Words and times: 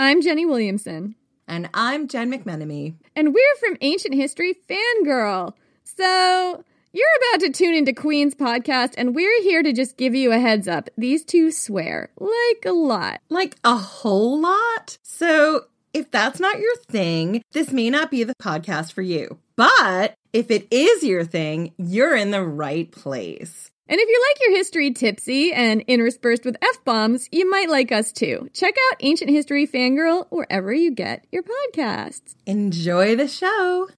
I'm 0.00 0.22
Jenny 0.22 0.46
Williamson. 0.46 1.16
And 1.48 1.68
I'm 1.74 2.06
Jen 2.06 2.30
McMenemy. 2.30 2.94
And 3.16 3.34
we're 3.34 3.56
from 3.58 3.76
Ancient 3.80 4.14
History 4.14 4.54
Fangirl. 4.70 5.54
So, 5.82 6.62
you're 6.92 7.06
about 7.32 7.40
to 7.40 7.50
tune 7.50 7.74
into 7.74 7.92
Queen's 7.92 8.36
podcast, 8.36 8.94
and 8.96 9.12
we're 9.12 9.42
here 9.42 9.64
to 9.64 9.72
just 9.72 9.96
give 9.96 10.14
you 10.14 10.30
a 10.30 10.38
heads 10.38 10.68
up. 10.68 10.88
These 10.96 11.24
two 11.24 11.50
swear 11.50 12.10
like 12.16 12.64
a 12.64 12.70
lot. 12.70 13.22
Like 13.28 13.56
a 13.64 13.74
whole 13.74 14.40
lot? 14.40 14.98
So, 15.02 15.64
if 15.92 16.12
that's 16.12 16.38
not 16.38 16.60
your 16.60 16.76
thing, 16.88 17.42
this 17.50 17.72
may 17.72 17.90
not 17.90 18.08
be 18.08 18.22
the 18.22 18.36
podcast 18.40 18.92
for 18.92 19.02
you. 19.02 19.38
But 19.56 20.14
if 20.32 20.52
it 20.52 20.68
is 20.70 21.02
your 21.02 21.24
thing, 21.24 21.72
you're 21.76 22.14
in 22.14 22.30
the 22.30 22.44
right 22.44 22.88
place. 22.92 23.72
And 23.90 23.98
if 23.98 24.08
you 24.08 24.24
like 24.28 24.40
your 24.42 24.56
history 24.56 24.92
tipsy 24.92 25.52
and 25.52 25.80
interspersed 25.86 26.44
with 26.44 26.56
F 26.60 26.84
bombs, 26.84 27.28
you 27.32 27.50
might 27.50 27.70
like 27.70 27.90
us 27.90 28.12
too. 28.12 28.50
Check 28.52 28.74
out 28.90 28.98
Ancient 29.00 29.30
History 29.30 29.66
Fangirl 29.66 30.26
wherever 30.28 30.72
you 30.72 30.90
get 30.90 31.26
your 31.32 31.42
podcasts. 31.42 32.34
Enjoy 32.44 33.16
the 33.16 33.28
show. 33.28 33.88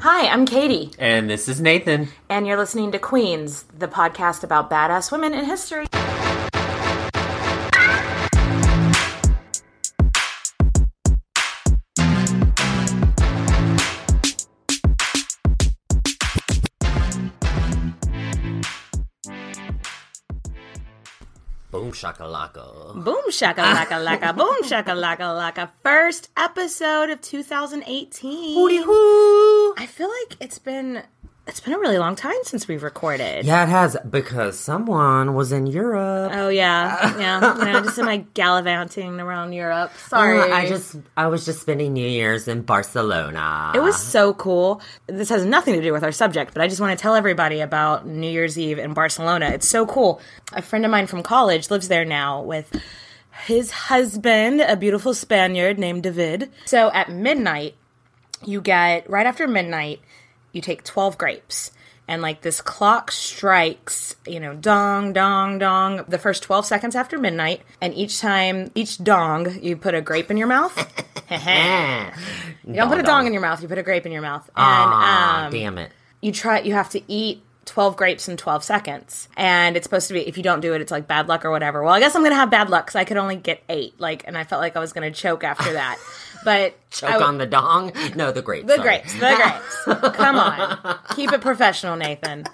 Hi, 0.00 0.26
I'm 0.26 0.44
Katie. 0.44 0.90
And 0.98 1.30
this 1.30 1.48
is 1.48 1.60
Nathan. 1.60 2.08
And 2.28 2.48
you're 2.48 2.56
listening 2.56 2.90
to 2.92 2.98
Queens, 2.98 3.64
the 3.78 3.86
podcast 3.86 4.42
about 4.42 4.68
badass 4.68 5.12
women 5.12 5.34
in 5.34 5.44
history. 5.44 5.86
Boom 21.82 21.90
shakalaka. 21.90 22.94
Boom 22.94 23.24
shakalaka 23.30 23.98
laka. 24.06 24.36
boom 24.40 24.62
shakalaka 24.62 25.26
laka. 25.34 25.68
First 25.82 26.28
episode 26.36 27.10
of 27.10 27.20
2018. 27.20 28.54
Hooty 28.54 28.80
hoo. 28.84 29.74
I 29.76 29.86
feel 29.86 30.08
like 30.08 30.36
it's 30.40 30.60
been 30.60 31.02
it's 31.46 31.58
been 31.60 31.72
a 31.74 31.78
really 31.78 31.98
long 31.98 32.14
time 32.14 32.36
since 32.44 32.68
we've 32.68 32.82
recorded. 32.84 33.44
Yeah, 33.44 33.64
it 33.64 33.68
has 33.68 33.96
because 34.08 34.58
someone 34.58 35.34
was 35.34 35.50
in 35.50 35.66
Europe. 35.66 36.30
Oh 36.34 36.48
yeah, 36.48 37.18
yeah. 37.18 37.58
you 37.58 37.64
know, 37.72 37.80
just 37.82 37.98
in 37.98 38.04
my 38.04 38.18
gallivanting 38.34 39.18
around 39.20 39.52
Europe. 39.52 39.90
Sorry, 40.08 40.38
Uh, 40.38 40.54
I 40.54 40.68
just 40.68 40.96
I 41.16 41.26
was 41.26 41.44
just 41.44 41.60
spending 41.60 41.92
New 41.94 42.06
Year's 42.06 42.46
in 42.46 42.62
Barcelona. 42.62 43.72
It 43.74 43.80
was 43.80 43.96
so 44.00 44.34
cool. 44.34 44.80
This 45.08 45.28
has 45.30 45.44
nothing 45.44 45.74
to 45.74 45.82
do 45.82 45.92
with 45.92 46.04
our 46.04 46.12
subject, 46.12 46.54
but 46.54 46.62
I 46.62 46.68
just 46.68 46.80
want 46.80 46.96
to 46.96 47.02
tell 47.02 47.14
everybody 47.16 47.60
about 47.60 48.06
New 48.06 48.30
Year's 48.30 48.56
Eve 48.58 48.78
in 48.78 48.94
Barcelona. 48.94 49.46
It's 49.50 49.68
so 49.68 49.84
cool. 49.86 50.20
A 50.52 50.62
friend 50.62 50.84
of 50.84 50.90
mine 50.90 51.06
from 51.06 51.22
college 51.22 51.70
lives 51.70 51.88
there 51.88 52.04
now 52.04 52.40
with 52.42 52.70
his 53.46 53.70
husband, 53.72 54.60
a 54.60 54.76
beautiful 54.76 55.12
Spaniard 55.14 55.78
named 55.78 56.04
David. 56.04 56.50
So 56.66 56.90
at 56.92 57.10
midnight, 57.10 57.74
you 58.44 58.60
get 58.60 59.08
right 59.10 59.26
after 59.26 59.48
midnight, 59.48 60.00
you 60.52 60.60
take 60.60 60.84
12 60.84 61.18
grapes. 61.18 61.70
And 62.08 62.20
like 62.20 62.42
this 62.42 62.60
clock 62.60 63.12
strikes, 63.12 64.16
you 64.26 64.40
know, 64.40 64.54
dong, 64.54 65.12
dong, 65.12 65.58
dong, 65.58 66.04
the 66.08 66.18
first 66.18 66.42
12 66.42 66.66
seconds 66.66 66.96
after 66.96 67.16
midnight. 67.16 67.62
And 67.80 67.94
each 67.94 68.20
time, 68.20 68.70
each 68.74 69.02
dong, 69.02 69.60
you 69.62 69.76
put 69.76 69.94
a 69.94 70.00
grape 70.02 70.30
in 70.30 70.36
your 70.36 70.48
mouth. 70.48 70.76
you 71.30 72.74
don't 72.74 72.88
put 72.88 72.98
a 72.98 73.02
dong 73.04 73.26
in 73.26 73.32
your 73.32 73.40
mouth, 73.42 73.62
you 73.62 73.68
put 73.68 73.78
a 73.78 73.82
grape 73.82 74.04
in 74.04 74.12
your 74.12 74.20
mouth. 74.22 74.44
And 74.48 74.52
Ah, 74.56 75.46
um, 75.46 75.52
damn 75.52 75.78
it. 75.78 75.90
you 76.20 76.32
try 76.32 76.60
you 76.60 76.74
have 76.74 76.90
to 76.90 77.00
eat 77.10 77.42
12 77.66 77.96
grapes 77.96 78.28
in 78.28 78.36
12 78.36 78.64
seconds 78.64 79.28
and 79.36 79.76
it's 79.76 79.84
supposed 79.84 80.08
to 80.08 80.14
be 80.14 80.26
if 80.26 80.36
you 80.36 80.42
don't 80.42 80.60
do 80.60 80.74
it 80.74 80.80
it's 80.80 80.90
like 80.90 81.06
bad 81.06 81.28
luck 81.28 81.44
or 81.44 81.50
whatever 81.52 81.80
well 81.84 81.94
i 81.94 82.00
guess 82.00 82.16
i'm 82.16 82.24
gonna 82.24 82.34
have 82.34 82.50
bad 82.50 82.68
luck 82.68 82.86
because 82.86 82.96
i 82.96 83.04
could 83.04 83.16
only 83.16 83.36
get 83.36 83.62
eight 83.68 83.94
like 84.00 84.24
and 84.26 84.36
i 84.36 84.42
felt 84.42 84.60
like 84.60 84.74
i 84.76 84.80
was 84.80 84.92
gonna 84.92 85.12
choke 85.12 85.44
after 85.44 85.72
that 85.74 85.96
but 86.44 86.74
Choke 86.90 87.10
w- 87.10 87.26
on 87.26 87.38
the 87.38 87.46
dong? 87.46 87.92
No, 88.16 88.32
the 88.32 88.42
grapes. 88.42 88.66
the 88.66 88.76
sorry. 88.76 88.82
grapes 89.00 89.14
the 89.14 89.34
grapes 89.94 90.16
come 90.16 90.36
on 90.36 90.98
keep 91.14 91.32
it 91.32 91.40
professional 91.40 91.96
nathan 91.96 92.44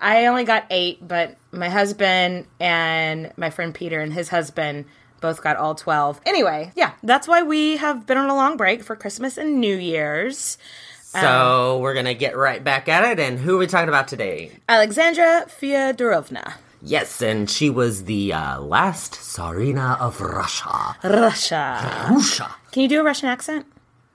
i 0.00 0.26
only 0.26 0.44
got 0.44 0.64
eight 0.70 1.06
but 1.06 1.36
my 1.52 1.68
husband 1.68 2.46
and 2.60 3.32
my 3.36 3.50
friend 3.50 3.74
peter 3.74 4.00
and 4.00 4.12
his 4.12 4.28
husband 4.28 4.84
both 5.20 5.42
got 5.42 5.56
all 5.56 5.74
12 5.74 6.20
anyway 6.26 6.70
yeah 6.76 6.92
that's 7.02 7.26
why 7.26 7.42
we 7.42 7.76
have 7.78 8.06
been 8.06 8.18
on 8.18 8.28
a 8.28 8.34
long 8.34 8.56
break 8.56 8.82
for 8.82 8.94
christmas 8.96 9.36
and 9.38 9.60
new 9.60 9.76
year's 9.76 10.58
So 11.00 11.78
we're 11.80 11.94
gonna 11.94 12.12
get 12.12 12.36
right 12.36 12.62
back 12.62 12.88
at 12.90 13.02
it. 13.10 13.18
And 13.18 13.38
who 13.38 13.54
are 13.56 13.58
we 13.58 13.66
talking 13.66 13.88
about 13.88 14.06
today? 14.08 14.50
alexandra 14.68 15.46
fyodorovna 15.48 16.54
Yes, 16.82 17.22
and 17.22 17.48
she 17.50 17.70
was 17.70 18.04
the 18.04 18.34
uh, 18.34 18.60
last 18.60 19.14
Tsarina 19.14 19.98
of 19.98 20.20
Russia. 20.20 20.94
russia 21.02 22.06
Russia. 22.10 22.54
Can 22.76 22.82
you 22.82 22.90
do 22.90 23.00
a 23.00 23.04
Russian 23.04 23.30
accent? 23.30 23.64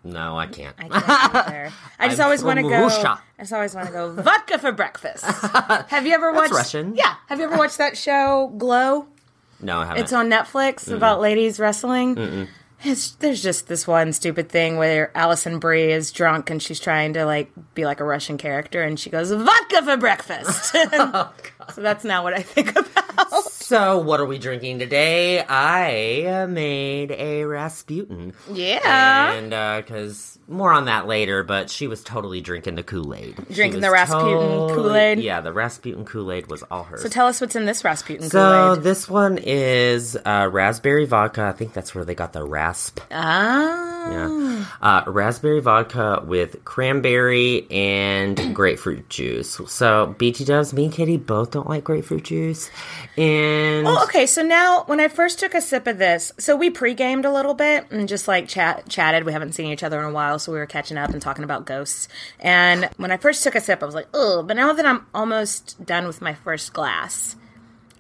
No, 0.04 0.38
I 0.38 0.46
can't. 0.46 0.76
I 0.78 0.88
can't 0.88 1.10
either. 1.10 1.72
I 1.98 2.08
just 2.10 2.20
I'm 2.20 2.26
always 2.26 2.44
want 2.44 2.58
to 2.60 2.62
go. 2.62 2.84
Russia. 2.84 3.20
I 3.40 3.42
just 3.42 3.54
always 3.54 3.74
want 3.74 3.88
to 3.88 3.92
go 3.92 4.12
vodka 4.12 4.60
for 4.60 4.72
breakfast. 4.72 5.24
Have 5.26 6.06
you 6.06 6.14
ever 6.14 6.32
watched 6.32 6.54
Russian. 6.54 6.94
Yeah. 6.96 7.16
Have 7.26 7.40
you 7.40 7.46
ever 7.46 7.58
watched 7.58 7.80
that 7.80 7.98
show 7.98 8.54
Glow? 8.60 9.08
No, 9.62 9.80
I 9.80 9.88
haven't. 9.88 10.04
It's 10.04 10.14
on 10.14 10.30
Netflix 10.30 10.94
about 10.94 11.22
ladies 11.22 11.60
wrestling. 11.60 12.48
It's, 12.84 13.14
there's 13.14 13.42
just 13.42 13.68
this 13.68 13.88
one 13.88 14.14
stupid 14.14 14.50
thing 14.50 14.78
where 14.78 15.12
Alison 15.18 15.58
Brie 15.58 15.92
is 15.92 16.12
drunk 16.12 16.52
and 16.52 16.62
she's 16.62 16.80
trying 16.80 17.14
to 17.14 17.26
like 17.26 17.52
be 17.74 17.86
like 17.86 18.00
a 18.00 18.04
Russian 18.04 18.38
character 18.38 18.84
and 18.84 19.00
she 19.00 19.10
goes 19.10 19.32
vodka 19.32 19.82
for 19.84 19.98
breakfast. 19.98 20.72
oh, 20.76 21.34
so 21.74 21.82
that's 21.82 22.04
not 22.04 22.24
what 22.24 22.36
I 22.36 22.44
think 22.44 22.76
about. 22.78 23.44
So, 23.72 24.00
what 24.00 24.20
are 24.20 24.26
we 24.26 24.38
drinking 24.38 24.80
today? 24.80 25.40
I 25.40 26.26
uh, 26.26 26.48
made 26.48 27.10
a 27.12 27.46
Rasputin. 27.46 28.34
Yeah. 28.52 29.32
And, 29.32 29.52
because 29.82 30.38
more 30.50 30.74
on 30.74 30.86
that 30.86 31.08
later, 31.08 31.42
but 31.44 31.70
she 31.70 31.88
was 31.88 32.04
totally 32.04 32.42
drinking 32.42 32.76
the 32.76 32.84
Kool 32.84 33.16
Aid. 33.16 33.38
Drinking 33.50 33.80
the 33.80 33.90
Rasputin 33.90 34.76
Kool-Aid? 34.76 35.20
Yeah, 35.20 35.40
the 35.40 35.54
Rasputin 35.54 36.04
Kool 36.04 36.34
Aid 36.34 36.48
was 36.48 36.64
all 36.64 36.84
hers. 36.84 37.02
So 37.02 37.08
tell 37.08 37.28
us 37.28 37.40
what's 37.40 37.56
in 37.56 37.66
this 37.66 37.86
Rasputin 37.86 38.30
So 38.30 38.76
this 38.76 39.10
one 39.10 39.38
is 39.38 40.18
uh, 40.18 40.50
raspberry 40.52 41.06
vodka. 41.06 41.44
I 41.46 41.54
think 41.54 41.72
that's 41.72 41.96
where 41.96 42.04
they 42.04 42.16
got 42.16 42.34
the 42.34 42.44
rasp. 42.44 43.00
ah. 43.12 43.88
Yeah. 44.02 44.66
Uh, 44.82 45.04
raspberry 45.06 45.60
vodka 45.62 46.24
with 46.26 46.66
cranberry 46.66 47.68
and 47.70 48.36
grapefruit 48.56 49.08
juice. 49.10 49.62
So 49.68 50.16
BT 50.18 50.44
Dubs, 50.44 50.74
me 50.74 50.86
and 50.86 50.94
Katie 50.94 51.18
both 51.18 51.52
don't 51.52 51.70
like 51.70 51.84
grapefruit 51.84 52.24
juice. 52.24 52.72
And 53.16 53.61
Oh, 53.86 54.04
okay. 54.04 54.26
So 54.26 54.44
now, 54.44 54.84
when 54.86 55.00
I 55.00 55.08
first 55.08 55.40
took 55.40 55.54
a 55.54 55.62
sip 55.62 55.88
of 55.88 55.98
this, 55.98 56.32
so 56.38 56.56
we 56.56 56.70
pre-gamed 56.70 57.26
a 57.26 57.32
little 57.32 57.54
bit 57.54 57.86
and 57.92 58.08
just 58.08 58.28
like 58.28 58.48
chat 58.48 58.88
chatted. 58.90 59.24
We 59.24 59.34
haven't 59.34 59.54
seen 59.54 59.72
each 59.72 59.84
other 59.84 60.00
in 60.00 60.06
a 60.06 60.12
while, 60.12 60.40
so 60.40 60.52
we 60.52 60.60
were 60.60 60.66
catching 60.66 60.98
up 60.98 61.12
and 61.12 61.22
talking 61.22 61.44
about 61.44 61.66
ghosts. 61.66 62.08
And 62.40 62.90
when 62.98 63.12
I 63.12 63.18
first 63.18 63.44
took 63.44 63.56
a 63.56 63.62
sip, 63.62 63.82
I 63.82 63.86
was 63.86 63.96
like, 63.96 64.08
"Oh!" 64.14 64.44
But 64.44 64.58
now 64.58 64.74
that 64.74 64.86
I'm 64.86 65.06
almost 65.14 65.84
done 65.86 66.08
with 66.08 66.22
my 66.22 66.34
first 66.34 66.74
glass, 66.74 67.36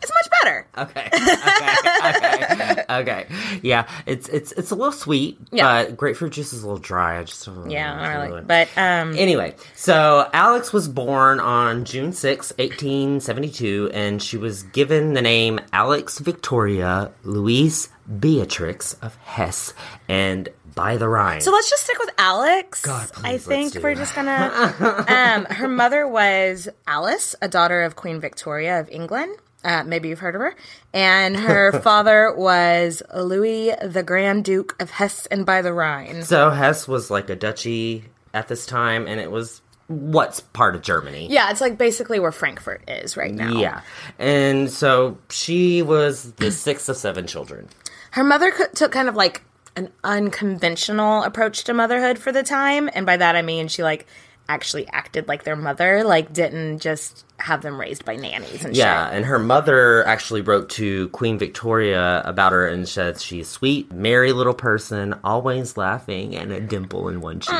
it's 0.02 0.12
much 0.12 0.30
better. 0.42 0.68
Okay. 0.78 1.10
Okay. 1.14 2.52
okay. 2.52 2.86
Okay. 3.02 3.26
Yeah, 3.62 3.88
it's 4.06 4.28
it's 4.30 4.52
it's 4.53 4.72
a 4.72 4.76
little 4.76 4.92
sweet, 4.92 5.38
Yeah. 5.52 5.84
but 5.86 5.98
grapefruit 5.98 6.34
juice 6.34 6.53
is 6.53 6.64
a 6.64 6.68
little 6.68 6.80
dry. 6.82 7.20
I 7.20 7.24
just 7.24 7.46
don't 7.46 7.70
Yeah, 7.70 7.94
I 7.94 8.14
know. 8.14 8.30
really. 8.36 8.42
But 8.46 8.70
um, 8.78 9.16
Anyway, 9.18 9.56
so 9.76 10.30
Alex 10.34 10.74
was 10.74 10.88
born 10.88 11.40
on 11.40 11.86
June 11.86 12.14
6, 12.14 12.53
1872, 12.58 13.92
and 13.94 14.22
she 14.22 14.38
was 14.38 14.64
given 14.64 15.14
the 15.14 15.22
name 15.22 15.59
Alex 15.74 16.20
Victoria 16.20 17.12
Louise 17.24 17.90
Beatrix 18.20 18.94
of 18.96 19.16
Hesse 19.18 19.74
and 20.08 20.50
by 20.76 20.97
the 20.97 21.08
Rhine. 21.08 21.42
So 21.42 21.52
let's 21.52 21.70
just 21.70 21.84
stick 21.84 22.00
with 22.00 22.12
Alex. 22.18 22.82
God, 22.82 23.12
please, 23.12 23.26
I 23.26 23.38
think 23.38 23.76
we're 23.84 23.96
just 23.96 24.16
gonna. 24.16 25.06
um, 25.08 25.46
her 25.56 25.68
mother 25.68 26.08
was 26.08 26.70
Alice, 26.88 27.36
a 27.42 27.47
daughter 27.47 27.84
of 27.84 27.96
Queen 27.96 28.20
Victoria 28.22 28.80
of 28.80 28.90
England. 28.90 29.36
Uh, 29.63 29.84
maybe 29.84 30.09
you've 30.09 30.19
heard 30.19 30.35
of 30.35 30.41
her. 30.41 30.55
And 30.93 31.37
her 31.37 31.72
father 31.84 32.34
was 32.35 33.03
Louis 33.16 33.73
the 33.84 34.03
Grand 34.03 34.43
Duke 34.43 34.75
of 34.81 34.91
Hesse 34.91 35.28
and 35.28 35.46
by 35.46 35.61
the 35.61 35.73
Rhine. 35.73 36.23
So 36.23 36.49
Hesse 36.49 36.87
was 36.87 37.11
like 37.11 37.29
a 37.29 37.35
duchy 37.35 38.05
at 38.34 38.47
this 38.47 38.66
time, 38.66 39.08
and 39.08 39.19
it 39.19 39.29
was 39.29 39.61
what's 39.87 40.40
part 40.40 40.75
of 40.75 40.81
Germany. 40.81 41.28
Yeah, 41.29 41.52
it's 41.52 41.61
like 41.61 41.78
basically 41.78 42.19
where 42.19 42.31
Frankfurt 42.31 42.84
is 42.87 43.17
right 43.17 43.34
now. 43.34 43.59
Yeah. 43.59 43.81
And 44.17 44.72
so 44.72 45.17
she 45.29 45.81
was 45.81 46.31
the 46.34 46.52
sixth 46.52 46.90
of 46.90 46.97
seven 46.97 47.28
children. 47.28 47.67
Her 48.11 48.23
mother 48.23 48.52
co- 48.52 48.67
took 48.73 48.91
kind 48.91 49.09
of 49.09 49.16
like 49.16 49.43
an 49.75 49.90
unconventional 50.03 51.23
approach 51.23 51.63
to 51.66 51.73
motherhood 51.73 52.19
for 52.19 52.31
the 52.31 52.43
time, 52.43 52.90
and 52.93 53.05
by 53.05 53.17
that 53.17 53.35
I 53.35 53.41
mean 53.41 53.67
she 53.67 53.84
like 53.84 54.08
actually 54.49 54.88
acted 54.90 55.28
like 55.28 55.43
their 55.43 55.55
mother, 55.55 56.03
like 56.03 56.34
didn't 56.34 56.79
just 56.79 57.26
have 57.38 57.61
them 57.61 57.79
raised 57.79 58.05
by 58.05 58.16
nannies 58.16 58.64
and 58.66 58.76
shit. 58.76 58.84
Yeah, 58.84 59.08
shit. 59.08 59.16
and 59.16 59.26
her 59.26 59.40
mother 59.40 60.05
actually 60.05 60.41
wrote 60.41 60.70
to 60.72 61.08
Queen 61.09 61.40
Victoria 61.40 62.22
about 62.23 62.52
her 62.52 62.67
and 62.67 62.88
said 62.88 63.20
she's 63.20 63.47
sweet, 63.47 63.91
merry 63.91 64.32
little 64.32 64.53
person, 64.53 65.16
always 65.23 65.78
laughing, 65.78 66.35
and 66.35 66.52
a 66.52 66.59
dimple 66.59 67.08
in 67.09 67.22
one 67.22 67.40
cheek. 67.40 67.55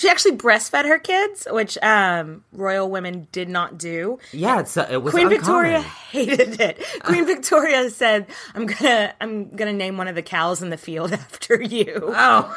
She 0.00 0.08
actually 0.08 0.36
breastfed 0.36 0.84
her 0.84 0.98
kids, 0.98 1.46
which 1.50 1.76
um, 1.82 2.44
royal 2.52 2.88
women 2.90 3.26
did 3.32 3.48
not 3.48 3.78
do. 3.78 4.18
Yeah, 4.32 4.60
it's, 4.60 4.76
uh, 4.76 4.86
it 4.90 4.98
was 5.02 5.12
Queen 5.12 5.26
uncommon. 5.32 5.40
Victoria 5.40 5.80
hated 5.80 6.60
it. 6.60 6.84
Queen 7.02 7.26
Victoria 7.26 7.90
said, 7.90 8.26
"I'm 8.54 8.66
gonna, 8.66 9.14
I'm 9.20 9.50
gonna 9.50 9.72
name 9.72 9.96
one 9.96 10.08
of 10.08 10.14
the 10.14 10.22
cows 10.22 10.62
in 10.62 10.70
the 10.70 10.76
field 10.76 11.12
after 11.12 11.60
you." 11.60 12.00
Oh, 12.14 12.56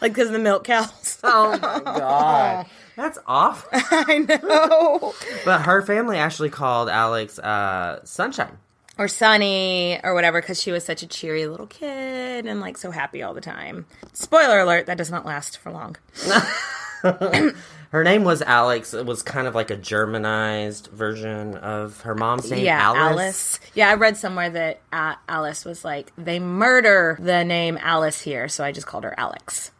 like 0.00 0.12
because 0.12 0.28
of 0.28 0.32
the 0.32 0.38
milk 0.38 0.64
cows. 0.64 1.18
oh 1.22 1.50
my 1.58 1.80
god, 1.84 2.66
that's 2.96 3.18
awful. 3.26 3.68
I 3.72 4.18
know. 4.18 5.14
But 5.44 5.62
her 5.62 5.82
family 5.82 6.16
actually 6.18 6.50
called 6.50 6.88
Alex 6.88 7.38
uh, 7.38 8.00
Sunshine. 8.04 8.58
or 8.98 9.08
Sunny 9.08 9.98
or 10.02 10.14
whatever 10.14 10.40
because 10.40 10.60
she 10.60 10.72
was 10.72 10.84
such 10.84 11.02
a 11.02 11.06
cheery 11.06 11.46
little 11.46 11.66
kid 11.66 12.46
and 12.46 12.60
like 12.60 12.76
so 12.76 12.90
happy 12.90 13.22
all 13.22 13.34
the 13.34 13.40
time. 13.40 13.86
Spoiler 14.12 14.60
alert, 14.60 14.86
that 14.86 14.98
does 14.98 15.10
not 15.10 15.24
last 15.26 15.58
for 15.58 15.70
long. 15.72 15.96
Her 17.90 18.04
name 18.04 18.22
was 18.22 18.40
Alex. 18.42 18.94
It 18.94 19.04
was 19.04 19.22
kind 19.22 19.48
of 19.48 19.54
like 19.56 19.70
a 19.70 19.76
Germanized 19.76 20.88
version 20.92 21.56
of 21.56 22.02
her 22.02 22.14
mom's 22.14 22.48
name, 22.48 22.64
yeah, 22.64 22.80
Alice. 22.80 23.00
Alice. 23.00 23.60
Yeah, 23.74 23.88
I 23.90 23.94
read 23.94 24.16
somewhere 24.16 24.48
that 24.50 24.80
uh, 24.92 25.14
Alice 25.28 25.64
was 25.64 25.84
like, 25.84 26.12
they 26.16 26.38
murder 26.38 27.16
the 27.20 27.42
name 27.44 27.76
Alice 27.80 28.20
here, 28.20 28.46
so 28.48 28.62
I 28.62 28.70
just 28.70 28.86
called 28.86 29.02
her 29.02 29.14
Alex. 29.18 29.72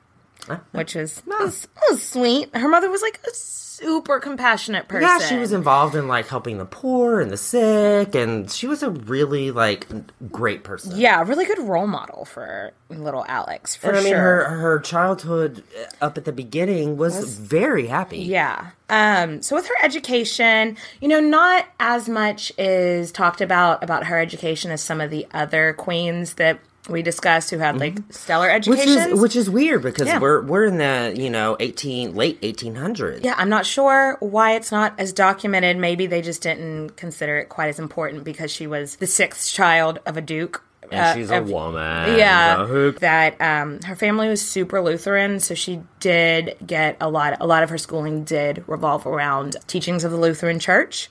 Which 0.72 0.94
was, 0.94 1.22
was, 1.26 1.68
was 1.88 2.02
sweet. 2.02 2.54
Her 2.54 2.68
mother 2.68 2.90
was 2.90 3.02
like 3.02 3.20
a 3.26 3.34
super 3.80 4.20
compassionate 4.20 4.88
person. 4.88 5.08
Yeah, 5.08 5.18
she 5.26 5.36
was 5.36 5.52
involved 5.52 5.94
in 5.94 6.06
like 6.06 6.28
helping 6.28 6.58
the 6.58 6.64
poor 6.64 7.20
and 7.20 7.30
the 7.30 7.36
sick, 7.36 8.14
and 8.14 8.50
she 8.50 8.66
was 8.66 8.82
a 8.82 8.90
really 8.90 9.50
like 9.50 9.86
great 10.30 10.64
person. 10.64 10.96
Yeah, 10.96 11.22
really 11.22 11.46
good 11.46 11.58
role 11.58 11.86
model 11.86 12.24
for 12.24 12.72
little 12.90 13.24
Alex, 13.26 13.76
for 13.76 13.88
and 13.88 13.98
I 13.98 14.00
mean, 14.00 14.12
sure. 14.12 14.18
her 14.18 14.44
her 14.44 14.80
childhood 14.80 15.62
uh, 15.78 16.04
up 16.04 16.18
at 16.18 16.24
the 16.24 16.32
beginning 16.32 16.96
was, 16.96 17.38
very 17.38 17.86
happy. 17.86 18.18
Yeah. 18.18 18.70
Um, 18.88 19.42
so 19.42 19.54
with 19.56 19.66
her 19.66 19.74
education, 19.82 20.76
you 21.00 21.08
know, 21.08 21.20
not 21.20 21.66
as 21.78 22.08
much 22.08 22.52
is 22.58 23.12
talked 23.12 23.40
about 23.40 23.82
about 23.82 24.04
her 24.04 24.18
education 24.18 24.70
as 24.70 24.82
some 24.82 25.00
of 25.00 25.10
the 25.10 25.26
other 25.32 25.72
queens 25.74 26.34
that 26.34 26.58
we 26.88 27.02
discussed 27.02 27.50
who 27.50 27.58
had 27.58 27.78
like 27.78 27.98
stellar 28.10 28.48
Mm-hmm. 28.48 28.70
which 28.70 28.86
is 28.86 29.20
which 29.20 29.36
is 29.36 29.50
weird 29.50 29.82
because 29.82 30.08
Yeah. 30.08 30.18
we're 30.18 30.40
we're 30.42 30.64
in 30.64 30.78
the 30.78 31.14
you 31.16 31.28
know 31.30 31.56
eighteen 31.60 32.14
late 32.14 32.38
eighteen 32.42 32.74
hundreds. 32.74 33.24
yeah, 33.24 33.34
I'm 33.36 33.48
not 33.50 33.66
sure 33.66 34.16
why 34.20 34.52
it's 34.54 34.72
not 34.72 34.94
as 34.98 35.12
documented. 35.12 35.76
Maybe 35.76 36.06
they 36.06 36.22
just 36.22 36.42
didn't 36.42 36.96
consider 36.96 37.38
it 37.38 37.48
quite 37.48 37.68
as 37.68 37.78
important 37.78 38.24
because 38.24 38.50
she 38.50 38.66
was 38.66 38.96
the 38.96 39.06
sixth 39.06 39.52
child 39.52 39.98
of 40.06 40.16
a 40.16 40.20
duke. 40.22 40.62
And 40.90 41.00
uh, 41.06 41.14
she's 41.14 41.30
a 41.30 41.42
woman. 41.42 42.16
yeah 42.18 42.66
so 42.66 42.90
that 42.92 43.40
um 43.40 43.80
her 43.82 43.94
family 43.96 44.28
was 44.28 44.40
super 44.46 44.80
lutheran 44.80 45.38
so 45.40 45.54
she 45.54 45.80
did 46.00 46.56
get 46.66 46.96
a 47.00 47.08
lot 47.08 47.36
a 47.40 47.46
lot 47.46 47.62
of 47.62 47.70
her 47.70 47.78
schooling 47.78 48.24
did 48.24 48.64
revolve 48.66 49.06
around 49.06 49.56
teachings 49.66 50.04
of 50.04 50.10
the 50.10 50.16
lutheran 50.18 50.58
church 50.58 51.08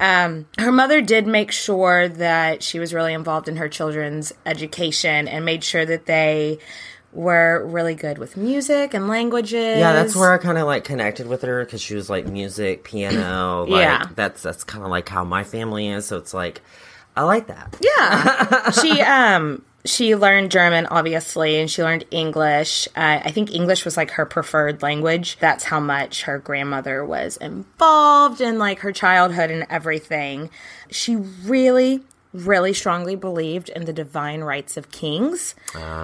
um 0.00 0.46
her 0.58 0.72
mother 0.72 1.00
did 1.00 1.26
make 1.26 1.52
sure 1.52 2.08
that 2.08 2.62
she 2.62 2.78
was 2.78 2.92
really 2.92 3.12
involved 3.12 3.48
in 3.48 3.56
her 3.56 3.68
children's 3.68 4.32
education 4.46 5.28
and 5.28 5.44
made 5.44 5.62
sure 5.62 5.84
that 5.86 6.06
they 6.06 6.58
were 7.12 7.64
really 7.66 7.94
good 7.94 8.18
with 8.18 8.36
music 8.36 8.92
and 8.92 9.06
languages 9.06 9.78
Yeah, 9.78 9.92
that's 9.92 10.16
where 10.16 10.32
I 10.32 10.38
kind 10.38 10.58
of 10.58 10.66
like 10.66 10.82
connected 10.82 11.28
with 11.28 11.42
her 11.42 11.64
because 11.64 11.80
she 11.80 11.94
was 11.94 12.10
like 12.10 12.26
music, 12.26 12.82
piano. 12.82 13.64
Like, 13.68 13.82
Yeah. 13.82 14.08
that's 14.16 14.42
that's 14.42 14.64
kind 14.64 14.82
of 14.82 14.90
like 14.90 15.08
how 15.08 15.22
my 15.22 15.44
family 15.44 15.88
is. 15.90 16.06
So 16.06 16.16
it's 16.18 16.34
like 16.34 16.60
I 17.16 17.22
like 17.22 17.46
that. 17.48 17.76
Yeah. 17.80 18.70
she 18.82 19.00
um 19.00 19.62
she 19.84 20.16
learned 20.16 20.50
German 20.50 20.86
obviously 20.86 21.60
and 21.60 21.70
she 21.70 21.82
learned 21.82 22.04
English. 22.10 22.88
Uh, 22.96 23.20
I 23.24 23.30
think 23.30 23.54
English 23.54 23.84
was 23.84 23.96
like 23.96 24.12
her 24.12 24.24
preferred 24.26 24.82
language. 24.82 25.36
That's 25.40 25.64
how 25.64 25.78
much 25.78 26.22
her 26.22 26.38
grandmother 26.38 27.04
was 27.04 27.36
involved 27.36 28.40
in 28.40 28.58
like 28.58 28.80
her 28.80 28.92
childhood 28.92 29.50
and 29.50 29.66
everything. 29.70 30.50
She 30.90 31.16
really 31.16 32.00
really 32.32 32.72
strongly 32.72 33.14
believed 33.14 33.68
in 33.68 33.84
the 33.84 33.92
divine 33.92 34.40
rights 34.40 34.76
of 34.76 34.90
kings, 34.90 35.54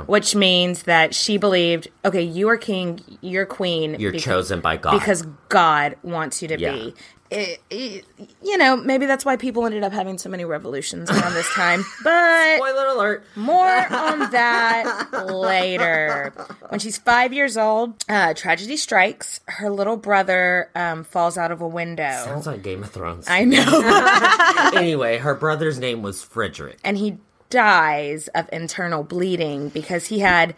which 0.06 0.32
means 0.36 0.84
that 0.84 1.12
she 1.12 1.36
believed, 1.38 1.88
okay, 2.04 2.22
you 2.22 2.48
are 2.48 2.56
king, 2.56 3.00
you're 3.20 3.44
queen, 3.44 3.96
You're 3.98 4.12
beca- 4.12 4.20
chosen 4.22 4.60
by 4.60 4.76
God. 4.76 4.92
because 4.92 5.22
God 5.48 5.96
wants 6.04 6.40
you 6.40 6.46
to 6.46 6.56
Yeah. 6.60 6.70
be. 6.72 6.94
It, 7.30 7.60
it- 7.70 8.04
you 8.42 8.58
know, 8.58 8.74
maybe 8.76 9.06
that's 9.06 9.24
why 9.24 9.36
people 9.36 9.64
ended 9.66 9.84
up 9.84 9.92
having 9.92 10.18
so 10.18 10.28
many 10.28 10.44
revolutions 10.44 11.10
around 11.10 11.34
this 11.34 11.48
time. 11.54 11.84
But 12.04 12.56
Spoiler 12.56 12.86
alert. 12.88 13.24
more 13.36 13.66
on 13.66 14.30
that 14.32 15.08
later. 15.32 16.32
When 16.68 16.80
she's 16.80 16.98
five 16.98 17.32
years 17.32 17.56
old, 17.56 18.02
uh, 18.08 18.34
tragedy 18.34 18.76
strikes. 18.76 19.40
Her 19.46 19.70
little 19.70 19.96
brother 19.96 20.70
um, 20.74 21.04
falls 21.04 21.38
out 21.38 21.50
of 21.52 21.60
a 21.60 21.68
window. 21.68 22.10
Sounds 22.24 22.46
like 22.46 22.62
Game 22.62 22.82
of 22.82 22.90
Thrones. 22.90 23.26
I 23.28 23.44
know. 23.44 24.70
anyway, 24.80 25.18
her 25.18 25.34
brother's 25.34 25.78
name 25.78 26.02
was 26.02 26.22
Frederick. 26.22 26.78
and 26.84 26.96
he 26.98 27.18
dies 27.50 28.28
of 28.28 28.48
internal 28.52 29.02
bleeding 29.02 29.68
because 29.70 30.06
he 30.06 30.20
had 30.20 30.54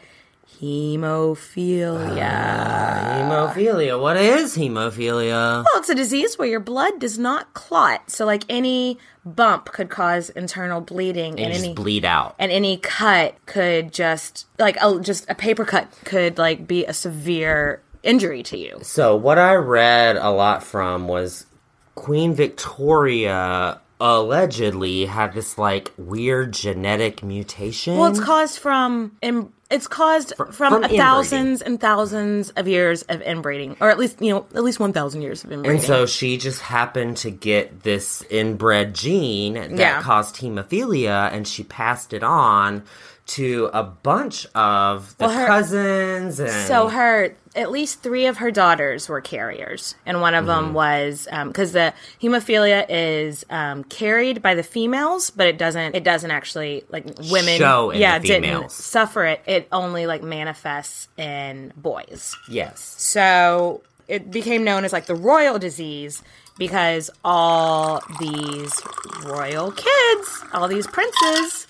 hemophilia. 0.60 2.22
Ah, 2.22 3.19
hemophilia. 3.54 4.00
What 4.00 4.16
is 4.16 4.56
hemophilia? 4.56 5.64
Well, 5.64 5.76
it's 5.76 5.88
a 5.88 5.94
disease 5.94 6.38
where 6.38 6.49
your 6.49 6.60
blood 6.60 6.99
does 6.99 7.19
not 7.19 7.52
clot. 7.54 8.10
So, 8.10 8.25
like 8.26 8.44
any 8.49 8.99
bump 9.25 9.66
could 9.72 9.88
cause 9.88 10.31
internal 10.31 10.81
bleeding, 10.81 11.38
And 11.38 11.52
and 11.52 11.64
any 11.64 11.75
bleed 11.75 12.04
out. 12.04 12.34
and 12.38 12.50
any 12.52 12.76
cut 12.78 13.34
could 13.46 13.93
just 13.93 14.46
like 14.58 14.76
a, 14.82 15.00
just 15.00 15.28
a 15.31 15.34
paper 15.34 15.64
cut 15.64 15.88
could 16.04 16.38
like 16.38 16.66
be 16.66 16.84
a 16.84 16.93
severe 16.93 17.81
injury 18.02 18.43
to 18.44 18.56
you. 18.58 18.78
So 18.82 19.14
what 19.16 19.38
I 19.38 19.55
read 19.55 20.16
a 20.16 20.31
lot 20.31 20.62
from 20.64 21.06
was 21.06 21.46
Queen 21.94 22.34
Victoria 22.34 23.81
allegedly 24.00 25.05
had 25.06 25.32
this 25.34 25.56
like 25.56 25.93
weird 25.96 26.52
genetic 26.52 27.22
mutation. 27.22 27.96
Well, 27.96 28.10
it's 28.10 28.19
caused 28.19 28.58
from 28.58 29.17
im- 29.22 29.53
it's 29.72 29.86
caused 29.88 30.34
from, 30.36 30.52
from 30.52 30.74
inbreeding. 30.74 30.98
thousands 30.98 31.62
and 31.62 31.81
thousands 31.81 32.50
of 32.50 32.69
years 32.69 33.02
of 33.02 33.20
inbreeding, 33.22 33.76
or 33.81 33.91
at 33.91 33.98
least 33.98 34.20
you 34.22 34.32
know 34.32 34.46
at 34.55 34.62
least 34.62 34.79
one 34.79 34.93
thousand 34.93 35.22
years 35.22 35.43
of 35.43 35.50
inbreeding. 35.50 35.79
and 35.79 35.84
so 35.86 36.06
she 36.06 36.36
just 36.36 36.60
happened 36.60 37.17
to 37.19 37.31
get 37.31 37.82
this 37.82 38.22
inbred 38.31 38.94
gene 38.94 39.55
that 39.55 39.70
Yeah. 39.72 40.02
caused 40.02 40.36
hemophilia, 40.36 41.32
and 41.32 41.48
she 41.48 41.64
passed 41.64 42.12
it 42.12 42.22
on 42.22 42.82
to 43.24 43.70
a 43.72 43.82
bunch 43.82 44.46
of 44.55 45.17
the 45.19 45.26
Well, 45.26 45.34
her- 45.38 45.46
cousins. 45.46 46.41
And 46.41 46.50
So 46.69 46.88
her, 46.88 47.34
at 47.55 47.71
least 47.71 48.03
three 48.03 48.27
of 48.27 48.39
her 48.39 48.51
daughters 48.51 49.09
were 49.09 49.21
carriers, 49.21 49.94
and 50.06 50.21
one 50.21 50.35
of 50.35 50.47
Mm-hmm. 50.47 50.65
them 50.67 50.75
was 50.75 51.29
because 51.47 51.73
the 51.73 51.93
hemophilia 52.23 52.87
is 52.89 53.44
um, 53.51 53.85
carried 53.85 54.41
by 54.43 54.55
the 54.55 54.63
females, 54.63 55.31
but 55.31 55.47
it 55.47 55.59
doesn't. 55.59 55.94
It 55.94 56.03
doesn't 56.05 56.31
actually 56.31 56.85
like 56.91 57.05
women. 57.31 57.59
Show 57.59 57.93
yeah, 57.93 58.19
didn't 58.19 58.44
females. 58.44 58.73
suffer 58.75 59.25
it. 59.25 59.41
It 59.47 59.69
only 59.71 60.06
like 60.06 60.23
manifests 60.23 61.09
in 61.19 61.73
boys. 61.77 62.35
yes, 62.49 62.81
So 62.99 63.82
it 64.09 64.31
became 64.31 64.65
known 64.65 64.85
as 64.85 64.93
like 64.93 65.06
the 65.06 65.15
royal 65.15 65.59
disease 65.59 66.23
because 66.59 67.09
all 67.25 68.01
these 68.21 68.73
royal 69.25 69.73
kids, 69.73 70.44
all 70.53 70.69
these 70.69 70.87
princes, 70.87 71.67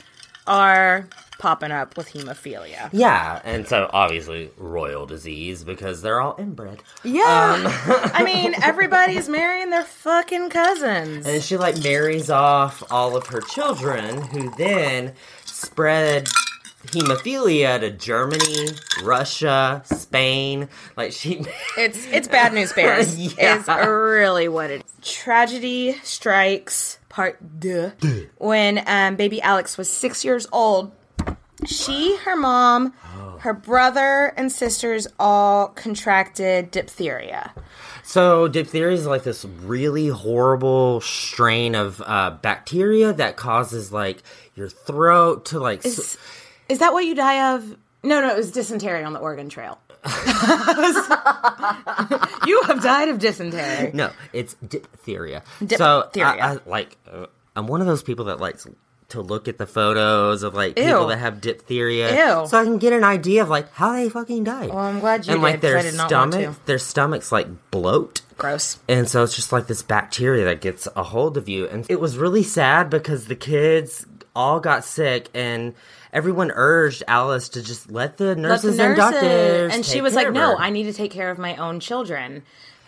are 0.47 1.07
popping 1.43 1.73
up 1.73 1.97
with 1.97 2.09
hemophilia. 2.13 2.89
yeah, 2.93 3.41
and 3.45 3.67
so 3.67 3.91
obviously 3.93 4.49
royal 4.57 5.07
disease 5.07 5.65
because 5.65 6.01
they're 6.01 6.21
all 6.21 6.37
inbred. 6.39 6.81
Yeah. 7.03 7.21
I 8.15 8.23
mean, 8.23 8.55
everybody's 8.63 9.29
marrying 9.29 9.71
their 9.71 9.83
fucking 9.83 10.51
cousins. 10.51 11.27
And 11.27 11.43
she 11.43 11.57
like 11.57 11.83
marries 11.83 12.31
off 12.31 12.85
all 12.93 13.17
of 13.17 13.27
her 13.27 13.41
children, 13.41 14.23
who 14.23 14.55
then 14.57 15.15
spread 15.45 16.29
hemophilia 16.87 17.81
to 17.81 17.91
Germany, 17.91 18.69
Russia, 19.03 19.83
Spain. 19.85 20.69
Like 20.97 21.11
she, 21.11 21.45
It's 21.77 22.07
it's 22.07 22.29
bad 22.29 22.53
news 22.55 22.73
bears. 22.73 23.19
Yeah. 23.19 23.59
It's 23.59 23.67
really 23.69 24.47
what 24.49 24.71
it 24.71 24.85
is. 24.85 24.93
Tragedy 25.03 25.95
strikes 26.05 26.99
part 27.09 27.59
deux 27.61 27.93
when 28.39 28.83
um, 28.87 29.17
baby 29.17 29.43
Alex 29.43 29.77
was 29.77 29.91
six 29.91 30.25
years 30.25 30.47
old. 30.53 30.93
She, 31.67 32.17
her 32.19 32.37
mom, 32.37 32.93
her 33.41 33.53
brother, 33.53 34.33
and 34.37 34.51
sisters 34.53 35.07
all 35.19 35.69
contracted 35.69 36.71
diphtheria. 36.71 37.53
So 38.05 38.49
diphtheria 38.49 38.95
is 38.97 39.07
like 39.07 39.23
this 39.23 39.45
really 39.45 40.09
horrible 40.09 41.01
strain 41.01 41.75
of 41.75 42.03
uh, 42.05 42.31
bacteria 42.43 43.13
that 43.13 43.37
causes 43.37 43.93
like 43.93 44.23
your 44.55 44.69
throat 44.69 45.47
to 45.47 45.61
like. 45.61 45.85
s- 45.87 45.99
Is, 45.99 46.19
is 46.69 46.79
that 46.81 46.93
what 46.93 47.05
you 47.05 47.15
die 47.15 47.55
of? 47.55 47.77
No, 48.03 48.21
no, 48.21 48.31
it 48.31 48.37
was 48.37 48.51
dysentery 48.51 49.05
on 49.05 49.13
the 49.13 49.21
Oregon 49.21 49.49
Trail. 49.49 49.79
you 52.47 52.61
have 52.65 52.83
died 52.83 53.09
of 53.09 53.19
dysentery. 53.21 53.93
no, 53.95 54.11
it's 54.33 54.55
diphtheria. 54.67 55.43
Diphtheria. 55.65 55.79
So 55.79 56.11
I, 56.21 56.53
I 56.55 56.59
like. 56.67 56.97
Uh, 57.11 57.27
I'm 57.55 57.67
one 57.69 57.81
of 57.81 57.87
those 57.87 58.03
people 58.03 58.25
that 58.27 58.41
likes 58.41 58.67
to 59.13 59.23
look 59.23 59.49
at 59.49 59.57
the 59.59 59.67
photos 59.67 60.43
of 60.43 60.55
like 60.55 60.79
Ew. 60.79 60.85
people 60.85 61.07
that 61.07 61.19
have 61.19 61.41
diphtheria, 61.41 62.11
Ew. 62.41 62.47
so 62.47 62.59
I 62.61 62.65
can 62.65 62.79
get 62.79 62.93
an 62.93 63.05
idea 63.05 63.43
of 63.43 63.49
like 63.49 63.73
how 63.73 63.93
they 63.93 64.09
fucking 64.09 64.45
died. 64.45 64.69
Well, 64.69 64.79
I'm 64.79 65.01
glad 65.01 65.27
you 65.27 65.33
and 65.35 65.43
like 65.43 65.55
did, 65.57 65.61
their 65.63 65.79
I 65.79 65.83
did 65.83 65.95
not 65.95 66.09
stomach, 66.09 66.65
their 66.67 66.79
stomachs 66.79 67.33
like 67.33 67.49
bloat. 67.71 68.21
Gross. 68.39 68.79
And 68.89 69.09
so 69.09 69.23
it's 69.23 69.37
just 69.37 69.53
like 69.53 69.67
this 69.69 69.83
bacteria 69.83 70.45
that 70.47 70.61
gets 70.61 70.89
a 70.97 71.03
hold 71.03 71.37
of 71.37 71.49
you. 71.49 71.69
And 71.69 71.87
it 71.89 72.01
was 72.01 72.19
really 72.19 72.43
sad 72.43 72.91
because 72.91 73.27
the 73.27 73.37
kids 73.37 74.05
all 74.35 74.59
got 74.59 74.85
sick 74.85 75.29
and 75.35 75.75
everyone 76.13 76.51
urged 76.55 77.03
Alice 77.07 77.51
to 77.51 77.63
just 77.63 77.91
let 77.91 78.17
the 78.17 78.25
Let 78.27 78.37
the 78.37 78.41
nurses, 78.43 78.79
and 78.79 78.97
doctors. 78.97 79.75
and 79.75 79.85
she 79.87 80.01
was 80.01 80.15
like, 80.15 80.33
"No. 80.33 80.57
I 80.57 80.71
need 80.71 80.85
to 80.85 80.93
take 80.93 81.11
care 81.11 81.31
of 81.31 81.39
my 81.39 81.57
own 81.57 81.81
children." 81.81 82.43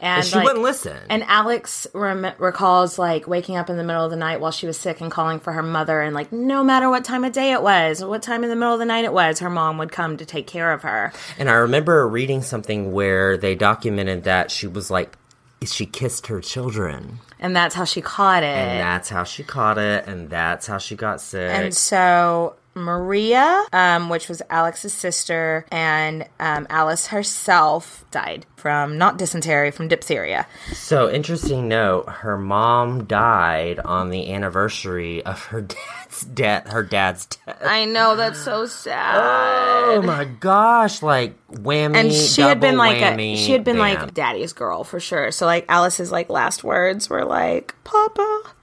And, 0.05 0.19
And 0.19 0.27
she 0.27 0.37
like- 0.37 0.45
wouldn't 0.45 0.63
listen. 0.63 0.97
And 1.09 1.23
Alex 1.25 1.87
rem- 1.95 2.33
recalls 2.39 2.99
like 2.99 3.27
waking 3.27 3.57
up 3.57 3.71
in 3.71 3.79
the 3.79 3.85
middle 3.85 4.05
of 4.05 4.11
the 4.11 4.17
night 4.19 4.39
while 4.39 4.51
she 4.51 4.67
was 4.67 4.77
sick 4.77 5.01
and 5.01 5.11
calling 5.11 5.41
for 5.41 5.53
her 5.55 5.63
mother, 5.63 6.03
and 6.03 6.15
like 6.15 6.31
no 6.31 6.63
matter 6.63 6.91
what 6.91 7.05
time 7.05 7.25
of 7.25 7.33
day 7.33 7.53
it 7.53 7.63
was, 7.63 8.05
what 8.05 8.23
time 8.23 8.45
in 8.45 8.51
the 8.51 8.57
middle 8.57 8.75
of 8.75 8.79
the 8.79 8.85
night 8.85 9.05
it 9.05 9.13
was, 9.15 9.39
her 9.39 9.49
mom 9.49 9.79
would 9.79 9.91
come 9.91 10.19
to 10.19 10.27
take 10.27 10.47
care 10.47 10.73
of 10.73 10.83
her. 10.83 11.11
And 11.39 11.49
I 11.49 11.55
remember 11.55 12.07
reading 12.07 12.43
something 12.43 12.93
where 12.93 13.39
they 13.39 13.55
documented 13.55 14.25
that 14.25 14.51
she 14.51 14.67
was 14.67 14.91
like, 14.91 15.17
she 15.65 15.87
kissed 15.87 16.27
her 16.27 16.43
children. 16.43 17.21
And 17.41 17.57
that's 17.57 17.75
how 17.75 17.85
she 17.85 18.03
caught 18.03 18.43
it. 18.43 18.47
And 18.47 18.81
that's 18.81 19.09
how 19.09 19.25
she 19.25 19.43
caught 19.43 19.79
it. 19.79 20.07
And 20.07 20.29
that's 20.29 20.67
how 20.67 20.77
she 20.77 20.95
got 20.97 21.23
sick. 21.23 21.51
And 21.51 21.75
so 21.75 22.57
Maria, 22.75 23.65
um, 23.73 24.09
which 24.09 24.29
was 24.29 24.43
Alex's 24.51 24.93
sister, 24.93 25.65
and 25.71 26.27
um, 26.41 26.67
Alice 26.71 27.09
herself 27.09 28.05
died 28.11 28.47
from 28.57 28.99
not 28.99 29.19
dysentery, 29.19 29.71
from 29.71 29.89
diphtheria. 29.89 30.47
so, 30.73 31.11
interesting 31.11 31.69
note 31.69 32.09
her 32.09 32.39
mom 32.39 33.05
died 33.05 33.79
on 33.81 34.11
the 34.11 34.33
anniversary 34.33 35.23
of 35.25 35.45
her 35.47 35.61
dad's 36.05 36.23
death. 36.23 36.69
Her 36.69 36.83
dad's 36.83 37.27
death. 37.27 37.63
I 37.65 37.85
know 37.85 38.17
that's 38.17 38.43
so 38.43 38.67
sad. 38.67 39.17
Oh 39.17 40.03
my 40.03 40.25
gosh! 40.25 41.03
Like 41.03 41.35
whammy, 41.49 41.97
and 41.97 42.13
she 42.13 42.43
had 42.43 42.61
been 42.61 42.77
double 42.77 42.91
like 42.91 43.19
a, 43.19 43.37
she 43.37 43.53
had 43.53 43.65
been 43.65 43.77
bam. 43.77 44.01
like 44.01 44.15
daddy's 44.15 44.53
girl 44.53 44.85
for 44.85 45.01
sure. 45.01 45.31
So 45.31 45.47
like 45.47 45.65
Alice's 45.69 46.11
like 46.11 46.29
last 46.31 46.65
words 46.65 47.09
were 47.09 47.25
like 47.25 47.75
Papa. 47.85 48.55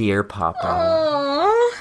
Dear 0.00 0.22
Papa. 0.24 0.58
Aww. 0.64 1.72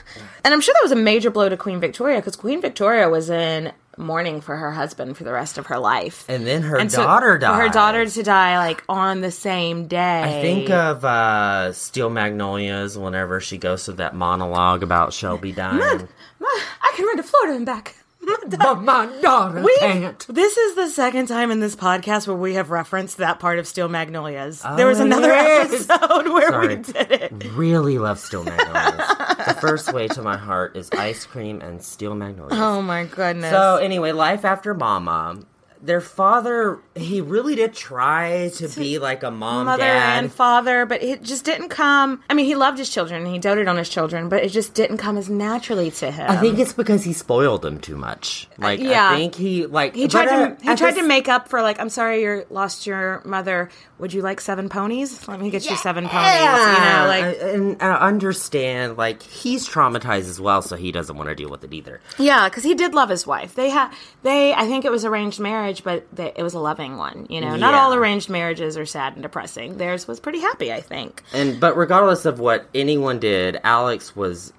And 0.43 0.53
I'm 0.53 0.59
sure 0.59 0.73
that 0.73 0.83
was 0.83 0.91
a 0.91 0.95
major 0.97 1.29
blow 1.31 1.47
to 1.47 1.55
Queen 1.55 1.79
Victoria 1.79 2.17
because 2.17 2.35
Queen 2.35 2.59
Victoria 2.61 3.07
was 3.09 3.29
in 3.29 3.71
mourning 3.97 4.41
for 4.41 4.57
her 4.57 4.71
husband 4.73 5.15
for 5.15 5.23
the 5.23 5.31
rest 5.31 5.57
of 5.57 5.67
her 5.67 5.79
life. 5.79 6.25
And 6.27 6.45
then 6.45 6.61
her 6.63 6.77
And 6.77 6.89
daughter 6.91 7.33
for 7.33 7.37
died. 7.39 7.61
her 7.61 7.69
daughter 7.69 8.05
to 8.05 8.23
die 8.23 8.57
like 8.57 8.83
on 8.89 9.21
the 9.21 9.31
same 9.31 9.87
day. 9.87 10.23
I 10.39 10.41
think 10.41 10.69
of 10.69 11.05
uh, 11.05 11.71
Steel 11.71 12.09
Magnolias 12.09 12.97
whenever 12.97 13.39
she 13.39 13.57
goes 13.57 13.85
to 13.85 13.93
that 13.93 14.15
monologue 14.15 14.83
about 14.83 15.13
Shelby 15.13 15.53
dying. 15.53 16.07
I 16.41 16.93
can 16.97 17.05
run 17.05 17.17
to 17.17 17.23
Florida 17.23 17.55
and 17.55 17.65
back. 17.65 17.95
But 18.21 18.81
my 18.81 19.05
daughter 19.21 19.61
We've- 19.61 19.79
can't. 19.79 20.25
This 20.29 20.57
is 20.57 20.75
the 20.75 20.89
second 20.89 21.27
time 21.27 21.51
in 21.51 21.59
this 21.59 21.75
podcast 21.75 22.27
where 22.27 22.35
we 22.35 22.55
have 22.55 22.69
referenced 22.69 23.17
that 23.17 23.39
part 23.39 23.59
of 23.59 23.67
Steel 23.67 23.87
Magnolias. 23.87 24.61
Oh, 24.65 24.75
there 24.75 24.87
was 24.87 24.99
another 24.99 25.31
is. 25.31 25.89
episode 25.89 26.27
where 26.33 26.49
Sorry. 26.49 26.75
we 26.77 26.83
did 26.83 27.11
it. 27.11 27.31
Really 27.53 27.97
love 27.97 28.19
Steel 28.19 28.43
Magnolias. 28.43 29.07
the 29.47 29.57
first 29.61 29.93
way 29.93 30.07
to 30.09 30.21
my 30.21 30.37
heart 30.37 30.75
is 30.75 30.89
ice 30.91 31.25
cream 31.25 31.61
and 31.61 31.81
Steel 31.81 32.15
Magnolias. 32.15 32.59
Oh 32.59 32.81
my 32.81 33.05
goodness. 33.05 33.51
So 33.51 33.77
anyway, 33.77 34.11
life 34.11 34.45
after 34.45 34.73
Mama. 34.73 35.39
Their 35.81 36.01
father, 36.01 36.79
he 36.95 37.21
really 37.21 37.55
did 37.55 37.73
try 37.73 38.49
to 38.55 38.67
be 38.67 38.99
like 38.99 39.23
a 39.23 39.31
mom, 39.31 39.65
mother 39.65 39.83
dad. 39.83 40.23
and 40.23 40.31
father, 40.31 40.85
but 40.85 41.01
it 41.01 41.23
just 41.23 41.45
didn't 41.45 41.69
come. 41.69 42.21
I 42.29 42.33
mean, 42.33 42.45
he 42.45 42.55
loved 42.55 42.77
his 42.77 42.89
children, 42.89 43.23
and 43.23 43.31
he 43.31 43.39
doted 43.39 43.67
on 43.67 43.77
his 43.77 43.87
children, 43.87 44.27
but 44.27 44.43
it 44.43 44.49
just 44.49 44.73
didn't 44.73 44.97
come 44.97 45.17
as 45.17 45.29
naturally 45.29 45.91
to 45.91 46.11
him. 46.11 46.29
I 46.29 46.37
think 46.37 46.59
it's 46.59 46.73
because 46.73 47.03
he 47.03 47.13
spoiled 47.13 47.61
them 47.61 47.79
too 47.79 47.95
much. 47.95 48.47
Like 48.57 48.79
yeah. 48.79 49.11
I 49.11 49.17
think 49.17 49.35
he 49.35 49.65
like 49.65 49.95
he 49.95 50.07
tried 50.07 50.25
but, 50.25 50.33
uh, 50.33 50.55
to 50.55 50.69
he 50.69 50.75
tried 50.75 50.95
the 50.95 51.01
to 51.01 51.07
make 51.07 51.29
up 51.29 51.47
for 51.47 51.61
like 51.61 51.79
I'm 51.79 51.89
sorry 51.89 52.23
you 52.23 52.45
lost 52.49 52.85
your 52.85 53.21
mother. 53.23 53.69
Would 53.99 54.13
you 54.13 54.21
like 54.21 54.41
seven 54.41 54.69
ponies? 54.69 55.27
Let 55.27 55.39
me 55.39 55.49
get 55.49 55.69
you 55.69 55.75
seven 55.75 56.07
ponies. 56.07 56.39
You 56.39 56.85
know, 56.85 57.05
like 57.07 57.58
and 57.73 57.81
I 57.83 57.95
understand 58.07 58.97
like 58.97 59.21
he's 59.21 59.67
traumatized 59.67 60.29
as 60.29 60.39
well, 60.39 60.61
so 60.61 60.75
he 60.75 60.91
doesn't 60.91 61.15
want 61.15 61.29
to 61.29 61.35
deal 61.35 61.49
with 61.49 61.63
it 61.63 61.73
either. 61.73 62.01
yeah, 62.17 62.47
because 62.49 62.63
he 62.63 62.73
did 62.75 62.93
love 62.93 63.09
his 63.09 63.25
wife. 63.27 63.55
They 63.55 63.69
had 63.69 63.91
they 64.23 64.53
I 64.53 64.65
think 64.67 64.85
it 64.85 64.91
was 64.91 65.05
arranged 65.05 65.39
marriage, 65.39 65.83
but 65.83 66.05
they, 66.13 66.31
it 66.35 66.43
was 66.43 66.53
a 66.53 66.59
loving 66.59 66.97
one. 66.97 67.27
You 67.29 67.41
know, 67.41 67.55
not 67.55 67.73
Yeah. 67.73 67.81
all 67.81 67.93
arranged 67.93 68.29
marriages 68.29 68.77
are 68.77 68.85
sad 68.85 69.13
and 69.13 69.21
depressing. 69.23 69.77
Theirs 69.77 70.07
was 70.07 70.19
pretty 70.19 70.39
happy, 70.39 70.71
I 70.73 70.81
think. 70.81 71.23
And 71.33 71.59
but 71.59 71.75
regardless 71.77 72.25
of 72.25 72.39
what 72.39 72.67
anyone 72.73 73.19
did, 73.19 73.59
Alex 73.63 74.15
was 74.15 74.53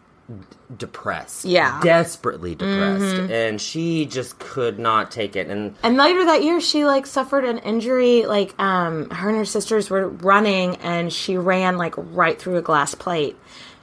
depressed. 0.76 1.44
Yeah. 1.44 1.72
Mm-hmm. 1.72 1.84
desperately 1.84 2.54
depressed, 2.54 3.30
and 3.30 3.60
she 3.60 4.06
just 4.06 4.38
could 4.38 4.78
not 4.78 5.10
take 5.10 5.36
it. 5.36 5.48
And 5.48 5.74
And 5.82 5.96
later 5.96 6.24
that 6.26 6.42
year, 6.42 6.60
she 6.60 6.84
like 6.84 7.06
suffered 7.06 7.44
an 7.44 7.58
injury. 7.58 8.26
Like, 8.26 8.58
um, 8.60 9.10
her 9.10 9.28
and 9.28 9.38
her 9.38 9.44
sisters 9.44 9.90
were 9.90 10.08
running, 10.08 10.76
and 10.76 11.12
she 11.12 11.36
ran 11.36 11.78
like 11.78 11.94
right 11.96 12.40
through 12.40 12.56
a 12.56 12.62
glass 12.62 12.94
plate, 12.94 13.36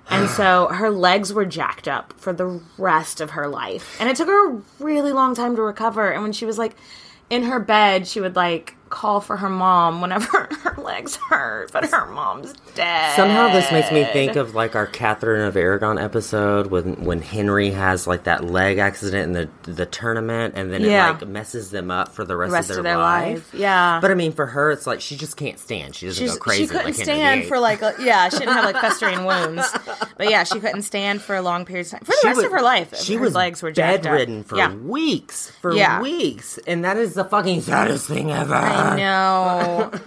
and 0.10 0.30
so 0.38 0.68
her 0.68 0.90
legs 0.90 1.34
were 1.34 1.46
jacked 1.46 1.88
up 1.88 2.14
for 2.18 2.34
the 2.34 2.62
rest 2.78 3.22
of 3.22 3.32
her 3.32 3.48
life. 3.48 3.98
And 4.00 4.10
it 4.10 4.16
took 4.16 4.28
her 4.28 4.52
a 4.52 4.62
really 4.80 5.12
long 5.12 5.36
time 5.36 5.56
to 5.56 5.62
recover. 5.62 6.12
And 6.12 6.24
when 6.24 6.34
she 6.34 6.46
was 6.46 6.58
like 6.58 6.76
in 7.30 7.44
her 7.44 7.60
bed, 7.60 8.08
she 8.08 8.22
would 8.22 8.36
like 8.36 8.77
call 8.90 9.22
for 9.22 9.38
her 9.38 9.50
mom 9.50 10.02
whenever 10.02 10.48
her 10.64 10.82
legs 10.82 11.16
hurt, 11.16 11.72
but 11.72 11.86
her 11.90 12.06
mom's 12.08 12.54
dead. 12.76 13.16
somehow 13.16 13.52
this 13.54 13.72
makes 13.72 13.92
me 13.92 14.04
think 14.06 14.36
of 14.36 14.56
like 14.56 14.76
our 14.76 14.86
Catherine 14.88 15.42
of 15.48 15.56
Aragon 15.58 15.98
episode 15.98 16.68
when 16.68 17.04
when 17.04 17.22
Henry 17.22 17.72
has 17.72 18.08
like 18.08 18.24
that 18.24 18.44
leg 18.46 18.78
accident 18.78 19.36
in 19.36 19.50
the 19.66 19.72
the 19.72 19.86
tournament, 19.86 20.54
and 20.58 20.72
then 20.72 20.82
Yeah. 20.82 21.10
it 21.10 21.20
like 21.22 21.28
messes 21.28 21.72
them 21.72 21.92
up 21.92 22.14
for 22.14 22.24
the 22.26 22.36
rest, 22.36 22.54
rest 22.54 22.70
of 22.70 22.76
their, 22.76 22.80
of 22.80 22.84
their 22.86 22.98
life. 22.98 23.54
life. 23.54 23.54
Yeah. 23.54 24.00
But 24.02 24.12
I 24.12 24.14
mean, 24.16 24.32
for 24.32 24.46
her, 24.46 24.72
it's 24.72 24.88
like 24.88 25.02
she 25.02 25.16
just 25.18 25.38
can't 25.38 25.60
stand. 25.60 25.96
She 25.96 26.08
doesn't 26.08 26.24
She's, 26.24 26.34
go 26.34 26.40
crazy. 26.40 26.64
she 26.64 26.68
couldn't 26.68 26.86
like 26.86 26.96
stand 26.96 27.46
for 27.46 27.60
like 27.60 27.82
a, 27.82 27.94
yeah 28.00 28.30
she 28.30 28.40
didn't 28.40 28.54
have 28.54 28.66
like 28.66 28.78
festering 28.80 29.26
wounds 29.26 29.68
but 30.18 30.30
yeah 30.30 30.44
she 30.44 30.60
couldn't 30.60 30.84
stand 30.84 31.22
for 31.22 31.36
a 31.36 31.42
long 31.42 31.66
periods 31.66 31.92
of 31.94 32.00
time 32.00 32.06
for 32.06 32.12
the 32.12 32.18
She 32.22 32.28
rest 32.28 32.38
was- 32.38 32.46
of 32.46 32.52
her 32.52 32.62
life 32.62 32.96
She 32.98 33.16
her 33.16 33.22
was 33.22 33.34
legs 33.36 33.62
were 33.62 33.72
bedridden 33.72 34.44
for 34.44 34.56
yeah 34.58 34.74
weeks, 34.74 35.52
for 35.62 35.74
Yeah. 35.74 36.02
weeks, 36.02 36.58
and 36.68 36.84
that 36.86 36.98
is 36.98 37.14
the 37.14 37.24
fucking 37.26 37.62
saddest 37.62 38.08
thing 38.08 38.32
ever. 38.32 38.54
I 38.56 38.77
know. 38.96 39.92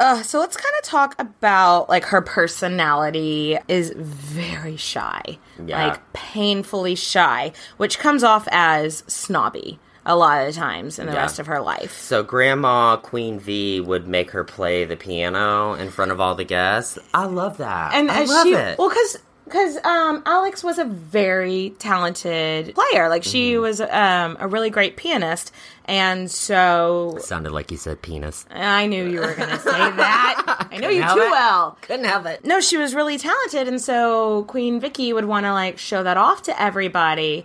Uh, 0.00 0.22
so 0.22 0.38
let's 0.38 0.56
kind 0.56 0.72
of 0.80 0.84
talk 0.84 1.16
about 1.18 1.88
like 1.88 2.04
her 2.04 2.22
personality 2.22 3.58
is 3.66 3.90
very 3.96 4.76
shy, 4.76 5.20
Yeah. 5.66 5.88
like 5.88 6.12
painfully 6.12 6.94
shy, 6.94 7.50
which 7.78 7.98
comes 7.98 8.22
off 8.22 8.46
as 8.52 9.02
snobby 9.08 9.80
a 10.06 10.14
lot 10.14 10.40
of 10.46 10.54
the 10.54 10.58
times 10.60 11.00
in 11.00 11.06
the 11.06 11.14
Yeah. 11.14 11.18
rest 11.22 11.40
of 11.40 11.48
her 11.48 11.60
life. 11.60 11.98
So 12.00 12.22
Grandma 12.22 12.96
Queen 12.98 13.40
V 13.40 13.80
would 13.80 14.06
make 14.06 14.30
her 14.30 14.44
play 14.44 14.84
the 14.84 14.94
piano 14.96 15.74
in 15.74 15.90
front 15.90 16.12
of 16.12 16.20
all 16.20 16.36
the 16.36 16.44
guests. 16.44 16.96
I 17.12 17.24
love 17.24 17.56
that. 17.56 17.92
and 17.92 18.08
I 18.08 18.22
love 18.22 18.46
she 18.46 18.54
it. 18.54 18.78
well 18.78 18.88
because 18.90 19.18
because 19.48 19.76
um, 19.84 20.22
Alex 20.26 20.62
was 20.62 20.78
a 20.78 20.84
very 20.84 21.74
talented 21.78 22.74
player. 22.74 23.08
Like 23.08 23.24
she 23.24 23.52
Mm-hmm. 23.52 23.62
was 23.62 23.80
um, 23.80 24.36
a 24.38 24.46
really 24.46 24.70
great 24.70 24.96
pianist, 24.96 25.52
and 25.86 26.30
so 26.30 27.16
Sounded 27.20 27.52
like 27.52 27.70
you 27.70 27.76
said 27.76 28.02
penis. 28.02 28.44
I 28.50 28.86
knew 28.86 29.08
you 29.08 29.20
were 29.20 29.34
going 29.34 29.48
to 29.48 29.58
say 29.58 29.70
that. 29.70 30.68
I 30.70 30.76
know 30.78 30.88
you 30.88 31.02
too 31.02 31.20
it. 31.20 31.30
well. 31.30 31.78
Couldn't 31.82 32.04
have 32.06 32.26
it. 32.26 32.44
No, 32.44 32.60
she 32.60 32.76
was 32.76 32.94
really 32.94 33.18
talented, 33.18 33.68
and 33.68 33.80
so 33.80 34.44
Queen 34.44 34.80
Vicky 34.80 35.12
would 35.12 35.24
want 35.24 35.44
to 35.46 35.52
like 35.52 35.78
show 35.78 36.02
that 36.02 36.16
off 36.16 36.42
to 36.42 36.62
everybody, 36.62 37.44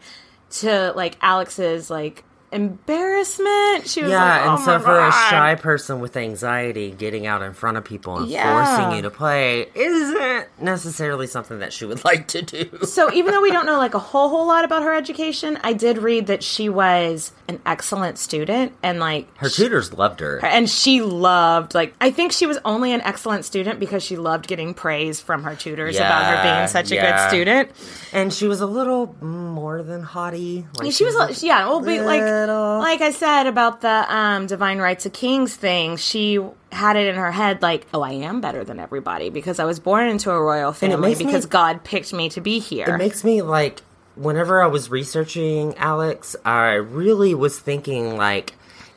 to 0.51 0.91
like 0.95 1.17
Alex's 1.21 1.89
like 1.89 2.23
embarrassment. 2.53 3.87
She 3.87 4.01
was 4.01 4.11
Yeah, 4.11 4.23
like, 4.23 4.41
and 4.41 4.51
"Oh 4.59 4.65
so 4.65 4.77
my 4.77 4.83
for 4.83 4.99
a 4.99 5.11
shy 5.11 5.55
person 5.55 5.99
with 5.99 6.15
anxiety, 6.17 6.91
getting 6.91 7.25
out 7.27 7.41
in 7.41 7.53
front 7.53 7.77
of 7.77 7.83
people 7.83 8.17
and 8.17 8.27
Yeah. 8.27 8.53
forcing 8.77 8.95
you 8.95 9.01
to 9.03 9.09
play 9.09 9.67
isn't 9.75 10.47
necessarily 10.59 11.27
something 11.27 11.59
that 11.59 11.73
she 11.73 11.85
would 11.85 12.03
like 12.11 12.27
to 12.29 12.41
do. 12.41 12.69
So 12.83 13.11
even 13.13 13.33
though 13.33 13.41
we 13.41 13.51
don't 13.51 13.65
know 13.65 13.77
like 13.77 13.93
a 13.93 13.99
whole 13.99 14.29
whole 14.29 14.47
lot 14.47 14.65
about 14.65 14.83
her 14.83 14.93
education, 14.93 15.57
I 15.63 15.73
did 15.73 15.97
read 15.97 16.27
that 16.27 16.43
she 16.43 16.69
was 16.69 17.31
an 17.47 17.59
excellent 17.65 18.17
student 18.17 18.73
and 18.81 18.99
like 18.99 19.27
Her 19.37 19.49
tutors 19.49 19.93
loved 19.93 20.19
her. 20.21 20.39
and 20.45 20.69
she 20.69 21.01
loved 21.01 21.73
like 21.73 21.93
I 21.99 22.11
think 22.11 22.31
she 22.31 22.45
was 22.45 22.57
only 22.65 22.93
an 22.93 23.01
excellent 23.01 23.45
student 23.45 23.79
because 23.79 24.03
she 24.03 24.15
loved 24.15 24.47
getting 24.47 24.73
praise 24.73 25.19
from 25.19 25.43
her 25.43 25.55
tutors 25.55 25.97
about 25.97 26.25
her 26.25 26.43
being 26.43 26.67
such 26.67 26.91
a 26.91 26.95
good 26.95 27.29
student. 27.29 27.69
And 28.13 28.31
she 28.33 28.47
was 28.47 28.61
a 28.61 28.65
little 28.67 29.15
more 29.23 29.81
than 29.83 30.03
haughty. 30.03 30.65
Like 30.79 30.91
she 30.93 31.03
was 31.03 31.15
like- 31.15 31.41
yeah, 31.43 31.67
well, 31.67 31.81
be, 31.81 31.99
like 31.99 32.21
little- 32.45 32.79
like 32.79 33.01
I 33.01 33.11
said 33.11 33.47
about 33.47 33.81
the 33.81 34.05
um, 34.15 34.47
divine 34.47 34.79
rights 34.79 35.05
of 35.05 35.13
kings 35.13 35.55
thing. 35.55 35.97
She 35.97 36.39
had 36.71 36.95
it 36.95 37.07
in 37.07 37.15
her 37.15 37.31
head 37.31 37.61
like, 37.61 37.85
oh, 37.93 38.01
I 38.01 38.11
am 38.13 38.41
better 38.41 38.63
than 38.63 38.79
everybody 38.79 39.29
because 39.29 39.59
I 39.59 39.65
was 39.65 39.79
born 39.79 40.07
into 40.07 40.31
a 40.31 40.41
royal 40.41 40.73
family 40.73 41.09
makes 41.09 41.19
me- 41.19 41.25
because 41.25 41.45
God 41.45 41.83
picked 41.83 42.13
me 42.13 42.29
to 42.29 42.41
be 42.41 42.59
here. 42.59 42.85
It 42.87 42.97
makes 42.97 43.23
me 43.23 43.41
like 43.41 43.81
whenever 44.15 44.61
I 44.61 44.67
was 44.67 44.89
researching 44.89 45.75
Alex, 45.77 46.35
I 46.45 46.73
really 46.73 47.33
was 47.33 47.59
thinking 47.59 48.17
like 48.17 48.53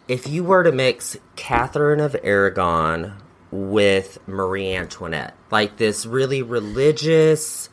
if 0.09 0.27
you 0.29 0.45
were 0.45 0.63
to 0.63 0.73
mix 0.73 1.17
Catherine 1.37 2.01
of 2.01 2.15
Aragon 2.23 3.15
with 3.51 4.19
Marie 4.27 4.75
Antoinette, 4.75 5.35
like 5.51 5.77
this 5.79 6.05
really 6.07 6.43
religious, 6.43 7.69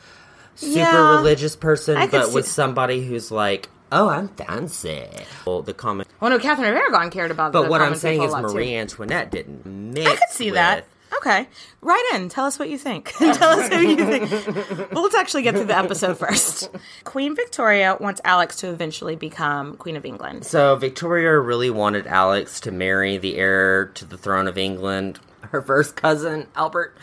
super 0.56 0.80
Yeah, 0.80 1.16
religious 1.18 1.56
person, 1.56 2.10
but 2.10 2.32
with 2.34 2.48
somebody 2.48 3.06
who's 3.06 3.32
like, 3.32 3.70
oh, 3.94 4.10
I'm 4.10 4.28
fancy. 4.30 5.08
Well, 5.46 5.62
the 5.62 5.74
common, 5.74 6.06
well, 6.20 6.32
no, 6.32 6.40
Catherine 6.40 6.70
of 6.70 6.76
Aragon 6.76 7.10
cared 7.10 7.32
about. 7.32 7.54
but 7.54 7.70
what 7.70 7.82
I'm 7.82 7.96
saying 7.96 8.24
is 8.24 8.32
lot, 8.32 8.48
too. 8.48 8.54
Marie 8.54 8.76
Antoinette 8.76 9.32
didn't 9.32 9.66
mix. 9.66 10.10
I 10.10 10.16
could 10.16 10.30
see 10.30 10.50
that. 10.52 10.86
Okay. 11.18 11.48
Write 11.82 12.12
in. 12.16 12.28
Tell 12.28 12.46
us 12.46 12.58
what 12.58 12.70
you 12.70 12.78
think. 12.78 13.12
Tell 13.18 13.60
us 13.60 13.72
who 13.72 13.80
you 13.80 13.96
think. 13.98 14.30
well, 14.92 15.04
let's 15.04 15.16
actually 15.16 15.44
get 15.44 15.56
through 15.56 15.66
the 15.66 15.78
episode 15.78 16.18
first. 16.18 16.70
Queen 17.04 17.36
Victoria 17.36 17.98
wants 18.00 18.20
Alex 18.26 18.58
to 18.58 18.70
eventually 18.70 19.16
become 19.16 19.78
Queen 19.78 19.96
of 19.96 20.06
England. 20.06 20.46
So 20.46 20.76
Victoria 20.76 21.38
really 21.40 21.70
wanted 21.70 22.08
Alex 22.08 22.60
to 22.62 22.72
marry 22.72 23.18
the 23.18 23.38
heir 23.38 23.86
to 23.86 24.06
the 24.06 24.18
throne 24.18 24.48
of 24.48 24.58
England, 24.58 25.20
her 25.52 25.62
first 25.62 25.96
cousin 25.96 26.48
Albert, 26.56 26.98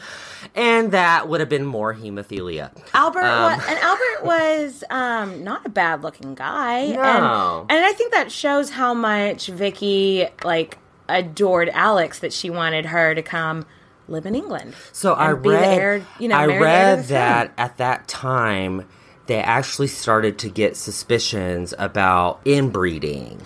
and 0.55 0.93
that 0.93 1.29
would 1.29 1.41
have 1.41 1.49
been 1.49 1.65
more 1.67 1.95
hemophilia. 1.95 2.71
Albert 2.95 3.21
Um, 3.25 3.43
wa- 3.59 3.65
and 3.69 3.79
Albert 3.79 4.25
was 4.25 4.85
um, 4.91 5.45
not 5.45 5.67
a 5.67 5.69
bad 5.69 6.03
looking 6.03 6.35
guy. 6.35 6.89
No. 6.89 7.67
And, 7.69 7.71
and 7.79 7.85
I 7.85 7.93
think 7.93 8.13
that 8.13 8.31
shows 8.33 8.71
how 8.71 8.95
much 8.95 9.47
Vicky 9.49 10.27
like 10.45 10.79
adored 11.09 11.69
Alex 11.71 12.21
that 12.21 12.33
she 12.33 12.51
wanted 12.51 12.87
her 12.87 13.15
to 13.15 13.23
come 13.23 13.67
live 14.09 14.27
in 14.27 14.35
England. 14.35 14.75
So 14.93 15.15
I 15.15 15.33
and 15.33 15.43
be 15.43 15.51
the 15.51 15.55
read, 15.57 15.79
heir, 15.79 16.07
you 16.19 16.29
know, 16.29 16.37
I 16.37 16.47
marry 16.47 16.59
the 16.61 16.65
heir 16.69 16.95
to 16.97 17.01
read 17.01 17.05
that 17.09 17.53
at 17.59 17.77
that 17.79 18.09
time 18.09 18.87
they 19.27 19.39
actually 19.41 19.87
started 19.87 20.39
to 20.41 20.49
get 20.49 20.77
suspicions 20.77 21.73
about 21.79 22.41
inbreeding. 22.45 23.41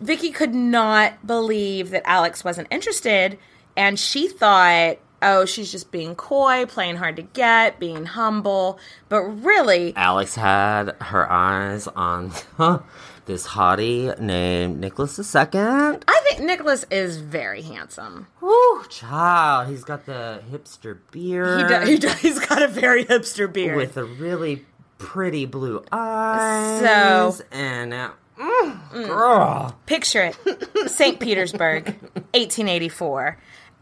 Vicky 0.00 0.30
could 0.30 0.54
not 0.54 1.26
believe 1.26 1.90
that 1.90 2.02
Alex 2.06 2.44
wasn't 2.44 2.68
interested, 2.70 3.38
and 3.76 3.98
she 3.98 4.28
thought, 4.28 4.98
oh, 5.22 5.44
she's 5.44 5.70
just 5.72 5.90
being 5.90 6.14
coy, 6.14 6.66
playing 6.66 6.96
hard 6.96 7.16
to 7.16 7.22
get, 7.22 7.78
being 7.78 8.04
humble. 8.06 8.78
But 9.08 9.22
really, 9.22 9.94
Alex 9.96 10.34
had 10.34 10.96
her 11.00 11.30
eyes 11.30 11.86
on 11.88 12.32
this 13.26 13.46
hottie 13.46 14.18
named 14.18 14.80
Nicholas 14.80 15.18
II. 15.18 15.40
I 15.54 16.20
think 16.28 16.40
Nicholas 16.42 16.84
is 16.90 17.18
very 17.18 17.62
handsome. 17.62 18.26
Woo, 18.40 18.84
child, 18.88 19.68
he's 19.68 19.84
got 19.84 20.06
the 20.06 20.40
hipster 20.50 20.98
beard. 21.10 21.60
He, 21.62 21.66
do, 21.78 21.80
he 21.92 21.98
do, 21.98 22.08
he's 22.20 22.38
got 22.38 22.62
a 22.62 22.68
very 22.68 23.04
hipster 23.04 23.52
beard. 23.52 23.76
with 23.76 23.96
a 23.96 24.04
really 24.04 24.64
pretty 24.98 25.46
blue 25.46 25.84
eyes. 25.92 26.80
So- 26.80 27.44
and 27.52 27.92
uh, 27.94 28.10
mm, 28.38 28.92
girl, 29.06 29.76
Picture 29.86 30.32
it 30.46 30.90
St. 30.90 31.20
Petersburg, 31.20 31.84
1884. 32.32 33.38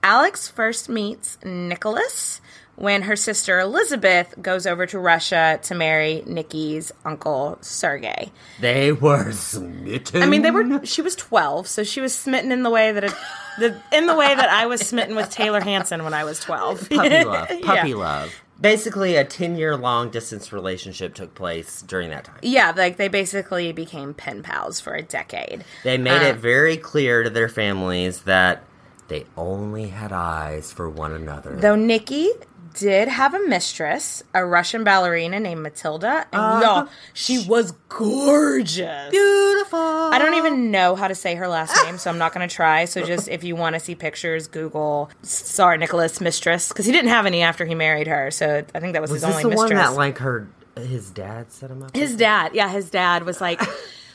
Alex 0.06 0.46
first 0.46 0.88
meets 0.88 1.36
Nicholas 1.44 2.40
when 2.76 3.02
her 3.02 3.16
sister 3.16 3.58
Elizabeth 3.58 4.34
goes 4.40 4.66
over 4.68 4.86
to 4.86 4.98
Russia 5.00 5.58
to 5.64 5.74
marry 5.74 6.22
Nikki's 6.26 6.92
uncle 7.04 7.58
Sergey. 7.60 8.30
they 8.60 8.92
were 8.92 9.32
smitten. 9.32 10.22
I 10.22 10.26
mean, 10.26 10.42
they 10.42 10.52
were. 10.52 10.84
She 10.86 11.02
was 11.02 11.16
twelve, 11.16 11.66
so 11.66 11.82
she 11.82 12.00
was 12.00 12.14
smitten 12.14 12.52
in 12.52 12.62
the 12.62 12.70
way 12.70 12.92
that 12.92 13.02
it, 13.02 13.14
the 13.58 13.80
in 13.92 14.06
the 14.06 14.14
way 14.14 14.32
that 14.32 14.48
I 14.48 14.66
was 14.66 14.80
smitten 14.80 15.16
with 15.16 15.28
Taylor 15.30 15.60
Hanson 15.60 16.04
when 16.04 16.14
I 16.14 16.22
was 16.24 16.38
twelve. 16.38 16.88
puppy 16.88 17.24
love, 17.24 17.48
puppy 17.62 17.88
Yeah. 17.90 17.94
love. 17.96 18.42
Basically, 18.60 19.16
a 19.16 19.24
ten-year-long 19.24 20.10
distance 20.10 20.52
relationship 20.52 21.14
took 21.14 21.34
place 21.34 21.82
during 21.82 22.10
that 22.10 22.24
time. 22.24 22.38
Yeah, 22.42 22.72
like 22.76 22.96
they 22.96 23.08
basically 23.08 23.72
became 23.72 24.14
pen 24.14 24.42
pals 24.44 24.80
for 24.80 24.94
a 24.94 25.02
decade. 25.02 25.64
They 25.82 25.98
made 25.98 26.22
Uh. 26.22 26.30
it 26.30 26.36
very 26.36 26.76
clear 26.76 27.22
to 27.24 27.28
their 27.30 27.48
families 27.48 28.22
that 28.22 28.62
they 29.08 29.26
only 29.36 29.88
had 29.88 30.12
eyes 30.12 30.72
for 30.72 30.88
one 30.88 31.12
another. 31.12 31.56
Though 31.56 31.76
Nikki 31.76 32.30
did 32.76 33.08
have 33.08 33.34
a 33.34 33.40
mistress, 33.48 34.22
a 34.34 34.44
Russian 34.44 34.84
ballerina 34.84 35.40
named 35.40 35.62
Matilda, 35.62 36.26
and 36.32 36.40
uh-huh. 36.40 36.60
y'all, 36.62 36.88
she 37.14 37.44
was 37.46 37.72
gorgeous. 37.88 39.10
Beautiful. 39.10 39.78
I 39.78 40.18
don't 40.18 40.34
even 40.34 40.70
know 40.70 40.94
how 40.94 41.08
to 41.08 41.14
say 41.14 41.34
her 41.36 41.48
last 41.48 41.74
name, 41.84 41.98
so 41.98 42.10
I'm 42.10 42.18
not 42.18 42.34
going 42.34 42.46
to 42.46 42.54
try. 42.54 42.84
So 42.84 43.04
just 43.04 43.28
if 43.28 43.44
you 43.44 43.56
want 43.56 43.74
to 43.74 43.80
see 43.80 43.94
pictures, 43.94 44.46
Google 44.46 45.10
Tsar 45.22 45.76
Nicholas 45.78 46.20
mistress 46.20 46.68
because 46.68 46.86
he 46.86 46.92
didn't 46.92 47.10
have 47.10 47.26
any 47.26 47.42
after 47.42 47.64
he 47.64 47.74
married 47.74 48.06
her. 48.06 48.30
So 48.30 48.64
I 48.74 48.80
think 48.80 48.92
that 48.92 49.02
was, 49.02 49.10
Was 49.10 49.22
his 49.22 49.28
this 49.28 49.36
only 49.36 49.42
the 49.42 49.48
mistress. 49.50 49.70
one 49.70 49.76
that 49.76 49.96
like 49.96 50.18
her? 50.18 50.48
His 50.76 51.10
dad 51.10 51.50
set 51.50 51.70
him 51.70 51.82
up. 51.82 51.96
his 51.96 52.16
dad, 52.16 52.54
yeah, 52.54 52.68
his 52.68 52.90
dad 52.90 53.24
was 53.24 53.40
like. 53.40 53.60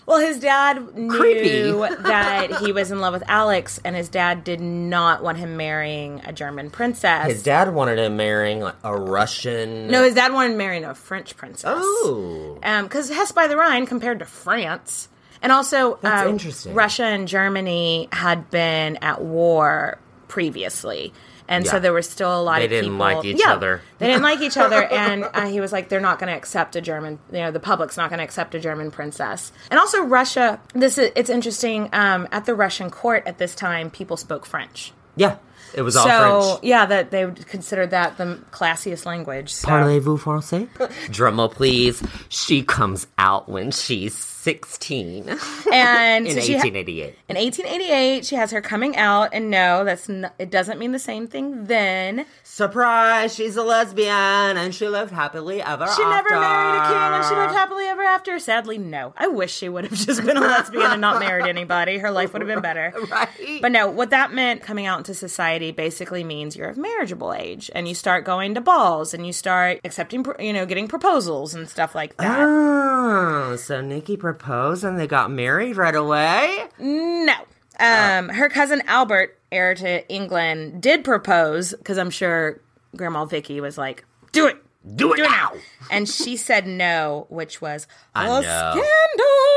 Well, 0.05 0.19
his 0.19 0.39
dad 0.39 0.95
knew 0.95 1.09
Creepy. 1.09 1.71
that 2.03 2.57
he 2.59 2.71
was 2.71 2.91
in 2.91 2.99
love 2.99 3.13
with 3.13 3.23
Alex, 3.27 3.79
and 3.85 3.95
his 3.95 4.09
dad 4.09 4.43
did 4.43 4.59
not 4.59 5.23
want 5.23 5.37
him 5.37 5.57
marrying 5.57 6.21
a 6.25 6.33
German 6.33 6.69
princess. 6.69 7.27
His 7.27 7.43
dad 7.43 7.73
wanted 7.73 7.99
him 7.99 8.17
marrying 8.17 8.61
like, 8.61 8.75
a 8.83 8.95
Russian. 8.95 9.87
No, 9.87 10.03
his 10.03 10.15
dad 10.15 10.33
wanted 10.33 10.51
him 10.51 10.57
marrying 10.57 10.85
a 10.85 10.95
French 10.95 11.37
princess. 11.37 11.77
Oh. 11.77 12.57
because 12.61 13.09
Hesse 13.09 13.31
by 13.31 13.47
the 13.47 13.57
Rhine 13.57 13.85
compared 13.85 14.19
to 14.19 14.25
France, 14.25 15.07
and 15.41 15.51
also 15.51 15.99
That's 16.01 16.25
uh, 16.25 16.29
interesting. 16.29 16.73
Russia 16.73 17.05
and 17.05 17.27
Germany 17.27 18.07
had 18.11 18.49
been 18.49 18.97
at 18.97 19.21
war 19.21 19.99
previously. 20.27 21.13
And 21.47 21.67
so 21.67 21.79
there 21.79 21.93
was 21.93 22.09
still 22.09 22.39
a 22.39 22.41
lot 22.41 22.59
They 22.59 22.65
of 22.65 22.71
people. 22.71 22.77
They 22.77 22.81
didn't 22.81 22.97
like 22.99 23.25
each 23.25 23.39
yeah, 23.39 23.53
other. 23.53 23.81
They 23.97 24.07
didn't 24.07 24.23
like 24.23 24.41
each 24.41 24.57
other, 24.57 24.83
and 24.91 25.23
uh, 25.23 25.47
he 25.47 25.59
was 25.59 25.71
like, 25.71 25.89
"They're 25.89 25.99
not 25.99 26.19
going 26.19 26.31
to 26.31 26.37
accept 26.37 26.75
a 26.75 26.81
German. 26.81 27.19
You 27.31 27.39
know, 27.39 27.51
the 27.51 27.59
public's 27.59 27.97
not 27.97 28.09
going 28.09 28.19
to 28.19 28.23
accept 28.23 28.55
a 28.55 28.59
German 28.59 28.91
princess." 28.91 29.51
And 29.69 29.79
also, 29.79 30.03
Russia. 30.03 30.59
This 30.73 30.97
is 30.97 31.11
it's 31.15 31.29
interesting. 31.29 31.89
Um, 31.93 32.27
at 32.31 32.45
the 32.45 32.55
Russian 32.55 32.89
court 32.89 33.23
at 33.25 33.37
this 33.37 33.55
time, 33.55 33.89
people 33.89 34.17
spoke 34.17 34.45
French. 34.45 34.93
Yeah, 35.15 35.37
it 35.73 35.81
was 35.81 35.95
all 35.95 36.07
so 36.07 36.41
French. 36.41 36.63
yeah, 36.63 36.85
that 36.85 37.11
they 37.11 37.25
would 37.25 37.45
consider 37.47 37.87
that 37.87 38.17
the 38.17 38.39
classiest 38.51 39.05
language. 39.05 39.53
So. 39.53 39.67
Parlez-vous 39.67 40.17
français? 40.17 40.67
Drum 41.11 41.37
roll, 41.37 41.49
please. 41.49 42.03
She 42.29 42.63
comes 42.63 43.07
out 43.17 43.49
when 43.49 43.71
she's 43.71 44.15
16 44.41 45.29
in 45.29 45.37
and 45.71 46.27
so 46.31 46.39
she 46.39 46.53
ha- 46.53 46.63
1888. 46.63 47.15
In 47.29 47.35
1888, 47.35 48.25
she 48.25 48.35
has 48.35 48.49
her 48.49 48.59
coming 48.61 48.95
out, 48.97 49.29
and 49.33 49.51
no, 49.51 49.83
that's 49.85 50.09
n- 50.09 50.31
it 50.39 50.49
doesn't 50.49 50.79
mean 50.79 50.93
the 50.93 50.99
same 50.99 51.27
thing 51.27 51.65
then. 51.65 52.25
Surprise! 52.43 53.35
She's 53.35 53.55
a 53.55 53.61
lesbian 53.63 54.11
and 54.57 54.73
she 54.73 54.87
lived 54.87 55.11
happily 55.11 55.61
ever 55.61 55.83
after. 55.83 56.01
She 56.01 56.09
never 56.09 56.29
married 56.31 56.79
a 56.79 56.87
king, 56.87 56.97
and 56.97 57.25
she 57.25 57.35
lived 57.35 57.53
happily 57.53 57.85
ever 57.85 58.01
after. 58.01 58.39
Sadly, 58.39 58.79
no. 58.79 59.13
I 59.15 59.27
wish 59.27 59.53
she 59.53 59.69
would 59.69 59.83
have 59.85 59.93
just 59.93 60.25
been 60.25 60.37
a 60.37 60.41
lesbian 60.41 60.91
and 60.91 61.01
not 61.01 61.19
married 61.19 61.45
anybody. 61.45 61.99
Her 61.99 62.09
life 62.09 62.33
would 62.33 62.41
have 62.41 62.49
been 62.49 62.61
better. 62.61 62.93
Right. 63.11 63.61
But 63.61 63.73
no, 63.73 63.89
what 63.89 64.09
that 64.11 64.31
meant 64.33 64.61
coming 64.61 64.85
out 64.85 64.99
into 64.99 65.13
society 65.13 65.71
basically 65.71 66.23
means 66.23 66.55
you're 66.55 66.69
of 66.69 66.77
marriageable 66.77 67.33
age, 67.33 67.69
and 67.75 67.87
you 67.87 67.93
start 67.93 68.23
going 68.23 68.53
to 68.55 68.61
balls, 68.61 69.13
and 69.13 69.27
you 69.27 69.33
start 69.33 69.81
accepting, 69.83 70.25
you 70.39 70.53
know, 70.53 70.65
getting 70.65 70.87
proposals 70.87 71.53
and 71.53 71.67
stuff 71.67 71.93
like 71.93 72.15
that. 72.17 72.39
Oh, 72.39 73.55
so 73.57 73.81
Nikki 73.81 74.15
proposed 74.33 74.83
and 74.83 74.99
they 74.99 75.07
got 75.07 75.31
married 75.31 75.77
right 75.77 75.95
away? 75.95 76.65
No. 76.79 77.33
Um, 77.79 78.29
her 78.29 78.49
cousin 78.49 78.83
Albert, 78.87 79.37
heir 79.51 79.73
to 79.75 80.07
England, 80.07 80.81
did 80.81 81.03
propose 81.03 81.73
because 81.73 81.97
I'm 81.97 82.09
sure 82.11 82.59
Grandma 82.95 83.25
Vicky 83.25 83.59
was 83.59 83.77
like, 83.77 84.05
"Do 84.31 84.47
it, 84.47 84.57
Do 84.95 85.13
it, 85.13 85.17
do 85.17 85.23
it 85.23 85.27
now! 85.27 85.51
now," 85.53 85.59
and 85.89 86.07
she 86.07 86.37
said 86.37 86.67
no, 86.67 87.25
which 87.29 87.59
was 87.61 87.87
a 88.15 88.25
know. 88.25 88.41
scandal. 88.41 88.85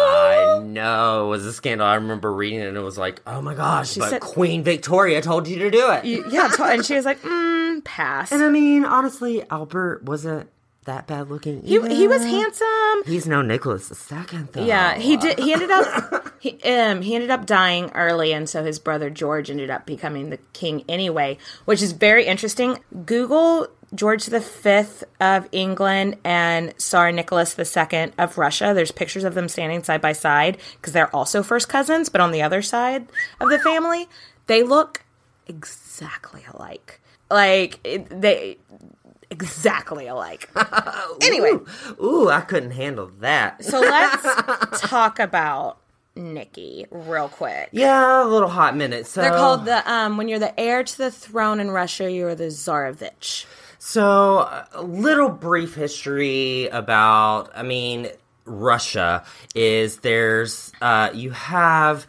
I 0.00 0.60
know 0.64 1.26
it 1.26 1.28
was 1.28 1.44
a 1.46 1.52
scandal. 1.52 1.87
I 1.87 1.96
remember 1.96 2.32
reading 2.32 2.60
it 2.60 2.68
and 2.68 2.76
it 2.76 2.80
was 2.80 2.96
like, 2.98 3.20
oh 3.26 3.42
my 3.42 3.54
gosh, 3.54 3.94
but 3.96 4.10
said- 4.10 4.20
Queen 4.22 4.62
Victoria 4.62 5.20
told 5.20 5.46
you 5.46 5.58
to 5.58 5.70
do 5.70 5.90
it. 5.90 6.04
yeah, 6.32 6.50
and 6.60 6.84
she 6.84 6.94
was 6.94 7.04
like, 7.04 7.20
mm, 7.22 7.84
"Pass." 7.84 8.32
and 8.32 8.42
I 8.42 8.48
mean, 8.48 8.84
honestly, 8.84 9.42
Albert 9.50 10.04
wasn't 10.04 10.48
that 10.84 11.06
bad 11.06 11.30
looking. 11.30 11.62
He, 11.62 11.80
he 11.80 12.08
was 12.08 12.22
handsome. 12.22 13.04
He's 13.06 13.26
no 13.26 13.42
Nicholas 13.42 13.90
II, 13.90 14.46
though. 14.52 14.64
Yeah, 14.64 14.96
he 14.96 15.16
did. 15.16 15.38
He 15.38 15.52
ended 15.52 15.70
up 15.70 16.32
he 16.38 16.62
um 16.64 17.02
he 17.02 17.14
ended 17.14 17.30
up 17.30 17.46
dying 17.46 17.90
early, 17.94 18.32
and 18.32 18.48
so 18.48 18.64
his 18.64 18.78
brother 18.78 19.10
George 19.10 19.50
ended 19.50 19.70
up 19.70 19.86
becoming 19.86 20.30
the 20.30 20.38
king 20.52 20.84
anyway, 20.88 21.38
which 21.64 21.82
is 21.82 21.92
very 21.92 22.26
interesting. 22.26 22.78
Google 23.04 23.68
George 23.94 24.26
V 24.26 24.82
of 25.20 25.48
England 25.52 26.16
and 26.24 26.76
Tsar 26.78 27.12
Nicholas 27.12 27.58
II 27.58 28.12
of 28.18 28.38
Russia. 28.38 28.72
There's 28.74 28.92
pictures 28.92 29.24
of 29.24 29.34
them 29.34 29.48
standing 29.48 29.82
side 29.82 30.00
by 30.00 30.12
side 30.12 30.58
because 30.76 30.92
they're 30.92 31.14
also 31.14 31.42
first 31.42 31.68
cousins, 31.68 32.08
but 32.08 32.20
on 32.20 32.32
the 32.32 32.42
other 32.42 32.62
side 32.62 33.06
of 33.40 33.50
the 33.50 33.58
family, 33.58 34.08
they 34.46 34.62
look 34.62 35.04
exactly 35.46 36.44
alike. 36.52 37.00
Like 37.30 37.82
they 38.10 38.58
exactly 39.34 40.06
alike. 40.06 40.48
anyway, 41.22 41.58
Ooh, 42.02 42.28
I 42.28 42.40
couldn't 42.40 42.70
handle 42.70 43.10
that. 43.20 43.64
so 43.64 43.80
let's 43.80 44.80
talk 44.80 45.18
about 45.18 45.78
Nikki 46.16 46.86
real 46.90 47.28
quick. 47.28 47.68
Yeah, 47.72 48.24
a 48.24 48.28
little 48.28 48.48
hot 48.48 48.76
minute. 48.76 49.06
So 49.06 49.20
They're 49.20 49.30
called 49.32 49.64
the 49.64 49.90
um 49.90 50.16
when 50.16 50.28
you're 50.28 50.38
the 50.38 50.58
heir 50.58 50.84
to 50.84 50.98
the 50.98 51.10
throne 51.10 51.58
in 51.60 51.70
Russia, 51.70 52.10
you're 52.10 52.34
the 52.34 52.44
Tsarevich. 52.44 53.46
So, 53.78 54.48
a 54.72 54.82
little 54.82 55.28
brief 55.28 55.74
history 55.74 56.68
about, 56.68 57.50
I 57.54 57.62
mean, 57.62 58.08
Russia 58.46 59.24
is 59.54 59.98
there's, 59.98 60.72
uh, 60.80 61.10
you 61.12 61.32
have 61.32 62.06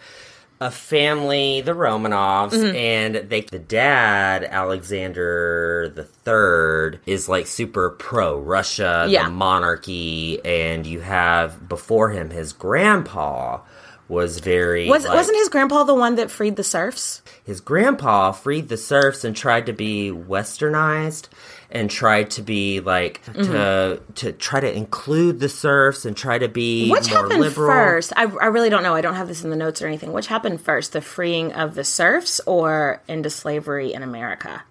a 0.62 0.72
family, 0.72 1.62
the 1.62 1.74
Romanovs, 1.74 2.52
Mm-hmm. 2.54 2.76
and 2.76 3.15
they, 3.30 3.41
the 3.41 3.60
dad, 3.60 4.44
Alexander 4.46 5.91
the 5.94 6.04
Third, 6.06 7.00
is 7.06 7.28
like 7.28 7.48
super 7.48 7.89
pro 7.89 8.39
Russia, 8.39 9.06
Yeah. 9.10 9.26
the 9.26 9.32
monarchy, 9.32 10.39
and 10.46 10.86
you 10.86 11.02
have 11.02 11.68
before 11.68 12.10
him 12.10 12.30
his 12.30 12.54
grandpa 12.54 13.60
was 14.08 14.39
very 14.39 14.88
Was 14.88 15.04
like- 15.06 15.15
wasn't 15.15 15.38
his 15.38 15.50
grandpa 15.50 15.84
the 15.84 15.96
one 15.96 16.15
that 16.15 16.30
freed 16.32 16.56
the 16.56 16.63
serfs? 16.63 17.22
his 17.44 17.60
grandpa 17.60 18.32
freed 18.32 18.70
the 18.70 18.78
serfs 18.78 19.24
and 19.24 19.36
tried 19.36 19.65
to 19.65 19.74
be 19.74 20.12
westernized 20.12 21.28
and 21.71 21.89
try 21.89 22.23
to 22.23 22.41
be 22.41 22.80
like 22.80 23.23
to 23.25 23.32
Mm-hmm. 23.32 24.13
to 24.13 24.32
try 24.34 24.60
to 24.60 24.71
include 24.73 25.39
the 25.39 25.49
serfs 25.49 26.06
and 26.06 26.15
try 26.15 26.38
to 26.38 26.47
be 26.47 26.89
Which 26.89 27.08
happened 27.08 27.39
liberal. 27.41 27.67
first? 27.69 28.13
I, 28.15 28.23
I 28.23 28.47
really 28.47 28.69
don't 28.69 28.84
know. 28.84 28.95
I 28.95 29.01
don't 29.01 29.15
have 29.15 29.28
this 29.28 29.43
in 29.43 29.49
the 29.49 29.56
notes 29.56 29.82
or 29.82 29.88
anything. 29.88 30.13
Which 30.13 30.28
happened 30.28 30.62
first, 30.62 30.93
the 30.93 31.01
freeing 31.01 31.51
of 31.54 31.75
the 31.75 31.84
serfs 31.84 32.39
or 32.45 33.01
into 33.08 33.30
slavery 33.30 33.93
in 33.93 34.04
America? 34.04 34.63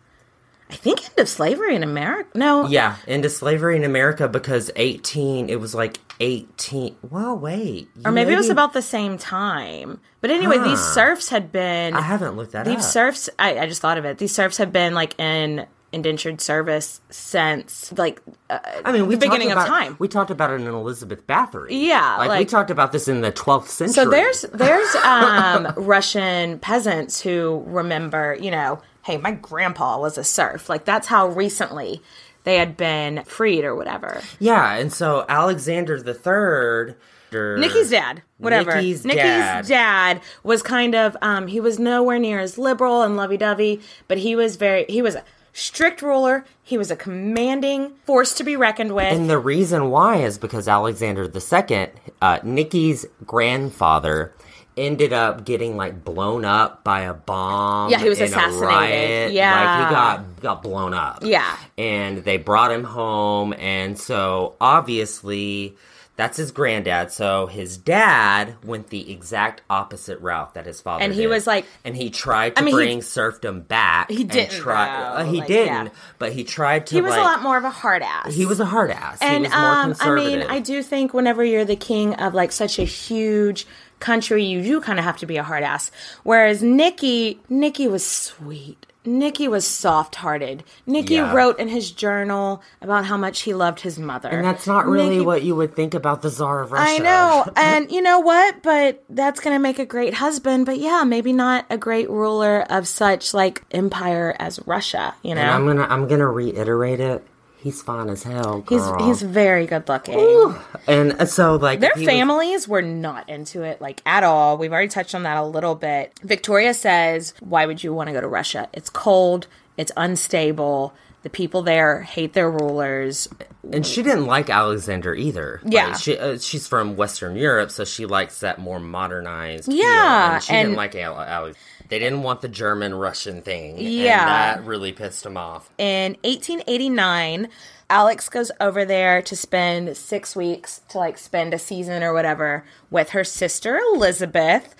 I 0.70 0.76
think 0.76 1.06
into 1.08 1.26
slavery 1.26 1.76
in 1.76 1.82
America. 1.82 2.30
No, 2.34 2.66
Yeah, 2.66 2.96
into 3.06 3.28
slavery 3.28 3.76
in 3.76 3.84
America 3.84 4.28
because 4.28 4.70
18 4.76 5.48
it 5.50 5.60
was 5.60 5.74
like 5.74 5.98
18 6.20 6.96
well 7.10 7.36
wait 7.36 7.88
or 8.04 8.10
maybe, 8.12 8.32
it 8.32 8.36
was 8.36 8.48
about 8.48 8.72
the 8.72 8.80
same 8.82 9.18
time. 9.18 10.00
But 10.20 10.30
anyway, 10.30 10.58
these 10.58 10.80
serfs 10.80 11.28
had 11.28 11.52
been. 11.52 11.92
I 11.94 12.00
haven't 12.00 12.36
looked 12.36 12.54
at 12.54 12.64
that 12.64 12.70
These 12.70 12.84
up. 12.86 12.90
serfs, 12.92 13.28
I, 13.38 13.58
I 13.58 13.66
just 13.66 13.82
thought 13.82 13.98
of 13.98 14.04
it. 14.06 14.16
These 14.18 14.34
serfs 14.34 14.56
have 14.56 14.72
been 14.72 14.94
like 14.94 15.18
in 15.20 15.66
indentured 15.94 16.40
service 16.40 17.00
since 17.08 17.92
like 17.96 18.20
uh, 18.50 18.58
I 18.84 18.92
mean, 18.92 19.06
we 19.06 19.14
the 19.14 19.20
beginning 19.20 19.48
talked 19.48 19.60
of 19.60 19.66
about, 19.68 19.80
time. 19.80 19.96
We 19.98 20.08
talked 20.08 20.30
about 20.30 20.50
it 20.50 20.60
in 20.60 20.66
Elizabeth 20.66 21.26
Bathory. 21.26 21.68
Yeah, 21.70 22.16
like, 22.18 22.38
we 22.40 22.44
talked 22.44 22.70
about 22.70 22.92
this 22.92 23.08
in 23.08 23.20
the 23.20 23.32
12th 23.32 23.68
century. 23.68 23.94
So 23.94 24.10
there's 24.10 24.42
there's 24.52 24.94
um, 25.04 25.72
Russian 25.76 26.58
peasants 26.58 27.20
who 27.20 27.62
remember, 27.66 28.36
you 28.40 28.50
know, 28.50 28.82
hey, 29.04 29.16
my 29.16 29.32
grandpa 29.32 29.98
was 29.98 30.18
a 30.18 30.24
serf. 30.24 30.68
Like 30.68 30.84
that's 30.84 31.06
how 31.06 31.28
recently 31.28 32.02
they 32.42 32.56
had 32.56 32.76
been 32.76 33.24
freed 33.24 33.64
or 33.64 33.74
whatever. 33.74 34.20
yeah, 34.38 34.74
and 34.74 34.92
so 34.92 35.24
Alexander 35.28 36.00
the 36.02 36.14
Third. 36.14 36.96
Nikki's 37.32 37.90
dad, 37.90 38.22
whatever. 38.38 38.76
Nikki's 38.76 39.02
dad. 39.02 39.66
dad 39.66 40.20
was 40.44 40.62
kind 40.62 40.94
of 40.94 41.16
um, 41.20 41.48
he 41.48 41.58
was 41.58 41.80
nowhere 41.80 42.18
near 42.18 42.38
as 42.38 42.58
liberal 42.58 43.02
and 43.02 43.16
lovey-dovey, 43.16 43.80
but 44.06 44.18
he 44.18 44.36
was 44.36 44.54
very 44.54 44.84
he 44.88 45.02
was 45.02 45.16
a 45.16 45.24
strict 45.54 46.02
ruler. 46.02 46.44
He 46.62 46.76
was 46.76 46.90
a 46.90 46.96
commanding 46.96 47.94
force 48.04 48.34
to 48.34 48.44
be 48.44 48.56
reckoned 48.56 48.94
with. 48.94 49.10
And 49.10 49.30
the 49.30 49.38
reason 49.38 49.88
why 49.90 50.16
is 50.18 50.36
because 50.36 50.68
Alexander 50.68 51.24
II, 51.24 51.88
uh, 52.20 52.40
Nikki's 52.42 53.06
grandfather, 53.24 54.34
ended 54.76 55.12
up 55.12 55.44
getting 55.44 55.76
like 55.76 56.04
blown 56.04 56.44
up 56.44 56.84
by 56.84 57.02
a 57.02 57.14
bomb. 57.14 57.90
Yeah, 57.90 58.00
he 58.00 58.08
was 58.08 58.18
in 58.18 58.26
assassinated. 58.26 59.32
Yeah. 59.32 59.54
like 59.54 59.88
he 59.88 59.94
got 59.94 60.40
got 60.40 60.62
blown 60.62 60.92
up. 60.92 61.20
Yeah. 61.22 61.56
and 61.78 62.18
they 62.18 62.36
brought 62.36 62.70
him 62.72 62.84
home, 62.84 63.54
and 63.54 63.98
so 63.98 64.56
obviously. 64.60 65.76
That's 66.16 66.36
his 66.36 66.52
granddad. 66.52 67.10
So 67.10 67.46
his 67.46 67.76
dad 67.76 68.54
went 68.64 68.90
the 68.90 69.10
exact 69.10 69.62
opposite 69.68 70.20
route 70.20 70.54
that 70.54 70.64
his 70.64 70.80
father 70.80 71.00
did. 71.00 71.06
And 71.06 71.14
he 71.14 71.22
did. 71.22 71.26
was 71.28 71.46
like- 71.46 71.66
and 71.84 71.96
he 71.96 72.08
tried 72.10 72.54
to 72.54 72.62
I 72.62 72.64
mean, 72.64 72.72
he- 72.78 72.84
bring 72.84 73.02
serfdom 73.02 73.62
back. 73.62 74.10
He 74.10 74.22
didn't, 74.22 74.52
Try, 74.52 74.86
though. 74.86 75.02
uh, 75.16 75.24
he 75.24 75.38
Like, 75.38 75.48
didn't, 75.48 75.86
yeah. 75.86 75.92
but 76.20 76.32
he 76.32 76.44
tried 76.44 76.86
to. 76.86 76.94
he 76.94 77.00
was 77.00 77.10
like, 77.10 77.20
a 77.20 77.24
lot 77.24 77.42
more 77.42 77.56
of 77.56 77.64
a 77.64 77.70
hard 77.70 78.02
ass. 78.02 78.32
He 78.32 78.46
was 78.46 78.60
a 78.60 78.64
hard 78.64 78.92
ass. 78.92 79.18
he 79.20 79.26
and 79.26 79.42
was 79.42 79.50
more 79.52 79.60
um, 79.60 79.94
I 80.00 80.14
mean, 80.14 80.42
I 80.42 80.60
do 80.60 80.84
think 80.84 81.14
whenever 81.14 81.44
you're 81.44 81.64
the 81.64 81.74
king 81.74 82.14
of 82.14 82.32
like 82.32 82.52
such 82.52 82.78
a 82.78 82.84
huge 82.84 83.66
country, 83.98 84.44
you 84.44 84.62
do 84.62 84.80
kind 84.80 84.98
of 85.00 85.04
have 85.04 85.16
to 85.18 85.26
be 85.26 85.36
a 85.36 85.42
hard 85.42 85.64
ass. 85.64 85.90
Whereas 86.22 86.62
Nikki, 86.62 87.40
Nikki 87.48 87.88
was 87.88 88.06
sweet. 88.06 88.86
Nikki 89.04 89.48
was 89.48 89.66
soft 89.66 90.14
hearted. 90.16 90.64
Nikki 90.86 91.14
Yeah. 91.14 91.32
wrote 91.34 91.58
in 91.58 91.68
his 91.68 91.90
journal 91.90 92.62
about 92.80 93.04
how 93.04 93.16
much 93.16 93.42
he 93.42 93.52
loved 93.54 93.80
his 93.80 93.98
mother. 93.98 94.28
And 94.28 94.44
that's 94.44 94.66
not 94.66 94.86
really 94.86 95.10
Nikki- 95.16 95.20
what 95.26 95.42
you 95.42 95.54
would 95.56 95.76
think 95.76 95.94
about 95.94 96.22
the 96.22 96.30
Tsar 96.30 96.62
of 96.62 96.72
Russia. 96.72 96.92
I 96.94 96.98
know. 96.98 97.44
And 97.56 97.90
you 97.92 98.00
know 98.02 98.20
what? 98.20 98.62
But 98.62 99.02
that's 99.10 99.40
going 99.40 99.54
to 99.54 99.58
make 99.60 99.78
a 99.78 99.86
great 99.86 100.14
husband. 100.14 100.66
But 100.66 100.78
yeah, 100.78 101.04
maybe 101.04 101.32
not 101.32 101.64
a 101.70 101.76
great 101.76 102.08
ruler 102.08 102.62
of 102.70 102.88
such 102.88 103.34
like 103.34 103.62
empire 103.70 104.34
as 104.38 104.58
Russia, 104.66 105.14
you 105.22 105.34
know? 105.34 105.40
And 105.42 105.50
I'm 105.50 105.66
gonna 105.66 105.86
I'm 105.88 106.08
gonna 106.08 106.28
reiterate 106.28 107.00
it. 107.00 107.24
He's 107.64 107.80
fine 107.82 108.10
as 108.10 108.22
hell. 108.22 108.62
he's 108.68 108.82
girl. 108.82 109.06
he's 109.06 109.22
very 109.22 109.66
good 109.66 109.88
looking. 109.88 110.54
and 110.86 111.14
uh, 111.14 111.24
so 111.24 111.56
like 111.56 111.80
Their 111.80 111.92
he 111.94 112.00
was- 112.00 112.08
families 112.08 112.68
were 112.68 112.82
not 112.82 113.28
into 113.30 113.62
it 113.62 113.80
like 113.80 114.02
at 114.06 114.22
all. 114.22 114.58
We've 114.58 114.70
already 114.70 114.88
touched 114.88 115.14
on 115.14 115.22
that 115.24 115.38
a 115.38 115.44
little 115.44 115.74
bit. 115.74 116.12
Victoria 116.22 116.74
says, 116.74 117.32
"Why 117.40 117.64
would 117.64 117.82
you 117.82 117.94
want 117.94 118.08
to 118.08 118.12
go 118.12 118.20
to 118.20 118.28
Russia? 118.28 118.68
It's 118.74 118.90
cold, 118.90 119.46
it's 119.78 119.90
unstable. 119.96 120.92
The 121.22 121.30
people 121.30 121.62
there 121.62 122.02
hate 122.02 122.34
their 122.34 122.50
rulers. 122.50 123.30
and 123.72 123.86
she 123.86 124.02
didn't 124.02 124.26
like 124.26 124.50
Alexander 124.50 125.14
either. 125.14 125.60
Like, 125.64 125.72
Yeah. 125.72 125.96
she 125.96 126.18
uh, 126.18 126.36
she's 126.38 126.68
from 126.68 126.96
Western 126.96 127.34
Europe, 127.34 127.70
so 127.70 127.86
she 127.86 128.04
likes 128.04 128.40
that 128.40 128.58
more 128.58 128.78
modernized. 128.78 129.72
Yeah, 129.72 130.34
and 130.34 130.42
she 130.44 130.52
and- 130.52 130.66
didn't 130.68 130.76
like 130.76 130.94
Ale- 130.94 131.18
Alex. 131.18 131.56
They 131.88 131.98
didn't 131.98 132.22
want 132.22 132.40
the 132.40 132.48
German 132.48 132.94
Russian 132.94 133.42
thing. 133.42 133.76
Yeah. 133.78 134.20
and 134.20 134.28
that 134.28 134.66
really 134.66 134.92
pissed 134.92 135.24
him 135.24 135.36
off. 135.36 135.70
In 135.78 136.16
1889, 136.22 137.48
Alex 137.90 138.28
goes 138.28 138.50
over 138.60 138.84
there 138.84 139.20
to 139.22 139.36
spend 139.36 139.96
6 139.96 140.36
weeks 140.36 140.80
to 140.88 140.98
like 140.98 141.18
spend 141.18 141.52
a 141.52 141.58
season 141.58 142.02
or 142.02 142.12
whatever 142.12 142.64
with 142.90 143.10
her 143.10 143.24
sister 143.24 143.78
Elizabeth. 143.94 144.74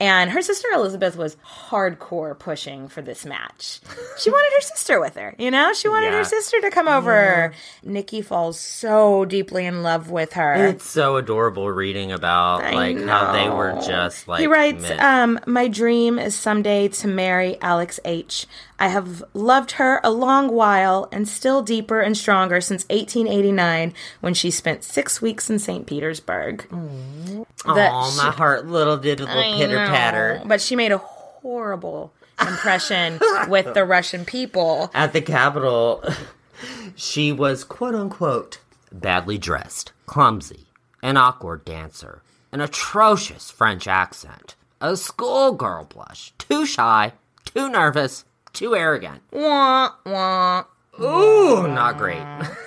And 0.00 0.30
her 0.30 0.42
sister 0.42 0.68
Elizabeth 0.72 1.16
was 1.16 1.36
hardcore 1.70 2.38
pushing 2.38 2.86
for 2.86 3.02
this 3.02 3.26
match. 3.26 3.80
She 4.18 4.30
wanted 4.30 4.54
her 4.56 4.60
sister 4.60 5.00
with 5.00 5.16
her, 5.16 5.34
you 5.38 5.50
know? 5.50 5.72
She 5.72 5.88
wanted 5.88 6.12
Yeah. 6.12 6.18
her 6.18 6.24
sister 6.24 6.60
to 6.60 6.70
come 6.70 6.86
over. 6.86 7.52
Nikki 7.82 8.22
falls 8.22 8.60
so 8.60 9.24
deeply 9.24 9.66
in 9.66 9.82
love 9.82 10.08
with 10.10 10.34
her. 10.34 10.54
It's 10.66 10.88
so 10.88 11.16
adorable 11.16 11.68
reading 11.70 12.12
about 12.12 12.62
I 12.62 12.72
like 12.74 13.04
how 13.04 13.32
they 13.32 13.48
were 13.48 13.72
just 13.84 14.28
like 14.28 14.40
he 14.40 14.46
writes, 14.46 14.84
um, 15.00 15.40
"My 15.46 15.66
dream 15.66 16.18
is 16.20 16.36
someday 16.36 16.86
to 16.88 17.08
marry 17.08 17.58
Alex 17.60 17.98
H. 18.04 18.46
I 18.78 18.88
have 18.88 19.24
loved 19.34 19.72
her 19.72 20.00
a 20.04 20.10
long 20.10 20.48
while, 20.52 21.08
and 21.10 21.28
still 21.28 21.62
deeper 21.62 22.00
and 22.00 22.16
stronger 22.16 22.60
since 22.60 22.84
1889, 22.84 23.92
when 24.20 24.34
she 24.34 24.50
spent 24.50 24.84
six 24.84 25.20
weeks 25.20 25.50
in 25.50 25.58
St. 25.58 25.86
Petersburg. 25.86 26.68
That 26.70 28.14
my 28.16 28.30
heart 28.30 28.66
little 28.66 28.96
did 28.96 29.20
a 29.20 29.24
little 29.24 29.56
pitter 29.56 29.78
patter. 29.78 30.42
But 30.44 30.60
she 30.60 30.76
made 30.76 30.92
a 30.92 30.98
horrible 30.98 32.12
impression 32.40 33.18
with 33.48 33.74
the 33.74 33.84
Russian 33.84 34.24
people. 34.24 34.90
At 34.94 35.12
the 35.12 35.22
Capital, 35.22 36.04
she 36.94 37.32
was 37.32 37.64
quote 37.64 37.94
unquote 37.94 38.60
badly 38.92 39.38
dressed, 39.38 39.92
clumsy, 40.06 40.66
an 41.02 41.16
awkward 41.16 41.64
dancer, 41.64 42.22
an 42.52 42.60
atrocious 42.60 43.50
French 43.50 43.86
accent, 43.86 44.54
a 44.80 44.96
schoolgirl 44.96 45.84
blush, 45.84 46.32
too 46.38 46.64
shy, 46.64 47.12
too 47.44 47.68
nervous, 47.68 48.24
too 48.58 48.74
arrogant. 48.74 49.22
Wah, 49.30 49.92
wah. 50.04 50.64
Ooh, 51.00 51.68
not 51.68 51.96
great. 51.96 52.24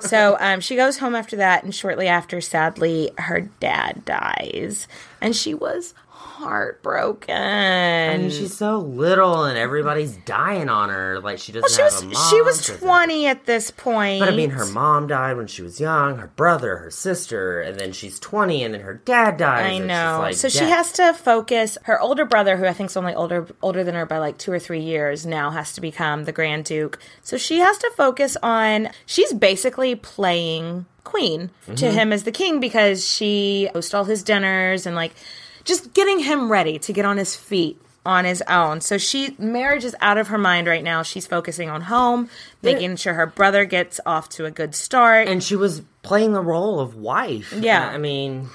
So 0.00 0.36
um, 0.40 0.60
she 0.60 0.74
goes 0.74 0.98
home 0.98 1.14
after 1.14 1.36
that, 1.36 1.62
and 1.62 1.72
shortly 1.74 2.08
after, 2.08 2.40
sadly, 2.40 3.12
her 3.18 3.42
dad 3.60 4.04
dies. 4.04 4.88
And 5.20 5.34
she 5.34 5.54
was 5.54 5.94
heartbroken. 6.36 7.34
I 7.36 8.16
mean, 8.18 8.30
she's 8.30 8.56
so 8.56 8.78
little, 8.78 9.44
and 9.44 9.58
everybody's 9.58 10.16
dying 10.18 10.68
on 10.68 10.88
her. 10.90 11.20
Like 11.20 11.38
she 11.38 11.52
doesn't 11.52 11.62
well, 11.68 11.76
she 11.76 11.82
have 11.82 11.92
was 11.92 12.02
a 12.02 12.06
mom. 12.06 12.30
she 12.30 12.40
was 12.42 12.66
20 12.80 13.26
at 13.26 13.46
this 13.46 13.70
point. 13.70 14.20
But 14.20 14.28
I 14.28 14.36
mean, 14.36 14.50
her 14.50 14.66
mom 14.66 15.06
died 15.06 15.36
when 15.36 15.46
she 15.46 15.62
was 15.62 15.80
young. 15.80 16.18
Her 16.18 16.28
brother, 16.28 16.76
her 16.78 16.90
sister, 16.90 17.60
and 17.60 17.78
then 17.78 17.92
she's 17.92 18.18
twenty, 18.18 18.62
and 18.62 18.74
then 18.74 18.80
her 18.82 18.94
dad 18.94 19.36
dies. 19.36 19.72
I 19.72 19.78
know. 19.78 20.18
like 20.20 20.34
so 20.34 20.48
she 20.48 20.64
has 20.64 20.92
to 20.92 21.12
focus. 21.14 21.78
Her 21.84 22.00
older 22.00 22.24
brother, 22.24 22.56
who 22.56 22.66
I 22.66 22.72
think 22.72 22.90
is 22.90 22.96
only 22.96 23.14
older 23.14 23.46
older 23.62 23.84
than 23.84 23.94
her 23.94 24.06
by 24.06 24.18
like 24.18 24.38
two 24.38 24.52
or 24.52 24.58
three 24.58 24.80
years, 24.80 25.26
now 25.26 25.50
has 25.50 25.72
to 25.74 25.80
become 25.80 26.24
the 26.24 26.32
Grand 26.32 26.64
Duke. 26.64 26.98
So 27.22 27.36
she 27.36 27.58
has 27.58 27.78
to 27.78 27.90
focus 27.96 28.36
on. 28.42 28.88
She's 29.06 29.32
basically 29.32 29.94
playing 29.94 30.86
queen 31.04 31.50
Mm-hmm. 31.66 31.74
to 31.76 31.90
him 31.92 32.12
as 32.12 32.22
the 32.24 32.32
king 32.32 32.58
because 32.60 33.04
she 33.08 33.68
hosts 33.72 33.92
all 33.94 34.04
his 34.04 34.22
dinners 34.22 34.86
and 34.86 34.94
like 34.96 35.12
just 35.66 35.92
getting 35.92 36.20
him 36.20 36.50
ready 36.50 36.78
to 36.78 36.92
get 36.92 37.04
on 37.04 37.18
his 37.18 37.36
feet 37.36 37.78
on 38.06 38.24
his 38.24 38.40
own. 38.48 38.80
So 38.80 38.96
she 38.98 39.34
marriage 39.38 39.84
is 39.84 39.94
out 40.00 40.16
of 40.16 40.28
her 40.28 40.38
mind 40.38 40.68
right 40.68 40.84
now. 40.84 41.02
She's 41.02 41.26
focusing 41.26 41.68
on 41.68 41.82
home, 41.82 42.30
making 42.62 42.96
sure 42.96 43.14
her 43.14 43.26
brother 43.26 43.64
gets 43.64 44.00
off 44.06 44.28
to 44.30 44.46
a 44.46 44.50
good 44.50 44.74
start. 44.74 45.28
and 45.28 45.42
she 45.42 45.56
was 45.56 45.82
playing 46.02 46.32
the 46.32 46.40
role 46.40 46.78
of 46.78 46.94
wife. 46.94 47.52
Yeah. 47.52 47.86
I 47.86 47.98
mean, 47.98 48.48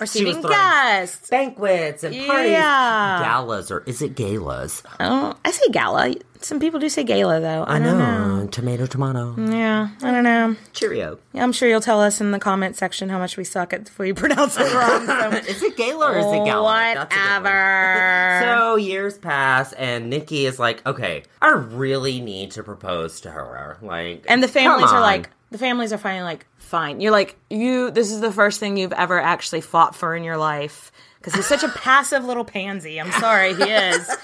receiving 0.00 0.40
guests. 0.42 1.28
banquets 1.28 2.04
and 2.04 2.14
parties, 2.26 2.50
Yeah. 2.52 3.20
galas, 3.22 3.70
or 3.70 3.82
is 3.86 4.02
it 4.02 4.14
galas? 4.14 4.82
Oh, 5.00 5.34
I 5.44 5.50
say 5.50 5.68
gala. 5.70 6.14
Some 6.40 6.60
people 6.60 6.78
do 6.78 6.88
say 6.88 7.02
gala 7.02 7.40
though. 7.40 7.64
I, 7.64 7.74
I 7.74 7.78
know. 7.80 7.98
know. 7.98 8.46
Tomato, 8.46 8.86
tomato. 8.86 9.34
Yeah, 9.36 9.88
I 10.02 10.10
don't 10.12 10.22
know. 10.22 10.54
Cheerio. 10.72 11.18
Yeah, 11.32 11.42
I'm 11.42 11.50
sure 11.52 11.68
you'll 11.68 11.80
tell 11.80 12.00
us 12.00 12.20
in 12.20 12.30
the 12.30 12.38
comment 12.38 12.76
section 12.76 13.08
how 13.08 13.18
much 13.18 13.36
we 13.36 13.42
suck 13.42 13.72
at 13.72 13.88
if 13.88 13.98
we 13.98 14.12
pronounce 14.14 14.56
it 14.56 14.72
wrong. 14.72 15.04
So. 15.06 15.30
Is 15.50 15.62
it 15.64 15.76
gala 15.76 16.12
or 16.12 16.18
is 16.18 16.26
it 16.26 16.44
gala? 16.44 16.92
That's 16.94 17.12
a 17.12 17.18
good 17.18 17.24
one. 17.26 17.42
Whatever. 17.42 18.44
So 18.58 18.76
years 18.76 19.18
pass, 19.18 19.72
and 19.72 20.08
Nikki 20.10 20.46
is 20.46 20.58
like, 20.60 20.86
"Okay, 20.86 21.24
I 21.42 21.50
really 21.50 22.20
need 22.20 22.52
to 22.52 22.62
propose 22.62 23.20
to 23.22 23.30
her." 23.30 23.76
Like, 23.82 24.24
and 24.28 24.42
the 24.42 24.48
families 24.48 24.92
are 24.92 25.00
like, 25.00 25.30
the 25.50 25.58
families 25.58 25.92
are 25.92 25.98
finally 25.98 26.24
like, 26.24 26.46
fine. 26.58 27.00
You're 27.00 27.12
like, 27.12 27.36
you. 27.50 27.90
This 27.90 28.10
is 28.12 28.20
the 28.20 28.32
first 28.32 28.60
thing 28.60 28.76
you've 28.76 28.92
ever 28.92 29.20
actually 29.20 29.60
fought 29.62 29.94
for 29.94 30.14
in 30.16 30.24
your 30.24 30.36
life. 30.36 30.92
Because 31.18 31.34
he's 31.34 31.46
such 31.46 31.62
a 31.64 31.68
passive 31.78 32.24
little 32.24 32.44
pansy. 32.44 33.00
I'm 33.00 33.10
sorry, 33.12 33.52
he 33.54 33.62
is. 33.64 34.16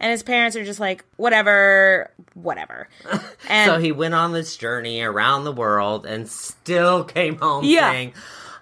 And 0.00 0.10
his 0.10 0.22
parents 0.22 0.56
are 0.56 0.64
just 0.64 0.80
like, 0.80 1.04
whatever, 1.16 2.10
whatever. 2.34 2.88
And 3.50 3.70
so 3.70 3.78
he 3.78 3.92
went 3.92 4.14
on 4.14 4.32
this 4.32 4.56
journey 4.58 5.00
around 5.00 5.44
the 5.44 5.52
world 5.52 6.04
and 6.04 6.28
still 6.28 7.02
came 7.04 7.36
home 7.38 7.64
Yeah. 7.64 7.90
saying, 7.90 8.12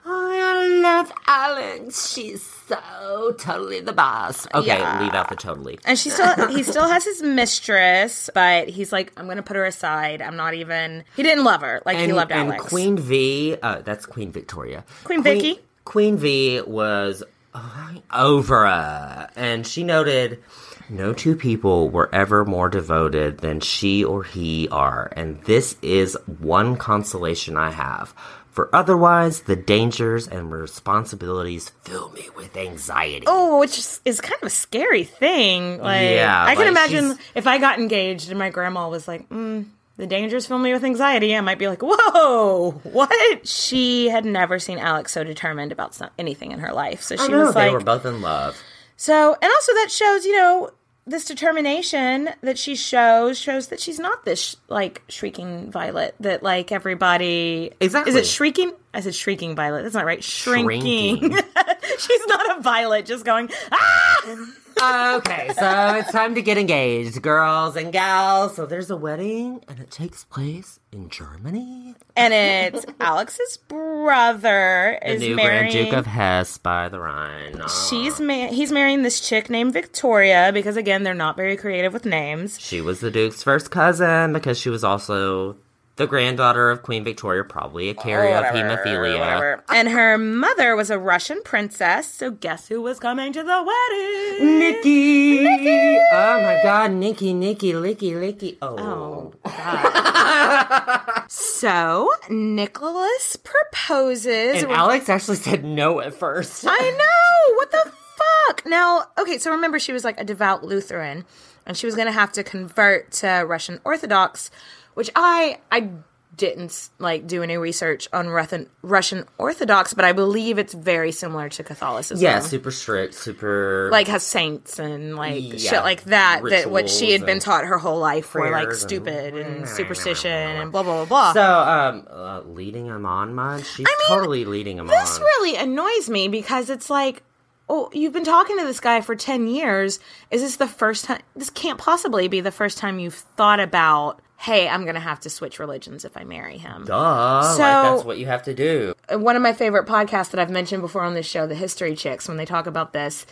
I 0.05 0.69
love 0.81 1.13
Alex. 1.27 2.13
She's 2.13 2.56
so 2.69 3.33
totally 3.39 3.81
the 3.81 3.93
boss. 3.93 4.47
Okay, 4.55 4.67
Yeah. 4.67 5.03
leave 5.03 5.15
out 5.15 5.29
the 5.29 5.37
totally. 5.37 5.79
And 5.85 5.99
she 5.99 6.11
still 6.11 6.49
he 6.49 6.63
still 6.63 6.87
has 6.89 7.05
his 7.05 7.23
mistress, 7.23 8.31
but 8.35 8.69
he's 8.69 8.93
like, 8.93 9.13
I'm 9.17 9.27
gonna 9.29 9.43
put 9.43 9.57
her 9.57 9.65
aside. 9.65 10.21
I'm 10.21 10.37
not 10.37 10.55
even 10.55 11.05
he 11.17 11.23
didn't 11.23 11.45
love 11.45 11.61
her 11.63 11.83
like 11.87 11.99
he 11.99 12.13
loved 12.13 12.33
and 12.33 12.51
Alex. 12.53 12.69
Queen 12.69 12.97
V, 12.99 13.57
uh, 13.63 13.83
that's 13.83 14.07
Queen 14.07 14.33
Victoria. 14.33 14.85
Queen 15.05 15.23
Vicky? 15.23 15.61
Queen 15.85 16.17
V 16.17 16.63
was 16.63 17.23
uh, 17.55 17.95
over, 18.13 18.67
uh, 18.67 19.29
and 19.37 19.67
she 19.67 19.85
noted, 19.85 20.43
no 20.89 21.13
two 21.13 21.37
people 21.37 21.89
were 21.89 22.13
ever 22.13 22.45
more 22.45 22.69
devoted 22.69 23.39
than 23.39 23.61
she 23.61 24.05
or 24.05 24.23
he 24.25 24.69
are, 24.71 25.11
and 25.17 25.41
this 25.45 25.77
is 25.83 26.17
one 26.41 26.77
consolation 26.77 27.57
I 27.57 27.71
have. 27.71 28.15
For 28.57 28.75
otherwise, 28.75 29.43
the 29.43 29.55
dangers 29.55 30.27
and 30.27 30.51
responsibilities 30.51 31.73
fill 31.85 32.09
me 32.13 32.31
with 32.35 32.57
anxiety. 32.57 33.27
Oh, 33.29 33.61
which 33.61 33.79
is, 34.07 34.21
kind 34.23 34.33
of 34.41 34.47
a 34.47 34.51
scary 34.51 35.05
thing. 35.05 35.79
Like, 35.79 36.09
Yeah, 36.15 36.43
I 36.43 36.55
can 36.55 36.63
like, 36.65 36.69
imagine 36.69 37.05
she's- 37.17 37.19
if 37.35 37.47
I 37.47 37.59
got 37.59 37.79
engaged 37.79 38.31
and 38.31 38.39
my 38.39 38.49
grandma 38.49 38.89
was 38.89 39.07
like, 39.07 39.29
mm, 39.29 39.67
the 39.99 40.07
dangers 40.07 40.47
fill 40.47 40.57
me 40.57 40.73
with 40.73 40.85
anxiety. 40.85 41.37
I 41.37 41.43
might 41.43 41.59
be 41.59 41.69
like, 41.69 41.83
whoa, 41.83 42.71
what? 42.85 43.47
She 43.47 44.09
had 44.09 44.25
never 44.25 44.59
seen 44.59 44.79
Alex 44.79 45.13
so 45.13 45.23
determined 45.23 45.71
about 45.71 45.99
anything 46.19 46.51
in 46.51 46.61
her 46.61 46.73
life. 46.73 47.03
So 47.03 47.15
she 47.17 47.35
was 47.35 47.53
they 47.53 47.71
were 47.71 47.81
both 47.81 48.07
in 48.07 48.23
love. 48.23 48.59
So, 48.97 49.37
and 49.43 49.53
also 49.53 49.73
that 49.75 49.89
shows, 49.91 50.25
you 50.25 50.33
know, 50.33 50.71
this 51.07 51.25
determination 51.25 52.31
that 52.41 52.59
she 52.59 52.75
shows 52.75 53.39
shows 53.39 53.69
that 53.69 53.81
she's 53.81 53.99
not 53.99 54.25
this 54.25 54.41
sh- 54.41 54.55
like 54.69 55.03
shrieking 55.09 55.71
violet 55.71 56.15
that 56.21 56.43
like 56.43 56.73
everybody 56.73 57.73
Exactly. 57.81 58.11
Is 58.11 58.17
it 58.17 58.27
shrieking? 58.27 58.73
I 58.93 59.01
said 59.01 59.15
shrieking 59.15 59.55
violet. 59.55 59.83
That's 59.83 59.95
not 59.95 60.05
right. 60.05 60.23
Shrinking. 60.23 61.19
Shrinking. 61.19 61.33
she's 61.99 62.27
not 62.27 62.59
a 62.59 62.63
violet 62.63 63.07
just 63.07 63.25
going 63.25 63.51
ah. 63.71 64.47
Okay, 64.83 65.51
so 65.59 65.95
it's 65.97 66.13
time 66.13 66.35
to 66.35 66.43
get 66.43 66.59
engaged, 66.59 67.21
girls 67.23 67.77
and 67.77 67.93
gals. 67.93 68.57
So 68.57 68.67
there's 68.67 68.91
a 68.91 68.97
wedding, 68.97 69.63
and 69.69 69.79
it 69.81 69.91
takes 69.91 70.25
place 70.25 70.79
in 70.93 71.09
Germany. 71.09 71.95
And 72.17 72.33
it's 72.35 72.85
Alex's 73.01 73.59
brother 73.69 74.99
The 75.03 75.13
is 75.13 75.21
new 75.21 75.37
marrying. 75.37 75.73
Grand 75.73 75.87
Duke 75.91 75.99
of 75.99 76.07
Hesse 76.07 76.59
by 76.59 76.89
the 76.89 77.01
Rhine. 77.01 77.61
Aw. 77.61 77.67
She's 77.89 78.21
ma- 78.21 78.49
he's 78.49 78.73
marrying 78.73 79.03
this 79.03 79.27
chick 79.27 79.51
named 79.51 79.73
Victoria 79.73 80.51
because 80.53 80.77
again 80.77 81.03
they're 81.03 81.15
not 81.15 81.37
very 81.37 81.57
creative 81.57 81.93
with 81.93 82.05
names. 82.05 82.59
She 82.61 82.81
was 82.81 83.01
the 83.01 83.11
Duke's 83.11 83.43
first 83.43 83.71
cousin 83.71 84.33
because 84.33 84.59
she 84.59 84.71
was 84.71 84.85
also 84.85 85.57
the 85.97 86.07
granddaughter 86.07 86.71
of 86.71 86.83
Queen 86.83 87.05
Victoria, 87.05 87.43
probably 87.43 87.89
a 87.89 87.95
carrier 87.95 88.37
of 88.37 88.45
hemophilia. 88.45 89.63
And 89.71 89.89
her 89.89 90.19
mother 90.19 90.77
was 90.77 90.91
a 90.91 90.99
Russian 90.99 91.43
princess. 91.43 92.13
So 92.13 92.31
guess 92.31 92.69
who 92.69 92.83
was 92.83 93.01
coming 93.01 93.33
to 93.33 93.43
the 93.43 93.63
wedding? 93.63 94.59
Nikki! 94.59 95.47
Oh 95.47 96.41
my 96.43 96.61
god, 96.63 96.93
Nikki, 96.93 97.33
Nikki, 97.33 97.73
Licky, 97.73 98.13
Licky. 98.13 98.59
Oh. 98.61 99.33
oh 99.45 101.25
so 101.29 102.11
Nicholas 102.29 103.37
proposes. 103.37 104.63
And 104.63 104.73
Alex 104.73 105.09
actually 105.09 105.39
said 105.39 105.65
no 105.65 106.01
at 106.01 106.15
first. 106.15 106.65
I 106.69 106.79
know. 106.79 107.57
What 107.57 107.71
the 107.71 107.93
fuck? 108.17 108.67
Now, 108.67 109.05
okay, 109.17 109.39
so 109.39 109.51
remember 109.51 109.79
she 109.79 109.93
was 109.93 110.05
like 110.05 110.21
a 110.21 110.25
devout 110.25 110.63
Lutheran 110.63 111.25
and 111.67 111.77
she 111.77 111.87
was 111.87 111.95
going 111.95 112.07
to 112.07 112.13
have 112.13 112.33
to 112.33 112.45
convert 112.45 113.11
to 113.11 113.45
Russian 113.47 113.81
Orthodox, 113.85 114.51
which 114.97 115.11
I 115.15 115.59
I 115.71 115.91
didn't 116.37 116.91
like 116.99 117.27
do 117.27 117.43
any 117.43 117.57
research 117.57 118.09
on 118.13 118.29
Russian 118.29 118.69
Russian 118.83 119.25
Orthodox, 119.39 119.95
but 119.95 120.05
I 120.05 120.13
believe 120.13 120.59
it's 120.59 120.75
very 120.75 121.13
similar 121.13 121.49
to 121.51 121.63
Catholicism. 121.63 122.23
yeah, 122.23 122.41
super 122.41 122.71
strict, 122.71 123.15
super. 123.15 123.89
like 123.93 124.09
has 124.09 124.23
saints 124.23 124.79
and 124.79 125.17
like 125.17 125.43
Yeah, 125.43 125.71
shit 125.71 125.83
like 125.83 126.05
that 126.05 126.43
that 126.49 126.71
what 126.71 126.89
she 126.89 127.13
had 127.13 127.27
been 127.27 127.41
taught 127.41 127.65
her 127.65 127.79
whole 127.79 127.99
life 127.99 128.35
were 128.35 128.51
like 128.51 128.65
prayers 128.65 128.83
and- 128.83 128.91
stupid 128.91 129.35
and, 129.35 129.69
superstition 129.69 130.31
and 130.31 130.73
blah 130.73 130.83
blah 130.83 131.05
blah 131.05 131.33
blah. 131.33 131.33
So, 131.33 131.43
um, 131.43 132.07
uh, 132.11 132.41
leading 132.47 132.87
him 132.87 133.05
on 133.07 133.35
much? 133.35 133.65
She's 133.67 133.87
totally 134.09 134.45
leading 134.45 134.79
him 134.79 134.87
this 134.87 134.97
on. 134.97 135.05
This 135.05 135.19
really 135.21 135.57
annoys 135.57 136.09
me 136.09 136.29
because 136.29 136.71
it's 136.71 136.91
like 136.91 137.23
oh 137.69 137.91
you've 137.93 138.13
been 138.13 138.25
talking 138.25 138.59
to 138.59 138.65
this 138.65 138.81
guy 138.81 139.01
for 139.01 139.17
10 139.17 139.49
years 139.49 139.99
is 140.31 140.43
this 140.43 140.57
the 140.57 140.69
first 140.69 141.05
time 141.07 141.21
this 141.35 141.51
can't 141.51 141.79
possibly 141.79 142.29
be 142.29 142.41
the 142.41 142.53
first 142.53 142.79
time 142.79 142.99
you've 142.99 143.15
thought 143.15 143.59
about 143.59 144.21
hey 144.39 144.69
i'm 144.69 144.85
gonna 144.85 145.01
have 145.01 145.19
to 145.21 145.31
switch 145.31 145.59
religions 145.59 146.05
if 146.05 146.17
i 146.17 146.25
marry 146.25 146.59
him 146.59 146.85
Duh, 146.85 147.43
So- 147.43 147.63
like 147.63 147.83
that's 147.95 148.05
what 148.05 148.19
you 148.19 148.27
have 148.27 148.43
to 148.45 148.55
do. 148.55 148.95
one 149.11 149.37
of 149.37 149.43
my 149.43 149.53
favorite 149.53 149.87
podcasts 149.87 150.31
that 150.31 150.41
I've 150.41 150.51
mentioned 150.51 150.83
before 150.83 151.03
on 151.03 151.15
this 151.15 151.27
show, 151.27 151.47
the 151.47 151.55
History 151.55 151.95
Chicks, 151.95 152.27
when 152.29 152.37
they 152.37 152.45
talk 152.45 152.67
about 152.67 152.93
this, 152.93 153.25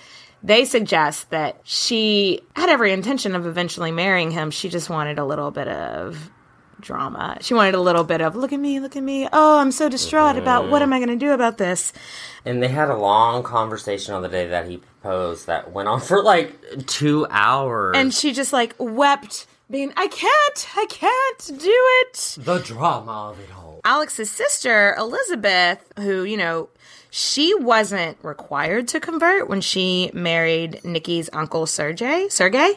they 0.42 0.64
suggest 0.64 1.30
that 1.30 1.58
she 1.64 2.40
had 2.54 2.68
every 2.68 2.92
intention 2.92 3.34
of 3.34 3.46
eventually 3.46 3.90
marrying 3.90 4.30
him. 4.30 4.50
She 4.50 4.68
just 4.68 4.88
wanted 4.88 5.18
a 5.18 5.24
little 5.24 5.50
bit 5.50 5.66
of 5.68 6.30
drama. 6.80 7.38
She 7.40 7.54
wanted 7.54 7.74
a 7.74 7.80
little 7.80 8.04
bit 8.04 8.20
of, 8.20 8.36
look 8.36 8.52
at 8.52 8.60
me, 8.60 8.78
look 8.78 8.94
at 8.94 9.02
me. 9.02 9.26
Oh, 9.32 9.58
I'm 9.58 9.72
so 9.72 9.88
distraught 9.88 10.36
about 10.36 10.68
what 10.70 10.82
am 10.82 10.92
I 10.92 10.98
going 10.98 11.08
to 11.08 11.16
do 11.16 11.32
about 11.32 11.56
this? 11.58 11.92
And 12.44 12.62
they 12.62 12.68
had 12.68 12.88
a 12.90 12.96
long 12.96 13.42
conversation 13.42 14.14
on 14.14 14.22
the 14.22 14.28
day 14.28 14.46
that 14.48 14.68
he 14.68 14.76
proposed 14.78 15.46
that 15.46 15.72
went 15.72 15.88
on 15.88 16.00
for 16.08 16.22
like 16.22 16.86
two 16.86 17.26
hours. 17.30 17.96
And 17.96 18.12
she 18.12 18.32
just 18.32 18.52
like 18.52 18.74
wept, 18.78 19.46
being, 19.70 19.92
I 19.96 20.08
can't, 20.08 20.68
I 20.76 20.86
can't 20.88 21.60
do 21.60 21.72
it. 22.00 22.36
the 22.38 22.58
drama 22.58 23.30
of 23.30 23.40
it 23.40 23.48
all. 23.56 23.80
Alex's 23.84 24.30
sister, 24.30 24.94
Elizabeth, 24.98 25.80
who, 25.98 26.24
you 26.24 26.36
know, 26.36 26.68
she 27.10 27.54
wasn't 27.54 28.16
required 28.22 28.88
to 28.88 29.00
convert 29.00 29.48
when 29.48 29.60
she 29.60 30.10
married 30.12 30.80
Nikki's 30.84 31.30
uncle 31.32 31.66
Sergey, 31.66 32.28
Sergey. 32.28 32.74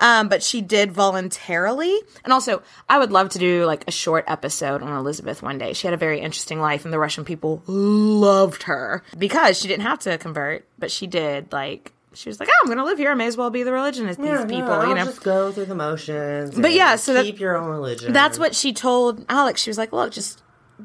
Um, 0.00 0.28
but 0.28 0.42
she 0.44 0.60
did 0.60 0.92
voluntarily. 0.92 1.98
And 2.22 2.32
also, 2.32 2.62
I 2.88 2.98
would 2.98 3.10
love 3.10 3.30
to 3.30 3.38
do 3.38 3.64
like 3.64 3.84
a 3.88 3.90
short 3.90 4.24
episode 4.28 4.80
on 4.82 4.96
Elizabeth 4.96 5.42
one 5.42 5.58
day. 5.58 5.72
She 5.72 5.86
had 5.88 5.94
a 5.94 5.96
very 5.96 6.20
interesting 6.20 6.60
life 6.60 6.84
and 6.84 6.94
the 6.94 7.00
Russian 7.00 7.24
people 7.24 7.62
loved 7.66 8.64
her 8.64 9.02
because 9.16 9.58
she 9.58 9.66
didn't 9.66 9.82
have 9.82 9.98
to 10.00 10.16
convert, 10.18 10.64
but 10.78 10.92
she 10.92 11.08
did 11.08 11.52
like 11.52 11.92
she 12.18 12.28
was 12.28 12.40
like, 12.40 12.48
"Oh, 12.50 12.58
I'm 12.62 12.66
going 12.66 12.78
to 12.78 12.84
live 12.84 12.98
here. 12.98 13.10
I 13.10 13.14
may 13.14 13.26
as 13.26 13.36
well 13.36 13.50
be 13.50 13.62
the 13.62 13.72
religion 13.72 14.08
as 14.08 14.16
these 14.16 14.26
Yeah, 14.26 14.44
people," 14.44 14.68
no, 14.68 14.88
you 14.88 14.94
know. 14.94 15.04
just 15.04 15.22
go 15.22 15.52
through 15.52 15.66
the 15.66 15.74
motions. 15.74 16.54
But 16.58 16.72
yeah, 16.72 16.96
so 16.96 17.14
that- 17.14 17.24
keep 17.24 17.38
your 17.40 17.56
own 17.56 17.68
religion. 17.68 18.12
That's 18.12 18.38
what 18.38 18.54
she 18.54 18.72
told 18.72 19.24
Alex. 19.28 19.60
She 19.62 19.70
was 19.70 19.78
like, 19.78 19.92
"Look, 19.92 20.12
just 20.12 20.42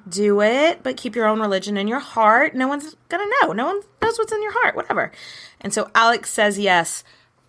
do 0.09 0.41
it, 0.41 0.81
but 0.83 0.97
keep 0.97 1.15
your 1.15 1.27
own 1.27 1.39
religion 1.39 1.77
in 1.77 1.87
your 1.87 1.99
heart. 1.99 2.55
No 2.55 2.67
one's 2.67 2.95
gonna 3.09 3.27
know. 3.41 3.53
No 3.53 3.65
one 3.65 3.81
knows 4.01 4.17
what's 4.17 4.31
in 4.31 4.41
your 4.41 4.53
heart, 4.53 4.75
whatever. 4.75 5.11
And 5.61 5.73
so 5.73 5.89
Alex 5.95 6.29
says 6.31 6.57
yes. 6.59 7.03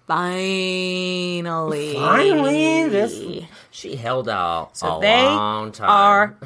Finally. 0.07 1.95
Finally, 1.95 2.89
this 2.89 3.21
she 3.71 3.97
held 3.97 4.29
out 4.29 4.77
So 4.77 4.99
a 4.99 5.01
they 5.01 5.23
long 5.25 5.73
time. 5.73 5.89
are 5.89 6.37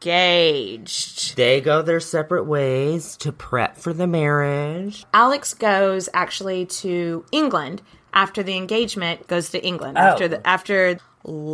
engaged. 0.00 1.36
They 1.36 1.60
go 1.60 1.82
their 1.82 2.00
separate 2.00 2.44
ways 2.44 3.16
to 3.18 3.32
prep 3.32 3.76
for 3.76 3.92
the 3.92 4.06
marriage. 4.06 5.04
Alex 5.12 5.54
goes 5.54 6.08
actually 6.14 6.66
to 6.66 7.24
England 7.32 7.82
after 8.12 8.42
the 8.42 8.56
engagement. 8.56 9.26
Goes 9.26 9.50
to 9.50 9.64
England 9.64 9.98
Oh. 9.98 10.02
after 10.02 10.28
the 10.28 10.46
after 10.46 10.98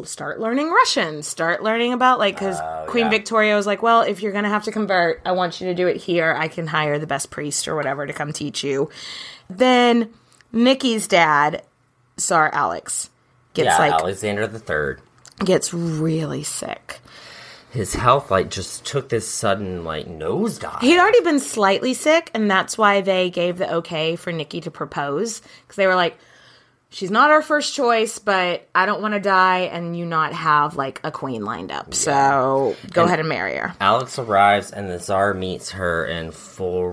start 0.05 0.41
learning 0.41 0.71
Russian. 0.71 1.23
Start 1.23 1.63
learning 1.63 1.93
about 1.93 2.19
like 2.19 2.35
because 2.37 2.59
oh, 2.61 2.85
Queen 2.89 3.05
yeah. 3.07 3.11
Victoria 3.11 3.57
was 3.57 3.67
like, 3.67 3.83
well, 3.83 4.03
if 4.03 4.23
you're 4.23 4.33
gonna 4.33 4.49
have 4.49 4.65
to 4.65 4.73
convert, 4.73 5.21
I 5.25 5.33
want 5.33 5.61
you 5.61 5.67
to 5.69 5.75
do 5.75 5.87
it 5.89 5.97
here. 5.97 6.35
I 6.39 6.49
can 6.49 6.67
hire 6.67 6.99
the 6.99 7.07
best 7.07 7.31
priest 7.31 7.67
or 7.67 7.75
whatever 7.75 8.07
to 8.07 8.13
come 8.13 8.33
teach 8.33 8.63
you. 8.63 8.91
Then 9.51 10.11
Nikki's 10.53 11.09
dad, 11.09 11.63
Tsar 12.19 12.51
Alex, 12.53 13.11
gets 13.55 13.67
yeah, 13.67 13.79
like 13.79 13.93
Alexander 13.93 14.47
the 14.47 14.59
Third. 14.61 15.01
gets 15.45 15.75
really 15.75 16.45
sick. 16.45 17.01
His 17.75 17.93
health 17.93 18.31
like 18.31 18.51
just 18.51 18.85
took 18.87 19.09
this 19.09 19.29
sudden 19.29 19.83
like 19.83 20.07
nosedive. 20.07 20.81
He'd 20.81 20.99
already 20.99 21.23
been 21.23 21.41
slightly 21.41 21.93
sick, 21.93 22.31
and 22.33 22.49
that's 22.49 22.79
why 22.79 23.01
they 23.01 23.31
gave 23.31 23.59
the 23.59 23.75
okay 23.75 24.15
for 24.15 24.31
Nikki 24.31 24.61
to 24.61 24.71
propose. 24.71 25.41
Because 25.41 25.75
they 25.75 25.89
were 25.89 25.97
like, 25.97 26.17
she's 26.91 27.11
not 27.11 27.31
our 27.31 27.43
first 27.43 27.75
choice, 27.75 28.21
but 28.21 28.69
I 28.77 28.87
don't 28.87 29.03
want 29.03 29.15
to 29.15 29.21
die 29.21 29.63
and 29.63 29.97
you 29.97 30.07
not 30.07 30.33
have 30.33 30.77
like 30.77 31.01
a 31.03 31.11
queen 31.11 31.45
lined 31.45 31.73
up. 31.73 31.95
So 31.95 32.77
go 32.93 33.05
ahead 33.05 33.19
and 33.19 33.29
marry 33.29 33.57
her. 33.57 33.75
Alex 33.81 34.21
arrives 34.21 34.71
and 34.71 34.89
the 34.89 35.01
Tsar 35.01 35.35
meets 35.35 35.73
her 35.73 36.07
in 36.07 36.31
full 36.31 36.89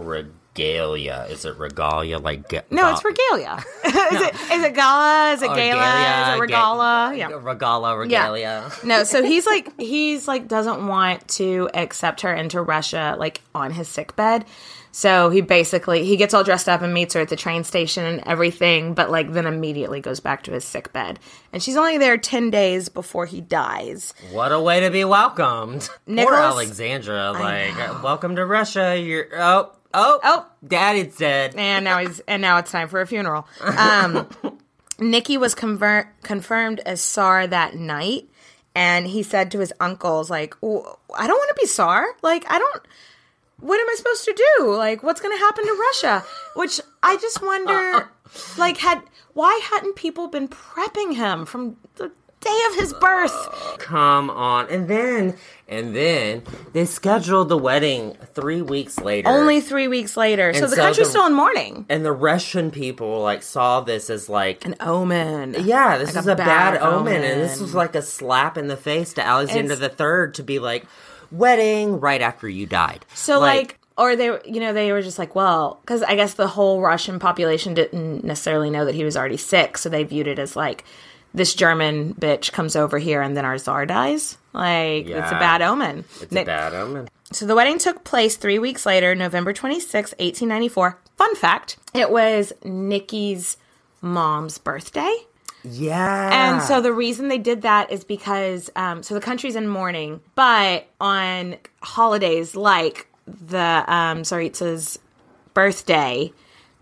regalia. 0.56 1.28
Is 1.30 1.46
it 1.46 1.58
regalia 1.58 2.20
like 2.20 2.48
ga- 2.48 2.64
No, 2.70 2.92
it's 2.92 3.04
regalia. 3.04 3.64
is 3.86 4.22
it 4.22 4.36
is 4.36 4.64
it 4.64 4.72
oh, 4.72 4.76
gala? 4.76 5.32
Is 5.34 5.42
it 5.42 5.48
gala? 5.48 5.58
galia, 5.58 6.22
is 6.22 6.36
it 6.36 6.48
ga- 6.48 6.56
regala? 6.56 7.18
yeah. 7.18 7.30
Regala, 7.30 7.98
regalia. 7.98 8.72
No, 8.84 9.04
so 9.04 9.24
he's 9.24 9.46
like 9.46 9.80
he's 9.80 10.28
like 10.28 10.48
doesn't 10.48 10.86
want 10.88 11.28
to 11.30 11.70
accept 11.74 12.22
her 12.22 12.34
into 12.34 12.62
Russia 12.62 13.16
like 13.18 13.42
on 13.56 13.72
his 13.72 13.88
sick 13.88 14.16
bed. 14.16 14.46
So 14.94 15.30
he 15.30 15.40
basically 15.40 16.04
he 16.04 16.18
gets 16.18 16.34
all 16.34 16.44
dressed 16.44 16.68
up 16.68 16.82
and 16.82 16.94
meets 16.94 17.14
her 17.14 17.22
at 17.22 17.30
the 17.30 17.38
train 17.38 17.64
station 17.64 18.06
and 18.06 18.22
everything, 18.26 18.94
but 18.94 19.10
like 19.10 19.32
then 19.32 19.46
immediately 19.46 20.02
goes 20.02 20.20
back 20.20 20.44
to 20.44 20.52
his 20.52 20.66
sick 20.66 20.92
bed. 20.92 21.18
And 21.54 21.64
she's 21.64 21.78
only 21.78 21.98
there 21.98 22.18
10 22.18 22.50
days 22.50 22.90
before 22.90 23.26
he 23.26 23.40
dies. 23.40 24.14
What 24.32 24.52
a 24.52 24.60
way 24.60 24.82
to 24.82 24.92
be 24.92 25.06
welcomed. 25.06 25.90
Poor 26.06 26.34
Alexandra. 26.34 27.32
Like, 27.32 28.04
welcome 28.04 28.36
to 28.36 28.46
Russia. 28.46 29.00
You're 29.00 29.28
oh 29.34 29.72
oh 29.94 30.20
Oh. 30.24 30.46
daddy's 30.68 31.16
dead. 31.18 31.56
And 31.56 31.86
now 31.86 32.00
he's 32.00 32.20
and 32.28 32.42
now 32.42 32.58
it's 32.58 32.72
time 32.72 32.88
for 32.88 33.02
a 33.02 33.08
funeral. 33.08 33.48
Um 33.78 34.28
Nikki 35.00 35.38
was 35.38 35.56
convert, 35.56 36.08
confirmed 36.22 36.80
as 36.86 37.02
Tsar 37.02 37.48
that 37.48 37.76
night 37.76 38.30
and 38.76 39.08
he 39.08 39.24
said 39.24 39.52
to 39.52 39.60
his 39.60 39.74
uncles 39.80 40.30
like, 40.30 40.54
"W- 40.62 40.84
"I 41.16 41.28
don't 41.28 41.38
want 41.38 41.50
to 41.56 41.62
be 41.62 41.68
Tsar. 41.68 42.06
Like 42.22 42.46
I 42.50 42.60
don't 42.60 42.82
what 43.60 43.80
am 43.80 43.88
I 43.90 43.94
supposed 43.96 44.26
to 44.26 44.34
do? 44.60 44.74
Like, 44.76 45.04
what's 45.04 45.22
going 45.22 45.38
to 45.38 45.40
happen 45.44 45.64
to 45.66 45.74
Russia? 45.74 46.26
Which 46.56 46.82
I 47.04 47.16
just 47.18 47.44
wonder, 47.44 48.10
like, 48.58 48.78
had 48.78 49.04
why 49.34 49.62
hadn't 49.72 49.96
people 49.96 50.28
been 50.30 50.48
prepping 50.48 51.14
him 51.16 51.46
from 51.46 51.78
the 51.98 52.12
day 52.42 52.60
of 52.70 52.76
his 52.76 52.94
birth? 52.94 53.78
Come 53.80 54.30
on. 54.30 54.68
And 54.70 54.88
then 54.88 55.36
and 55.68 55.96
then 55.96 56.44
they 56.74 56.84
scheduled 56.86 57.48
the 57.48 57.58
wedding 57.58 58.18
three 58.34 58.62
weeks 58.62 59.00
later. 59.00 59.30
Only 59.30 59.62
three 59.62 59.88
weeks 59.88 60.18
later, 60.18 60.54
so 60.54 60.62
the 60.62 60.70
so 60.70 60.76
country's 60.76 61.08
the- 61.08 61.12
still 61.12 61.26
in 61.28 61.34
mourning. 61.34 61.86
and 61.88 62.04
the 62.04 62.12
Russian 62.12 62.72
people 62.72 63.22
like 63.22 63.42
saw 63.42 63.80
this 63.82 64.10
as 64.10 64.28
like 64.28 64.66
An 64.66 64.76
omen. 64.82 65.56
Yeah, 65.60 65.98
this 65.98 66.10
Like 66.16 66.22
is 66.24 66.28
a, 66.28 66.36
bad, 66.36 66.78
omen, 66.82 67.24
and 67.24 67.42
this 67.42 67.60
was 67.62 67.74
like 67.74 67.96
a 67.96 68.02
slap 68.02 68.58
in 68.58 68.68
the 68.68 68.76
face 68.78 69.14
to 69.14 69.26
Alexander 69.26 69.74
It's- 69.74 69.80
the 69.80 69.90
Third 69.96 70.34
to 70.36 70.44
be 70.44 70.60
like, 70.60 70.86
wedding 71.32 72.00
right 72.00 72.22
after 72.22 72.50
you 72.50 72.66
died. 72.66 73.06
So 73.14 73.40
like, 73.40 73.78
or 73.98 74.16
they, 74.16 74.26
you 74.46 74.60
know, 74.60 74.74
they 74.74 74.92
were 74.92 75.02
just 75.02 75.20
like, 75.20 75.36
well, 75.36 75.80
because 75.82 76.02
I 76.04 76.16
guess 76.16 76.34
the 76.34 76.48
whole 76.48 76.82
Russian 76.82 77.20
population 77.20 77.74
didn't 77.74 78.24
necessarily 78.24 78.70
know 78.70 78.84
that 78.86 78.96
he 78.96 79.04
was 79.06 79.16
already 79.16 79.38
sick, 79.38 79.78
so 79.78 79.88
they 79.90 80.04
viewed 80.04 80.28
it 80.28 80.40
as 80.40 80.56
like, 80.56 80.84
this 81.34 81.54
German 81.54 82.14
bitch 82.16 82.52
comes 82.52 82.76
over 82.76 82.98
here 83.00 83.22
and 83.22 83.36
then 83.38 83.46
our 83.46 83.58
czar 83.58 83.86
dies. 83.86 84.38
Like, 84.54 85.08
it's 85.08 85.32
a 85.32 85.36
bad 85.40 85.62
omen. 85.62 86.04
it's 86.22 86.32
They- 86.34 86.42
a 86.42 86.46
bad 86.46 86.74
omen. 86.74 87.08
So 87.32 87.46
the 87.46 87.56
wedding 87.56 87.78
took 87.80 88.04
place 88.04 88.36
three 88.36 88.60
weeks 88.60 88.86
later, 88.86 89.16
November 89.16 89.54
26, 89.54 90.12
1894. 90.20 90.98
Fun 91.18 91.36
fact 91.36 91.78
it 91.94 92.10
was 92.12 92.52
Nikki's 92.66 93.56
mom's 94.02 94.58
birthday. 94.58 95.16
Yeah, 95.64 96.30
And 96.56 96.62
so 96.64 96.82
the 96.82 96.92
reason 96.92 97.28
they 97.28 97.38
did 97.38 97.62
that 97.62 97.92
is 97.92 98.04
because, 98.04 98.70
um, 98.76 99.04
so 99.04 99.14
the 99.14 99.22
country's 99.22 99.56
in 99.56 99.68
mourning, 99.68 100.20
but 100.36 100.88
on 101.00 101.56
holidays 101.84 102.56
like 102.56 103.08
the 103.28 103.86
um, 103.88 104.24
Tsaritsa's 104.24 104.98
birthday, 105.54 106.34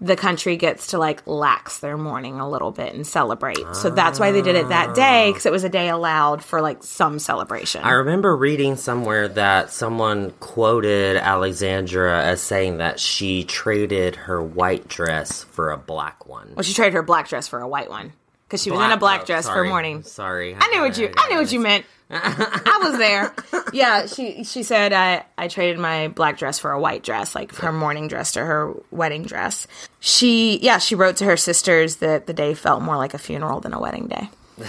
the 0.02 0.16
country 0.16 0.56
gets 0.56 0.88
to 0.88 0.98
like 0.98 1.26
lax 1.28 1.80
their 1.80 1.98
mourning 1.98 2.40
a 2.40 2.50
little 2.50 2.72
bit 2.72 2.94
and 2.94 3.06
celebrate. 3.06 3.60
So 3.74 3.90
that's 3.90 4.20
why 4.20 4.32
they 4.32 4.42
did 4.42 4.56
it 4.56 4.70
that 4.70 4.96
day 4.96 5.28
ah. 5.28 5.32
because 5.32 5.46
it 5.46 5.52
was 5.52 5.64
a 5.64 5.70
day 5.70 5.90
allowed 5.90 6.44
for 6.44 6.62
like 6.62 6.84
some 6.84 7.20
celebration. 7.20 7.84
I 7.84 7.92
remember 7.92 8.36
reading 8.36 8.76
somewhere 8.78 9.28
that 9.28 9.72
someone 9.72 10.32
quoted 10.40 11.18
Alexandra 11.18 12.24
as 12.24 12.42
saying 12.42 12.78
that 12.78 13.00
she 13.00 13.44
traded 13.44 14.16
her 14.16 14.42
white 14.42 14.88
dress 14.88 15.44
for 15.44 15.72
a 15.72 15.78
black 15.78 16.26
one. 16.26 16.54
well, 16.56 16.64
she 16.64 16.74
traded 16.74 16.94
her 16.94 17.04
black 17.04 17.28
dress 17.28 17.48
for 17.48 17.60
a 17.60 17.68
white 17.68 17.90
one 17.90 18.14
because 18.48 18.64
she 18.64 18.72
was 18.72 18.80
in 18.82 18.92
a 18.92 18.98
black 18.98 19.22
oh, 19.24 19.26
dress 19.26 19.50
for 19.50 19.64
mourning. 19.66 20.04
Sorry, 20.04 20.56
I 20.58 20.68
knew 20.70 20.82
what 20.82 20.98
you. 20.98 21.12
I 21.16 21.30
knew 21.30 21.38
what 21.38 21.52
you 21.52 21.60
meant. 21.60 21.86
I 22.12 22.80
was 22.82 22.98
there. 22.98 23.34
Yeah, 23.72 24.08
she 24.08 24.44
she 24.44 24.64
said 24.64 24.94
I 24.94 25.26
I 25.38 25.48
traded 25.48 25.78
my 25.78 26.08
black 26.08 26.38
dress 26.38 26.58
for 26.58 26.72
a 26.72 26.80
white 26.80 27.04
dress, 27.04 27.36
like 27.36 27.54
her 27.56 27.72
morning 27.72 28.08
dress 28.08 28.32
to 28.34 28.44
her 28.44 28.74
wedding 28.90 29.24
dress. 29.24 29.68
She 30.00 30.58
yeah, 30.58 30.80
she 30.80 30.96
wrote 30.96 31.18
to 31.18 31.26
her 31.26 31.38
sisters 31.38 31.98
that 31.98 32.26
the 32.26 32.34
day 32.34 32.56
felt 32.56 32.82
more 32.82 32.98
like 32.98 33.14
a 33.14 33.20
funeral 33.20 33.60
than 33.60 33.74
a 33.74 33.80
wedding 33.80 34.08
day. 34.08 34.30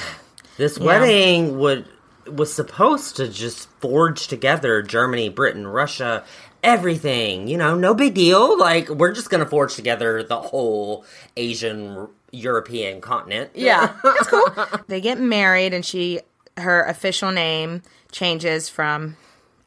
This 0.56 0.78
wedding 0.78 1.58
would 1.58 1.86
was 2.26 2.52
supposed 2.52 3.16
to 3.16 3.28
just 3.28 3.70
forge 3.80 4.26
together 4.26 4.82
Germany, 4.82 5.30
Britain, 5.30 5.66
Russia, 5.66 6.22
everything. 6.62 7.48
You 7.48 7.56
know, 7.56 7.74
no 7.74 7.94
big 7.94 8.12
deal. 8.12 8.58
Like 8.58 8.90
we're 8.90 9.12
just 9.12 9.30
gonna 9.30 9.46
forge 9.46 9.74
together 9.74 10.22
the 10.22 10.38
whole 10.38 11.06
Asian 11.38 12.08
European 12.30 13.00
continent. 13.00 13.52
Yeah, 13.54 13.94
it's 14.04 14.28
cool. 14.28 14.44
they 14.86 15.00
get 15.00 15.18
married, 15.18 15.72
and 15.72 15.84
she 15.84 16.20
her 16.56 16.82
official 16.84 17.30
name 17.30 17.82
changes 18.12 18.68
from 18.68 19.16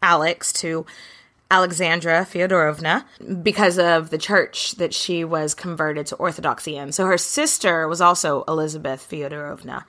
Alex 0.02 0.52
to 0.54 0.86
Alexandra 1.54 2.26
Fyodorovna 2.26 3.06
because 3.43 3.78
of 3.78 4.10
the 4.10 4.17
church 4.17 4.72
that 4.74 4.91
she 4.91 5.24
was 5.24 5.54
converted 5.54 6.08
to 6.08 6.15
Orthodoxy 6.15 6.78
in. 6.78 6.91
So 6.91 7.06
her 7.06 7.17
sister 7.17 7.88
was 7.88 8.02
also 8.02 8.43
Elizabeth 8.48 9.08
Fyodorovna, 9.08 9.84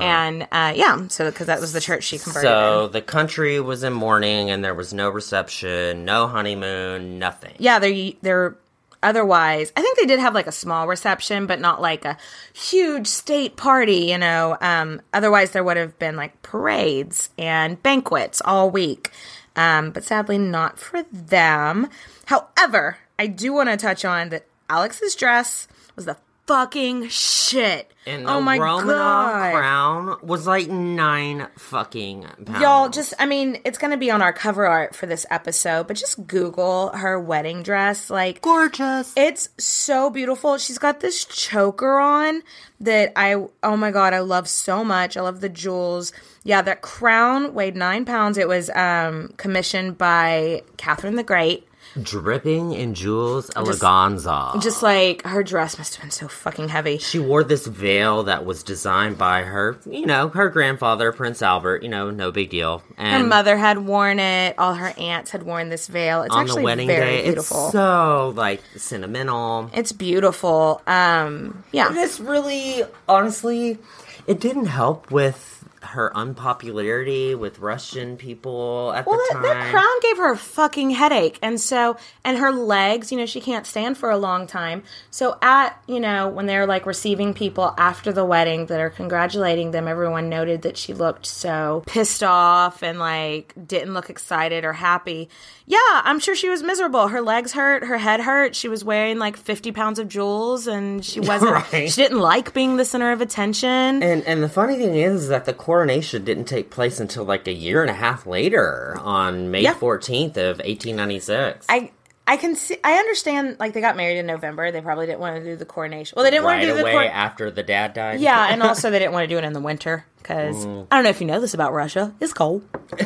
and 0.00 0.48
uh, 0.50 0.72
yeah, 0.74 1.06
so 1.06 1.30
because 1.30 1.46
that 1.46 1.60
was 1.60 1.72
the 1.72 1.80
church 1.80 2.04
she 2.04 2.18
converted. 2.18 2.48
So 2.48 2.86
in. 2.86 2.92
the 2.92 3.02
country 3.02 3.60
was 3.60 3.84
in 3.84 3.92
mourning, 3.92 4.50
and 4.50 4.64
there 4.64 4.74
was 4.74 4.92
no 4.92 5.10
reception, 5.10 6.04
no 6.04 6.26
honeymoon, 6.26 7.20
nothing. 7.20 7.54
yeah, 7.58 7.78
they're 7.78 8.12
they're 8.22 8.56
otherwise. 9.02 9.72
I 9.76 9.82
think 9.82 9.98
they 9.98 10.06
did 10.06 10.20
have 10.20 10.34
like 10.34 10.46
a 10.46 10.52
small 10.52 10.86
reception, 10.86 11.46
but 11.46 11.60
not 11.60 11.80
like 11.80 12.04
a 12.04 12.16
huge 12.52 13.06
state 13.06 13.56
party. 13.56 14.06
You 14.06 14.18
know, 14.18 14.56
um, 14.60 15.00
otherwise 15.12 15.52
there 15.52 15.64
would 15.64 15.76
have 15.76 15.98
been 15.98 16.16
like 16.16 16.42
parades 16.42 17.30
and 17.38 17.82
banquets 17.82 18.40
all 18.44 18.70
week. 18.70 19.10
Um, 19.56 19.90
but 19.90 20.04
sadly, 20.04 20.38
not 20.38 20.78
for 20.78 21.02
them. 21.12 21.88
However, 22.26 22.98
I 23.18 23.26
do 23.26 23.52
want 23.52 23.68
to 23.68 23.76
touch 23.76 24.04
on 24.04 24.28
that 24.30 24.46
Alex's 24.68 25.14
dress 25.14 25.66
was 25.96 26.06
the 26.06 26.16
fucking 26.50 27.06
shit. 27.06 27.92
And 28.06 28.26
the 28.26 28.32
oh 28.32 28.40
my 28.40 28.58
Romanov 28.58 28.86
god. 28.86 29.54
crown 29.54 30.16
was 30.20 30.48
like 30.48 30.68
nine 30.68 31.46
fucking 31.56 32.22
pounds. 32.44 32.60
Y'all, 32.60 32.88
just, 32.88 33.14
I 33.20 33.26
mean, 33.26 33.58
it's 33.64 33.78
going 33.78 33.92
to 33.92 33.96
be 33.96 34.10
on 34.10 34.20
our 34.20 34.32
cover 34.32 34.66
art 34.66 34.96
for 34.96 35.06
this 35.06 35.24
episode, 35.30 35.86
but 35.86 35.96
just 35.96 36.26
Google 36.26 36.88
her 36.88 37.20
wedding 37.20 37.62
dress. 37.62 38.10
Like, 38.10 38.42
gorgeous. 38.42 39.12
It's 39.16 39.50
so 39.58 40.10
beautiful. 40.10 40.58
She's 40.58 40.78
got 40.78 40.98
this 40.98 41.24
choker 41.24 42.00
on 42.00 42.42
that 42.80 43.12
I, 43.14 43.34
oh 43.62 43.76
my 43.76 43.92
God, 43.92 44.12
I 44.12 44.18
love 44.20 44.48
so 44.48 44.82
much. 44.82 45.16
I 45.16 45.20
love 45.20 45.40
the 45.40 45.48
jewels. 45.48 46.12
Yeah, 46.42 46.62
that 46.62 46.82
crown 46.82 47.54
weighed 47.54 47.76
nine 47.76 48.04
pounds. 48.04 48.38
It 48.38 48.48
was 48.48 48.70
um, 48.70 49.34
commissioned 49.36 49.98
by 49.98 50.62
Catherine 50.78 51.14
the 51.14 51.22
Great. 51.22 51.68
Dripping 52.00 52.72
in 52.72 52.94
jewels 52.94 53.50
eleganza. 53.50 54.60
Just 54.62 54.82
like 54.82 55.22
her 55.24 55.42
dress 55.42 55.78
must 55.78 55.94
have 55.94 56.02
been 56.02 56.10
so 56.10 56.28
fucking 56.28 56.68
heavy. 56.68 56.98
she 56.98 57.18
wore 57.18 57.42
this 57.44 57.66
veil 57.66 58.24
that 58.24 58.44
was 58.44 58.62
designed 58.62 59.18
by 59.18 59.42
her, 59.42 59.78
you 59.86 60.06
know, 60.06 60.28
her 60.28 60.48
grandfather, 60.48 61.12
Prince 61.12 61.42
Albert. 61.42 61.82
You 61.82 61.88
know, 61.88 62.10
no 62.10 62.30
big 62.30 62.50
deal. 62.50 62.78
Her 62.96 63.04
And 63.04 63.28
mother 63.28 63.56
had 63.56 63.78
worn 63.78 64.18
it. 64.18 64.58
All 64.58 64.74
her 64.74 64.92
aunts 64.98 65.30
had 65.30 65.42
worn 65.42 65.68
this 65.68 65.86
veil. 65.88 66.22
It's 66.22 66.34
on 66.34 66.42
actually 66.42 66.60
the 66.62 66.64
wedding 66.64 66.86
very 66.86 67.16
day, 67.18 67.24
beautiful. 67.24 67.64
it's 67.66 67.72
so 67.72 68.32
like 68.36 68.62
sentimental. 68.76 69.70
It's 69.74 69.92
beautiful. 69.92 70.82
Um, 70.86 71.64
yeah. 71.72 71.90
This 71.90 72.20
really, 72.20 72.82
honestly, 73.08 73.78
it 74.26 74.40
didn't 74.40 74.66
help 74.66 75.10
with 75.10 75.59
her 75.82 76.14
unpopularity 76.16 77.34
with 77.34 77.58
Russian 77.58 78.16
people 78.16 78.92
at 78.94 79.06
Well, 79.06 79.16
the 79.16 79.34
that, 79.34 79.34
time. 79.34 79.42
that 79.42 79.70
crown 79.70 80.00
gave 80.02 80.16
her 80.18 80.32
a 80.32 80.36
fucking 80.36 80.90
headache, 80.90 81.38
and 81.42 81.60
so 81.60 81.96
and 82.24 82.38
her 82.38 82.52
legs, 82.52 83.10
you 83.10 83.18
know, 83.18 83.26
she 83.26 83.40
can't 83.40 83.66
stand 83.66 83.96
for 83.96 84.10
a 84.10 84.18
long 84.18 84.46
time. 84.46 84.82
So 85.10 85.38
at 85.42 85.80
you 85.86 86.00
know 86.00 86.28
when 86.28 86.46
they're 86.46 86.66
like 86.66 86.86
receiving 86.86 87.34
people 87.34 87.74
after 87.78 88.12
the 88.12 88.24
wedding 88.24 88.66
that 88.66 88.80
are 88.80 88.90
congratulating 88.90 89.70
them, 89.70 89.88
everyone 89.88 90.28
noted 90.28 90.62
that 90.62 90.76
she 90.76 90.92
looked 90.94 91.26
so 91.26 91.82
pissed 91.86 92.22
off 92.22 92.82
and 92.82 92.98
like 92.98 93.54
didn't 93.66 93.94
look 93.94 94.10
excited 94.10 94.64
or 94.64 94.72
happy. 94.74 95.28
Yeah, 95.66 95.78
I'm 95.88 96.18
sure 96.18 96.34
she 96.34 96.48
was 96.48 96.64
miserable. 96.64 97.08
Her 97.08 97.20
legs 97.20 97.52
hurt, 97.52 97.84
her 97.84 97.96
head 97.96 98.20
hurt. 98.20 98.56
She 98.56 98.68
was 98.68 98.82
wearing 98.84 99.18
like 99.20 99.36
50 99.36 99.70
pounds 99.70 100.00
of 100.00 100.08
jewels, 100.08 100.66
and 100.66 101.04
she 101.04 101.20
wasn't. 101.30 101.52
Right. 101.52 101.88
She 101.90 102.02
didn't 102.02 102.18
like 102.18 102.52
being 102.52 102.76
the 102.76 102.84
center 102.84 103.12
of 103.12 103.20
attention. 103.20 104.02
And 104.02 104.24
and 104.26 104.42
the 104.42 104.48
funny 104.48 104.76
thing 104.76 104.96
is, 104.96 105.22
is 105.22 105.28
that 105.28 105.44
the 105.44 105.52
coronation 105.70 106.24
didn't 106.24 106.46
take 106.46 106.68
place 106.68 106.98
until 106.98 107.22
like 107.24 107.46
a 107.46 107.52
year 107.52 107.80
and 107.80 107.90
a 107.90 107.94
half 107.94 108.26
later 108.26 108.96
on 109.00 109.52
May 109.52 109.62
Yeah. 109.62 109.74
fourteenth 109.74 110.36
of 110.36 110.60
eighteen 110.64 110.96
ninety 110.96 111.20
six. 111.20 111.64
I 111.68 111.92
I 112.26 112.36
can 112.38 112.56
see 112.56 112.76
I 112.82 112.94
understand 112.94 113.56
like 113.60 113.72
they 113.72 113.80
got 113.80 113.96
married 113.96 114.18
in 114.18 114.26
November. 114.26 114.72
They 114.72 114.80
probably 114.80 115.06
didn't 115.06 115.20
want 115.20 115.36
to 115.36 115.44
do 115.44 115.54
the 115.54 115.64
coronation. 115.64 116.16
Well, 116.16 116.24
they 116.24 116.32
didn't 116.32 116.42
want 116.42 116.60
to 116.60 116.66
do 116.66 116.74
the 116.74 116.80
away 116.82 116.92
cor- 116.92 117.04
after 117.04 117.52
the 117.52 117.62
dad 117.62 117.94
died. 117.94 118.18
Yeah, 118.18 118.48
and 118.50 118.60
also 118.68 118.90
they 118.90 118.98
didn't 118.98 119.12
want 119.12 119.24
to 119.28 119.32
do 119.32 119.38
it 119.38 119.44
in 119.44 119.52
the 119.52 119.60
winter 119.60 120.04
because 120.18 120.56
Mm. 120.66 120.88
I 120.90 120.96
don't 120.96 121.04
know 121.04 121.10
if 121.10 121.20
you 121.20 121.26
know 121.28 121.40
this 121.40 121.54
about 121.54 121.72
Russia. 121.72 122.12
It's 122.18 122.32
cold. 122.32 122.64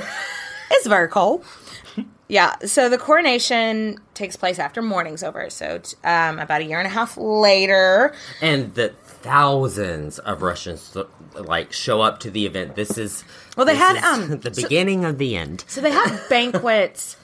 it's 0.71 0.87
very 0.87 1.09
cold. 1.09 1.45
Yeah, 2.35 2.57
so 2.67 2.89
the 2.89 2.99
coronation 2.99 3.97
takes 4.15 4.35
place 4.35 4.59
after 4.59 4.83
mourning's 4.83 5.23
over. 5.23 5.49
So 5.51 5.81
um, 6.03 6.41
about 6.41 6.63
a 6.63 6.65
year 6.65 6.79
and 6.81 6.87
a 6.89 6.91
half 6.91 7.17
later, 7.17 8.13
and 8.41 8.75
the 8.75 8.89
thousands 8.89 10.19
of 10.19 10.43
Russians 10.43 10.97
like 11.35 11.73
show 11.73 12.01
up 12.01 12.19
to 12.21 12.31
the 12.33 12.45
event. 12.47 12.75
This 12.75 12.99
is 12.99 13.23
Well, 13.57 13.65
they 13.67 13.77
had, 13.77 13.99
um, 13.99 14.39
the 14.41 14.53
so- 14.53 14.63
beginning 14.63 15.05
of 15.05 15.19
the 15.19 15.37
end. 15.37 15.65
so 15.69 15.81
they 15.81 15.93
had 15.93 16.21
banquets 16.29 17.17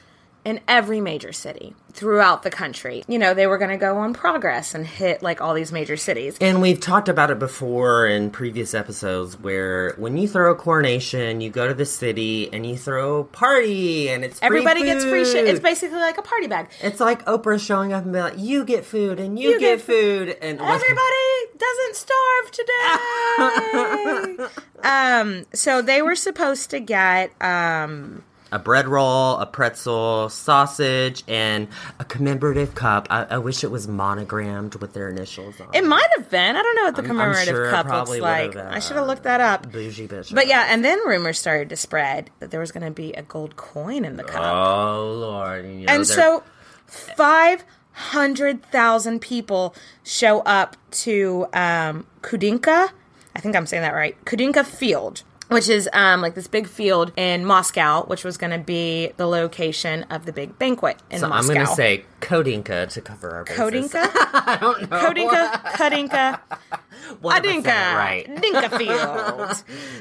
in 0.44 0.60
every 0.66 1.00
major 1.00 1.32
city 1.32 1.74
throughout 1.92 2.42
the 2.44 2.50
country. 2.50 3.02
You 3.08 3.18
know, 3.18 3.34
they 3.34 3.46
were 3.46 3.58
going 3.58 3.70
to 3.70 3.76
go 3.76 3.98
on 3.98 4.14
progress 4.14 4.74
and 4.74 4.86
hit 4.86 5.22
like 5.22 5.40
all 5.40 5.54
these 5.54 5.72
major 5.72 5.96
cities. 5.96 6.36
And 6.40 6.62
we've 6.62 6.80
talked 6.80 7.08
about 7.08 7.30
it 7.30 7.38
before 7.38 8.06
in 8.06 8.30
previous 8.30 8.72
episodes 8.74 9.38
where 9.38 9.94
when 9.96 10.16
you 10.16 10.28
throw 10.28 10.52
a 10.52 10.54
coronation, 10.54 11.40
you 11.40 11.50
go 11.50 11.66
to 11.68 11.74
the 11.74 11.84
city 11.84 12.48
and 12.52 12.64
you 12.64 12.76
throw 12.76 13.18
a 13.20 13.24
party 13.24 14.08
and 14.08 14.24
it's 14.24 14.38
free 14.38 14.46
Everybody 14.46 14.84
gets 14.84 15.04
free 15.04 15.24
shit. 15.24 15.44
food. 15.44 15.48
It's 15.48 15.60
basically 15.60 15.98
like 15.98 16.16
a 16.18 16.22
party 16.22 16.46
bag. 16.46 16.68
It's 16.80 17.00
like 17.00 17.24
Oprah 17.26 17.60
showing 17.60 17.92
up 17.92 18.04
and 18.04 18.12
be 18.12 18.20
like, 18.20 18.34
"You 18.38 18.64
get 18.64 18.84
food 18.84 19.18
and 19.20 19.38
you, 19.38 19.50
You 19.50 19.60
get, 19.60 19.78
get 19.78 19.84
food," 19.84 20.36
and 20.40 20.60
Everybody 20.60 21.36
doesn't 21.58 21.96
starve 21.96 22.50
today. 22.52 24.46
um, 24.84 25.46
so 25.52 25.82
they 25.82 26.02
were 26.02 26.14
supposed 26.16 26.70
to 26.70 26.80
get 26.80 27.32
um 27.42 28.22
a 28.52 28.58
bread 28.58 28.88
roll, 28.88 29.36
a 29.38 29.46
pretzel, 29.46 30.28
sausage, 30.28 31.22
and 31.28 31.68
a 31.98 32.04
commemorative 32.04 32.74
cup. 32.74 33.06
I, 33.10 33.24
I 33.30 33.38
wish 33.38 33.64
it 33.64 33.70
was 33.70 33.86
monogrammed 33.88 34.74
with 34.76 34.92
their 34.92 35.08
initials 35.08 35.60
on. 35.60 35.68
it 35.74 35.84
might 35.84 36.06
have 36.16 36.30
been. 36.30 36.56
I 36.56 36.62
don't 36.62 36.74
know 36.76 36.84
what 36.84 36.96
the 36.96 37.02
I'm- 37.02 37.10
I'm 37.12 37.16
commemorative 37.18 37.54
sure 37.54 37.70
cup 37.70 37.86
looks 37.86 37.94
probably 37.96 38.20
like. 38.20 38.54
would've, 38.54 38.66
I 38.72 38.78
should 38.78 38.96
have 38.96 39.06
looked 39.06 39.22
that 39.24 39.40
up. 39.40 39.70
Bougie 39.70 40.08
bitch. 40.08 40.34
But 40.34 40.46
yeah, 40.46 40.66
and 40.68 40.84
then 40.84 40.98
rumors 41.06 41.38
started 41.38 41.68
to 41.70 41.76
spread 41.76 42.30
that 42.40 42.50
there 42.50 42.60
was 42.60 42.72
going 42.72 42.84
to 42.84 42.90
be 42.90 43.12
a 43.12 43.22
gold 43.22 43.56
coin 43.56 44.04
in 44.04 44.16
the 44.16 44.24
cup. 44.24 44.42
Oh 44.42 45.12
lord! 45.12 45.64
You 45.64 45.86
know, 45.86 45.92
and 45.92 46.04
they're- 46.04 46.14
so 46.16 46.42
500,000 46.86 49.20
people 49.20 49.74
show 50.02 50.40
up 50.40 50.76
to 50.90 51.46
um, 51.52 52.06
Kudinka. 52.22 52.90
I 53.34 53.40
think 53.40 53.56
I'm 53.56 53.66
saying 53.66 53.82
that 53.82 53.94
right. 53.94 54.16
Kudinka 54.24 54.64
Field, 54.64 55.22
which 55.50 55.68
is 55.68 55.88
um, 55.92 56.20
like 56.22 56.34
this 56.34 56.46
big 56.48 56.66
field 56.66 57.12
in 57.16 57.44
Moscow, 57.44 58.04
which 58.06 58.24
was 58.24 58.36
going 58.36 58.52
to 58.52 58.64
be 58.64 59.12
the 59.16 59.26
location 59.26 60.04
of 60.04 60.24
the 60.26 60.32
big 60.32 60.58
banquet 60.58 60.96
in 61.10 61.18
so 61.18 61.30
I'm 61.30 61.46
going 61.46 61.60
to 61.60 61.66
say 61.66 62.04
Kodinka 62.20 62.88
to 62.90 63.00
cover 63.00 63.30
our 63.30 63.44
bases. 63.44 63.92
Kodinka? 63.92 64.10
I 64.32 64.58
don't 64.60 64.80
know. 64.90 64.96
Kodinka, 64.98 65.62
Kudinka, 65.74 66.40
What 67.20 67.42
Adinka, 67.42 67.64
right? 67.94 68.40
Dinka 68.40 68.68
Field. 68.78 69.56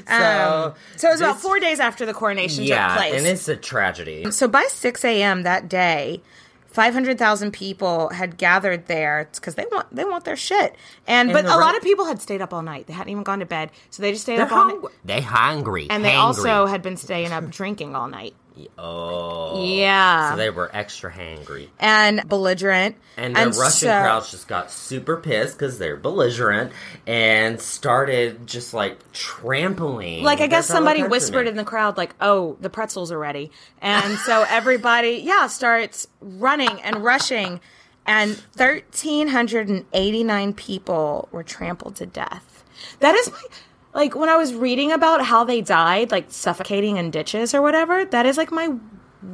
So, 0.08 0.14
Um, 0.14 0.74
so 0.96 1.08
it 1.08 1.12
was 1.12 1.20
about 1.20 1.40
four 1.40 1.58
days 1.58 1.80
after 1.80 2.06
the 2.06 2.14
coronation 2.14 2.64
yeah, 2.64 2.88
took 2.88 2.96
place. 2.98 3.14
and 3.18 3.26
it's 3.26 3.48
a 3.48 3.56
tragedy. 3.56 4.30
So 4.30 4.46
by 4.48 4.66
6 4.68 5.04
a.m. 5.04 5.42
that 5.42 5.68
day, 5.68 6.22
500,000 6.72 7.52
people 7.52 8.10
had 8.10 8.36
gathered 8.36 8.86
there 8.86 9.28
because 9.34 9.56
they 9.56 9.66
want 9.72 9.94
they 9.94 10.04
want 10.04 10.24
their 10.24 10.36
shit. 10.36 10.76
And, 11.06 11.32
but 11.32 11.44
a 11.44 11.48
re- 11.48 11.54
lot 11.54 11.76
of 11.76 11.82
people 11.82 12.04
had 12.04 12.20
stayed 12.22 12.40
up 12.40 12.54
all 12.54 12.62
night. 12.62 12.86
They 12.86 12.92
hadn't 12.92 13.10
even 13.10 13.24
gone 13.24 13.40
to 13.40 13.46
bed. 13.46 13.70
So 13.90 14.02
they 14.02 14.12
just 14.12 14.22
stayed 14.22 14.38
They're 14.38 14.46
up 14.46 14.52
all 14.52 14.66
night. 14.66 14.92
They 15.04 15.20
hungry. 15.20 15.88
And 15.90 16.04
they 16.04 16.12
hangry. 16.12 16.18
also 16.18 16.66
had 16.66 16.82
been 16.82 16.96
staying 16.96 17.32
up 17.32 17.50
drinking 17.50 17.96
all 17.96 18.08
night. 18.08 18.34
Oh 18.78 19.64
Yeah. 19.64 20.30
So 20.30 20.36
they 20.36 20.50
were 20.50 20.70
extra 20.72 21.12
hangry. 21.12 21.68
And 21.78 22.28
belligerent. 22.28 22.96
And 23.16 23.36
the 23.36 23.46
Russian 23.46 23.88
so- 23.88 24.00
crowds 24.02 24.30
just 24.30 24.48
got 24.48 24.70
super 24.70 25.16
pissed 25.16 25.58
because 25.58 25.78
they're 25.78 25.96
belligerent 25.96 26.72
and 27.06 27.60
started 27.60 28.46
just 28.46 28.72
like 28.74 28.98
trampling. 29.12 30.22
Like 30.24 30.40
I 30.40 30.46
guess 30.46 30.66
somebody 30.66 31.02
whispered 31.02 31.46
in 31.46 31.56
the 31.56 31.64
crowd, 31.64 31.96
like, 31.96 32.14
"Oh, 32.20 32.56
the 32.60 32.70
pretzels 32.70 33.12
are 33.12 33.18
ready," 33.18 33.50
and 33.80 34.18
so 34.18 34.44
everybody, 34.48 35.20
yeah, 35.24 35.46
starts 35.48 36.08
running 36.20 36.80
and 36.82 37.04
rushing, 37.04 37.60
and 38.06 38.36
thirteen 38.54 39.28
hundred 39.28 39.68
and 39.68 39.84
eighty 39.92 40.24
nine 40.24 40.52
people 40.54 41.28
were 41.32 41.42
trampled 41.42 41.96
to 41.96 42.06
death. 42.06 42.64
That 43.00 43.14
is 43.14 43.30
my 43.30 43.42
like 43.92 44.14
when 44.14 44.28
I 44.28 44.36
was 44.36 44.54
reading 44.54 44.92
about 44.92 45.24
how 45.24 45.44
they 45.44 45.60
died, 45.60 46.10
like 46.10 46.26
suffocating 46.30 46.96
in 46.96 47.10
ditches 47.10 47.54
or 47.54 47.62
whatever. 47.62 48.04
That 48.04 48.26
is 48.26 48.36
like 48.36 48.52
my 48.52 48.74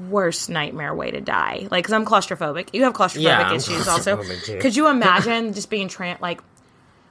worst 0.09 0.51
nightmare 0.51 0.95
way 0.95 1.11
to 1.11 1.21
die. 1.21 1.69
Like, 1.71 1.85
because 1.85 1.93
I'm 1.93 2.05
claustrophobic. 2.05 2.71
You 2.73 2.85
have 2.85 2.93
claustrophobic 2.95 3.23
Yeah, 3.23 3.55
issues 3.55 3.87
also. 3.87 4.17
Could 4.61 4.75
you 4.75 4.89
imagine 4.97 5.53
just 5.53 5.71
being 5.71 5.89
tramp 5.89 6.21
like 6.21 6.41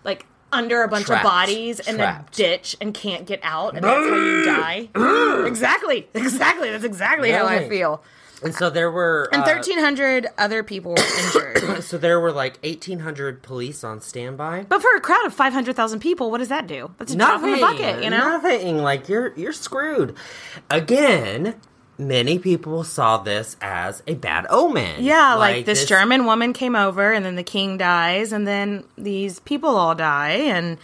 like 0.04 0.26
under 0.52 0.84
a 0.84 0.88
bunch 0.88 1.06
Trapped. 1.08 1.26
of 1.26 1.30
bodies 1.30 1.80
in 1.82 2.00
a 2.00 2.26
ditch 2.32 2.78
and 2.80 2.93
can't 2.93 3.26
get 3.26 3.39
out, 3.43 3.76
and 3.76 3.84
that's 3.84 4.08
how 4.08 4.16
you 4.16 4.46
die. 4.46 5.46
exactly, 5.48 6.08
exactly. 6.14 6.70
That's 6.70 6.84
exactly 6.84 7.32
how 7.32 7.46
I 7.46 7.68
feel. 7.68 8.04
And 8.44 8.54
so 8.54 8.70
there 8.70 8.92
were 8.92 9.30
And 9.32 9.44
uh, 9.44 9.46
thirteen 9.46 9.80
hundred 9.80 10.28
other 10.38 10.64
people 10.64 10.92
were 10.92 10.98
injured. 11.26 11.82
So 11.86 11.98
there 11.98 12.20
were 12.20 12.32
like 12.32 12.58
eighteen 12.64 13.00
hundred 13.00 13.42
police 13.44 13.84
on 13.84 14.02
standby. 14.02 14.66
but 14.70 14.82
for 14.82 14.96
a 14.96 15.02
crowd 15.02 15.26
of 15.26 15.34
five 15.34 15.54
hundred 15.54 15.76
thousand 15.76 16.00
people, 16.00 16.32
what 16.32 16.38
does 16.40 16.50
that 16.50 16.68
do? 16.68 16.92
That's 16.98 17.14
a 17.14 17.18
drop 17.18 17.44
in 17.44 17.52
the 17.52 17.60
bucket, 17.60 18.04
you 18.04 18.10
know. 18.10 18.18
Nothing. 18.18 18.78
Like 18.78 19.08
you're 19.10 19.34
you're 19.36 19.54
screwed. 19.54 20.16
Again, 20.70 21.56
many 21.98 22.40
people 22.40 22.84
saw 22.84 23.18
this 23.18 23.56
as 23.62 24.04
a 24.08 24.16
bad 24.16 24.46
omen. 24.50 25.04
Yeah, 25.04 25.36
like, 25.36 25.66
this, 25.66 25.86
German 25.86 26.26
woman 26.26 26.54
came 26.54 26.76
over, 26.76 27.14
and 27.14 27.24
then 27.26 27.36
the 27.36 27.44
king 27.44 27.78
dies, 27.78 28.32
and 28.34 28.48
then 28.48 28.84
these 28.98 29.40
people 29.40 29.76
all 29.76 29.96
die, 29.96 30.32
and 30.32 30.78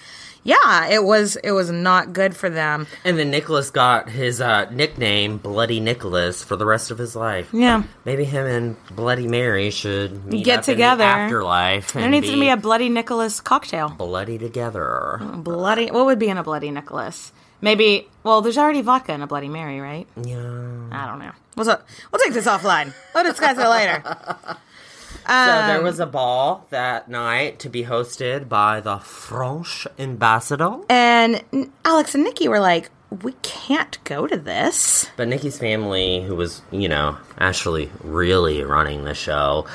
yeah, 0.43 0.87
it 0.89 1.03
was 1.03 1.35
it 1.37 1.51
was 1.51 1.69
not 1.71 2.13
good 2.13 2.35
for 2.35 2.49
them. 2.49 2.87
And 3.03 3.17
then 3.19 3.29
Nicholas 3.31 3.69
got 3.69 4.09
his 4.09 4.41
uh, 4.41 4.69
nickname 4.71 5.37
Bloody 5.37 5.79
Nicholas 5.79 6.43
for 6.43 6.55
the 6.55 6.65
rest 6.65 6.91
of 6.91 6.97
his 6.97 7.15
life. 7.15 7.49
Yeah. 7.53 7.83
Maybe 8.05 8.23
him 8.25 8.45
and 8.47 8.75
Bloody 8.95 9.27
Mary 9.27 9.69
should 9.71 10.25
meet 10.25 10.45
Get 10.45 10.59
up 10.59 10.63
in 10.67 10.71
the 10.71 10.73
together. 10.73 11.03
afterlife. 11.03 11.93
There 11.93 12.09
needs 12.09 12.29
to 12.29 12.39
be 12.39 12.49
a 12.49 12.57
Bloody 12.57 12.89
Nicholas 12.89 13.39
cocktail. 13.41 13.89
bloody 13.89 14.37
together. 14.37 15.19
Bloody. 15.35 15.91
What 15.91 16.05
would 16.05 16.19
be 16.19 16.29
in 16.29 16.37
a 16.37 16.43
Bloody 16.43 16.71
Nicholas? 16.71 17.31
Maybe. 17.61 18.07
Well, 18.23 18.41
there's 18.41 18.57
already 18.57 18.81
vodka 18.81 19.13
in 19.13 19.21
a 19.21 19.27
Bloody 19.27 19.49
Mary, 19.49 19.79
right? 19.79 20.07
Yeah. 20.15 20.37
I 20.91 21.05
don't 21.07 21.19
know. 21.19 21.31
What's 21.53 21.69
up? 21.69 21.85
we'll 22.11 22.19
take 22.19 22.33
this 22.33 22.47
offline. 22.47 22.93
We'll 23.13 23.23
discuss 23.25 23.57
it 23.57 23.67
later. 23.67 24.03
So 25.27 25.33
Um, 25.33 25.67
there 25.67 25.81
was 25.81 25.99
a 25.99 26.05
ball 26.05 26.65
that 26.71 27.09
night 27.09 27.59
to 27.59 27.69
be 27.69 27.83
hosted 27.85 28.49
by 28.49 28.79
the 28.79 28.97
French 28.97 29.87
ambassador. 29.99 30.77
And 30.89 31.41
Alex 31.85 32.15
and 32.15 32.23
Nikki 32.23 32.47
were 32.47 32.59
like, 32.59 32.89
"We 33.23 33.33
can't 33.41 33.97
go 34.03 34.27
to 34.27 34.37
this." 34.37 35.09
But 35.17 35.27
Nikki's 35.27 35.57
family, 35.59 36.23
who 36.23 36.35
was, 36.35 36.61
you 36.71 36.89
know, 36.89 37.17
actually 37.39 37.91
really 38.03 38.63
running 38.63 39.03
the 39.05 39.13
show, 39.13 39.65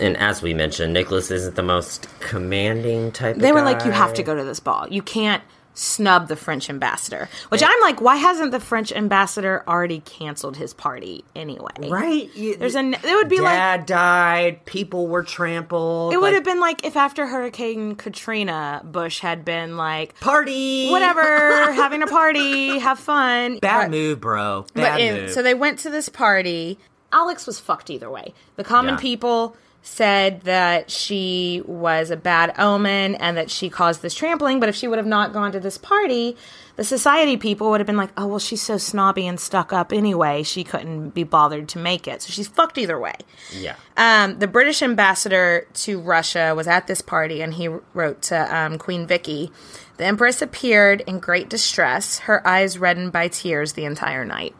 and 0.00 0.16
as 0.16 0.42
we 0.42 0.54
mentioned, 0.54 0.92
Nicholas 0.94 1.30
isn't 1.30 1.56
the 1.56 1.62
most 1.62 2.08
commanding 2.20 3.12
type. 3.12 3.36
They 3.36 3.52
were 3.52 3.62
like, 3.62 3.84
"You 3.84 3.90
have 3.90 4.14
to 4.14 4.22
go 4.22 4.34
to 4.34 4.44
this 4.44 4.60
ball. 4.60 4.86
You 4.88 5.02
can't 5.02 5.42
snub 5.78 6.28
the 6.28 6.36
French 6.36 6.68
ambassador. 6.68 7.28
Which 7.50 7.62
I'm 7.64 7.80
like, 7.80 8.00
why 8.00 8.16
hasn't 8.16 8.50
the 8.50 8.60
French 8.60 8.92
ambassador 8.92 9.62
already 9.68 10.00
canceled 10.00 10.56
his 10.56 10.74
party 10.74 11.24
anyway? 11.36 11.88
Right? 11.88 12.28
There's 12.58 12.74
a. 12.74 12.80
It 12.80 13.14
would 13.14 13.28
be 13.28 13.40
like 13.40 13.54
Dad 13.56 13.86
died. 13.86 14.64
People 14.66 15.06
were 15.06 15.22
trampled. 15.22 16.12
it 16.12 16.16
would 16.16 16.24
like, 16.28 16.34
have 16.34 16.44
been 16.44 16.60
like 16.60 16.84
if 16.84 16.96
after 16.96 17.26
Hurricane 17.26 17.94
Katrina, 17.96 18.82
Bush 18.84 19.20
had 19.20 19.44
been 19.44 19.76
like, 19.76 20.18
party. 20.20 20.90
whatever, 20.90 21.22
having 21.72 22.02
a 22.02 22.06
party, 22.06 22.78
have 22.78 22.98
fun. 22.98 23.58
Bad 23.60 23.84
But- 23.84 23.90
move, 23.90 24.20
bro. 24.20 24.66
Bad 24.74 25.00
in- 25.00 25.14
move. 25.22 25.30
so 25.30 25.42
they 25.42 25.54
went 25.54 25.78
to 25.80 25.90
this 25.90 26.08
party. 26.08 26.78
Alex 27.12 27.46
was 27.46 27.58
fucked 27.58 27.88
either 27.88 28.10
way. 28.10 28.34
The 28.56 28.64
common 28.64 28.94
Yeah. 28.94 29.00
people 29.00 29.56
said 29.82 30.42
that 30.42 30.90
she 30.90 31.62
was 31.66 32.10
a 32.10 32.16
bad 32.16 32.54
omen 32.58 33.14
and 33.16 33.36
that 33.36 33.50
she 33.50 33.70
caused 33.70 34.02
this 34.02 34.14
trampling. 34.14 34.60
But 34.60 34.68
if 34.68 34.74
she 34.74 34.88
would 34.88 34.98
have 34.98 35.06
not 35.06 35.32
gone 35.32 35.52
to 35.52 35.60
this 35.60 35.78
party, 35.78 36.36
the 36.76 36.84
society 36.84 37.36
people 37.36 37.70
would 37.70 37.80
have 37.80 37.86
been 37.86 37.96
like, 37.96 38.12
oh, 38.16 38.26
well, 38.26 38.38
she's 38.38 38.62
so 38.62 38.76
snobby 38.76 39.26
and 39.26 39.40
stuck 39.40 39.72
up 39.72 39.92
anyway. 39.92 40.42
She 40.42 40.62
couldn't 40.62 41.10
be 41.10 41.24
bothered 41.24 41.68
to 41.70 41.78
make 41.78 42.06
it. 42.06 42.22
So 42.22 42.30
she's 42.30 42.48
fucked 42.48 42.78
either 42.78 42.98
way. 42.98 43.14
yeah. 43.52 43.76
Um, 43.96 44.38
the 44.38 44.46
British 44.46 44.82
ambassador 44.82 45.66
to 45.74 46.00
Russia 46.00 46.54
was 46.54 46.68
at 46.68 46.86
this 46.86 47.00
party, 47.00 47.42
and 47.42 47.54
he 47.54 47.68
wrote 47.68 48.22
to 48.22 48.56
um, 48.56 48.78
Queen 48.78 49.06
Vicky. 49.06 49.50
The 49.96 50.04
Empress 50.04 50.40
appeared 50.40 51.00
in 51.02 51.18
great 51.18 51.48
distress, 51.48 52.20
her 52.20 52.46
eyes 52.46 52.78
reddened 52.78 53.10
by 53.10 53.26
tears 53.26 53.72
the 53.72 53.84
entire 53.84 54.24
night 54.24 54.54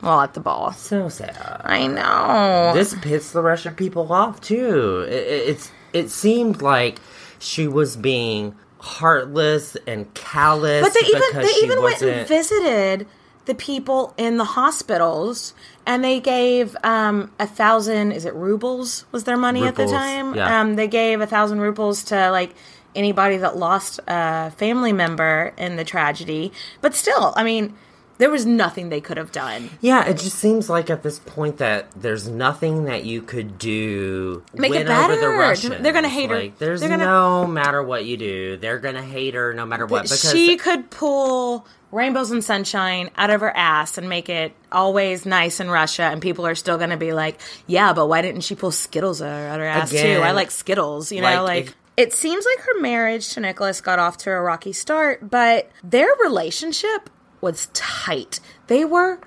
while 0.00 0.20
at 0.20 0.34
the 0.34 0.40
ball. 0.40 0.72
So 0.72 1.08
sad. 1.08 1.60
I 1.64 1.86
know. 1.86 2.72
This 2.74 2.94
pissed 3.00 3.32
the 3.32 3.42
Russian 3.42 3.74
people 3.74 4.12
off 4.12 4.40
too. 4.40 5.00
It, 5.08 5.12
it, 5.12 5.48
it's 5.48 5.70
it 5.92 6.10
seemed 6.10 6.62
like 6.62 6.98
she 7.38 7.66
was 7.68 7.96
being 7.96 8.54
heartless 8.80 9.76
and 9.86 10.12
callous. 10.14 10.82
but 10.82 10.94
they 10.94 11.06
even 11.06 11.22
they 11.34 11.54
even 11.62 11.82
went 11.82 12.02
and 12.02 12.28
visited 12.28 13.06
the 13.46 13.54
people 13.54 14.12
in 14.18 14.36
the 14.36 14.44
hospitals, 14.44 15.54
and 15.86 16.04
they 16.04 16.20
gave 16.20 16.76
um, 16.84 17.32
a 17.38 17.46
thousand. 17.46 18.12
Is 18.12 18.24
it 18.24 18.34
rubles? 18.34 19.06
Was 19.10 19.24
their 19.24 19.38
money 19.38 19.66
at 19.66 19.74
the 19.74 19.86
time? 19.86 20.34
yeah. 20.34 20.60
Um, 20.60 20.76
they 20.76 20.86
gave 20.86 21.20
a 21.20 21.26
thousand 21.26 21.60
rubles 21.60 22.04
to 22.04 22.30
like 22.30 22.54
anybody 22.94 23.38
that 23.38 23.56
lost 23.56 24.00
a 24.06 24.50
family 24.52 24.92
member 24.92 25.52
in 25.56 25.76
the 25.76 25.84
tragedy. 25.84 26.52
But 26.80 26.94
still, 26.94 27.32
I 27.36 27.44
mean, 27.44 27.74
there 28.18 28.30
was 28.30 28.44
nothing 28.44 28.88
they 28.88 29.00
could 29.00 29.16
have 29.16 29.32
done. 29.32 29.70
Yeah, 29.80 30.04
it 30.06 30.18
just 30.18 30.36
seems 30.38 30.68
like 30.68 30.90
at 30.90 31.02
this 31.02 31.18
point 31.18 31.58
that 31.58 31.90
there's 31.92 32.28
nothing 32.28 32.84
that 32.84 33.04
you 33.04 33.22
could 33.22 33.58
do 33.58 34.42
Make 34.54 34.72
it 34.72 34.86
win 34.86 34.88
over 34.88 35.14
the 35.14 35.20
better. 35.20 35.30
Russians. 35.30 35.76
They're 35.82 35.92
gonna 35.92 36.08
hate 36.08 36.30
her. 36.30 36.36
Like, 36.36 36.58
there's 36.58 36.80
gonna- 36.82 36.96
no 36.98 37.46
matter 37.46 37.82
what 37.82 38.04
you 38.04 38.16
do, 38.16 38.56
they're 38.56 38.78
gonna 38.78 39.02
hate 39.02 39.34
her 39.34 39.54
no 39.54 39.64
matter 39.64 39.86
what. 39.86 40.02
Because 40.02 40.30
she 40.30 40.56
could 40.56 40.90
pull 40.90 41.66
rainbows 41.90 42.30
and 42.30 42.44
sunshine 42.44 43.10
out 43.16 43.30
of 43.30 43.40
her 43.40 43.56
ass 43.56 43.96
and 43.96 44.08
make 44.08 44.28
it 44.28 44.52
always 44.70 45.24
nice 45.24 45.58
in 45.58 45.70
Russia, 45.70 46.02
and 46.02 46.20
people 46.20 46.46
are 46.46 46.54
still 46.54 46.76
going 46.76 46.90
to 46.90 46.98
be 46.98 47.14
like, 47.14 47.40
"Yeah, 47.66 47.94
but 47.94 48.08
why 48.08 48.20
didn't 48.20 48.42
she 48.42 48.54
pull 48.54 48.70
Skittles 48.72 49.22
out 49.22 49.54
of 49.54 49.60
her 49.60 49.64
ass 49.66 49.90
too? 49.90 50.20
I 50.22 50.32
like 50.32 50.50
Skittles." 50.50 51.10
You 51.10 51.22
know, 51.22 51.28
like, 51.44 51.56
like. 51.56 51.66
if- 51.68 51.74
it 51.96 52.12
seems 52.12 52.44
like 52.44 52.64
her 52.66 52.80
marriage 52.80 53.30
to 53.34 53.40
Nicholas 53.40 53.80
got 53.80 53.98
off 53.98 54.18
to 54.18 54.30
a 54.30 54.40
rocky 54.40 54.72
start, 54.74 55.30
but 55.30 55.70
their 55.82 56.08
relationship 56.22 57.08
was 57.40 57.66
tight. 57.72 58.40
They 58.66 58.84
were 58.84 59.20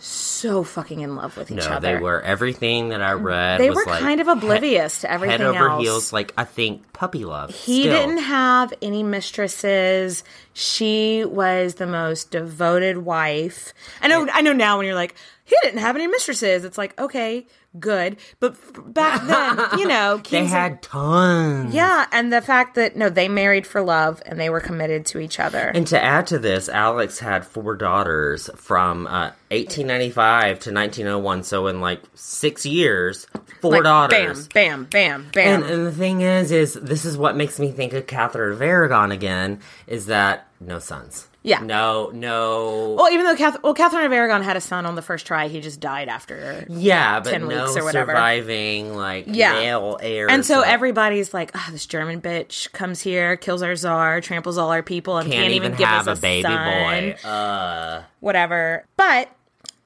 so 0.00 0.62
fucking 0.62 1.00
in 1.00 1.16
love 1.16 1.36
with 1.36 1.50
each 1.50 1.56
no, 1.56 1.64
other. 1.64 1.96
they 1.96 2.00
were 2.00 2.22
everything 2.22 2.90
that 2.90 3.02
I 3.02 3.12
read. 3.12 3.60
They 3.60 3.68
was 3.68 3.78
were 3.78 3.86
like 3.86 4.00
kind 4.00 4.20
of 4.20 4.28
oblivious 4.28 5.00
to 5.00 5.10
everything 5.10 5.38
head 5.38 5.46
over 5.46 5.68
else. 5.68 5.82
heels. 5.82 6.12
Like 6.12 6.32
I 6.36 6.44
think 6.44 6.92
puppy 6.92 7.24
love. 7.24 7.50
He 7.50 7.82
still. 7.82 7.92
didn't 7.94 8.22
have 8.22 8.72
any 8.80 9.02
mistresses. 9.02 10.22
She 10.52 11.24
was 11.24 11.74
the 11.74 11.86
most 11.86 12.30
devoted 12.30 12.98
wife. 12.98 13.72
I 14.00 14.08
know. 14.08 14.28
I 14.32 14.40
know 14.42 14.52
now 14.52 14.76
when 14.76 14.86
you're 14.86 14.94
like, 14.94 15.16
he 15.48 15.56
didn't 15.62 15.80
have 15.80 15.96
any 15.96 16.06
mistresses. 16.06 16.64
It's 16.64 16.76
like, 16.76 16.98
okay, 17.00 17.46
good. 17.80 18.18
But 18.38 18.52
f- 18.52 18.72
back 18.86 19.22
then, 19.26 19.78
you 19.80 19.88
know, 19.88 20.18
They 20.30 20.44
had 20.44 20.82
tons. 20.82 21.74
yeah, 21.74 22.06
and 22.12 22.30
the 22.32 22.42
fact 22.42 22.74
that 22.74 22.96
no, 22.96 23.08
they 23.08 23.28
married 23.28 23.66
for 23.66 23.80
love 23.80 24.22
and 24.26 24.38
they 24.38 24.50
were 24.50 24.60
committed 24.60 25.06
to 25.06 25.18
each 25.20 25.40
other. 25.40 25.70
And 25.74 25.86
to 25.86 26.02
add 26.02 26.26
to 26.28 26.38
this, 26.38 26.68
Alex 26.68 27.18
had 27.18 27.46
four 27.46 27.76
daughters 27.76 28.50
from 28.56 29.06
uh, 29.06 29.30
1895 29.50 30.58
to 30.60 30.72
1901. 30.72 31.42
So 31.44 31.66
in 31.68 31.80
like 31.80 32.02
six 32.14 32.66
years, 32.66 33.26
four 33.60 33.72
Like, 33.72 33.84
daughters. 33.84 34.48
Bam, 34.48 34.84
bam, 34.84 35.22
bam, 35.22 35.30
bam. 35.32 35.62
And, 35.62 35.70
and 35.72 35.86
the 35.86 35.92
thing 35.92 36.20
is, 36.20 36.50
is 36.52 36.74
this 36.74 37.04
is 37.04 37.16
what 37.16 37.36
makes 37.36 37.58
me 37.58 37.70
think 37.70 37.92
of 37.92 38.06
Catherine 38.06 38.52
of 38.52 38.60
Aragon 38.60 39.12
again. 39.12 39.60
Is 39.86 40.06
that 40.06 40.46
no 40.60 40.78
sons? 40.78 41.27
Yeah. 41.44 41.60
No, 41.60 42.10
no. 42.12 42.94
well, 42.98 43.10
even 43.10 43.24
though 43.24 43.36
Cath- 43.36 43.62
well, 43.62 43.72
Catherine 43.72 44.04
of 44.04 44.12
Aragon 44.12 44.42
had 44.42 44.56
a 44.56 44.60
son 44.60 44.84
on 44.84 44.96
the 44.96 45.02
first 45.02 45.24
try, 45.26 45.46
he 45.48 45.60
just 45.60 45.78
died 45.80 46.08
after. 46.08 46.66
yeah, 46.68 47.20
but 47.20 47.30
10 47.30 47.42
no 47.42 47.46
weeks 47.48 47.76
or 47.76 47.84
whatever. 47.84 48.10
surviving 48.12 48.94
like 48.94 49.24
Yeah. 49.28 49.52
male 49.52 49.98
heirs. 50.02 50.30
And 50.32 50.44
so 50.44 50.60
of- 50.60 50.66
everybody's 50.66 51.32
like, 51.32 51.52
oh, 51.54 51.68
this 51.70 51.86
German 51.86 52.20
bitch 52.20 52.70
comes 52.72 53.00
here, 53.00 53.36
kills 53.36 53.62
our 53.62 53.76
czar, 53.76 54.20
tramples 54.20 54.58
all 54.58 54.70
our 54.70 54.82
people, 54.82 55.16
and 55.16 55.30
can't, 55.30 55.42
can't, 55.42 55.54
even, 55.54 55.72
give 55.76 55.86
have 55.86 56.08
us 56.08 56.18
a 56.18 56.20
baby 56.20 56.42
son. 56.42 57.14
boy. 57.22 57.28
Uh, 57.28 58.02
whatever. 58.20 58.84
But 58.96 59.30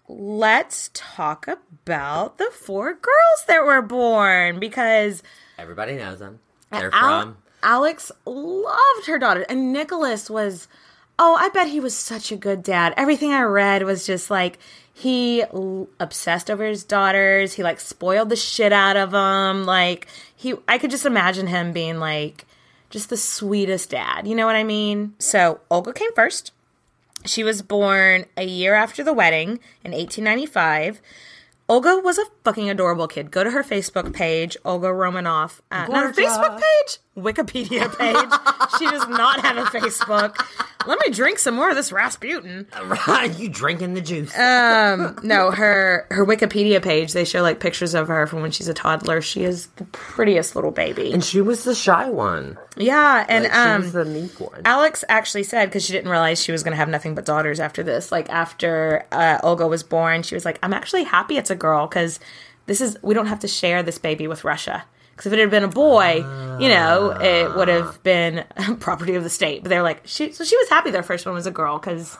let's 0.09 0.91
talk 0.95 1.47
about 1.49 2.39
the 2.39 2.51
four 2.53 2.93
girls 2.95 3.45
that 3.47 3.65
were 3.65 3.83
born 3.83 4.59
because 4.59 5.23
everybody 5.59 5.95
knows 5.97 6.19
them. 6.19 6.41
They're 6.71 6.91
Al- 6.95 7.23
from. 7.23 7.37
Alex 7.63 8.11
loved 8.27 9.07
her 9.07 9.19
daughter, 9.19 9.45
and 9.49 9.73
Nicholas 9.73 10.29
was. 10.31 10.67
Oh, 11.19 11.37
I 11.39 11.51
bet 11.51 11.69
he 11.69 11.79
was 11.81 11.97
such 11.97 12.33
a 12.33 12.37
good 12.37 12.63
dad. 12.63 12.95
Everything 12.97 13.33
I 13.33 13.43
read 13.43 13.83
was 13.85 14.07
just 14.07 14.31
like 14.31 14.59
he 14.93 15.43
l- 15.43 15.89
obsessed 16.01 16.51
over 16.51 16.65
his 16.65 16.85
daughters. 16.85 17.55
He 17.55 17.63
like 17.63 17.81
spoiled 17.81 18.29
the 18.29 18.37
shit 18.37 18.73
out 18.73 18.97
of 18.97 19.11
them. 19.13 19.65
Like 19.65 20.07
he, 20.35 20.55
I 20.67 20.79
could 20.79 20.91
just 20.91 21.07
imagine 21.07 21.47
him 21.47 21.73
being 21.73 21.99
like 21.99 22.47
just 22.91 23.09
the 23.11 23.17
sweetest 23.17 23.91
dad. 23.91 24.27
You 24.27 24.35
know 24.35 24.47
what 24.47 24.57
I 24.57 24.65
mean? 24.65 25.15
So 25.19 25.61
Olga 25.71 25.93
came 25.93 26.13
first. 26.15 26.53
She 27.25 27.45
was 27.45 27.63
born 27.63 28.25
a 28.37 28.45
year 28.45 28.75
after 28.75 29.05
the 29.05 29.13
wedding 29.13 29.61
in 29.85 29.93
1895. 29.93 31.01
Olga 31.69 32.01
was 32.05 32.19
a 32.19 32.25
fucking 32.45 32.69
adorable 32.69 33.07
kid. 33.07 33.31
Go 33.31 33.45
to 33.45 33.51
her 33.51 33.63
Facebook 33.63 34.13
page, 34.13 34.57
Olga 34.65 34.89
Romanov. 34.89 35.61
Uh, 35.71 35.87
not 35.87 36.05
her 36.05 36.13
Facebook 36.13 36.57
page, 36.61 36.99
Wikipedia 37.17 37.89
page. 37.99 38.79
she 38.79 38.87
does 38.87 39.07
not 39.09 39.41
have 39.41 39.57
a 39.59 39.65
Facebook. 39.65 40.37
Let 40.87 40.99
me 40.99 41.13
drink 41.13 41.39
some 41.39 41.55
more 41.55 41.71
of 41.71 41.77
this 41.77 41.93
Rasputin. 41.93 42.67
you 43.39 43.49
drinking 43.49 43.95
the 43.95 44.01
juice? 44.01 44.37
No, 45.23 45.51
her 45.53 46.07
her 46.11 46.25
Wikipedia 46.27 46.83
page. 46.83 47.13
They 47.13 47.25
show 47.25 47.43
like 47.43 47.61
pictures 47.61 47.95
of 47.95 48.09
her 48.09 48.27
from 48.27 48.41
when 48.43 48.51
she's 48.51 48.67
a 48.69 48.75
toddler. 48.75 49.21
She 49.21 49.45
is 49.45 49.67
the 49.77 49.85
prettiest 49.85 50.57
little 50.57 50.71
baby. 50.73 51.13
and 51.13 51.23
she 51.23 51.41
was 51.41 51.65
the 51.65 51.75
shy 51.75 52.09
one. 52.11 52.59
yeah, 52.77 53.25
and 53.29 53.45
Like, 53.45 53.53
she 53.53 53.59
um, 53.59 53.83
was 53.83 53.93
the 53.93 54.05
meek 54.05 54.41
one. 54.41 54.63
Alex 54.65 55.05
actually 55.09 55.45
said 55.45 55.67
because 55.67 55.85
she 55.85 55.93
didn't 55.93 56.11
realize 56.11 56.43
she 56.43 56.51
was 56.53 56.63
going 56.63 56.73
to 56.73 56.79
have 56.79 56.89
nothing 56.89 57.15
but 57.15 57.25
daughters 57.27 57.61
after 57.61 57.83
this. 57.83 58.11
Like 58.11 58.29
after 58.31 59.05
uh, 59.13 59.39
Olga 59.43 59.67
was 59.69 59.83
born, 59.83 60.23
she 60.23 60.35
was 60.35 60.45
like, 60.45 60.59
"I'm 60.63 60.73
actually 60.73 61.05
happy 61.05 61.37
it's 61.37 61.51
a 61.51 61.55
girl 61.57 61.87
because 61.87 62.19
this 62.67 62.81
is 62.81 62.97
we 63.03 63.15
don't 63.15 63.27
have 63.27 63.41
to 63.41 63.49
share 63.49 63.83
this 63.83 63.99
baby 63.99 64.27
with 64.27 64.45
Russia." 64.45 64.85
Because 65.23 65.33
if 65.35 65.39
it 65.39 65.41
had 65.41 65.51
been 65.51 65.63
a 65.65 65.69
boy, 65.69 66.17
you 66.59 66.69
know, 66.69 67.11
it 67.11 67.55
would 67.55 67.69
have 67.69 68.03
been 68.03 68.45
property 68.81 69.15
of 69.15 69.23
the 69.23 69.31
state. 69.31 69.63
But 69.63 69.69
they're 69.69 69.83
like, 69.85 70.01
she, 70.05 70.33
so 70.33 70.43
she 70.43 70.57
was 70.57 70.69
happy 70.69 70.91
their 70.91 71.05
first 71.05 71.25
one 71.27 71.35
was 71.35 71.47
a 71.47 71.51
girl 71.53 71.79
because 71.79 72.17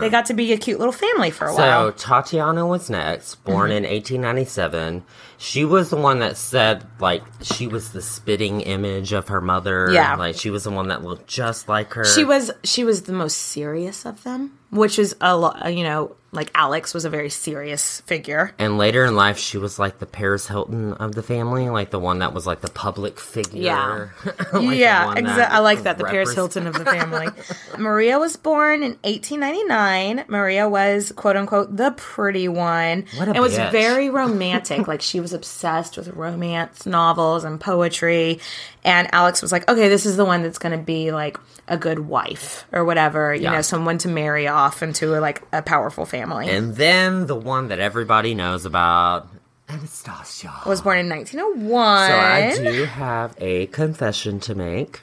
they 0.00 0.08
got 0.10 0.26
to 0.26 0.34
be 0.34 0.52
a 0.52 0.56
cute 0.56 0.78
little 0.78 0.92
family 0.92 1.30
for 1.30 1.44
a 1.46 1.50
So 1.52 1.56
while. 1.58 1.86
So 1.92 1.96
Tatiana 1.98 2.66
was 2.66 2.88
next, 2.88 3.34
born 3.44 3.70
Mm-hmm. 3.70 3.84
in 3.84 3.90
1897. 3.90 5.04
She 5.42 5.64
was 5.64 5.90
the 5.90 5.96
one 5.96 6.20
that 6.20 6.36
said 6.36 6.86
like 7.00 7.24
she 7.42 7.66
was 7.66 7.90
the 7.90 8.00
spitting 8.00 8.60
image 8.60 9.12
of 9.12 9.26
her 9.26 9.40
mother. 9.40 9.90
Yeah. 9.92 10.14
like 10.14 10.36
she 10.36 10.50
was 10.50 10.62
the 10.62 10.70
one 10.70 10.86
that 10.88 11.02
looked 11.02 11.26
just 11.26 11.68
like 11.68 11.92
her. 11.94 12.04
She 12.04 12.22
was 12.22 12.52
she 12.62 12.84
was 12.84 13.02
the 13.02 13.12
most 13.12 13.36
serious 13.36 14.06
of 14.06 14.22
them, 14.22 14.56
which 14.70 15.00
is 15.00 15.16
a 15.20 15.36
lot. 15.36 15.74
You 15.74 15.82
know, 15.82 16.14
like 16.32 16.50
Alex 16.54 16.94
was 16.94 17.04
a 17.04 17.10
very 17.10 17.28
serious 17.28 18.00
figure. 18.02 18.54
And 18.58 18.78
later 18.78 19.04
in 19.04 19.14
life, 19.14 19.36
she 19.36 19.58
was 19.58 19.78
like 19.78 19.98
the 19.98 20.06
Paris 20.06 20.48
Hilton 20.48 20.94
of 20.94 21.14
the 21.14 21.22
family, 21.22 21.68
like 21.68 21.90
the 21.90 21.98
one 21.98 22.20
that 22.20 22.32
was 22.32 22.46
like 22.46 22.62
the 22.62 22.70
public 22.70 23.20
figure. 23.20 23.60
Yeah. 23.62 24.08
Like 24.52 24.76
yeah, 24.78 25.14
exactly. 25.16 25.56
I 25.56 25.58
like 25.60 25.82
that. 25.84 25.96
The 25.98 26.04
Paris 26.04 26.34
Hilton 26.34 26.66
of 26.66 26.74
the 26.74 26.84
family. 26.84 27.28
Maria 27.78 28.18
was 28.18 28.36
born 28.36 28.82
in 28.82 28.98
1899. 29.02 30.26
Maria 30.28 30.68
was 30.68 31.10
quote 31.16 31.36
unquote 31.36 31.74
the 31.74 31.92
pretty 31.92 32.48
one. 32.48 33.06
What 33.16 33.28
a 33.28 33.32
and 33.32 33.40
was 33.40 33.56
very 33.56 34.10
romantic. 34.10 34.86
like 34.86 35.00
she 35.00 35.20
was 35.20 35.31
obsessed 35.32 35.96
with 35.96 36.08
romance 36.08 36.86
novels 36.86 37.44
and 37.44 37.60
poetry. 37.60 38.40
And 38.84 39.08
Alex 39.12 39.42
was 39.42 39.52
like, 39.52 39.68
okay, 39.70 39.88
this 39.88 40.06
is 40.06 40.16
the 40.16 40.24
one 40.24 40.42
that's 40.42 40.58
going 40.58 40.76
to 40.78 40.84
be 40.84 41.10
like 41.12 41.36
a 41.68 41.76
good 41.76 42.00
wife 42.00 42.66
or 42.72 42.84
whatever. 42.84 43.34
You 43.34 43.42
Yeah. 43.42 43.52
know, 43.52 43.62
someone 43.62 43.98
to 43.98 44.08
marry 44.08 44.48
off 44.48 44.82
into 44.82 45.08
like 45.20 45.42
a 45.52 45.62
powerful 45.62 46.04
family. 46.06 46.48
And 46.50 46.74
then 46.76 47.26
the 47.26 47.36
one 47.36 47.68
that 47.68 47.78
everybody 47.78 48.34
knows 48.34 48.64
about, 48.64 49.28
Anastasia. 49.68 50.52
was 50.66 50.82
born 50.82 50.98
in 50.98 51.08
1901. 51.08 52.08
So 52.08 52.14
I 52.16 52.54
do 52.56 52.84
have 52.84 53.34
a 53.38 53.66
confession 53.66 54.38
to 54.40 54.54
make. 54.54 55.00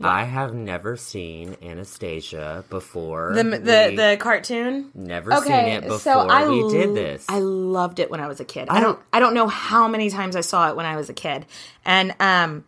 I 0.00 0.24
have 0.24 0.54
never 0.54 0.96
seen 0.96 1.56
Anastasia 1.62 2.64
before. 2.70 3.32
The 3.34 3.42
the 3.42 3.92
the 3.96 4.16
cartoon. 4.18 4.90
never 4.94 5.34
seen 5.40 5.52
it 5.52 5.86
before 5.86 6.48
we 6.48 6.68
did 6.70 6.94
this. 6.94 7.24
I 7.28 7.38
loved 7.40 7.98
it 7.98 8.10
when 8.10 8.20
I 8.20 8.28
was 8.28 8.40
a 8.40 8.44
kid. 8.44 8.68
I 8.68 8.80
don't 8.80 8.98
I 9.12 9.20
don't 9.20 9.34
know 9.34 9.48
how 9.48 9.88
many 9.88 10.10
times 10.10 10.36
I 10.36 10.40
saw 10.40 10.68
it 10.68 10.76
when 10.76 10.86
I 10.86 10.96
was 10.96 11.08
a 11.08 11.14
kid. 11.14 11.46
And 11.84 12.14
um 12.20 12.64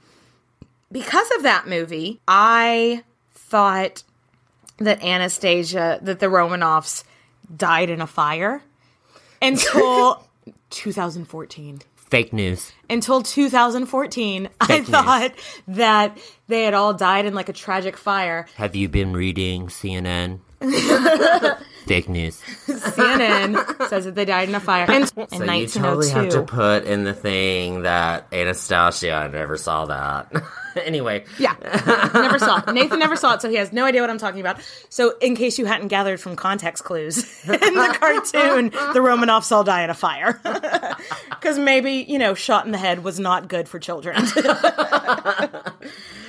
because 0.92 1.30
of 1.36 1.44
that 1.44 1.68
movie, 1.68 2.20
I 2.26 3.04
thought 3.32 4.02
that 4.78 5.02
Anastasia 5.04 5.98
that 6.02 6.20
the 6.20 6.26
Romanovs 6.26 7.04
died 7.54 7.90
in 7.90 8.00
a 8.00 8.06
fire 8.06 8.62
until 9.42 10.26
2014 10.70 11.82
Fake 12.10 12.32
news. 12.32 12.72
until 12.88 13.22
2014 13.22 14.48
i 14.60 14.78
news. 14.78 14.88
thought 14.88 15.32
that 15.68 16.18
they 16.48 16.64
had 16.64 16.74
all 16.74 16.92
died 16.92 17.24
in 17.24 17.34
like 17.34 17.48
a 17.48 17.52
tragic 17.52 17.96
fire 17.96 18.46
Have 18.56 18.74
you 18.74 18.88
been 18.88 19.12
reading 19.12 19.68
CNN? 19.68 20.40
Fake 21.86 22.08
news. 22.08 22.40
cnn 22.66 23.88
says 23.88 24.04
that 24.04 24.14
they 24.14 24.24
died 24.24 24.48
in 24.48 24.54
a 24.54 24.60
fire 24.60 24.84
in, 24.84 25.02
in 25.02 25.06
So 25.06 25.44
you 25.52 25.66
totally 25.68 26.10
have 26.10 26.28
to 26.30 26.40
oh 26.40 26.44
put 26.44 26.84
in 26.84 27.04
the 27.04 27.14
thing 27.14 27.82
that 27.82 28.26
Anastasia. 28.32 29.12
I 29.12 29.28
never 29.28 29.56
saw 29.56 29.86
that. 29.86 30.30
anyway, 30.84 31.24
Yeah, 31.38 31.54
never 32.14 32.38
saw 32.38 32.62
it. 32.66 32.72
Nathan 32.72 32.98
never 32.98 33.16
saw 33.16 33.34
it, 33.34 33.42
so 33.42 33.48
he 33.48 33.56
has 33.56 33.72
no 33.72 33.84
idea 33.84 34.00
what 34.00 34.10
I'm 34.10 34.18
talking 34.18 34.40
about. 34.40 34.58
So, 34.88 35.16
in 35.20 35.36
case 35.36 35.58
you 35.58 35.66
hadn't 35.66 35.88
gathered 35.88 36.20
from 36.20 36.36
context 36.36 36.84
clues, 36.84 37.18
in 37.44 37.52
the 37.74 37.96
cartoon, 37.98 38.70
the 38.70 39.00
Romanovs 39.00 39.50
all 39.52 39.64
die 39.64 39.82
in 39.84 39.90
a 39.90 39.94
fire. 39.94 40.40
Because 41.30 41.58
maybe, 41.58 42.04
you 42.06 42.18
know, 42.18 42.34
shot 42.34 42.66
in 42.66 42.72
the 42.72 42.76
head 42.76 43.02
was 43.02 43.18
not 43.18 43.48
good 43.48 43.66
for 43.66 43.78
children. 43.78 44.26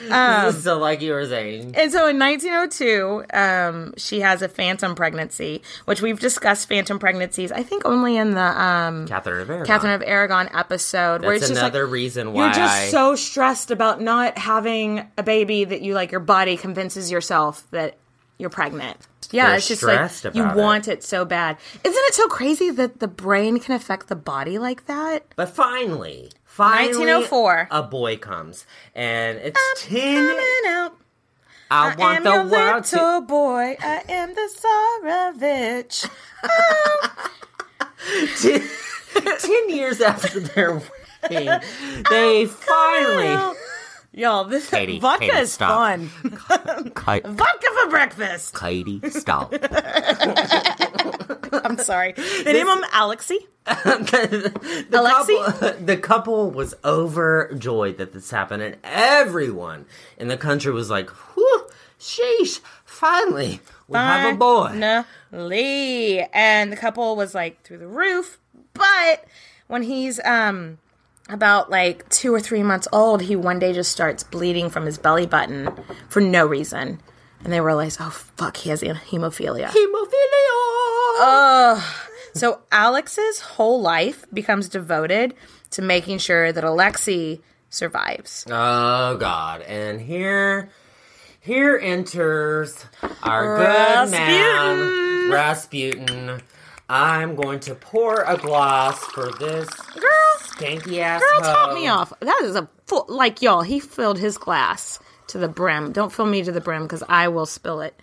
so 0.08 0.78
like 0.80 1.02
you 1.02 1.12
were 1.12 1.26
saying, 1.26 1.76
and 1.76 1.92
so 1.92 2.08
in 2.08 2.18
1902, 2.20 3.26
um, 3.34 3.94
she 3.98 4.22
has 4.22 4.42
a 4.42 4.48
phantom 4.48 4.96
pregnancy, 4.96 5.62
which 5.86 6.02
we've 6.02 6.20
discussed 6.20 6.68
phantom 6.68 6.98
pregnancies, 7.00 7.52
I 7.52 7.64
think 7.64 7.86
only 7.86 8.18
in 8.18 8.32
the 8.32 8.42
um, 8.62 9.08
Catherine 9.08 9.42
of 9.42 9.50
Aragon. 9.50 9.66
Catherine 9.66 9.94
of 9.94 10.02
Aragon 10.06 10.50
episode, 10.54 11.22
where 11.22 11.32
That's 11.32 11.44
it's 11.44 11.50
just 11.52 11.62
another 11.62 11.84
like, 11.86 11.94
reason 11.94 12.34
why 12.34 12.46
You're 12.46 12.54
just 12.54 12.74
I- 12.74 12.88
so 12.90 13.16
stressed 13.16 13.72
about 13.72 14.02
not 14.02 14.31
having 14.38 15.08
a 15.18 15.24
baby 15.24 15.64
that 15.64 15.82
you 15.82 15.94
like 15.94 16.12
your 16.12 16.20
body 16.20 16.58
convinces 16.58 17.12
yourself 17.12 17.70
that 17.72 17.98
you're 18.38 18.50
pregnant. 18.50 18.98
Yeah, 19.32 19.48
You're 19.50 19.56
it's 19.58 19.68
just 19.68 19.84
like 19.84 20.36
you 20.36 20.46
it. 20.46 20.56
want 20.56 20.88
it 20.90 21.04
so 21.04 21.24
bad. 21.24 21.58
Isn't 21.84 22.04
it 22.08 22.14
so 22.14 22.28
crazy 22.28 22.70
that 22.72 23.00
the 23.00 23.08
brain 23.08 23.60
can 23.60 23.76
affect 23.76 24.08
the 24.08 24.16
body 24.16 24.60
like 24.60 24.88
that? 24.88 25.26
But 25.38 25.50
finally, 25.50 26.32
finally, 26.44 27.06
1904. 27.06 27.68
a 27.72 27.84
boy 27.84 28.18
comes, 28.18 28.66
and 28.94 29.38
it's 29.38 29.60
ten. 29.78 30.16
Coming 30.28 30.46
out. 30.68 30.98
I, 31.70 31.96
want 31.96 32.24
the 32.26 32.50
world 32.52 32.84
to. 32.86 33.22
boy. 33.26 33.78
I 33.80 34.04
am 34.10 34.34
the 34.34 34.50
Tsarevich. 35.02 36.10
ten 39.40 39.70
years 39.70 40.02
after 40.02 40.40
their 40.42 40.82
wedding, 41.22 41.60
they 42.10 42.46
finally. 42.48 43.56
Y'all, 44.14 44.44
this 44.44 44.70
Katie, 44.70 45.00
vodka 45.00 45.26
Katie, 45.28 45.38
is 45.38 45.54
stop. 45.54 45.70
fun. 45.70 46.10
Ki- 46.24 47.22
Vodka 47.30 47.68
for 47.82 47.90
breakfast. 47.90 48.54
Katie, 48.60 49.00
stop. 49.10 49.54
I'm 51.64 51.78
sorry. 51.78 52.12
They 52.14 52.52
name 52.54 52.68
him 52.68 52.84
Alexei. 52.94 53.38
the, 53.66 54.90
Alexei? 54.92 55.36
couple, 55.38 55.86
the 55.86 55.98
couple 55.98 56.52
was 56.52 56.74
overjoyed 56.84 57.98
that 58.00 58.12
this 58.12 58.30
happened, 58.32 58.64
and 58.64 58.76
everyone 58.84 59.86
in 60.18 60.28
the 60.28 60.38
country 60.38 60.74
was 60.74 60.90
like, 60.90 61.10
"Whew, 61.10 61.68
sheesh! 62.00 62.60
Finally, 62.84 63.62
we 63.88 63.98
have 63.98 64.34
a 64.34 64.38
boy." 64.38 65.04
Lee 65.32 66.20
and 66.34 66.72
the 66.72 66.76
couple 66.78 67.16
was 67.16 67.34
like 67.34 67.62
through 67.64 67.78
the 67.78 67.88
roof. 67.88 68.40
But 68.74 69.24
when 69.68 69.84
he's 69.84 70.20
um 70.26 70.80
about 71.32 71.70
like 71.70 72.08
two 72.10 72.34
or 72.34 72.40
three 72.40 72.64
months 72.64 72.88
old, 72.92 73.22
he 73.22 73.36
one 73.36 73.60
day 73.60 73.74
just 73.74 73.92
starts 73.92 74.24
bleeding 74.24 74.70
from 74.70 74.86
his 74.86 74.98
belly 74.98 75.26
button 75.26 75.70
for 76.10 76.22
no 76.22 76.46
reason. 76.46 77.00
And 77.44 77.52
they 77.52 77.62
realize, 77.62 77.98
oh 78.00 78.10
fuck, 78.10 78.58
he 78.58 78.70
has 78.70 78.82
hemophilia. 78.84 79.70
Hemophilia. 79.70 80.12
So 82.34 82.62
Alex's 82.72 83.40
whole 83.42 83.82
life 83.82 84.26
becomes 84.34 84.70
devoted 84.70 85.34
to 85.72 85.82
making 85.82 86.20
sure 86.20 86.52
that 86.52 86.64
Alexei 86.64 87.42
survives. 87.70 88.46
Oh 88.50 89.18
God! 89.18 89.62
And 89.62 90.00
here, 90.02 90.70
here 91.40 91.78
enters 91.78 92.86
our 93.24 93.58
good 93.58 94.12
man 94.12 95.32
Rasputin. 95.32 96.42
I'm 96.94 97.36
going 97.36 97.62
to 97.62 97.76
pour 97.76 98.24
a 98.24 98.36
glass 98.36 99.00
for 99.00 99.32
this 99.40 99.70
Girl, 99.70 100.12
skanky 100.42 100.98
ass. 101.00 101.22
girl, 101.22 101.40
top 101.40 101.74
me 101.74 101.88
off. 101.88 102.12
That 102.20 102.42
is 102.44 102.58
a 102.58 102.68
full, 102.86 103.06
like 103.08 103.42
y'all. 103.42 103.62
He 103.62 103.80
filled 103.80 104.20
his 104.20 104.38
glass 104.38 105.00
to 105.32 105.38
the 105.38 105.48
brim. 105.48 105.92
Don't 105.92 106.12
fill 106.12 106.26
me 106.26 106.44
to 106.44 106.52
the 106.52 106.62
brim 106.62 106.84
because 106.84 107.04
I 107.10 107.28
will 107.30 107.46
spill 107.46 107.82
it. 107.82 108.00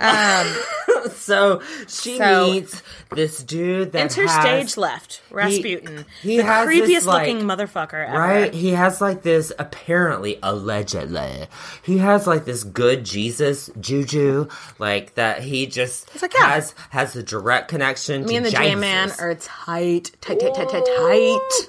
Um, 0.00 0.46
so 1.12 1.60
she 1.88 2.18
So- 2.18 2.46
meets 2.52 2.82
this 3.10 3.42
dude 3.42 3.92
that 3.92 4.02
Enter 4.02 4.28
stage 4.28 4.76
left, 4.76 5.22
Rasputin, 5.30 6.04
he 6.22 6.36
the 6.38 6.44
has 6.44 6.68
this, 6.68 6.80
creepiest 6.80 7.06
looking 7.06 7.46
like- 7.46 7.58
motherfucker 7.58 8.06
ever. 8.08 8.18
Right? 8.18 8.54
He 8.54 8.70
has 8.70 9.00
like 9.00 9.22
this, 9.22 9.52
apparently, 9.58 10.38
allegedly, 10.42 11.46
he 11.82 11.98
has 11.98 12.26
like 12.26 12.44
this 12.44 12.64
good 12.64 13.04
Jesus 13.04 13.70
juju, 13.80 14.48
like 14.78 15.14
that 15.14 15.42
he 15.42 15.66
just 15.66 16.20
like, 16.22 16.34
yeah. 16.34 16.50
has 16.54 16.74
has 16.90 17.16
a 17.16 17.22
direct 17.22 17.68
connection 17.68 18.24
Me 18.24 18.36
and 18.36 18.46
the 18.46 18.50
J 18.50 18.74
man 18.74 19.10
are 19.18 19.34
tight, 19.34 20.12
tight, 20.20 20.38
tight, 20.40 20.54
tight, 20.54 20.68
tight, 20.68 20.84
tight. 20.84 21.68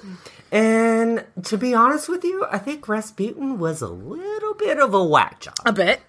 And 0.52 1.24
to 1.44 1.56
be 1.56 1.74
honest 1.74 2.08
with 2.08 2.24
you, 2.24 2.44
I 2.50 2.58
think 2.58 2.88
Rasputin 2.88 3.58
was 3.58 3.82
a 3.82 3.88
little 3.88 4.54
bit 4.54 4.78
of 4.80 4.94
a 4.94 5.04
whack 5.04 5.40
job. 5.40 5.54
A 5.64 5.72
bit, 5.72 6.00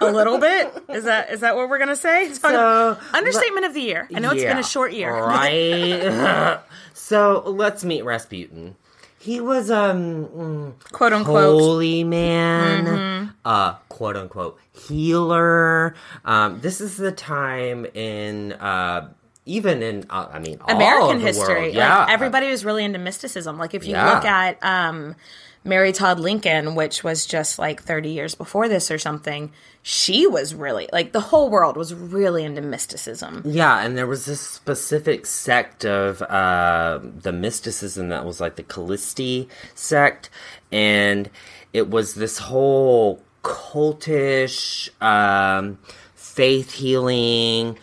a 0.00 0.10
little 0.10 0.38
bit. 0.38 0.72
Is 0.88 1.04
that 1.04 1.30
is 1.30 1.40
that 1.40 1.54
what 1.56 1.68
we're 1.68 1.78
gonna 1.78 1.94
say? 1.96 2.32
So, 2.34 2.98
Understatement 3.14 3.66
of 3.66 3.74
the 3.74 3.80
year. 3.82 4.08
I 4.14 4.18
know 4.18 4.30
it's 4.32 4.42
been 4.42 4.58
a 4.58 4.62
short 4.64 4.92
year. 4.92 5.12
right? 5.14 6.60
so 6.94 7.42
let's 7.46 7.84
meet 7.84 8.04
Rasputin. 8.04 8.74
He 9.20 9.40
was 9.40 9.70
um 9.70 10.74
Quote 10.92 11.12
unquote. 11.12 11.60
holy 11.60 12.04
man, 12.04 12.84
Mm-hmm. 12.86 13.28
uh, 13.44 13.74
quote 13.88 14.16
unquote 14.16 14.58
healer. 14.72 15.94
Um, 16.24 16.60
this 16.60 16.80
is 16.80 16.96
the 16.96 17.10
time 17.12 17.84
in 17.94 18.52
uh, 18.54 19.08
even 19.48 19.82
in 19.82 20.04
uh, 20.10 20.28
I 20.32 20.38
mean 20.38 20.58
all 20.60 20.76
American 20.76 21.20
history. 21.20 21.54
World. 21.54 21.64
Like, 21.66 21.74
Yeah, 21.74 22.06
everybody 22.08 22.48
was 22.48 22.64
really 22.64 22.84
into 22.84 22.98
mysticism. 22.98 23.58
Like 23.58 23.74
if 23.74 23.84
you 23.84 23.92
Yeah. 23.92 24.14
look 24.14 24.24
at 24.24 24.62
um, 24.62 25.16
Mary 25.64 25.92
Todd 25.92 26.20
Lincoln, 26.20 26.74
which 26.74 27.02
was 27.02 27.26
just 27.26 27.58
like 27.58 27.82
30 27.82 28.10
years 28.10 28.34
before 28.34 28.68
this 28.68 28.90
or 28.90 28.98
something, 28.98 29.50
she 29.82 30.26
was 30.26 30.54
really 30.54 30.88
like 30.92 31.12
the 31.12 31.20
whole 31.20 31.50
world 31.50 31.76
was 31.76 31.94
really 31.94 32.44
into 32.44 32.60
mysticism. 32.62 33.42
Yeah, 33.44 33.80
and 33.80 33.96
there 33.98 34.06
was 34.06 34.26
this 34.26 34.40
specific 34.40 35.26
sect 35.26 35.84
of 35.84 36.22
uh, 36.22 37.00
the 37.02 37.32
mysticism 37.32 38.08
that 38.10 38.24
was 38.24 38.40
like 38.40 38.56
the 38.56 38.62
Callisti 38.62 39.48
sect, 39.74 40.30
and 40.70 41.30
it 41.72 41.88
was 41.90 42.14
this 42.14 42.38
whole 42.38 43.22
cultish 43.42 44.90
um, 45.02 45.78
faith 46.14 46.72
healing. 46.72 47.78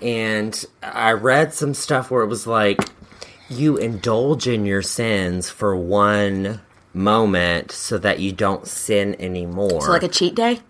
And 0.00 0.64
I 0.82 1.12
read 1.12 1.54
some 1.54 1.74
stuff 1.74 2.10
where 2.10 2.22
it 2.22 2.28
was 2.28 2.46
like 2.46 2.78
you 3.48 3.76
indulge 3.76 4.46
in 4.46 4.66
your 4.66 4.82
sins 4.82 5.50
for 5.50 5.76
one 5.76 6.60
moment 6.92 7.72
so 7.72 7.98
that 7.98 8.20
you 8.20 8.32
don't 8.32 8.66
sin 8.66 9.16
anymore. 9.18 9.82
So 9.82 9.90
like 9.90 10.02
a 10.02 10.08
cheat 10.08 10.34
day. 10.34 10.60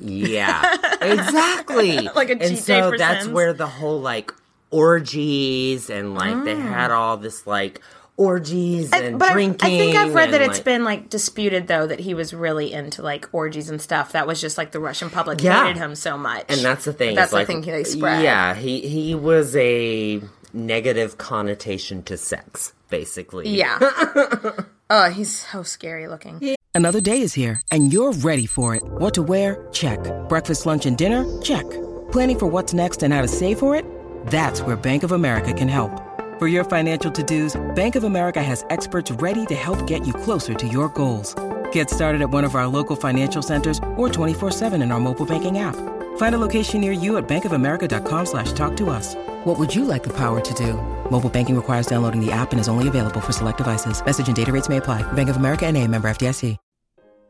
Yeah, 0.00 0.76
exactly. 1.00 2.08
Like 2.14 2.30
a 2.30 2.32
and 2.32 2.42
cheat 2.42 2.58
so 2.58 2.74
day 2.74 2.90
for 2.90 2.98
that's 2.98 3.24
sins. 3.24 3.34
where 3.34 3.52
the 3.52 3.66
whole 3.66 4.00
like 4.00 4.32
orgies 4.70 5.90
and 5.90 6.14
like 6.14 6.44
they 6.44 6.54
mm. 6.54 6.62
had 6.62 6.90
all 6.90 7.16
this 7.16 7.46
like 7.46 7.80
orgies 8.16 8.92
and 8.92 9.16
Mm. 9.16 9.18
but 9.18 9.30
I- 9.30 9.32
drinking. 9.32 9.66
I, 9.74 9.78
think 9.78 9.96
I've 9.96 10.14
read 10.14 10.30
that 10.32 10.40
and, 10.40 10.50
it's 10.50 10.58
like- 10.60 10.64
been 10.64 10.84
like 10.84 11.10
disputed 11.10 11.66
though 11.66 11.86
that 11.86 12.00
he 12.00 12.14
was 12.14 12.32
really 12.32 12.72
into 12.72 13.02
like 13.02 13.28
orgies 13.32 13.70
and 13.70 13.80
stuff. 13.80 14.12
That 14.12 14.26
was 14.26 14.40
just 14.40 14.56
like 14.58 14.72
the 14.72 14.80
Russian 14.80 15.10
public 15.10 15.42
Yeah. 15.42 15.64
hated 15.64 15.78
him 15.78 15.94
so 15.94 16.16
much. 16.16 16.44
and 16.48 16.60
that's 16.60 16.84
the 16.84 16.92
thing. 16.92 17.14
That's 17.16 17.30
the 17.30 17.38
like, 17.38 17.46
thing 17.46 17.60
they 17.62 17.84
spread. 17.84 18.22
Yeah, 18.22 18.54
he 18.54 18.80
he 18.80 19.14
was 19.14 19.56
a 19.56 20.20
negative 20.52 21.18
connotation 21.18 22.02
to 22.04 22.16
sex, 22.16 22.72
basically. 22.88 23.48
Yeah. 23.48 23.78
oh, 24.90 25.10
he's 25.10 25.36
so 25.50 25.62
scary 25.64 26.06
looking. 26.06 26.54
Another 26.76 27.00
day 27.00 27.20
is 27.20 27.34
here, 27.34 27.60
and 27.70 27.92
you're 27.92 28.12
ready 28.12 28.46
for 28.46 28.74
it. 28.74 28.82
What 28.84 29.14
to 29.14 29.22
wear? 29.22 29.66
Check. 29.72 29.98
Breakfast, 30.28 30.66
lunch, 30.66 30.86
and 30.86 30.96
dinner? 30.98 31.24
Check. 31.42 31.68
Planning 32.12 32.38
for 32.38 32.46
what's 32.46 32.72
next 32.74 33.02
and 33.02 33.12
how 33.12 33.22
to 33.22 33.28
save 33.28 33.58
for 33.60 33.74
it? 33.76 33.84
That's 34.26 34.60
where 34.62 34.76
Bank 34.76 35.02
of 35.04 35.12
America 35.12 35.52
can 35.52 35.68
help. 35.68 35.92
For 36.38 36.48
your 36.48 36.64
financial 36.64 37.12
to 37.12 37.22
dos, 37.22 37.54
Bank 37.76 37.94
of 37.94 38.02
America 38.02 38.42
has 38.42 38.64
experts 38.70 39.08
ready 39.12 39.46
to 39.46 39.54
help 39.54 39.86
get 39.86 40.04
you 40.04 40.12
closer 40.12 40.52
to 40.52 40.66
your 40.66 40.88
goals. 40.88 41.32
Get 41.70 41.88
started 41.88 42.22
at 42.22 42.30
one 42.30 42.42
of 42.42 42.56
our 42.56 42.66
local 42.66 42.96
financial 42.96 43.40
centers 43.40 43.78
or 43.96 44.08
24-7 44.08 44.82
in 44.82 44.90
our 44.90 44.98
mobile 44.98 45.26
banking 45.26 45.58
app. 45.58 45.76
Find 46.16 46.34
a 46.34 46.38
location 46.38 46.80
near 46.80 46.90
you 46.90 47.18
at 47.18 47.28
bankofamerica.com 47.28 48.26
slash 48.26 48.50
talk 48.50 48.76
to 48.78 48.90
us. 48.90 49.14
What 49.44 49.60
would 49.60 49.72
you 49.72 49.84
like 49.84 50.02
the 50.02 50.16
power 50.16 50.40
to 50.40 50.54
do? 50.54 50.72
Mobile 51.08 51.30
banking 51.30 51.54
requires 51.54 51.86
downloading 51.86 52.20
the 52.20 52.32
app 52.32 52.50
and 52.50 52.58
is 52.58 52.68
only 52.68 52.88
available 52.88 53.20
for 53.20 53.30
select 53.30 53.58
devices. 53.58 54.04
Message 54.04 54.26
and 54.26 54.34
data 54.34 54.50
rates 54.50 54.68
may 54.68 54.78
apply. 54.78 55.02
Bank 55.12 55.28
of 55.28 55.36
America 55.36 55.66
and 55.66 55.76
a 55.76 55.86
member 55.86 56.08
FDIC. 56.08 56.56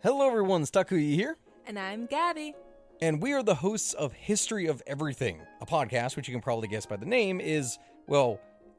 Hello, 0.02 0.26
everyone. 0.26 0.62
Stakuyi 0.62 1.14
here. 1.14 1.36
And 1.66 1.78
I'm 1.78 2.06
Gabby. 2.06 2.54
And 3.02 3.20
we 3.20 3.34
are 3.34 3.42
the 3.42 3.56
hosts 3.56 3.92
of 3.92 4.14
History 4.14 4.66
of 4.66 4.82
Everything, 4.86 5.40
a 5.60 5.66
podcast 5.66 6.16
which 6.16 6.26
you 6.26 6.32
can 6.32 6.40
probably 6.40 6.68
guess 6.68 6.86
by 6.86 6.96
the 6.96 7.06
name 7.06 7.38
is, 7.40 7.78
well, 8.06 8.38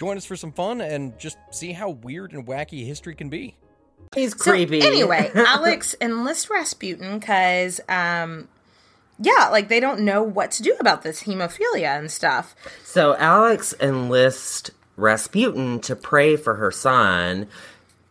Join 0.00 0.16
us 0.16 0.24
for 0.24 0.34
some 0.34 0.50
fun 0.52 0.80
and 0.80 1.18
just 1.18 1.36
see 1.50 1.72
how 1.72 1.90
weird 1.90 2.32
and 2.32 2.46
wacky 2.46 2.86
history 2.86 3.14
can 3.14 3.28
be. 3.28 3.54
He's 4.14 4.32
So, 4.32 4.50
creepy. 4.52 4.80
anyway, 4.80 5.30
Alex 5.34 5.94
enlists 6.00 6.48
Rasputin 6.48 7.18
because, 7.18 7.82
um, 7.86 8.48
yeah, 9.18 9.48
like 9.50 9.68
they 9.68 9.78
don't 9.78 10.00
know 10.00 10.22
what 10.22 10.52
to 10.52 10.62
do 10.62 10.74
about 10.80 11.02
this 11.02 11.24
hemophilia 11.24 11.98
and 11.98 12.10
stuff. 12.10 12.54
So 12.82 13.14
Alex 13.18 13.74
enlists 13.78 14.70
Rasputin 14.96 15.80
to 15.80 15.94
pray 15.94 16.36
for 16.36 16.54
her 16.54 16.70
son 16.70 17.46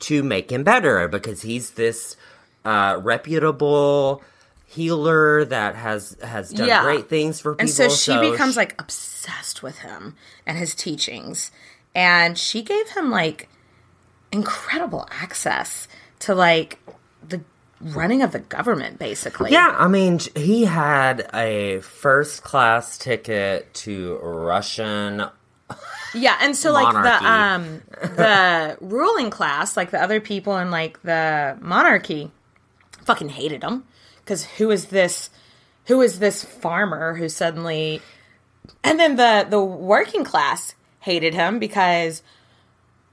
to 0.02 0.22
make 0.22 0.52
him 0.52 0.64
better 0.64 1.08
because 1.08 1.42
he's 1.42 1.72
this 1.72 2.16
uh, 2.64 3.00
reputable 3.02 4.24
healer 4.68 5.44
that 5.46 5.74
has 5.76 6.16
has 6.22 6.52
done 6.52 6.68
Yeah. 6.68 6.84
great 6.84 7.10
things 7.10 7.42
for 7.42 7.54
people. 7.56 7.62
And 7.62 7.70
so 7.72 7.90
she 7.90 8.16
becomes 8.32 8.54
sh- 8.54 8.58
like 8.58 8.80
obsessed 8.80 9.64
with 9.64 9.80
him 9.80 10.16
and 10.46 10.56
his 10.60 10.76
teachings. 10.76 11.52
And 11.96 12.38
she 12.38 12.62
gave 12.62 12.90
him 12.90 13.10
like 13.10 13.50
incredible 14.32 15.08
access 15.12 15.88
to 16.20 16.36
like 16.36 16.80
the 17.28 17.42
running 17.82 18.22
of 18.22 18.32
the 18.32 18.40
government, 18.40 19.00
basically. 19.00 19.52
Yeah, 19.52 19.76
I 19.78 19.88
mean, 19.88 20.20
he 20.36 20.66
had 20.66 21.30
a 21.34 21.80
first 21.82 22.44
class 22.44 22.98
ticket 22.98 23.74
to 23.76 24.18
Russian. 24.18 25.26
Yeah, 26.14 26.38
and 26.42 26.56
so 26.56 26.72
like 26.72 26.94
Monarchy. 26.94 27.24
the 27.24 27.32
um 27.32 27.82
the 28.16 28.78
ruling 28.82 29.30
class, 29.30 29.78
like 29.78 29.92
the 29.92 30.02
other 30.02 30.20
people 30.20 30.58
in 30.58 30.72
like 30.72 31.02
the 31.04 31.58
monarchy, 31.62 32.32
fucking 33.06 33.30
hated 33.30 33.64
him 33.64 33.86
because 34.20 34.44
who 34.44 34.72
is 34.72 34.86
this? 34.86 35.30
Who 35.86 36.02
is 36.02 36.20
this 36.20 36.44
farmer 36.44 37.16
who 37.16 37.30
suddenly? 37.30 38.02
And 38.84 39.00
then 39.00 39.16
the 39.18 39.46
the 39.50 39.64
working 39.64 40.24
class 40.24 40.74
hated 41.10 41.34
him 41.34 41.60
because 41.60 42.22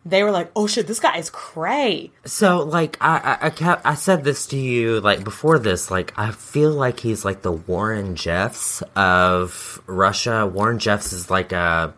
they 0.05 0.23
were 0.23 0.31
like, 0.31 0.51
"Oh 0.55 0.67
shit, 0.69 0.87
this 0.87 1.01
guy 1.01 1.17
is 1.19 1.31
cray." 1.31 2.13
So, 2.25 2.61
like, 2.61 2.97
I, 3.01 3.17
I, 3.19 3.47
I 3.47 3.51
kept, 3.51 3.85
I 3.85 3.95
said 3.95 4.23
this 4.23 4.47
to 4.49 4.57
you, 4.57 5.01
like, 5.01 5.25
before 5.25 5.59
this, 5.59 5.91
like, 5.91 6.13
I 6.17 6.31
feel 6.31 6.71
like 6.71 7.01
he's 7.01 7.25
like 7.25 7.43
the 7.43 7.53
Warren 7.53 8.15
Jeffs 8.15 8.83
of 8.95 9.83
Russia. 9.87 10.47
Warren 10.47 10.79
Jeffs 10.79 11.13
is 11.13 11.29
like 11.31 11.51
a 11.53 11.93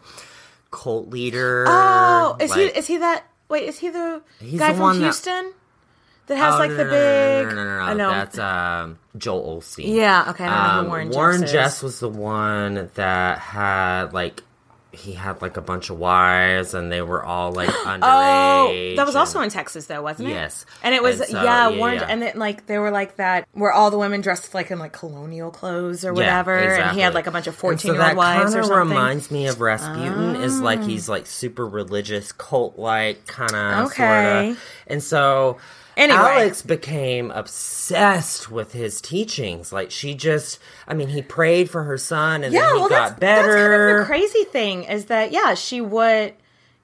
cult 0.70 1.11
leader. 1.11 1.64
Oh, 1.68 2.36
is 2.40 2.51
like- 2.51 2.72
he? 2.72 2.78
Is 2.78 2.86
he 2.86 2.96
that? 2.99 3.24
Wait, 3.49 3.64
is 3.68 3.78
he 3.78 3.88
the 3.90 4.20
guy 4.57 4.72
the 4.72 4.78
from 4.78 4.99
Houston 5.01 5.53
that, 6.26 6.36
has 6.36 6.55
Oh, 6.55 6.59
like 6.59 6.70
no, 6.70 6.76
the 6.76 6.84
no, 6.84 6.90
big? 6.90 7.46
No, 7.49 7.55
no, 7.55 7.64
no, 7.64 7.76
no, 7.78 7.82
I 7.82 7.94
no. 7.94 7.96
know. 8.05 8.11
That's 8.11 8.38
um, 8.38 8.99
Joel 9.16 9.61
Osteen. 9.61 9.94
Yeah, 9.96 10.26
okay, 10.30 10.44
I 10.44 10.49
don't 10.49 10.66
know 10.66 10.72
who 10.72 10.78
Um, 10.80 10.88
Warren 10.88 11.11
Warren 11.11 11.40
Jeffs. 11.40 11.53
Jeffs 11.53 11.82
was 11.82 12.01
the 12.01 12.09
one 12.11 12.90
that 12.94 13.38
had 13.38 14.12
like 14.12 14.42
he 14.93 15.12
had 15.12 15.43
like 15.43 15.57
a 15.57 15.61
bunch 15.61 15.91
of 15.91 15.99
wives, 15.99 16.72
and 16.74 16.91
they 16.91 17.03
were 17.03 17.22
all 17.22 17.53
like 17.53 17.68
underage. 17.68 17.99
Oh, 18.11 18.95
that 18.97 19.07
was 19.07 19.16
also 19.16 19.41
in 19.43 19.51
Texas, 19.51 19.86
though, 19.86 20.03
wasn't 20.03 20.28
it? 20.28 20.32
Yes. 20.32 20.64
and 20.82 20.95
it 20.95 21.03
was 21.03 21.20
And 21.20 21.28
so, 21.30 21.43
yeah, 21.43 21.68
yeah, 21.68 21.93
yeah. 21.93 22.07
and 22.09 22.22
then 22.22 22.39
like 22.39 22.66
they 22.66 22.78
were 22.78 22.91
like 22.91 23.16
that, 23.16 23.47
where 23.53 23.70
all 23.72 23.91
the 23.91 23.99
women 23.99 24.20
dressed 24.22 24.55
like 24.55 24.70
in 24.70 24.78
like 24.78 24.93
colonial 24.93 25.51
clothes 25.51 26.05
or 26.05 26.09
Yeah, 26.09 26.12
whatever, 26.14 26.57
and 26.59 26.95
he 26.97 27.01
had 27.01 27.14
like 27.14 27.26
a 27.26 27.30
bunch 27.30 27.47
of 27.47 27.55
fourteen 27.55 27.91
so 27.91 27.93
year 27.93 28.01
old 28.01 28.11
that 28.11 28.16
wives 28.16 28.55
or 28.55 28.62
something. 28.62 28.78
reminds 28.89 29.30
me 29.30 29.47
of 29.47 29.61
Rasputin 29.61 30.36
is 30.36 30.61
like 30.61 30.80
oh. 30.80 30.86
he's 30.86 31.09
like 31.09 31.26
super 31.26 31.66
religious, 31.66 32.32
cult 32.32 32.78
like 32.78 33.26
kind 33.26 33.55
of 33.55 33.86
Okay. 33.89 34.55
sorta. 34.55 34.61
And 34.86 35.03
so 35.03 35.59
Anyway. 35.99 36.16
Alex 36.16 36.62
became 36.62 37.32
obsessed 37.32 38.53
with 38.53 38.72
his 38.72 39.01
teachings. 39.01 39.72
Like 39.72 39.90
she 39.90 40.14
just, 40.14 40.61
I 40.86 40.94
mean, 40.94 41.09
he 41.09 41.22
prayed 41.22 41.68
for 41.68 41.82
her 41.82 41.99
son, 41.99 42.44
and 42.44 42.55
yeah, 42.55 42.61
then 42.61 42.74
he 42.74 42.80
well, 42.80 42.88
got 42.88 42.99
that's, 43.09 43.20
that's 43.20 43.46
kind 43.46 43.57
better. 43.59 43.99
of 43.99 43.99
the 43.99 44.07
crazy 44.07 44.44
thing 44.44 44.84
is 44.84 45.07
that 45.07 45.32
yeah, 45.32 45.55
she 45.55 45.80
would. 45.80 46.34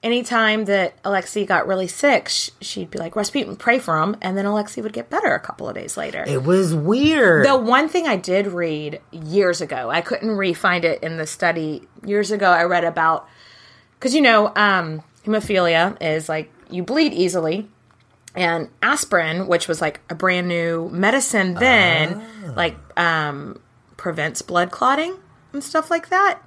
Anytime 0.03 0.65
that 0.65 0.93
Alexei 1.03 1.47
got 1.47 1.65
really 1.65 1.87
sick, 1.87 2.29
she'd 2.29 2.91
be 2.91 2.99
like, 2.99 3.15
Rasputin, 3.15 3.55
pray 3.55 3.79
for 3.79 3.99
him. 3.99 4.15
And 4.21 4.37
then 4.37 4.45
Alexei 4.45 4.81
would 4.81 4.93
get 4.93 5.09
better 5.09 5.33
a 5.33 5.39
couple 5.39 5.67
of 5.67 5.73
days 5.73 5.97
later. 5.97 6.23
it 6.27 6.43
was 6.43 6.75
weird. 6.75 7.43
The 7.43 7.57
one 7.57 7.89
thing 7.89 8.05
I 8.05 8.15
did 8.15 8.45
read 8.45 9.01
years 9.11 9.61
ago, 9.61 9.89
I 9.89 10.01
couldn't 10.01 10.29
re-find 10.29 10.85
it 10.85 11.01
in 11.01 11.17
the 11.17 11.25
study. 11.25 11.87
Years 12.05 12.29
ago, 12.29 12.51
I 12.51 12.65
read 12.65 12.83
about 12.83 13.27
because 13.97 14.13
you 14.13 14.21
know, 14.21 14.51
um, 14.55 15.01
hemophilia 15.25 15.97
is 15.99 16.29
like 16.29 16.51
you 16.69 16.83
bleed 16.83 17.11
easily, 17.11 17.67
and 18.35 18.69
aspirin, 18.81 19.47
which 19.47 19.67
was 19.67 19.81
like 19.81 20.01
a 20.09 20.15
brand 20.15 20.47
new 20.47 20.89
medicine, 20.89 21.53
then 21.55 22.23
like 22.55 22.75
um, 22.99 23.59
prevents 23.97 24.41
blood 24.41 24.71
clotting 24.71 25.15
and 25.53 25.63
stuff 25.63 25.89
like 25.89 26.09
that. 26.09 26.39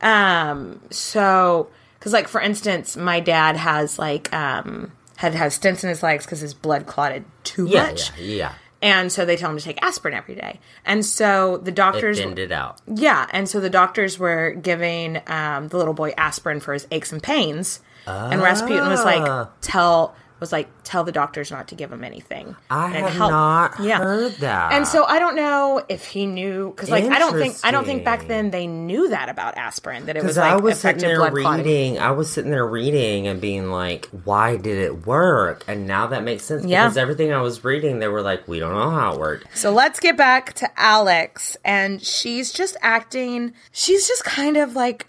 Um, 0.00 0.80
so, 0.90 1.68
because 1.98 2.12
like 2.12 2.28
for 2.28 2.40
instance, 2.40 2.96
my 2.96 3.20
dad 3.20 3.56
has 3.56 3.98
like 3.98 4.32
um, 4.32 4.92
had 5.16 5.34
has 5.34 5.58
stents 5.58 5.82
in 5.82 5.88
his 5.90 6.02
legs 6.02 6.24
because 6.24 6.40
his 6.40 6.54
blood 6.54 6.86
clotted 6.86 7.24
too 7.44 7.66
yeah, 7.66 7.86
much. 7.86 8.12
yeah, 8.18 8.24
yeah. 8.34 8.52
And 8.82 9.12
so 9.12 9.26
they 9.26 9.36
tell 9.36 9.50
him 9.50 9.58
to 9.58 9.62
take 9.62 9.82
aspirin 9.82 10.14
every 10.14 10.34
day. 10.34 10.58
And 10.86 11.04
so 11.04 11.58
the 11.58 11.68
It 11.70 11.74
doctors, 11.74 12.18
thinned 12.18 12.38
it 12.38 12.50
out. 12.50 12.80
yeah, 12.86 13.26
and 13.30 13.46
so 13.46 13.60
the 13.60 13.68
doctors 13.68 14.18
were 14.18 14.52
giving 14.52 15.20
um, 15.26 15.68
the 15.68 15.76
little 15.76 15.92
boy 15.92 16.14
aspirin 16.16 16.60
for 16.60 16.72
his 16.72 16.86
aches 16.90 17.12
and 17.12 17.22
pains. 17.22 17.80
And 18.06 18.40
Rasputin 18.40 18.88
was 18.88 19.00
Ah. 19.00 19.04
like, 19.04 19.48
tell 19.60 20.16
was 20.40 20.52
like, 20.52 20.68
tell 20.84 21.04
the 21.04 21.12
doctors 21.12 21.50
not 21.50 21.68
to 21.68 21.74
give 21.74 21.92
him 21.92 22.02
anything. 22.02 22.56
I 22.70 22.86
And 22.86 22.94
have 23.06 23.12
helped. 23.12 23.30
not 23.30 23.80
Yeah. 23.80 23.98
heard 23.98 24.32
that. 24.40 24.72
And 24.72 24.86
so 24.86 25.04
I 25.04 25.18
don't 25.18 25.36
know 25.36 25.82
if 25.88 26.06
he 26.06 26.26
knew 26.26 26.70
because 26.70 26.90
like 26.90 27.04
I 27.04 27.18
don't 27.18 27.34
think 27.38 27.56
I 27.62 27.70
don't 27.70 27.84
think 27.84 28.04
back 28.04 28.26
then 28.26 28.50
they 28.50 28.66
knew 28.66 29.08
that 29.10 29.28
about 29.28 29.56
aspirin 29.56 30.06
that 30.06 30.16
it 30.16 30.24
was 30.24 30.36
like 30.36 30.52
I 30.52 30.56
was 30.56 30.80
sitting 30.80 31.00
there 31.00 31.16
blood 31.18 31.32
clotting. 31.34 31.64
reading, 31.64 31.98
I 31.98 32.10
was 32.12 32.30
sitting 32.30 32.50
there 32.50 32.66
reading 32.66 33.26
and 33.28 33.40
being 33.40 33.70
like, 33.70 34.06
"Why 34.24 34.56
did 34.56 34.78
it 34.78 35.06
work?" 35.06 35.64
And 35.68 35.86
now 35.86 36.06
that 36.08 36.24
makes 36.24 36.44
sense 36.44 36.64
Yeah. 36.64 36.84
because 36.84 36.96
everything 36.96 37.32
I 37.32 37.40
was 37.42 37.62
reading, 37.64 37.98
they 37.98 38.08
were 38.08 38.22
like, 38.22 38.48
"We 38.48 38.58
don't 38.58 38.72
know 38.74 38.90
how 38.90 39.12
it 39.14 39.20
worked." 39.20 39.56
So 39.56 39.70
let's 39.72 40.00
get 40.00 40.16
back 40.16 40.54
to 40.54 40.68
Alex. 40.80 41.56
And 41.64 42.02
she's 42.02 42.52
just 42.52 42.76
acting, 42.80 43.52
she's 43.72 44.08
just 44.08 44.24
kind 44.24 44.56
of 44.56 44.74
like 44.74 45.06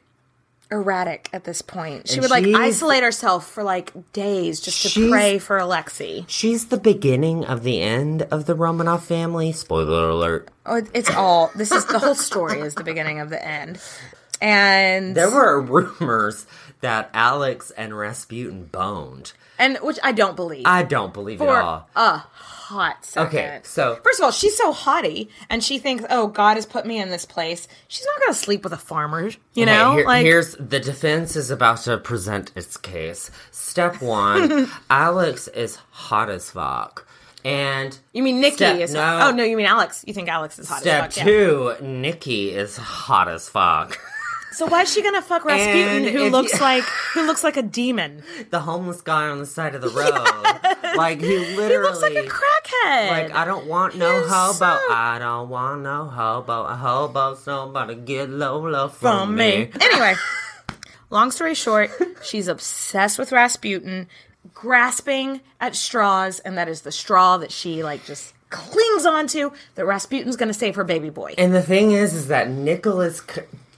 erratic 0.71 1.29
at 1.33 1.43
this 1.43 1.61
point. 1.61 2.07
She 2.07 2.15
And 2.15 2.21
would 2.23 2.31
like 2.31 2.45
isolate 2.47 3.03
herself 3.03 3.47
for 3.49 3.63
like 3.63 3.91
days 4.13 4.59
just 4.61 4.93
to 4.93 5.09
pray 5.09 5.37
for 5.37 5.57
Alexei. 5.57 6.25
She's 6.27 6.67
the 6.67 6.77
beginning 6.77 7.45
of 7.45 7.63
the 7.63 7.81
end 7.81 8.23
of 8.23 8.45
the 8.45 8.55
Romanov 8.55 9.01
family. 9.01 9.51
Spoiler 9.51 10.09
alert. 10.09 10.49
Oh, 10.65 10.81
it's 10.93 11.09
all, 11.09 11.51
this 11.55 11.71
is 11.71 11.85
the 11.85 11.99
whole 11.99 12.15
story 12.15 12.59
is 12.61 12.75
the 12.75 12.83
beginning 12.83 13.19
of 13.19 13.29
the 13.29 13.45
end. 13.45 13.79
And, 14.41 15.15
There 15.15 15.29
were 15.29 15.61
rumors 15.61 16.47
that 16.81 17.09
Alex 17.13 17.71
and 17.71 17.95
Rasputin 17.97 18.65
boned. 18.65 19.33
and 19.59 19.77
which 19.81 19.99
I 20.03 20.11
don't 20.13 20.35
believe. 20.35 20.63
I 20.65 20.83
don't 20.83 21.13
believe 21.13 21.41
it 21.41 21.45
for 21.45 21.57
all. 21.61 21.89
a 21.95 22.23
hot 22.71 23.05
second. 23.05 23.27
Okay, 23.39 23.59
so- 23.63 23.99
first 24.03 24.19
of 24.19 24.23
all, 24.25 24.31
she's 24.31 24.57
so 24.57 24.71
haughty, 24.71 25.29
and 25.49 25.63
she 25.63 25.77
thinks, 25.77 26.03
"Oh, 26.09 26.27
God 26.27 26.55
has 26.55 26.65
put 26.65 26.85
me 26.85 26.99
in 26.99 27.09
this 27.09 27.25
place." 27.25 27.67
She's 27.87 28.05
not 28.05 28.19
going 28.21 28.33
to 28.33 28.39
sleep 28.39 28.63
with 28.63 28.73
a 28.73 28.77
farmer, 28.77 29.29
you 29.53 29.63
Okay, 29.63 29.65
know. 29.65 29.93
here- 29.93 30.05
like, 30.05 30.23
here's 30.25 30.55
the 30.55 30.79
defense 30.79 31.35
is 31.35 31.51
about 31.51 31.77
to 31.83 31.97
present 31.97 32.51
its 32.55 32.77
case. 32.77 33.29
Step 33.51 34.01
one: 34.01 34.69
Alex 34.89 35.47
is 35.49 35.77
hot 35.91 36.29
as 36.29 36.49
fuck, 36.51 37.05
and 37.45 37.97
you 38.13 38.23
mean 38.23 38.39
Nikki 38.41 38.55
Step- 38.57 38.79
is? 38.79 38.93
no. 38.93 39.19
Oh 39.23 39.31
no, 39.31 39.43
you 39.43 39.57
mean 39.57 39.65
Alex? 39.65 40.03
You 40.07 40.13
think 40.13 40.29
Alex 40.29 40.59
is 40.59 40.67
hot 40.69 40.81
Step 40.81 41.07
as 41.09 41.15
fuck? 41.15 41.17
yeah. 41.17 41.23
two: 41.31 41.75
Nikki 41.81 42.51
is 42.51 42.77
hot 42.77 43.27
as 43.27 43.47
fuck. 43.49 43.97
So 44.51 44.65
why 44.67 44.81
is 44.81 44.91
she 44.93 45.01
gonna 45.01 45.21
fuck 45.21 45.45
Rasputin, 45.45 46.05
And 46.05 46.15
who 46.15 46.29
looks 46.29 46.53
you- 46.53 46.59
like 46.59 46.83
who 47.13 47.25
looks 47.25 47.43
like 47.43 47.57
a 47.57 47.61
demon? 47.61 48.21
the 48.49 48.59
homeless 48.59 49.01
guy 49.01 49.27
on 49.29 49.39
the 49.39 49.45
side 49.45 49.75
of 49.75 49.81
the 49.81 49.89
road. 49.99 50.95
Like 50.97 51.19
he 51.21 51.37
literally 51.55 51.69
He 51.69 51.77
looks 51.77 52.01
like 52.01 52.15
a 52.15 52.27
crackhead. 52.27 53.09
Like 53.09 53.31
I 53.35 53.45
don't 53.45 53.65
want 53.67 53.95
no 53.95 54.21
hobo. 54.27 54.53
so- 54.53 54.87
I 54.91 55.17
don't 55.19 55.49
want 55.49 55.81
no 55.83 56.05
hobo. 56.05 56.63
A 56.65 56.75
hobo's 56.75 57.47
nobody 57.47 57.95
get 57.95 58.29
low 58.29 58.59
low 58.67 58.89
from 58.89 59.27
from, 59.27 59.35
me. 59.35 59.65
me. 59.65 59.71
Anyway, 59.79 60.15
long 61.09 61.31
story 61.31 61.55
short, 61.55 61.89
she's 62.23 62.47
obsessed 62.49 63.17
with 63.17 63.31
Rasputin, 63.31 64.07
grasping 64.53 65.41
at 65.59 65.75
straws, 65.75 66.39
and 66.39 66.57
that 66.57 66.67
is 66.67 66.81
the 66.81 66.91
straw 66.91 67.37
that 67.37 67.51
she 67.51 67.83
like 67.83 68.05
just 68.05 68.33
clings 68.49 69.05
onto. 69.05 69.51
That 69.75 69.85
Rasputin's 69.85 70.35
gonna 70.35 70.53
save 70.53 70.75
her 70.75 70.83
baby 70.83 71.09
boy. 71.09 71.35
And 71.37 71.53
the 71.53 71.61
thing 71.63 71.91
is, 71.93 72.13
is 72.13 72.27
that 72.27 72.49
Nicholas 72.49 73.21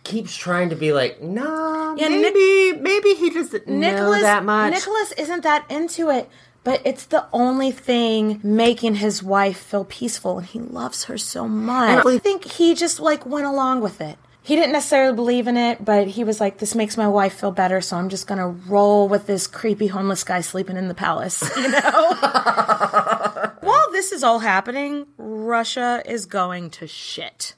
keeps 0.03 0.35
trying 0.35 0.69
to 0.69 0.75
be 0.75 0.91
like, 0.93 1.21
nah, 1.21 1.95
Yeah, 1.95 2.09
Nic- 2.09 2.33
maybe, 2.33 2.79
maybe 2.79 3.13
he 3.15 3.29
doesn't 3.29 3.67
know 3.67 4.19
that 4.19 4.43
much. 4.43 4.73
Nicholas 4.73 5.11
isn't 5.13 5.43
that 5.43 5.69
into 5.69 6.09
it, 6.09 6.29
but 6.63 6.81
it's 6.85 7.05
the 7.05 7.25
only 7.33 7.71
thing 7.71 8.39
making 8.43 8.95
his 8.95 9.21
wife 9.23 9.57
feel 9.57 9.85
peaceful, 9.85 10.37
and 10.39 10.47
he 10.47 10.59
loves 10.59 11.05
her 11.05 11.17
so 11.17 11.47
much. 11.47 12.05
I 12.05 12.17
think 12.17 12.45
he 12.45 12.73
just 12.75 12.99
like 12.99 13.25
went 13.25 13.45
along 13.45 13.81
with 13.81 14.01
it. 14.01 14.17
He 14.45 14.57
didn't 14.57 14.73
necessarily 14.73 15.15
believe 15.15 15.47
in 15.47 15.55
it, 15.55 15.85
but 15.85 16.07
he 16.07 16.25
was 16.25 16.41
like, 16.41 16.57
"This 16.57 16.75
makes 16.75 16.97
my 16.97 17.07
wife 17.07 17.33
feel 17.39 17.51
better, 17.51 17.79
so 17.79 17.95
I'm 17.95 18.09
just 18.09 18.27
gonna 18.27 18.49
roll 18.49 19.07
with 19.07 19.25
this 19.25 19.47
creepy 19.47 19.87
homeless 19.87 20.25
guy 20.25 20.41
sleeping 20.41 20.75
in 20.75 20.89
the 20.89 20.93
palace." 20.93 21.41
You 21.57 21.69
know. 21.69 22.13
While 23.61 23.91
this 23.91 24.11
is 24.11 24.23
all 24.23 24.39
happening, 24.39 25.07
Russia 25.17 26.03
is 26.05 26.25
going 26.25 26.69
to 26.71 26.87
shit. 26.87 27.55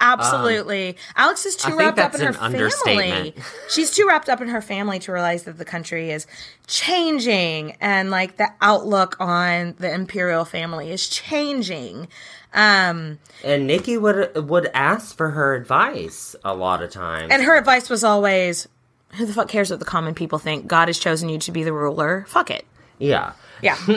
Absolutely. 0.00 0.96
Alex 1.16 1.46
is 1.46 1.56
too 1.56 1.72
Um, 1.72 1.78
wrapped 1.78 1.98
up 1.98 2.14
in 2.14 2.20
her 2.20 2.32
family. 2.32 3.34
She's 3.70 3.90
too 3.90 4.06
wrapped 4.06 4.28
up 4.28 4.40
in 4.40 4.48
her 4.48 4.60
family 4.60 4.98
to 5.00 5.12
realize 5.12 5.44
that 5.44 5.58
the 5.58 5.64
country 5.64 6.10
is 6.10 6.26
changing 6.66 7.76
and 7.80 8.10
like 8.10 8.36
the 8.36 8.48
outlook 8.60 9.16
on 9.18 9.74
the 9.78 9.92
imperial 9.92 10.44
family 10.44 10.90
is 10.90 11.08
changing. 11.08 12.08
Um, 12.54 13.18
and 13.44 13.66
Nikki 13.66 13.96
would 13.98 14.48
would 14.48 14.70
ask 14.72 15.16
for 15.16 15.30
her 15.30 15.54
advice 15.54 16.34
a 16.44 16.54
lot 16.54 16.82
of 16.82 16.90
times. 16.90 17.28
and 17.32 17.42
her 17.42 17.56
advice 17.56 17.90
was 17.90 18.02
always, 18.04 18.66
who 19.14 19.26
the 19.26 19.32
fuck 19.32 19.48
cares 19.48 19.70
what 19.70 19.78
the 19.78 19.84
common 19.84 20.14
people 20.14 20.38
think? 20.38 20.66
God 20.66 20.88
has 20.88 20.98
chosen 20.98 21.28
you 21.28 21.38
to 21.40 21.52
be 21.52 21.64
the 21.64 21.72
ruler. 21.72 22.24
Fuck 22.28 22.50
it. 22.50 22.64
yeah, 22.98 23.32
Yeah. 23.62 23.76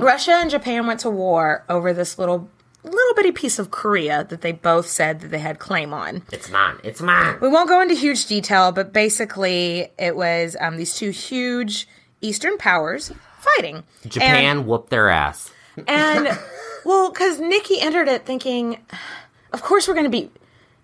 Russia 0.00 0.32
and 0.32 0.50
Japan 0.50 0.86
went 0.86 1.00
to 1.00 1.10
war 1.10 1.64
over 1.68 1.92
this 1.92 2.18
little 2.18 2.48
little 2.84 3.14
bitty 3.14 3.32
piece 3.32 3.58
of 3.58 3.70
Korea 3.70 4.24
that 4.24 4.40
they 4.40 4.52
both 4.52 4.88
said 4.88 5.20
that 5.20 5.30
they 5.30 5.38
had 5.38 5.58
claim 5.58 5.92
on. 5.94 6.22
it's 6.32 6.50
mine. 6.50 6.76
It's 6.82 7.00
mine. 7.00 7.38
We 7.40 7.48
won't 7.48 7.68
go 7.68 7.80
into 7.80 7.94
huge 7.94 8.26
detail, 8.26 8.72
but 8.72 8.92
basically 8.92 9.88
it 9.98 10.16
was 10.16 10.56
um, 10.60 10.76
these 10.76 10.94
two 10.94 11.10
huge 11.10 11.88
Eastern 12.20 12.58
powers 12.58 13.12
fighting. 13.38 13.84
Japan 14.06 14.66
whooped 14.66 14.90
their 14.90 15.08
ass. 15.08 15.50
And, 15.76 16.26
and 16.26 16.38
well, 16.84 17.10
because 17.10 17.40
Nikki 17.40 17.80
entered 17.80 18.08
it 18.08 18.26
thinking, 18.26 18.78
of 19.52 19.62
course 19.62 19.86
we're 19.86 19.94
going 19.94 20.04
to 20.04 20.10
beat 20.10 20.34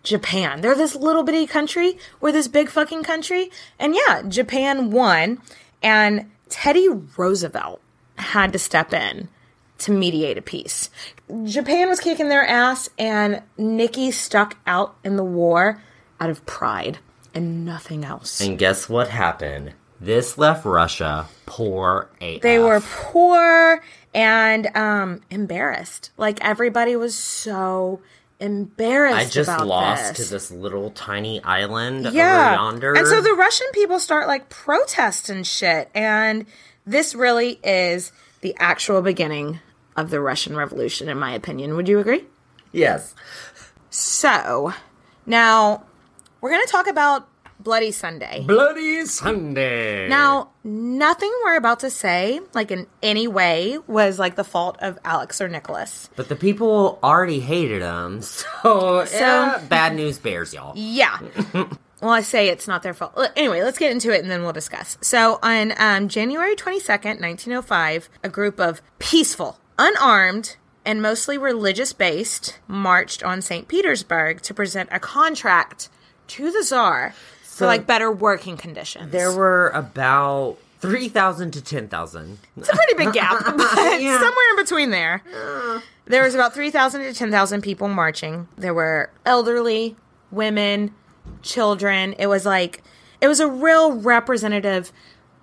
Japan. 0.03 0.61
They're 0.61 0.75
this 0.75 0.95
little 0.95 1.23
bitty 1.23 1.47
country. 1.47 1.99
We're 2.21 2.33
this 2.33 2.49
big 2.49 2.69
fucking 2.69 3.03
country. 3.03 3.51
And 3.79 3.95
yeah, 3.95 4.23
Japan 4.27 4.91
won. 4.91 5.41
And 5.83 6.31
Teddy 6.49 6.89
Roosevelt 6.89 7.81
had 8.17 8.53
to 8.53 8.59
step 8.59 8.93
in 8.93 9.29
to 9.79 9.93
mediate 9.93 10.39
a 10.39 10.43
peace. 10.43 10.91
Japan 11.45 11.89
was 11.89 12.01
kicking 12.01 12.29
their 12.29 12.45
ass, 12.47 12.89
and 12.99 13.43
Nikki 13.57 14.11
stuck 14.11 14.57
out 14.67 14.97
in 15.05 15.17
the 15.17 15.25
war 15.25 15.83
out 16.21 16.31
of 16.31 16.45
pride 16.47 16.99
and 17.35 17.65
nothing 17.65 18.05
else. 18.05 18.41
And 18.41 18.59
guess 18.59 18.89
what 18.89 19.09
happened? 19.09 19.75
This 20.01 20.39
left 20.39 20.65
Russia 20.65 21.27
poor 21.47 22.09
AF. 22.21 22.41
They 22.41 22.59
were 22.59 22.81
poor 22.81 23.83
and 24.15 24.77
um, 24.77 25.21
embarrassed. 25.31 26.11
Like 26.17 26.43
everybody 26.45 26.97
was 26.97 27.15
so 27.17 28.01
embarrassed. 28.41 29.17
I 29.17 29.25
just 29.25 29.49
about 29.49 29.67
lost 29.67 30.17
this. 30.17 30.27
to 30.27 30.33
this 30.33 30.51
little 30.51 30.91
tiny 30.91 31.43
island 31.43 32.09
yeah. 32.13 32.53
over 32.53 32.63
yonder. 32.63 32.95
And 32.95 33.07
so 33.07 33.21
the 33.21 33.33
Russian 33.33 33.67
people 33.73 33.99
start 33.99 34.29
like 34.29 34.49
protest 34.49 35.31
and 35.31 35.47
shit. 35.47 35.91
And 35.95 36.47
this 36.87 37.15
really 37.15 37.59
is 37.65 38.13
the 38.41 38.55
actual 38.59 39.03
beginning 39.03 39.61
of 39.99 40.11
the 40.11 40.21
Russian 40.21 40.57
Revolution, 40.57 41.09
in 41.09 41.19
my 41.19 41.33
opinion. 41.35 41.75
Would 41.77 41.89
you 41.89 41.99
agree? 41.99 42.25
yes, 42.73 43.15
So 43.91 44.73
now 45.27 45.85
we're 46.41 46.51
going 46.51 46.65
to 46.65 46.71
talk 46.71 46.87
about 46.87 47.29
Bloody 47.61 47.91
Sunday. 47.91 48.45
Bloody 48.47 49.05
Sunday. 49.07 50.09
Now, 50.09 50.51
nothing 50.63 51.33
we're 51.45 51.57
about 51.57 51.81
to 51.81 51.91
say, 51.91 52.41
like 52.55 52.71
in 52.71 52.87
any 53.03 53.27
way, 53.27 53.79
was 53.89 54.19
like 54.19 54.37
the 54.37 54.45
fault 54.45 54.77
of 54.81 54.99
Alex 55.05 55.41
or 55.41 55.49
Nicholas. 55.49 56.09
but 56.15 56.29
the 56.29 56.37
people 56.37 57.01
already 57.03 57.41
hated 57.41 57.83
him, 57.83 58.23
so, 58.23 59.05
yeah, 59.13 59.61
bad 59.69 59.97
news 59.97 60.19
bears, 60.19 60.55
y'all. 60.55 60.73
Yeah. 60.77 61.19
well, 61.53 62.11
I 62.11 62.21
say 62.21 62.49
it's 62.49 62.69
not 62.69 62.85
their 62.85 62.95
fault. 62.95 63.19
Anyway, 63.35 63.63
let's 63.63 63.79
get 63.79 63.91
into 63.91 64.15
it 64.15 64.21
and 64.23 64.31
then 64.31 64.43
we'll 64.43 64.53
discuss. 64.53 64.97
So, 65.01 65.41
on 65.43 65.73
um, 65.79 66.07
January 66.09 66.55
22nd, 66.55 67.21
1905, 67.21 68.09
a 68.23 68.29
group 68.29 68.61
of 68.61 68.81
peaceful, 69.01 69.59
unarmed, 69.79 70.57
and 70.85 71.01
mostly 71.03 71.39
religious 71.39 71.93
based 71.93 72.59
marched 72.67 73.23
on 73.23 73.41
St. 73.43 73.69
Petersburg 73.69 74.41
to 74.43 74.55
present 74.55 74.89
a 74.93 74.99
contract 75.01 75.89
to 76.29 76.51
the 76.51 76.63
Tsar 76.63 77.15
for 77.43 77.67
like 77.67 77.87
better 77.87 78.11
working 78.11 78.57
conditions. 78.57 79.11
There 79.11 79.33
were 79.33 79.69
about 79.71 80.57
three 80.81 81.09
thousand 81.09 81.53
to 81.53 81.61
ten 81.63 81.89
thousand. 81.89 82.39
It's 82.57 82.69
a 82.69 82.73
pretty 82.73 82.95
big 82.95 83.13
gap, 83.13 83.39
but 83.57 84.01
Yeah. 84.01 84.19
somewhere 84.21 84.51
in 84.51 84.57
between 84.57 84.91
there. 84.91 85.23
Uh. 85.35 85.81
There 86.07 86.23
was 86.23 86.35
about 86.35 86.55
3,000 86.55 87.03
to 87.03 87.13
10,000 87.13 87.61
people 87.61 87.87
marching. 87.87 88.49
There 88.57 88.73
were 88.73 89.11
elderly, 89.27 89.95
women, 90.31 90.95
children. 91.43 92.15
It 92.19 92.29
was 92.29 92.47
like, 92.47 92.83
it 93.21 93.29
was 93.29 93.41
a 93.41 93.47
real 93.47 93.93
representative 93.93 94.91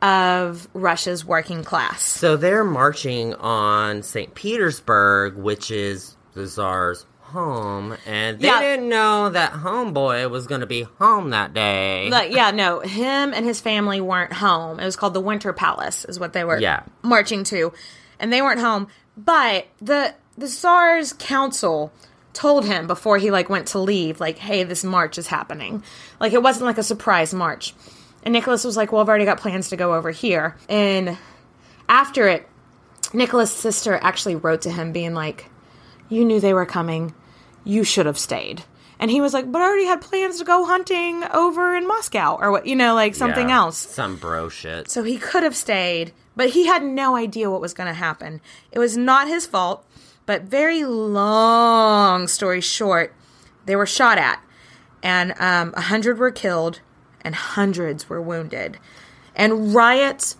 of 0.01 0.67
Russia's 0.73 1.25
working 1.25 1.63
class. 1.63 2.03
So 2.03 2.35
they're 2.37 2.63
marching 2.63 3.33
on 3.35 4.03
St. 4.03 4.33
Petersburg, 4.35 5.35
which 5.37 5.71
is 5.71 6.15
the 6.33 6.47
Tsar's 6.47 7.05
home, 7.21 7.97
and 8.05 8.39
they 8.39 8.47
Yeah. 8.47 8.61
didn't 8.61 8.87
know 8.87 9.29
that 9.29 9.51
homeboy 9.53 10.29
was 10.29 10.47
going 10.47 10.61
to 10.61 10.67
be 10.67 10.87
home 10.99 11.31
that 11.31 11.53
day. 11.53 12.07
Like, 12.09 12.31
yeah, 12.31 12.51
no, 12.51 12.79
him 12.81 13.33
and 13.33 13.45
his 13.45 13.59
family 13.59 13.99
weren't 13.99 14.33
home. 14.33 14.79
It 14.79 14.85
was 14.85 14.95
called 14.95 15.13
the 15.13 15.19
Winter 15.21 15.51
Palace, 15.51 16.05
is 16.05 16.19
what 16.19 16.33
they 16.33 16.43
were 16.43 16.59
Yeah. 16.59 16.81
marching 17.01 17.43
to, 17.45 17.73
and 18.19 18.31
they 18.31 18.41
weren't 18.41 18.59
home. 18.61 18.87
But 19.17 19.67
the 19.81 20.13
the 20.37 20.47
Tsar's 20.49 21.13
council 21.13 21.93
told 22.33 22.65
him 22.65 22.85
before 22.87 23.17
he 23.17 23.31
like 23.31 23.49
went 23.49 23.67
to 23.69 23.79
leave, 23.79 24.19
like, 24.19 24.37
"Hey, 24.37 24.63
this 24.63 24.83
march 24.83 25.17
is 25.17 25.27
happening." 25.27 25.81
Like, 26.19 26.33
it 26.33 26.43
wasn't 26.43 26.65
like 26.65 26.77
a 26.77 26.83
surprise 26.83 27.33
march. 27.33 27.73
And 28.25 28.33
Nicholas 28.33 28.63
was 28.65 28.75
like, 28.75 28.91
"Well, 28.91 29.01
I've 29.01 29.07
already 29.07 29.25
got 29.25 29.39
plans 29.39 29.69
to 29.69 29.77
go 29.77 29.93
over 29.93 30.11
here." 30.11 30.57
And 30.67 31.17
after 31.87 32.27
it, 32.27 32.47
Nicholas' 33.13 33.51
sister 33.51 33.99
actually 34.01 34.35
wrote 34.35 34.61
to 34.61 34.71
him, 34.71 34.91
being 34.91 35.13
like, 35.13 35.49
"You 36.09 36.25
knew 36.25 36.39
they 36.39 36.53
were 36.53 36.65
coming. 36.65 37.13
You 37.63 37.83
should 37.83 38.07
have 38.07 38.17
stayed." 38.17 38.63
And 38.99 39.11
he 39.11 39.21
was 39.21 39.33
like, 39.33 39.51
"But 39.51 39.61
I 39.61 39.65
already 39.65 39.85
had 39.85 40.01
plans 40.01 40.39
to 40.39 40.45
go 40.45 40.65
hunting 40.65 41.23
over 41.33 41.75
in 41.75 41.87
Moscow, 41.87 42.37
or 42.39 42.49
what, 42.51 42.65
you 42.65 42.75
know, 42.75 42.95
like 42.95 43.13
something 43.13 43.49
Yeah, 43.49 43.57
else." 43.57 43.77
Some 43.77 44.15
bro 44.15 44.49
shit. 44.49 44.89
So 44.89 45.03
he 45.03 45.17
could 45.17 45.43
have 45.43 45.55
stayed, 45.55 46.11
but 46.35 46.49
he 46.49 46.65
had 46.65 46.81
no 46.83 47.15
idea 47.15 47.51
what 47.51 47.61
was 47.61 47.73
going 47.73 47.87
to 47.87 47.93
happen. 47.93 48.41
It 48.71 48.79
was 48.79 48.97
not 48.97 49.27
his 49.27 49.45
fault, 49.45 49.85
but 50.25 50.43
very 50.43 50.83
long 50.83 52.27
story 52.27 52.61
short, 52.61 53.13
they 53.65 53.75
were 53.75 53.85
shot 53.85 54.17
at, 54.17 54.39
and 55.03 55.33
um, 55.39 55.73
a 55.75 55.81
hundred 55.81 56.17
were 56.17 56.31
killed, 56.31 56.79
and 57.25 57.35
hundreds 57.35 58.07
were 58.07 58.21
wounded, 58.21 58.77
and 59.35 59.75
riots 59.75 60.37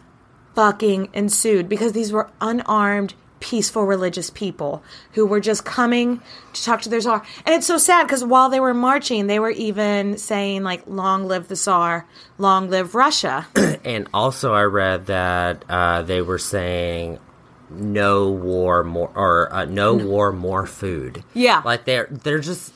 fucking 0.56 1.10
ensued 1.14 1.68
because 1.68 1.92
these 1.92 2.14
were 2.14 2.30
unarmed. 2.40 3.16
Peaceful 3.42 3.84
religious 3.84 4.32
people 4.32 4.82
who 5.12 5.24
were 5.24 5.42
just 5.42 5.66
coming 5.66 6.20
to 6.54 6.64
talk 6.64 6.82
to 6.82 6.90
their 6.90 7.02
czar, 7.02 7.22
and 7.46 7.54
it's 7.54 7.68
so 7.68 7.78
sad 7.78 8.08
because 8.08 8.24
while 8.24 8.50
they 8.50 8.60
were 8.60 8.74
marching, 8.74 9.28
they 9.28 9.40
were 9.40 9.52
even 9.52 10.18
saying 10.18 10.64
like 10.64 10.88
"Long 10.88 11.28
live 11.28 11.48
the 11.48 11.56
czar, 11.56 12.08
long 12.40 12.70
live 12.70 12.96
Russia." 12.96 13.46
And 13.86 14.08
also, 14.16 14.52
I 14.54 14.64
read 14.64 15.06
that 15.08 15.64
uh, 15.70 16.02
they 16.02 16.24
were 16.24 16.40
saying 16.40 17.20
no 17.70 18.30
war 18.30 18.84
more 18.84 19.12
or 19.16 19.54
uh, 19.54 19.66
no 19.66 19.94
war 19.96 20.32
more 20.32 20.66
food. 20.68 21.24
Yeah. 21.34 21.62
like 21.66 21.86
they're 21.86 22.08
they're 22.12 22.40
just 22.40 22.72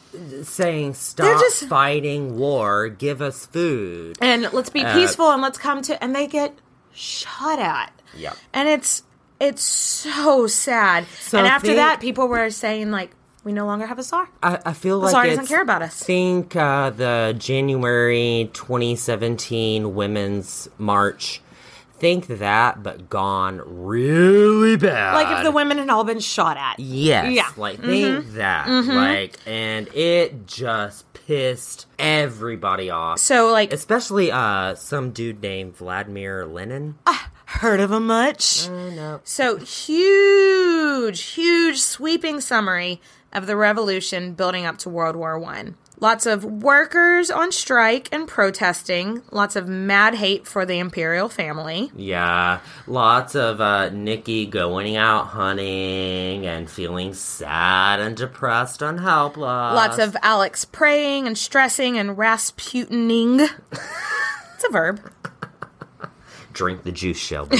saying 0.45 0.95
stop 0.95 1.25
They're 1.25 1.39
just- 1.39 1.65
fighting 1.65 2.37
war, 2.37 2.89
give 2.89 3.21
us 3.21 3.45
food. 3.45 4.17
and 4.21 4.51
let's 4.53 4.69
be 4.69 4.83
peaceful 4.83 5.29
and 5.31 5.41
let's 5.41 5.57
come 5.57 5.81
to 5.83 6.03
and 6.03 6.15
they 6.15 6.27
get 6.27 6.53
shot 6.93 7.59
at 7.59 7.91
Yeah, 8.17 8.33
and 8.53 8.67
it's 8.67 9.03
it's 9.39 9.63
so 9.63 10.47
sad 10.47 11.05
So 11.21 11.37
and 11.37 11.47
after 11.47 11.67
think- 11.67 11.77
that 11.77 11.99
people 12.01 12.27
were 12.27 12.49
saying 12.49 12.91
like 12.91 13.11
we 13.45 13.53
no 13.53 13.65
longer 13.65 13.85
have 13.87 13.97
a 13.97 14.03
czar. 14.03 14.27
I, 14.43 14.59
I 14.65 14.73
feel 14.73 14.99
like 14.99 15.11
Czar 15.11 15.25
doesn't 15.25 15.47
care 15.47 15.61
about 15.61 15.81
us. 15.81 16.01
I 16.01 16.05
think 16.05 16.55
uh, 16.57 16.89
the 16.89 17.33
January 17.39 18.49
2017 18.53 19.95
Women's 19.95 20.67
March. 20.77 21.41
Think 21.99 22.27
that, 22.27 22.81
but 22.81 23.09
gone 23.09 23.61
really 23.65 24.77
bad. 24.77 25.15
Like 25.15 25.37
if 25.37 25.43
the 25.43 25.51
women 25.51 25.77
had 25.77 25.89
all 25.89 26.03
been 26.03 26.19
shot 26.19 26.57
at. 26.57 26.79
Yes. 26.79 27.31
Yeah. 27.31 27.43
Mm-hmm. 27.43 27.61
Like 27.61 27.79
think 27.81 28.33
that. 28.33 28.67
Like 28.67 29.37
and 29.45 29.87
it 29.89 30.47
just 30.47 31.11
pissed 31.13 31.85
everybody 31.97 32.89
off. 32.89 33.19
So 33.19 33.51
like 33.51 33.73
Especially 33.73 34.31
uh 34.31 34.75
some 34.75 35.11
dude 35.11 35.41
named 35.41 35.75
Vladimir 35.75 36.45
Lenin. 36.45 36.95
heard 37.45 37.79
of 37.79 37.91
him 37.91 38.07
much? 38.07 38.69
no. 38.69 39.21
So 39.23 39.57
huge, 39.57 41.21
huge 41.21 41.79
sweeping 41.79 42.41
summary 42.41 43.01
of 43.33 43.47
the 43.47 43.55
revolution 43.55 44.33
building 44.33 44.65
up 44.65 44.77
to 44.79 44.89
World 44.89 45.15
War 45.15 45.37
One. 45.37 45.75
Lots 46.01 46.25
of 46.25 46.45
workers 46.45 47.29
on 47.29 47.51
strike 47.51 48.07
and 48.13 48.25
protesting. 48.25 49.21
Lots 49.31 49.57
of 49.57 49.67
mad 49.67 50.15
hate 50.15 50.47
for 50.47 50.65
the 50.65 50.79
imperial 50.79 51.27
family. 51.27 51.91
Yeah. 51.93 52.59
Lots 52.87 53.35
of 53.35 53.59
uh 53.59 53.89
Nikki 53.89 54.45
going 54.45 54.95
out 54.95 55.27
hunting 55.27 56.45
and 56.45 56.69
feeling 56.69 57.13
sad 57.13 57.99
and 57.99 58.15
depressed 58.15 58.81
and 58.81 58.99
helpless. 58.99 59.43
Lots 59.43 59.97
of 59.97 60.15
Alex 60.21 60.63
praying 60.63 61.27
and 61.27 61.37
stressing 61.37 61.97
and 61.97 62.11
Rasputining. 62.11 63.49
it's 63.71 64.63
a 64.67 64.71
verb. 64.71 65.01
drink 66.53 66.83
the 66.83 66.93
juice, 66.93 67.17
Shelby. 67.19 67.57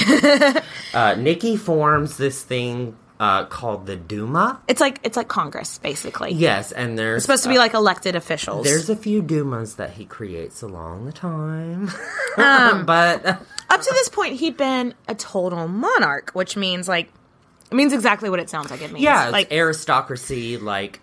uh 0.94 1.14
Nikki 1.16 1.58
forms 1.58 2.16
this 2.16 2.42
thing 2.42 2.96
uh 3.20 3.44
called 3.44 3.84
the 3.86 3.94
Duma. 3.96 4.60
It's 4.66 4.80
like 4.80 4.98
it's 5.04 5.16
like 5.16 5.28
Congress, 5.28 5.78
basically. 5.78 6.32
Yes, 6.32 6.72
and 6.72 6.98
there's 6.98 7.18
It's 7.18 7.24
supposed 7.26 7.42
to 7.44 7.48
be 7.50 7.58
like 7.58 7.74
elected 7.74 8.16
officials. 8.16 8.64
There's 8.66 8.88
a 8.90 8.96
few 8.96 9.20
Dumas 9.22 9.74
that 9.76 9.90
he 9.92 10.06
creates 10.06 10.62
along 10.62 11.04
the 11.06 11.12
time. 11.12 11.90
Um, 12.38 12.86
but 12.86 13.26
uh, 13.26 13.36
Up 13.68 13.80
to 13.82 13.90
this 13.92 14.08
point, 14.08 14.38
he'd 14.40 14.56
been 14.56 14.94
a 15.08 15.14
total 15.16 15.66
monarch, 15.68 16.30
which 16.32 16.56
means 16.56 16.88
like 16.88 17.10
it 17.70 17.74
means 17.74 17.92
exactly 17.92 18.30
what 18.30 18.40
it 18.40 18.48
sounds 18.48 18.70
like 18.70 18.80
it 18.82 18.90
means. 18.92 19.02
yeah, 19.04 19.28
like 19.30 19.52
aristocracy, 19.52 20.56
like 20.56 21.00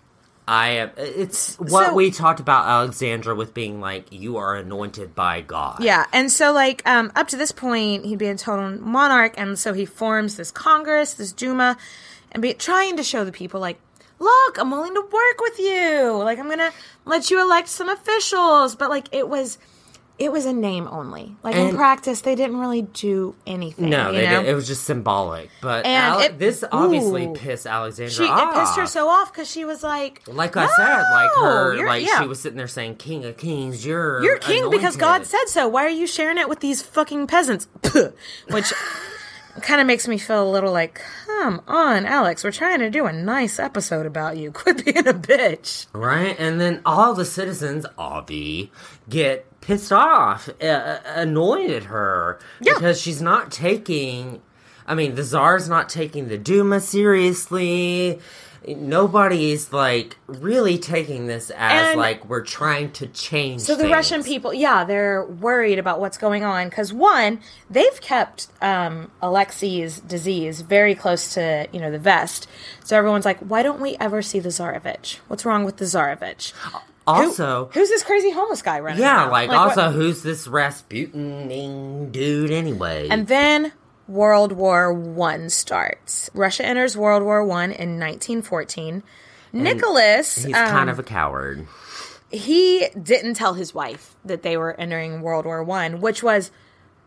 I 0.48 0.68
am 0.70 0.90
it's 0.96 1.56
what 1.60 1.88
So- 1.88 1.94
we 1.94 2.10
talked 2.10 2.40
about 2.40 2.66
Alexandra 2.66 3.34
with 3.34 3.52
being 3.52 3.80
like 3.82 4.10
you 4.10 4.38
are 4.38 4.56
anointed 4.56 5.14
by 5.14 5.42
God. 5.42 5.80
yeah, 5.84 6.06
and 6.12 6.32
so 6.32 6.52
like 6.52 6.82
um, 6.88 7.12
up 7.14 7.28
to 7.28 7.36
this 7.36 7.52
point, 7.52 8.06
he'd 8.06 8.18
be 8.18 8.26
a 8.28 8.34
total 8.34 8.70
monarch, 8.80 9.34
and 9.36 9.58
so 9.58 9.72
he 9.74 9.84
forms 9.84 10.36
this 10.36 10.50
Congress, 10.50 11.14
this 11.14 11.32
Duma, 11.32 11.76
and 12.32 12.42
be 12.42 12.54
trying 12.54 12.96
to 12.96 13.02
show 13.02 13.24
the 13.24 13.32
people 13.32 13.60
like. 13.60 13.78
Look, 14.20 14.58
I'm 14.58 14.72
willing 14.72 14.94
to 14.94 15.00
work 15.00 15.40
with 15.40 15.60
you. 15.60 16.10
Like 16.24 16.40
I'm 16.40 16.48
gonna 16.48 16.72
let 17.04 17.30
you 17.30 17.40
elect 17.40 17.68
some 17.68 17.88
officials, 17.88 18.74
but 18.74 18.90
like 18.90 19.06
it 19.12 19.28
was, 19.28 19.58
it 20.18 20.32
was 20.32 20.44
a 20.44 20.52
name 20.52 20.88
only. 20.90 21.36
Like 21.44 21.54
in 21.54 21.76
practice, 21.76 22.22
they 22.22 22.34
didn't 22.34 22.58
really 22.58 22.82
do 22.82 23.36
anything. 23.46 23.90
No, 23.90 24.10
you 24.10 24.18
they 24.18 24.26
know? 24.26 24.42
did, 24.42 24.48
it 24.50 24.54
was 24.56 24.66
just 24.66 24.82
symbolic. 24.82 25.50
But 25.62 25.86
And 25.86 26.14
Ale- 26.16 26.20
it- 26.22 26.38
this 26.40 26.64
obviously 26.72 27.26
Ooh. 27.26 27.32
pissed 27.34 27.64
Alexandra 27.64 28.12
she 28.12 28.24
off. 28.28 28.56
it 28.56 28.58
pissed 28.58 28.76
her 28.76 28.86
so 28.86 29.06
off 29.08 29.32
because 29.32 29.48
she 29.48 29.64
was 29.64 29.84
like, 29.84 30.20
like 30.26 30.56
I 30.56 30.66
said, 30.66 31.02
like 31.12 31.30
her, 31.36 31.86
like 31.86 32.04
yeah. 32.04 32.20
she 32.20 32.26
was 32.26 32.40
sitting 32.40 32.58
there 32.58 32.66
saying, 32.66 32.96
"King 32.96 33.24
of 33.24 33.36
Kings, 33.36 33.86
you're 33.86 34.20
You're 34.20 34.38
king 34.38 34.68
because 34.68 34.96
God 34.96 35.26
said 35.26 35.44
so. 35.46 35.68
Why 35.68 35.84
are 35.84 35.88
you 35.90 36.08
sharing 36.08 36.38
it 36.38 36.48
with 36.48 36.58
these 36.58 36.82
fucking 36.82 37.28
peasants? 37.28 37.68
Which 38.50 38.72
kind 39.62 39.80
of 39.80 39.86
makes 39.86 40.08
me 40.08 40.18
feel 40.18 40.42
a 40.42 40.50
little 40.50 40.72
like, 40.72 41.00
come 41.26 41.60
on, 41.66 42.06
Alex, 42.06 42.44
we're 42.44 42.52
trying 42.52 42.80
to 42.80 42.90
do 42.90 43.06
a 43.06 43.12
nice 43.12 43.58
episode 43.58 44.06
about 44.06 44.36
you. 44.36 44.50
Quit 44.52 44.84
being 44.84 45.06
a 45.06 45.14
bitch. 45.14 45.86
Right? 45.92 46.38
And 46.38 46.60
then 46.60 46.82
all 46.84 47.14
the 47.14 47.24
citizens, 47.24 47.86
Avi, 47.96 48.70
get 49.08 49.60
pissed 49.60 49.92
off, 49.92 50.48
uh, 50.62 50.98
annoyed 51.04 51.70
at 51.70 51.84
her 51.84 52.38
because 52.60 53.00
she's 53.00 53.22
not 53.22 53.50
taking. 53.52 54.40
I 54.86 54.94
mean, 54.94 55.14
the 55.16 55.22
czar's 55.22 55.68
not 55.68 55.90
taking 55.90 56.28
the 56.28 56.38
Duma 56.38 56.80
seriously. 56.80 58.20
Nobody's 58.66 59.72
like 59.72 60.16
really 60.26 60.78
taking 60.78 61.26
this 61.26 61.50
as 61.50 61.88
And- 61.90 61.98
like 62.00 62.24
we're 62.28 62.42
trying 62.44 62.92
to 62.92 63.06
change. 63.08 63.60
So 63.62 63.74
the 63.74 63.82
things. 63.82 63.92
Russian 63.92 64.22
people, 64.24 64.52
yeah, 64.54 64.84
they're 64.84 65.24
worried 65.24 65.78
about 65.78 66.00
what's 66.00 66.18
going 66.18 66.44
on 66.44 66.68
because 66.68 66.92
one, 66.92 67.40
they've 67.70 68.00
kept 68.00 68.48
um, 68.62 69.10
Alexei's 69.22 70.00
disease 70.00 70.60
very 70.62 70.94
close 70.94 71.34
to 71.34 71.66
you 71.72 71.80
know 71.80 71.90
the 71.90 71.98
vest. 71.98 72.48
So 72.84 72.96
everyone's 72.96 73.24
like, 73.24 73.38
why 73.40 73.62
don't 73.62 73.80
we 73.80 73.96
ever 74.00 74.22
see 74.22 74.40
the 74.40 74.48
Tsarevich? 74.50 75.18
What's 75.28 75.44
wrong 75.44 75.64
with 75.64 75.76
the 75.76 75.84
Tsarevich? 75.84 76.52
Who- 76.52 76.78
Also, 77.06 77.70
who's 77.72 77.88
this 77.88 78.02
crazy 78.02 78.30
homeless 78.30 78.60
guy 78.60 78.80
running? 78.80 79.00
yeah, 79.00 79.22
around? 79.22 79.30
like, 79.30 79.48
what- 79.48 79.56
also, 79.58 79.90
who's 79.90 80.22
this 80.22 80.46
Rasputin 80.46 82.10
dude 82.10 82.50
anyway? 82.50 83.08
And 83.10 83.26
then 83.28 83.72
World 84.08 84.52
War 84.52 84.92
One 84.92 85.50
starts. 85.50 86.30
Russia 86.34 86.64
enters 86.66 86.96
World 86.96 87.22
War 87.22 87.44
One 87.44 87.70
in 87.70 88.00
1914. 88.00 89.02
Nicholas, 89.52 90.44
he's 90.44 90.54
um, 90.56 90.68
kind 90.68 90.90
of 90.90 90.98
a 90.98 91.02
coward. 91.02 91.66
he 92.30 92.86
didn't 93.00 93.34
tell 93.34 93.54
his 93.54 93.72
wife 93.74 94.14
that 94.24 94.42
they 94.42 94.56
were 94.56 94.78
entering 94.78 95.22
World 95.22 95.44
War 95.46 95.62
One, 95.62 96.00
which 96.00 96.22
was 96.22 96.50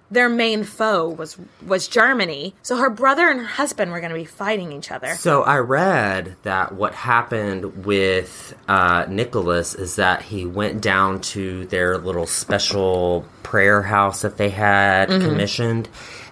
their 0.09 0.27
main 0.27 0.63
foe 0.63 1.07
was 1.07 1.37
was 1.65 1.87
Germany. 1.87 2.53
So 2.63 2.75
her 2.77 2.89
brother 2.89 3.29
and 3.29 3.39
her 3.39 3.45
husband 3.45 3.91
were 3.91 3.99
going 4.01 4.09
to 4.11 4.17
be 4.17 4.25
fighting 4.25 4.73
each 4.73 4.91
other. 4.91 5.13
So 5.15 5.43
I 5.43 5.59
read 5.59 6.35
that 6.43 6.73
what 6.73 6.93
happened 6.93 7.85
with 7.85 8.53
uh, 8.67 9.05
Nicholas 9.07 9.73
is 9.73 9.95
that 9.95 10.21
he 10.23 10.45
went 10.45 10.81
down 10.81 11.21
to 11.21 11.65
their 11.67 11.97
little 11.97 12.25
special 12.27 13.25
prayer 13.43 13.81
house 13.83 14.23
that 14.23 14.35
they 14.37 14.49
had 14.49 15.07
Mm-hmm. 15.09 15.27
commissioned, 15.29 15.87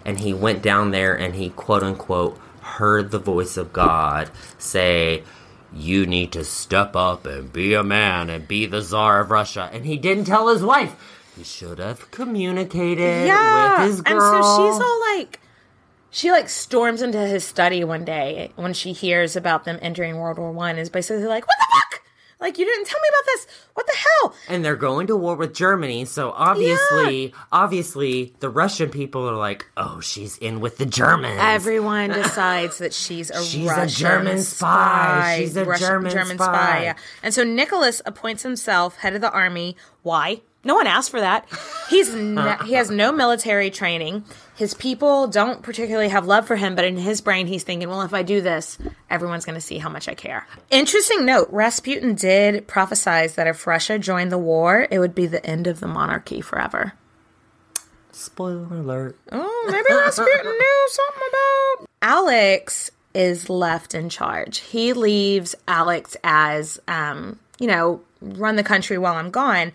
and 0.10 0.20
he 0.20 0.34
went 0.34 0.64
down 0.64 0.90
there 0.90 1.16
and 1.16 1.36
he 1.36 1.50
quote 1.52 1.84
unquote 1.84 2.36
heard 2.62 3.12
the 3.12 3.20
voice 3.20 3.58
of 3.58 3.72
God 3.72 4.32
say. 4.58 5.24
You 5.72 6.08
need 6.08 6.32
to 6.32 6.44
step 6.44 6.96
up 6.96 7.28
and 7.28 7.54
be 7.54 7.76
a 7.76 7.84
man 7.84 8.32
and 8.32 8.48
be 8.48 8.66
the 8.66 8.82
czar 8.82 9.20
of 9.22 9.30
Russia. 9.30 9.70
And 9.72 9.86
he 9.86 9.98
didn't 9.98 10.26
tell 10.26 10.48
his 10.48 10.64
wife. 10.64 10.96
He 11.38 11.44
should 11.44 11.78
have 11.78 12.10
communicated 12.10 13.28
yeah, 13.28 13.84
with 13.84 13.92
his 13.92 14.02
girl. 14.02 14.36
and 14.36 14.44
so 14.44 14.72
she's 14.72 14.82
all 14.82 15.00
like, 15.14 15.40
she 16.10 16.32
like 16.32 16.50
storms 16.50 17.04
into 17.04 17.20
his 17.20 17.44
study 17.44 17.84
one 17.84 18.04
day 18.04 18.52
when 18.56 18.74
she 18.74 18.94
hears 18.94 19.36
about 19.36 19.66
them 19.66 19.78
entering 19.80 20.18
World 20.18 20.40
War 20.40 20.52
One. 20.52 20.80
Is 20.80 20.90
basically 20.90 21.28
like, 21.28 21.46
what 21.48 21.58
the 21.60 21.68
fuck? 21.72 21.89
Like 22.40 22.58
you 22.58 22.66
didn't 22.66 22.86
tell 22.86 23.00
me 23.02 23.08
about 23.10 23.26
this. 23.26 23.48
What 23.74 23.86
the 23.88 23.94
hell? 23.98 24.36
and 24.48 24.64
they're 24.64 24.76
going 24.76 25.08
to 25.08 25.16
war 25.16 25.36
with 25.36 25.54
Germany. 25.54 26.06
So 26.06 26.32
obviously, 26.32 27.34
obviously, 27.52 28.34
the 28.40 28.50
Russian 28.50 28.90
people 28.90 29.28
are 29.30 29.36
like, 29.36 29.66
"Oh, 29.76 30.00
she's 30.00 30.38
in 30.38 30.60
with 30.62 30.78
the 30.78 30.86
Germans." 30.86 31.40
Everyone 31.42 32.10
decides 32.24 32.78
that 32.78 32.94
she's 32.94 33.30
a 33.30 33.44
She's 33.44 33.70
a 33.70 33.88
German 33.88 34.40
spy. 34.40 35.38
She's 35.40 35.58
a 35.58 35.66
Russian- 35.66 36.10
German 36.10 36.38
spy. 36.38 36.84
Yeah. 36.84 36.96
And 37.24 37.34
so 37.34 37.44
Nicholas 37.44 38.02
appoints 38.06 38.44
himself 38.44 38.98
head 38.98 39.14
of 39.16 39.22
the 39.22 39.32
army. 39.32 39.76
Why? 40.04 40.42
No 40.64 40.76
one 40.76 40.88
asked 40.88 41.10
for 41.12 41.20
that. 41.22 41.48
He's 41.90 42.14
ne- 42.16 42.58
he 42.66 42.74
has 42.74 42.90
no 42.92 43.12
military 43.12 43.70
training. 43.70 44.24
His 44.56 44.74
people 44.74 45.28
don't 45.28 45.62
particularly 45.64 46.10
have 46.10 46.26
love 46.26 46.46
for 46.46 46.58
him, 46.58 46.76
but 46.76 46.84
in 46.84 46.98
his 46.98 47.22
brain, 47.22 47.48
he's 47.48 47.64
thinking, 47.64 47.88
well, 47.88 48.02
if 48.02 48.14
I 48.14 48.24
do 48.24 48.42
this, 48.42 48.78
everyone's 49.10 49.46
going 49.46 49.56
to 49.56 49.62
see 49.62 49.78
how 49.78 49.88
much 49.88 50.10
I 50.10 50.16
care. 50.16 50.46
Interesting 50.70 51.26
note 51.26 51.48
Rasputin 51.50 52.14
did 52.16 52.68
prophesize 52.68 53.36
that 53.36 53.48
if 53.48 53.66
Russia 53.66 53.98
joined 53.98 54.32
the 54.34 54.38
war, 54.38 54.86
it 54.92 55.00
would 55.00 55.16
be 55.16 55.28
the 55.28 55.46
end 55.46 55.66
of 55.68 55.80
the 55.80 55.88
monarchy 55.88 56.42
forever. 56.42 56.92
Spoiler 58.12 58.68
alert. 58.78 59.18
Oh, 59.32 59.68
maybe 59.72 59.98
Rasputin 59.98 60.44
knew 60.52 60.88
something 60.90 61.24
about. 61.30 61.88
Alex 62.02 62.92
is 63.14 63.50
left 63.50 63.96
in 63.96 64.10
charge. 64.10 64.60
He 64.60 64.92
leaves 64.92 65.56
Alex 65.70 66.18
as, 66.22 66.80
um, 66.88 67.40
you 67.60 67.68
know, 67.68 68.02
run 68.22 68.58
the 68.58 68.64
country 68.64 68.98
while 68.98 69.16
I'm 69.16 69.32
gone. 69.32 69.72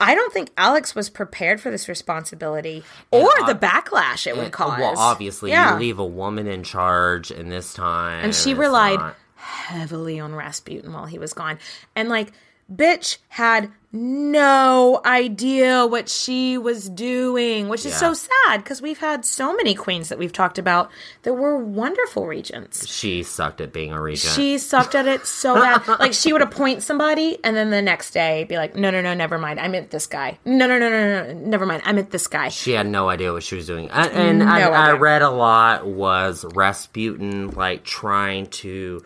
I 0.00 0.14
don't 0.14 0.32
think 0.32 0.50
Alex 0.56 0.94
was 0.94 1.10
prepared 1.10 1.60
for 1.60 1.70
this 1.70 1.88
responsibility 1.88 2.82
or 3.10 3.28
the 3.46 3.54
backlash 3.54 4.26
it 4.26 4.36
would 4.36 4.50
cause. 4.52 4.78
Well, 4.80 4.94
obviously, 4.96 5.50
Yeah. 5.50 5.74
you 5.74 5.80
leave 5.80 5.98
a 5.98 6.04
woman 6.06 6.46
in 6.46 6.62
charge 6.64 7.30
in 7.30 7.48
this 7.50 7.74
time, 7.74 8.24
and 8.24 8.34
she 8.34 8.54
relied 8.54 8.98
not- 8.98 9.16
heavily 9.36 10.18
on 10.20 10.34
Rasputin 10.34 10.92
while 10.92 11.06
he 11.06 11.18
was 11.18 11.32
gone. 11.32 11.58
And 11.94 12.08
like, 12.08 12.32
bitch 12.74 13.18
had 13.28 13.70
no 13.92 15.00
idea 15.04 15.84
what 15.84 16.08
she 16.08 16.56
was 16.56 16.88
doing, 16.88 17.68
which 17.68 17.84
is 17.84 17.92
so 17.92 18.14
sad 18.14 18.58
because 18.62 18.80
we've 18.80 18.98
had 19.00 19.24
so 19.24 19.52
many 19.56 19.74
queens 19.74 20.08
that 20.10 20.18
we've 20.18 20.32
talked 20.32 20.58
about 20.58 20.90
that 21.22 21.34
were 21.34 21.58
wonderful 21.58 22.26
regents. 22.28 22.86
She 22.86 23.24
sucked 23.24 23.60
at 23.60 23.72
being 23.72 23.92
a 23.92 24.00
regent. 24.00 24.34
She 24.34 24.58
sucked 24.58 24.94
at 24.94 25.08
it 25.08 25.26
so 25.26 25.54
bad. 25.54 25.88
like 25.98 26.12
she 26.12 26.32
would 26.32 26.42
appoint 26.42 26.84
somebody 26.84 27.38
and 27.42 27.56
then 27.56 27.70
the 27.70 27.82
next 27.82 28.12
day 28.12 28.44
be 28.44 28.56
like, 28.56 28.76
no, 28.76 28.92
no, 28.92 29.02
no, 29.02 29.12
never 29.12 29.38
mind. 29.38 29.58
I 29.58 29.66
meant 29.66 29.90
this 29.90 30.06
guy. 30.06 30.38
No, 30.44 30.68
no, 30.68 30.78
no, 30.78 30.88
no, 30.88 31.32
no, 31.32 31.40
never 31.40 31.66
mind. 31.66 31.82
I 31.84 31.92
meant 31.92 32.12
this 32.12 32.28
guy. 32.28 32.50
She 32.50 32.70
had 32.72 32.86
no 32.86 33.08
idea 33.08 33.32
what 33.32 33.42
she 33.42 33.56
was 33.56 33.66
doing. 33.66 33.90
And, 33.90 34.12
and 34.12 34.42
I, 34.44 34.60
No 34.60 34.70
I 34.70 34.88
idea. 34.90 35.00
read 35.00 35.22
a 35.22 35.30
lot 35.30 35.84
was 35.84 36.44
Rasputin 36.54 37.50
like 37.50 37.82
trying 37.82 38.46
to 38.46 39.02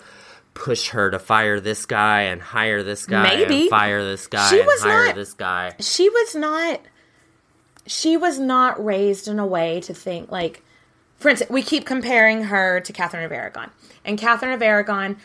push 0.55 0.91
her 0.91 1.11
to 1.11 1.19
fire 1.19 1.59
this 1.61 1.85
guy 1.85 2.23
and 2.23 2.41
hire 2.41 2.83
this 2.83 3.07
guy 3.07 3.23
Maybe. 3.25 3.63
and 3.63 3.71
fire 3.71 4.05
this 4.05 4.27
guy 4.29 4.49
She 4.51 4.59
and 4.61 4.67
was 4.67 4.83
hire 4.83 5.07
not- 5.07 5.15
this 5.17 5.33
guy. 5.35 5.75
she 5.81 6.09
was 6.09 6.35
not 6.37 6.81
she 7.87 8.17
was 8.17 8.39
not 8.39 8.83
raised 8.83 9.29
in 9.29 9.39
a 9.39 9.47
way 9.47 9.81
to 9.83 9.93
think 9.93 10.31
like 10.31 10.63
for 11.19 11.29
instance 11.29 11.51
we 11.51 11.63
keep 11.63 11.85
comparing 11.85 12.45
her 12.45 12.81
to 12.81 12.93
catherine 12.93 13.25
of 13.25 13.33
aragon 13.33 13.71
and 14.05 14.17
catherine 14.19 14.53
of 14.53 14.63
aragon 14.63 15.17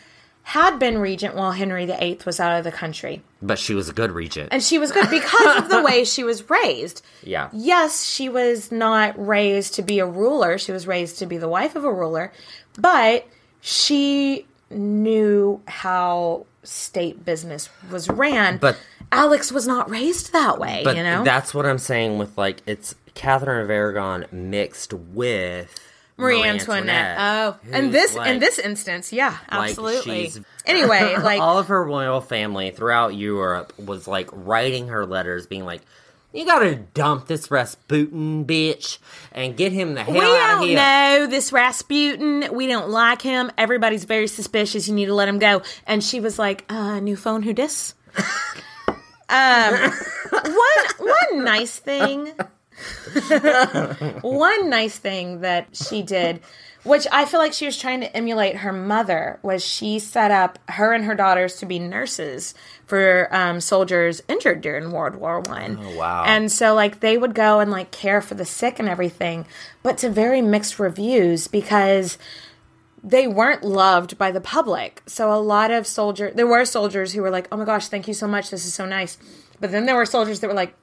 had 0.42 0.78
been 0.78 0.98
regent 0.98 1.34
while 1.36 1.52
henry 1.52 1.86
viii 1.86 2.18
was 2.26 2.40
out 2.40 2.58
of 2.58 2.64
the 2.64 2.72
country 2.72 3.22
But 3.40 3.58
she 3.58 3.72
was 3.74 3.88
a 3.88 3.92
good 3.92 4.10
regent. 4.10 4.48
and 4.52 4.62
she 4.62 4.78
was 4.78 4.90
good 4.92 5.08
because 5.08 5.58
of 5.62 5.68
the 5.70 5.80
way 5.88 6.04
she 6.04 6.24
was 6.24 6.50
raised 6.50 7.02
yeah. 7.22 7.48
yes 7.52 8.04
she 8.04 8.28
was 8.28 8.70
not 8.72 9.14
raised 9.24 9.74
to 9.74 9.82
be 9.82 10.00
a 10.00 10.06
ruler 10.06 10.58
she 10.58 10.72
was 10.72 10.86
raised 10.86 11.18
to 11.20 11.26
be 11.26 11.38
the 11.38 11.48
wife 11.48 11.76
of 11.76 11.84
a 11.84 11.92
ruler 11.92 12.32
but 12.78 13.26
she 13.62 14.46
knew 14.70 15.60
how 15.66 16.46
state 16.62 17.24
business 17.24 17.68
was 17.90 18.08
ran 18.08 18.58
But- 18.58 18.78
alex 19.12 19.50
was 19.50 19.66
not 19.66 19.90
raised 19.90 20.32
that 20.32 20.58
way 20.58 20.82
you 20.86 21.02
know 21.02 21.24
that's 21.24 21.52
what 21.52 21.66
I'm 21.66 21.78
saying 21.78 22.18
with 22.18 22.36
like 22.38 22.62
it's 22.66 22.94
Catherine 23.14 23.62
of 23.64 23.70
Aragon 23.70 24.26
mixed 24.30 24.92
with 24.92 25.74
Marie 26.16 26.42
Antoinette. 26.44 27.16
Oh, 27.18 27.56
and 27.72 27.92
this 27.92 28.14
like- 28.14 28.30
in 28.30 28.38
this 28.40 28.58
instance, 28.58 29.12
yeah, 29.12 29.36
like, 29.50 29.70
absolutely. 29.70 30.28
she's- 30.28 30.40
anyway, 30.66 31.16
like 31.22 31.40
all 31.40 31.58
of 31.58 31.68
her 31.68 31.82
royal 31.82 32.20
family 32.20 32.70
throughout 32.70 33.14
Europe 33.14 33.72
was 33.78 34.06
like 34.06 34.28
writing 34.32 34.88
her 34.88 35.06
letters, 35.06 35.46
being 35.46 35.64
like, 35.64 35.80
"You 36.32 36.44
gotta 36.44 36.76
dump 36.76 37.26
this 37.26 37.50
Rasputin 37.50 38.44
bitch 38.44 38.98
and 39.32 39.56
get 39.56 39.72
him 39.72 39.94
the 39.94 40.04
hell 40.04 40.14
we 40.14 40.20
out 40.20 40.54
of 40.54 40.60
don't 40.60 40.74
know 40.74 41.26
this 41.26 41.52
Rasputin. 41.52 42.44
We 42.52 42.66
don't 42.66 42.90
like 42.90 43.22
him. 43.22 43.50
Everybody's 43.58 44.04
very 44.04 44.28
suspicious. 44.28 44.88
You 44.88 44.94
need 44.94 45.06
to 45.06 45.14
let 45.14 45.28
him 45.28 45.38
go. 45.38 45.62
And 45.86 46.02
she 46.02 46.20
was 46.20 46.38
like, 46.38 46.64
uh, 46.68 47.00
"New 47.00 47.16
phone, 47.16 47.42
who 47.42 47.52
dis?" 47.52 47.94
um, 49.28 49.92
one 50.30 51.08
one 51.30 51.44
nice 51.44 51.78
thing, 51.78 52.32
one 54.22 54.70
nice 54.70 54.98
thing 54.98 55.40
that 55.40 55.68
she 55.76 56.02
did, 56.02 56.40
which 56.84 57.06
I 57.12 57.24
feel 57.24 57.40
like 57.40 57.52
she 57.52 57.66
was 57.66 57.76
trying 57.76 58.00
to 58.00 58.16
emulate 58.16 58.56
her 58.56 58.72
mother, 58.72 59.38
was 59.42 59.64
she 59.64 59.98
set 59.98 60.30
up 60.30 60.58
her 60.68 60.92
and 60.92 61.04
her 61.04 61.14
daughters 61.14 61.56
to 61.56 61.66
be 61.66 61.78
nurses 61.78 62.54
for 62.90 63.28
um, 63.34 63.60
soldiers 63.60 64.20
injured 64.28 64.60
during 64.60 64.90
World 64.92 65.14
War 65.14 65.40
One. 65.40 65.78
Oh, 65.80 65.96
wow. 65.96 66.24
And 66.26 66.50
so 66.52 66.74
like 66.74 67.00
they 67.00 67.16
would 67.16 67.34
go 67.34 67.60
and 67.60 67.70
like 67.70 67.90
care 67.90 68.20
for 68.20 68.34
the 68.34 68.44
sick 68.44 68.78
and 68.78 68.88
everything, 68.88 69.46
but 69.82 69.96
to 69.98 70.10
very 70.10 70.42
mixed 70.42 70.78
reviews 70.78 71.46
because 71.48 72.18
they 73.02 73.26
weren't 73.26 73.62
loved 73.64 74.18
by 74.18 74.30
the 74.30 74.40
public. 74.40 75.02
So 75.06 75.32
a 75.32 75.40
lot 75.40 75.70
of 75.70 75.86
soldiers, 75.86 76.34
there 76.34 76.46
were 76.46 76.64
soldiers 76.66 77.12
who 77.12 77.22
were 77.22 77.30
like, 77.30 77.48
"Oh 77.50 77.56
my 77.56 77.64
gosh, 77.64 77.88
thank 77.88 78.06
you 78.08 78.14
so 78.14 78.26
much. 78.26 78.50
This 78.50 78.66
is 78.66 78.74
so 78.74 78.84
nice." 78.84 79.16
But 79.60 79.70
then 79.72 79.86
there 79.86 79.96
were 79.96 80.04
soldiers 80.06 80.40
that 80.40 80.48
were 80.48 80.54
like, 80.54 80.74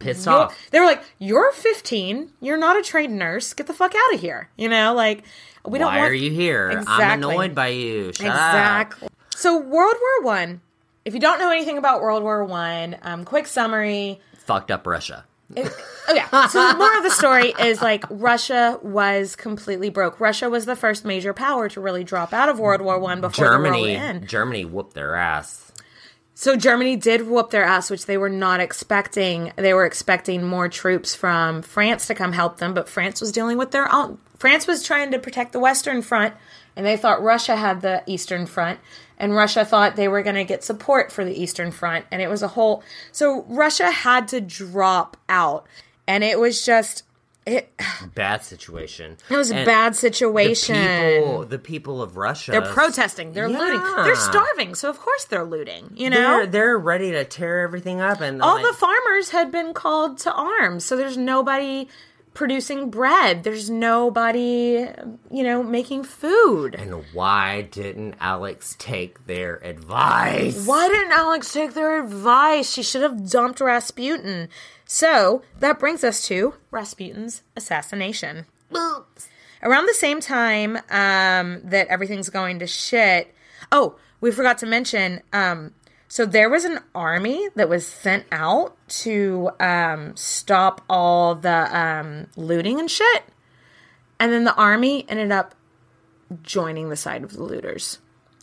Pissed 0.00 0.24
you're- 0.26 0.38
off. 0.38 0.58
They 0.70 0.80
were 0.80 0.86
like, 0.86 1.02
"You're 1.18 1.52
15. 1.52 2.30
You're 2.40 2.56
not 2.56 2.78
a 2.78 2.82
trained 2.82 3.18
nurse. 3.18 3.52
Get 3.52 3.66
the 3.66 3.74
fuck 3.74 3.94
out 3.94 4.14
of 4.14 4.20
here." 4.20 4.48
You 4.56 4.68
know, 4.70 4.94
like 4.94 5.22
we 5.64 5.78
don't 5.78 5.92
Why 5.92 5.98
want 5.98 6.10
are 6.10 6.14
you 6.14 6.30
here? 6.30 6.82
I'm 6.86 7.18
annoyed 7.22 7.54
by 7.54 7.68
you. 7.68 8.12
Shut 8.14 8.26
up. 8.26 8.32
exactly. 8.34 9.08
So 9.36 9.58
World 9.58 9.96
War 10.00 10.24
One. 10.26 10.60
If 11.04 11.14
you 11.14 11.20
don't 11.20 11.38
know 11.38 11.50
anything 11.50 11.78
about 11.78 12.02
World 12.02 12.22
War 12.22 12.44
One, 12.44 12.96
um, 13.02 13.24
quick 13.24 13.46
summary. 13.46 14.20
Fucked 14.38 14.70
up 14.70 14.86
Russia. 14.86 15.24
It- 15.56 15.72
oh 16.08 16.14
yeah. 16.14 16.46
So 16.48 16.68
the 16.72 16.78
moral 16.78 16.98
of 16.98 17.02
the 17.04 17.10
story 17.10 17.52
is 17.58 17.82
like 17.82 18.04
Russia 18.08 18.78
was 18.82 19.34
completely 19.34 19.90
broke. 19.90 20.20
Russia 20.20 20.48
was 20.48 20.64
the 20.66 20.76
first 20.76 21.04
major 21.04 21.32
power 21.32 21.68
to 21.70 21.80
really 21.80 22.04
drop 22.04 22.32
out 22.32 22.48
of 22.48 22.58
World 22.60 22.80
War 22.82 22.98
One 22.98 23.20
before 23.20 23.44
Germany, 23.46 23.96
ended. 23.96 24.28
Germany 24.28 24.64
whooped 24.64 24.94
their 24.94 25.14
ass. 25.16 25.72
So 26.34 26.56
Germany 26.56 26.96
did 26.96 27.26
whoop 27.26 27.50
their 27.50 27.64
ass, 27.64 27.90
which 27.90 28.06
they 28.06 28.16
were 28.16 28.30
not 28.30 28.60
expecting. 28.60 29.52
They 29.56 29.74
were 29.74 29.84
expecting 29.84 30.42
more 30.46 30.68
troops 30.68 31.14
from 31.14 31.60
France 31.62 32.06
to 32.06 32.14
come 32.14 32.32
help 32.32 32.58
them, 32.58 32.72
but 32.72 32.88
France 32.88 33.20
was 33.20 33.30
dealing 33.32 33.58
with 33.58 33.72
their 33.72 33.92
own. 33.92 34.18
France 34.38 34.66
was 34.66 34.82
trying 34.82 35.10
to 35.10 35.18
protect 35.18 35.52
the 35.52 35.58
Western 35.60 36.00
Front, 36.00 36.34
and 36.76 36.86
they 36.86 36.96
thought 36.96 37.22
Russia 37.22 37.56
had 37.56 37.82
the 37.82 38.02
Eastern 38.06 38.46
Front, 38.46 38.80
and 39.20 39.34
Russia 39.36 39.64
thought 39.64 39.94
they 39.94 40.08
were 40.08 40.22
going 40.22 40.34
to 40.34 40.44
get 40.44 40.64
support 40.64 41.12
for 41.12 41.24
the 41.24 41.40
Eastern 41.40 41.70
Front, 41.70 42.06
and 42.10 42.20
it 42.20 42.28
was 42.28 42.42
a 42.42 42.48
whole. 42.48 42.82
So 43.12 43.42
Russia 43.48 43.90
had 43.90 44.26
to 44.28 44.40
drop 44.40 45.16
out, 45.28 45.66
and 46.08 46.24
it 46.24 46.40
was 46.40 46.64
just 46.64 47.04
it. 47.46 47.72
Bad 48.14 48.42
situation. 48.44 49.16
It 49.30 49.36
was 49.36 49.50
a 49.50 49.56
And 49.56 49.66
bad 49.66 49.92
The 49.94 49.98
situation. 49.98 50.74
people, 50.76 51.44
the 51.44 51.58
people 51.58 52.02
of 52.02 52.16
Russia. 52.16 52.52
they're 52.52 52.62
protesting. 52.62 53.32
They're 53.32 53.48
looting. 53.48 53.80
They're 54.04 54.14
starving. 54.16 54.74
So 54.74 54.88
of 54.90 54.98
course 54.98 55.24
they're 55.26 55.44
looting. 55.44 55.92
You 55.94 56.10
know, 56.10 56.16
They're 56.16 56.46
they're 56.46 56.78
ready 56.78 57.10
to 57.12 57.24
tear 57.24 57.60
everything 57.60 58.00
up, 58.00 58.20
and 58.20 58.40
all 58.42 58.56
like, 58.56 58.66
the 58.66 58.72
farmers 58.74 59.30
had 59.30 59.50
been 59.52 59.74
called 59.74 60.18
to 60.18 60.32
arms 60.32 60.84
so 60.84 60.96
there's 60.96 61.16
nobody 61.16 61.88
producing 62.34 62.90
bread. 62.90 63.44
There's 63.44 63.68
nobody 63.68 64.86
you 65.30 65.42
know 65.42 65.62
making 65.62 66.04
food. 66.04 66.74
And 66.74 67.04
why 67.12 67.62
didn't 67.62 68.14
Alex 68.20 68.76
take 68.78 69.26
their 69.26 69.56
advice? 69.64 70.66
why 70.66 70.88
didn't 70.88 71.12
alex 71.12 71.52
take 71.52 71.74
their 71.74 72.02
advice? 72.02 72.70
She 72.70 72.82
should 72.82 73.02
have 73.02 73.28
dumped 73.30 73.60
rasputin. 73.60 74.48
So 74.86 75.42
that 75.58 75.78
brings 75.78 76.02
us 76.02 76.22
to 76.28 76.54
rasputin's 76.70 77.42
assassination. 77.56 78.46
Oops. 78.76 79.28
around 79.64 79.86
the 79.86 79.94
same 79.94 80.20
time 80.20 80.76
um, 80.90 81.60
that 81.64 81.88
everything's 81.88 82.30
going 82.30 82.60
to 82.60 82.66
shit. 82.66 83.34
Oh 83.72 83.96
we 84.20 84.30
forgot 84.30 84.58
to 84.58 84.66
mention 84.66 85.22
um, 85.32 85.72
so 86.10 86.26
there 86.26 86.50
was 86.50 86.64
an 86.64 86.80
army 86.92 87.50
that 87.54 87.68
was 87.68 87.86
sent 87.86 88.26
out 88.32 88.76
to 88.88 89.50
um, 89.60 90.16
stop 90.16 90.84
all 90.90 91.36
the 91.36 91.78
um, 91.78 92.26
looting 92.34 92.80
and 92.80 92.90
shit. 92.90 93.22
And 94.18 94.32
then 94.32 94.42
the 94.42 94.54
army 94.56 95.06
ended 95.08 95.30
up 95.30 95.54
joining 96.42 96.88
the 96.88 96.96
side 96.96 97.22
of 97.22 97.34
the 97.34 97.44
looters 97.44 98.00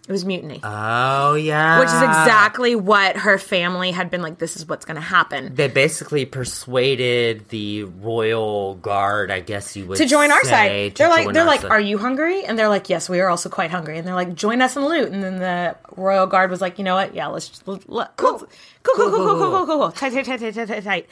it 0.08 0.12
was 0.12 0.26
mutiny 0.26 0.60
Oh 0.64 1.36
yeah, 1.36 1.80
which 1.80 1.90
is 1.90 2.02
exactly 2.02 2.76
what 2.76 3.18
her 3.18 3.38
family 3.38 3.92
had 3.92 4.10
been 4.10 4.22
like 4.22 4.40
this 4.40 4.56
is 4.56 4.68
what's 4.68 4.86
going 4.86 4.96
to 4.96 5.02
happen 5.02 5.54
They 5.54 5.68
basically 5.68 6.26
persuaded 6.26 7.50
the 7.50 7.84
royal 7.84 8.76
guard, 8.76 9.32
I 9.32 9.40
guess 9.40 9.76
you 9.76 9.86
would 9.86 9.98
to 9.98 10.06
join 10.06 10.32
our 10.32 10.44
side. 10.44 10.96
They're 10.96 11.10
like, 11.10 11.34
they're 11.34 11.44
like, 11.44 11.62
side. 11.62 11.72
are 11.72 11.80
you 11.80 11.98
hungry? 11.98 12.46
And 12.46 12.58
they're 12.58 12.70
like, 12.70 12.90
yes, 12.90 13.10
we 13.10 13.20
are 13.20 13.30
also 13.30 13.50
quite 13.50 13.72
hungry. 13.72 13.98
And 13.98 14.08
they're 14.08 14.16
like, 14.16 14.34
join 14.36 14.62
us 14.62 14.76
in 14.76 14.86
loot. 14.86 15.12
And 15.12 15.24
then 15.24 15.38
the 15.38 15.76
royal 15.96 16.28
guard 16.28 16.52
was 16.52 16.62
like, 16.62 16.78
you 16.78 16.84
know 16.84 16.96
what? 16.96 17.14
Yeah, 17.14 17.28
let's 17.28 17.50
just 17.50 17.68
let, 17.68 17.90
let, 17.90 18.18
cool. 18.18 18.40
Cool, 18.84 18.96
cool, 18.96 19.10
cool, 19.10 19.12
cool, 19.12 19.26
cool, 19.26 19.38
cool, 19.38 19.66
cool, 19.66 19.78
cool, 19.78 19.92
tight, 19.92 20.14
tight, 20.14 20.26
tight, 20.26 20.40
tight, 20.40 20.54
tight, 20.54 20.68
tight, 20.68 20.84
tight. 20.84 21.10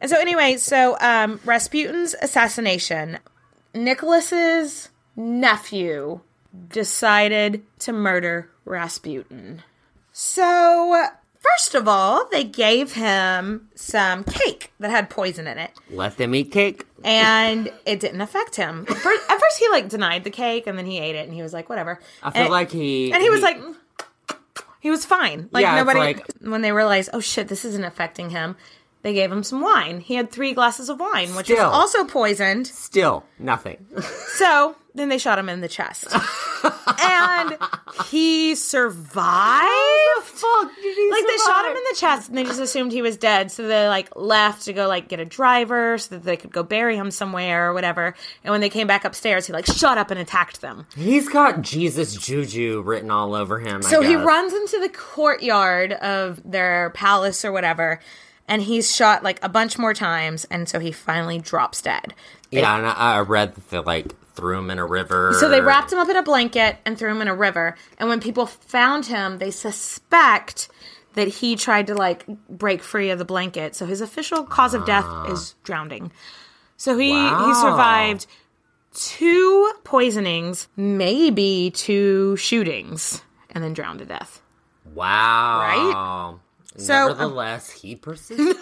and 0.00 0.10
so 0.10 0.18
anyway, 0.20 0.56
so 0.56 0.96
um, 1.00 1.38
Rasputin's 1.44 2.14
assassination, 2.22 3.18
Nicholas's 3.74 4.90
nephew 5.16 6.20
decided 6.68 7.62
to 7.80 7.92
murder 7.92 8.50
Rasputin. 8.64 9.62
So 10.12 11.06
first 11.40 11.74
of 11.74 11.86
all, 11.88 12.28
they 12.30 12.44
gave 12.44 12.92
him 12.94 13.68
some 13.74 14.24
cake 14.24 14.72
that 14.80 14.90
had 14.90 15.08
poison 15.10 15.46
in 15.46 15.58
it 15.58 15.70
Let 15.90 16.16
them 16.16 16.34
eat 16.34 16.50
cake. 16.52 16.84
and 17.04 17.70
it 17.86 18.00
didn't 18.00 18.20
affect 18.20 18.56
him. 18.56 18.86
At 18.88 18.96
first, 18.96 19.30
at 19.30 19.40
first 19.40 19.58
he 19.58 19.68
like 19.68 19.88
denied 19.88 20.24
the 20.24 20.30
cake, 20.30 20.66
and 20.66 20.76
then 20.78 20.86
he 20.86 20.98
ate 20.98 21.14
it, 21.16 21.24
and 21.26 21.34
he 21.34 21.42
was 21.42 21.52
like, 21.52 21.68
"Whatever." 21.68 22.00
I 22.22 22.30
feel 22.30 22.42
and, 22.42 22.50
like 22.50 22.70
he 22.70 23.12
and 23.12 23.22
he 23.22 23.30
was 23.30 23.42
like, 23.42 23.58
"Mm." 23.58 23.76
he 24.80 24.90
was 24.90 25.04
fine. 25.04 25.48
Like 25.52 25.62
Yeah, 25.62 25.76
nobody. 25.76 25.98
like- 26.00 26.26
when 26.40 26.62
they 26.62 26.72
realized, 26.72 27.10
oh 27.12 27.20
shit, 27.20 27.48
this 27.48 27.64
isn't 27.64 27.84
affecting 27.84 28.30
him, 28.30 28.56
they 29.02 29.14
gave 29.14 29.30
him 29.30 29.42
some 29.42 29.60
wine. 29.60 30.00
He 30.00 30.14
had 30.14 30.30
three 30.30 30.52
glasses 30.54 30.88
of 30.88 30.98
wine, 31.00 31.34
which 31.34 31.46
Still. 31.46 31.56
was 31.70 31.74
also 31.74 32.04
poisoned. 32.04 32.66
still 32.66 33.24
nothing. 33.38 33.86
So 34.34 34.74
then 34.94 35.08
they 35.08 35.18
shot 35.18 35.38
him 35.38 35.48
in 35.48 35.60
the 35.60 35.68
chest, 35.68 36.06
and 37.02 37.56
he 38.06 38.54
survived. 38.54 39.68
Fuck, 40.22 40.70
did 40.82 40.96
he 40.96 41.10
like 41.10 41.26
they 41.26 41.36
shot 41.36 41.64
him 41.64 41.76
in 41.76 41.82
the 41.90 41.96
chest 41.96 42.28
and 42.28 42.38
they 42.38 42.44
just 42.44 42.60
assumed 42.60 42.92
he 42.92 43.02
was 43.02 43.16
dead. 43.16 43.50
So 43.50 43.66
they 43.66 43.88
like 43.88 44.14
left 44.16 44.64
to 44.64 44.72
go 44.72 44.88
like 44.88 45.08
get 45.08 45.20
a 45.20 45.24
driver 45.24 45.98
so 45.98 46.16
that 46.16 46.24
they 46.24 46.36
could 46.36 46.52
go 46.52 46.62
bury 46.62 46.96
him 46.96 47.10
somewhere 47.10 47.70
or 47.70 47.74
whatever. 47.74 48.14
And 48.44 48.52
when 48.52 48.60
they 48.60 48.68
came 48.70 48.86
back 48.86 49.04
upstairs 49.04 49.46
he 49.46 49.52
like 49.52 49.66
shot 49.66 49.98
up 49.98 50.10
and 50.10 50.18
attacked 50.18 50.60
them. 50.60 50.86
He's 50.96 51.28
got 51.28 51.62
Jesus 51.62 52.14
juju 52.14 52.82
written 52.82 53.10
all 53.10 53.34
over 53.34 53.58
him. 53.58 53.82
I 53.84 53.88
so 53.88 54.00
he 54.02 54.16
runs 54.16 54.52
into 54.52 54.78
the 54.80 54.88
courtyard 54.88 55.92
of 55.92 56.40
their 56.50 56.90
palace 56.90 57.44
or 57.44 57.52
whatever 57.52 58.00
and 58.48 58.62
he's 58.62 58.94
shot 58.94 59.22
like 59.22 59.38
a 59.42 59.48
bunch 59.48 59.78
more 59.78 59.94
times 59.94 60.46
and 60.50 60.68
so 60.68 60.78
he 60.80 60.92
finally 60.92 61.38
drops 61.38 61.82
dead. 61.82 62.14
Yeah, 62.50 62.76
and 62.76 62.86
I, 62.86 62.92
I 62.92 63.20
read 63.20 63.54
that 63.70 63.86
like 63.86 64.14
threw 64.34 64.58
him 64.58 64.70
in 64.70 64.78
a 64.78 64.86
river. 64.86 65.34
So 65.38 65.48
they 65.48 65.60
wrapped 65.60 65.92
him 65.92 65.98
up 65.98 66.08
in 66.08 66.16
a 66.16 66.22
blanket 66.22 66.78
and 66.84 66.98
threw 66.98 67.10
him 67.10 67.20
in 67.22 67.28
a 67.28 67.34
river. 67.34 67.76
And 67.98 68.08
when 68.08 68.20
people 68.20 68.46
found 68.46 69.06
him, 69.06 69.38
they 69.38 69.50
suspect 69.50 70.68
that 71.14 71.28
he 71.28 71.56
tried 71.56 71.86
to 71.88 71.94
like 71.94 72.24
break 72.48 72.82
free 72.82 73.10
of 73.10 73.18
the 73.18 73.24
blanket. 73.24 73.74
So 73.74 73.86
his 73.86 74.00
official 74.00 74.44
cause 74.44 74.74
of 74.74 74.86
death 74.86 75.06
is 75.30 75.54
drowning. 75.64 76.12
So 76.76 76.96
he 76.96 77.10
he 77.10 77.54
survived 77.54 78.26
two 78.94 79.72
poisonings, 79.84 80.68
maybe 80.76 81.70
two 81.74 82.36
shootings. 82.36 83.22
and 83.50 83.62
then 83.64 83.72
drowned 83.72 83.98
to 83.98 84.04
death. 84.04 84.40
Wow. 84.94 85.60
Right? 85.60 86.40
So, 86.76 86.94
um, 86.94 87.08
Nevertheless, 87.08 87.70
he 87.70 87.96
persisted. 87.96 88.38
we 88.38 88.44
need 88.46 88.56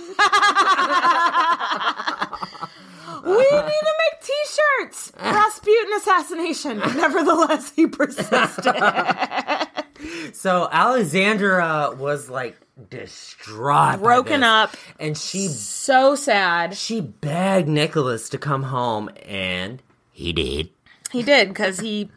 make 3.50 3.97
t-shirts. 4.28 5.12
Rasputin 5.20 5.92
assassination. 5.96 6.78
Nevertheless, 6.96 7.72
he 7.74 7.86
persisted. 7.86 8.74
so 10.32 10.68
Alexandra 10.70 11.94
was 11.98 12.28
like 12.28 12.56
distraught, 12.90 14.00
Broken 14.00 14.42
up. 14.42 14.76
and 15.00 15.16
she 15.16 15.48
so 15.48 16.14
sad. 16.14 16.76
she 16.76 17.00
begged 17.00 17.68
Nicholas 17.68 18.28
to 18.28 18.38
come 18.38 18.64
home, 18.64 19.10
and 19.26 19.82
he 20.12 20.32
did. 20.32 20.70
He 21.10 21.22
did 21.22 21.48
because 21.48 21.80
he 21.80 22.10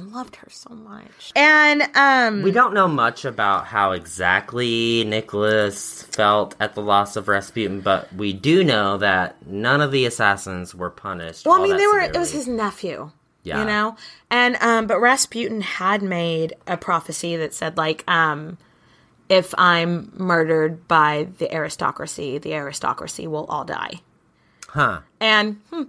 loved 0.00 0.36
her 0.36 0.48
so 0.50 0.70
much. 0.74 1.32
And 1.36 1.82
um 1.94 2.42
We 2.42 2.50
don't 2.50 2.74
know 2.74 2.88
much 2.88 3.24
about 3.24 3.66
how 3.66 3.92
exactly 3.92 5.04
Nicholas 5.04 6.02
felt 6.04 6.54
at 6.60 6.74
the 6.74 6.82
loss 6.82 7.16
of 7.16 7.28
Rasputin, 7.28 7.80
but 7.80 8.12
we 8.14 8.32
do 8.32 8.64
know 8.64 8.96
that 8.98 9.44
none 9.46 9.80
of 9.80 9.90
the 9.92 10.04
assassins 10.06 10.74
were 10.74 10.90
punished. 10.90 11.46
Well, 11.46 11.60
I 11.60 11.62
mean, 11.64 11.76
they 11.76 11.86
were. 11.86 12.00
It 12.00 12.16
was 12.16 12.32
his 12.32 12.48
nephew. 12.48 13.10
Yeah. 13.44 13.60
You 13.60 13.64
know, 13.66 13.96
and 14.30 14.56
um, 14.56 14.86
but 14.86 15.00
Rasputin 15.00 15.60
had 15.62 16.02
made 16.02 16.54
a 16.66 16.76
prophecy 16.76 17.36
that 17.36 17.54
said 17.54 17.76
like, 17.78 18.04
um, 18.10 18.58
if 19.30 19.54
I'm 19.56 20.12
murdered 20.16 20.86
by 20.88 21.28
the 21.38 21.50
aristocracy, 21.54 22.36
the 22.38 22.52
aristocracy 22.54 23.26
will 23.26 23.46
all 23.46 23.64
die. 23.64 24.00
huh? 24.68 25.00
And 25.20 25.60
hmm, 25.70 25.84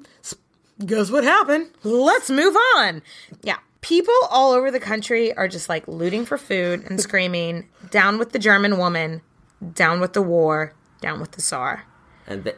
guess 0.86 1.11
what 1.11 1.23
happened? 1.26 1.68
Let's 1.84 2.30
move 2.30 2.56
on. 2.77 3.02
Yeah. 3.41 3.57
People 3.82 4.14
all 4.30 4.52
over 4.52 4.72
the 4.72 4.80
country 4.80 5.34
are 5.34 5.48
just 5.48 5.70
like 5.70 5.88
looting 5.88 6.26
for 6.26 6.38
food 6.38 6.84
and 6.90 7.00
screaming, 7.00 7.70
down 7.92 8.20
with 8.20 8.32
the 8.32 8.40
German 8.40 8.78
woman, 8.78 9.22
down 9.74 10.00
with 10.00 10.14
the 10.14 10.22
war, 10.22 10.74
down 11.02 11.20
with 11.20 11.32
the 11.32 11.42
Tsar. 11.42 11.86
And 12.28 12.44
th- 12.44 12.58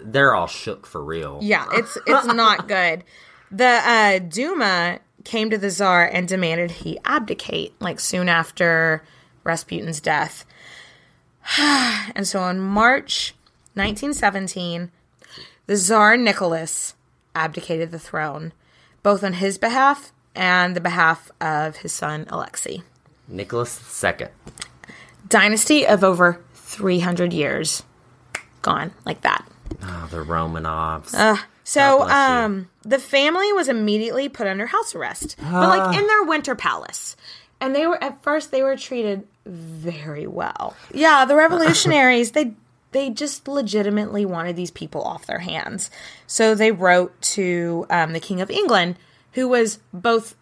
they're 0.00 0.34
all 0.34 0.46
shook 0.46 0.86
for 0.86 1.04
real. 1.04 1.38
Yeah, 1.42 1.66
it's 1.72 1.98
it's 2.06 2.26
not 2.26 2.68
good. 2.68 3.04
The 3.50 3.64
uh, 3.84 4.18
Duma 4.18 5.00
came 5.24 5.50
to 5.50 5.58
the 5.58 5.70
Tsar 5.70 6.06
and 6.06 6.26
demanded 6.26 6.70
he 6.70 6.98
abdicate, 7.04 7.74
like 7.80 8.00
soon 8.00 8.28
after 8.28 9.04
Rasputin's 9.44 10.00
death. 10.00 10.44
and 11.58 12.26
so 12.26 12.40
on 12.40 12.60
March 12.60 13.34
1917, 13.74 14.90
the 15.66 15.76
Tsar 15.76 16.16
Nicholas 16.16 16.94
abdicated 17.34 17.90
the 17.90 17.98
throne, 17.98 18.52
both 19.02 19.22
on 19.22 19.34
his 19.34 19.58
behalf 19.58 20.12
and 20.34 20.74
the 20.76 20.80
behalf 20.80 21.30
of 21.40 21.76
his 21.76 21.92
son 21.92 22.26
Alexei. 22.28 22.82
Nicholas 23.28 24.04
II. 24.04 24.28
Dynasty 25.28 25.86
of 25.86 26.02
over 26.04 26.40
300 26.54 27.32
years 27.32 27.82
gone 28.62 28.92
like 29.04 29.22
that. 29.22 29.46
Oh, 29.82 30.08
the 30.10 30.18
Romanovs. 30.18 31.14
So, 31.64 31.98
bless 31.98 32.08
you. 32.10 32.14
um, 32.14 32.68
the 32.82 32.98
family 32.98 33.52
was 33.52 33.68
immediately 33.68 34.28
put 34.28 34.46
under 34.46 34.66
house 34.66 34.94
arrest, 34.94 35.36
but 35.40 35.68
like 35.68 35.96
in 35.96 36.06
their 36.06 36.24
winter 36.24 36.54
palace. 36.54 37.16
And 37.60 37.74
they 37.74 37.86
were 37.86 38.02
at 38.02 38.22
first 38.24 38.50
they 38.50 38.62
were 38.62 38.76
treated 38.76 39.26
very 39.46 40.26
well. 40.26 40.74
Yeah, 40.92 41.24
the 41.24 41.36
revolutionaries 41.36 42.32
they 42.32 42.54
they 42.90 43.10
just 43.10 43.46
legitimately 43.48 44.24
wanted 44.26 44.56
these 44.56 44.70
people 44.72 45.02
off 45.02 45.26
their 45.26 45.38
hands. 45.38 45.90
So 46.26 46.54
they 46.54 46.72
wrote 46.72 47.18
to 47.22 47.86
um, 47.88 48.12
the 48.12 48.20
King 48.20 48.40
of 48.40 48.50
England, 48.50 48.96
who 49.32 49.48
was 49.48 49.78
both 49.92 50.34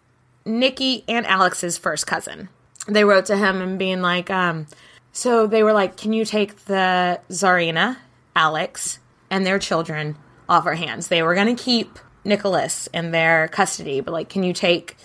Nikki 0.45 1.03
and 1.07 1.25
Alex's 1.25 1.77
first 1.77 2.07
cousin. 2.07 2.49
They 2.87 3.03
wrote 3.03 3.25
to 3.25 3.37
him 3.37 3.61
and 3.61 3.77
being 3.77 4.01
like, 4.01 4.29
um, 4.29 4.67
so 5.11 5.45
they 5.47 5.63
were 5.63 5.73
like, 5.73 5.97
can 5.97 6.13
you 6.13 6.25
take 6.25 6.65
the 6.65 7.19
Tsarina, 7.29 7.97
Alex, 8.35 8.99
and 9.29 9.45
their 9.45 9.59
children 9.59 10.15
off 10.47 10.65
our 10.65 10.75
hands? 10.75 11.07
They 11.07 11.21
were 11.21 11.35
going 11.35 11.55
to 11.55 11.63
keep 11.63 11.99
Nicholas 12.23 12.87
in 12.93 13.11
their 13.11 13.47
custody, 13.49 14.01
but 14.01 14.11
like, 14.11 14.29
can 14.29 14.43
you 14.43 14.53
take 14.53 14.97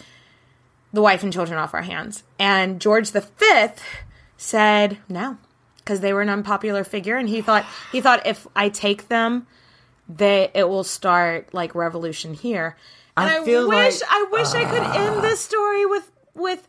the 0.92 1.02
wife 1.02 1.22
and 1.22 1.32
children 1.32 1.58
off 1.58 1.74
our 1.74 1.82
hands? 1.82 2.22
And 2.38 2.80
George 2.80 3.10
V 3.10 3.24
said 4.36 4.98
no, 5.08 5.38
because 5.78 6.00
they 6.00 6.12
were 6.12 6.22
an 6.22 6.28
unpopular 6.28 6.84
figure, 6.84 7.16
and 7.16 7.28
he 7.28 7.42
thought 7.42 7.66
he 7.92 8.00
thought 8.00 8.26
if 8.26 8.46
I 8.54 8.68
take 8.68 9.08
them, 9.08 9.46
that 10.08 10.52
it 10.54 10.68
will 10.68 10.84
start 10.84 11.52
like 11.52 11.74
revolution 11.74 12.34
here. 12.34 12.76
And 13.16 13.30
I 13.30 13.40
wish 13.40 14.00
like- 14.00 14.10
I 14.10 14.26
wish 14.30 14.48
I 14.54 14.64
could 14.64 14.82
end 14.82 15.24
this 15.24 15.40
story 15.40 15.86
with 15.86 16.10
with. 16.34 16.66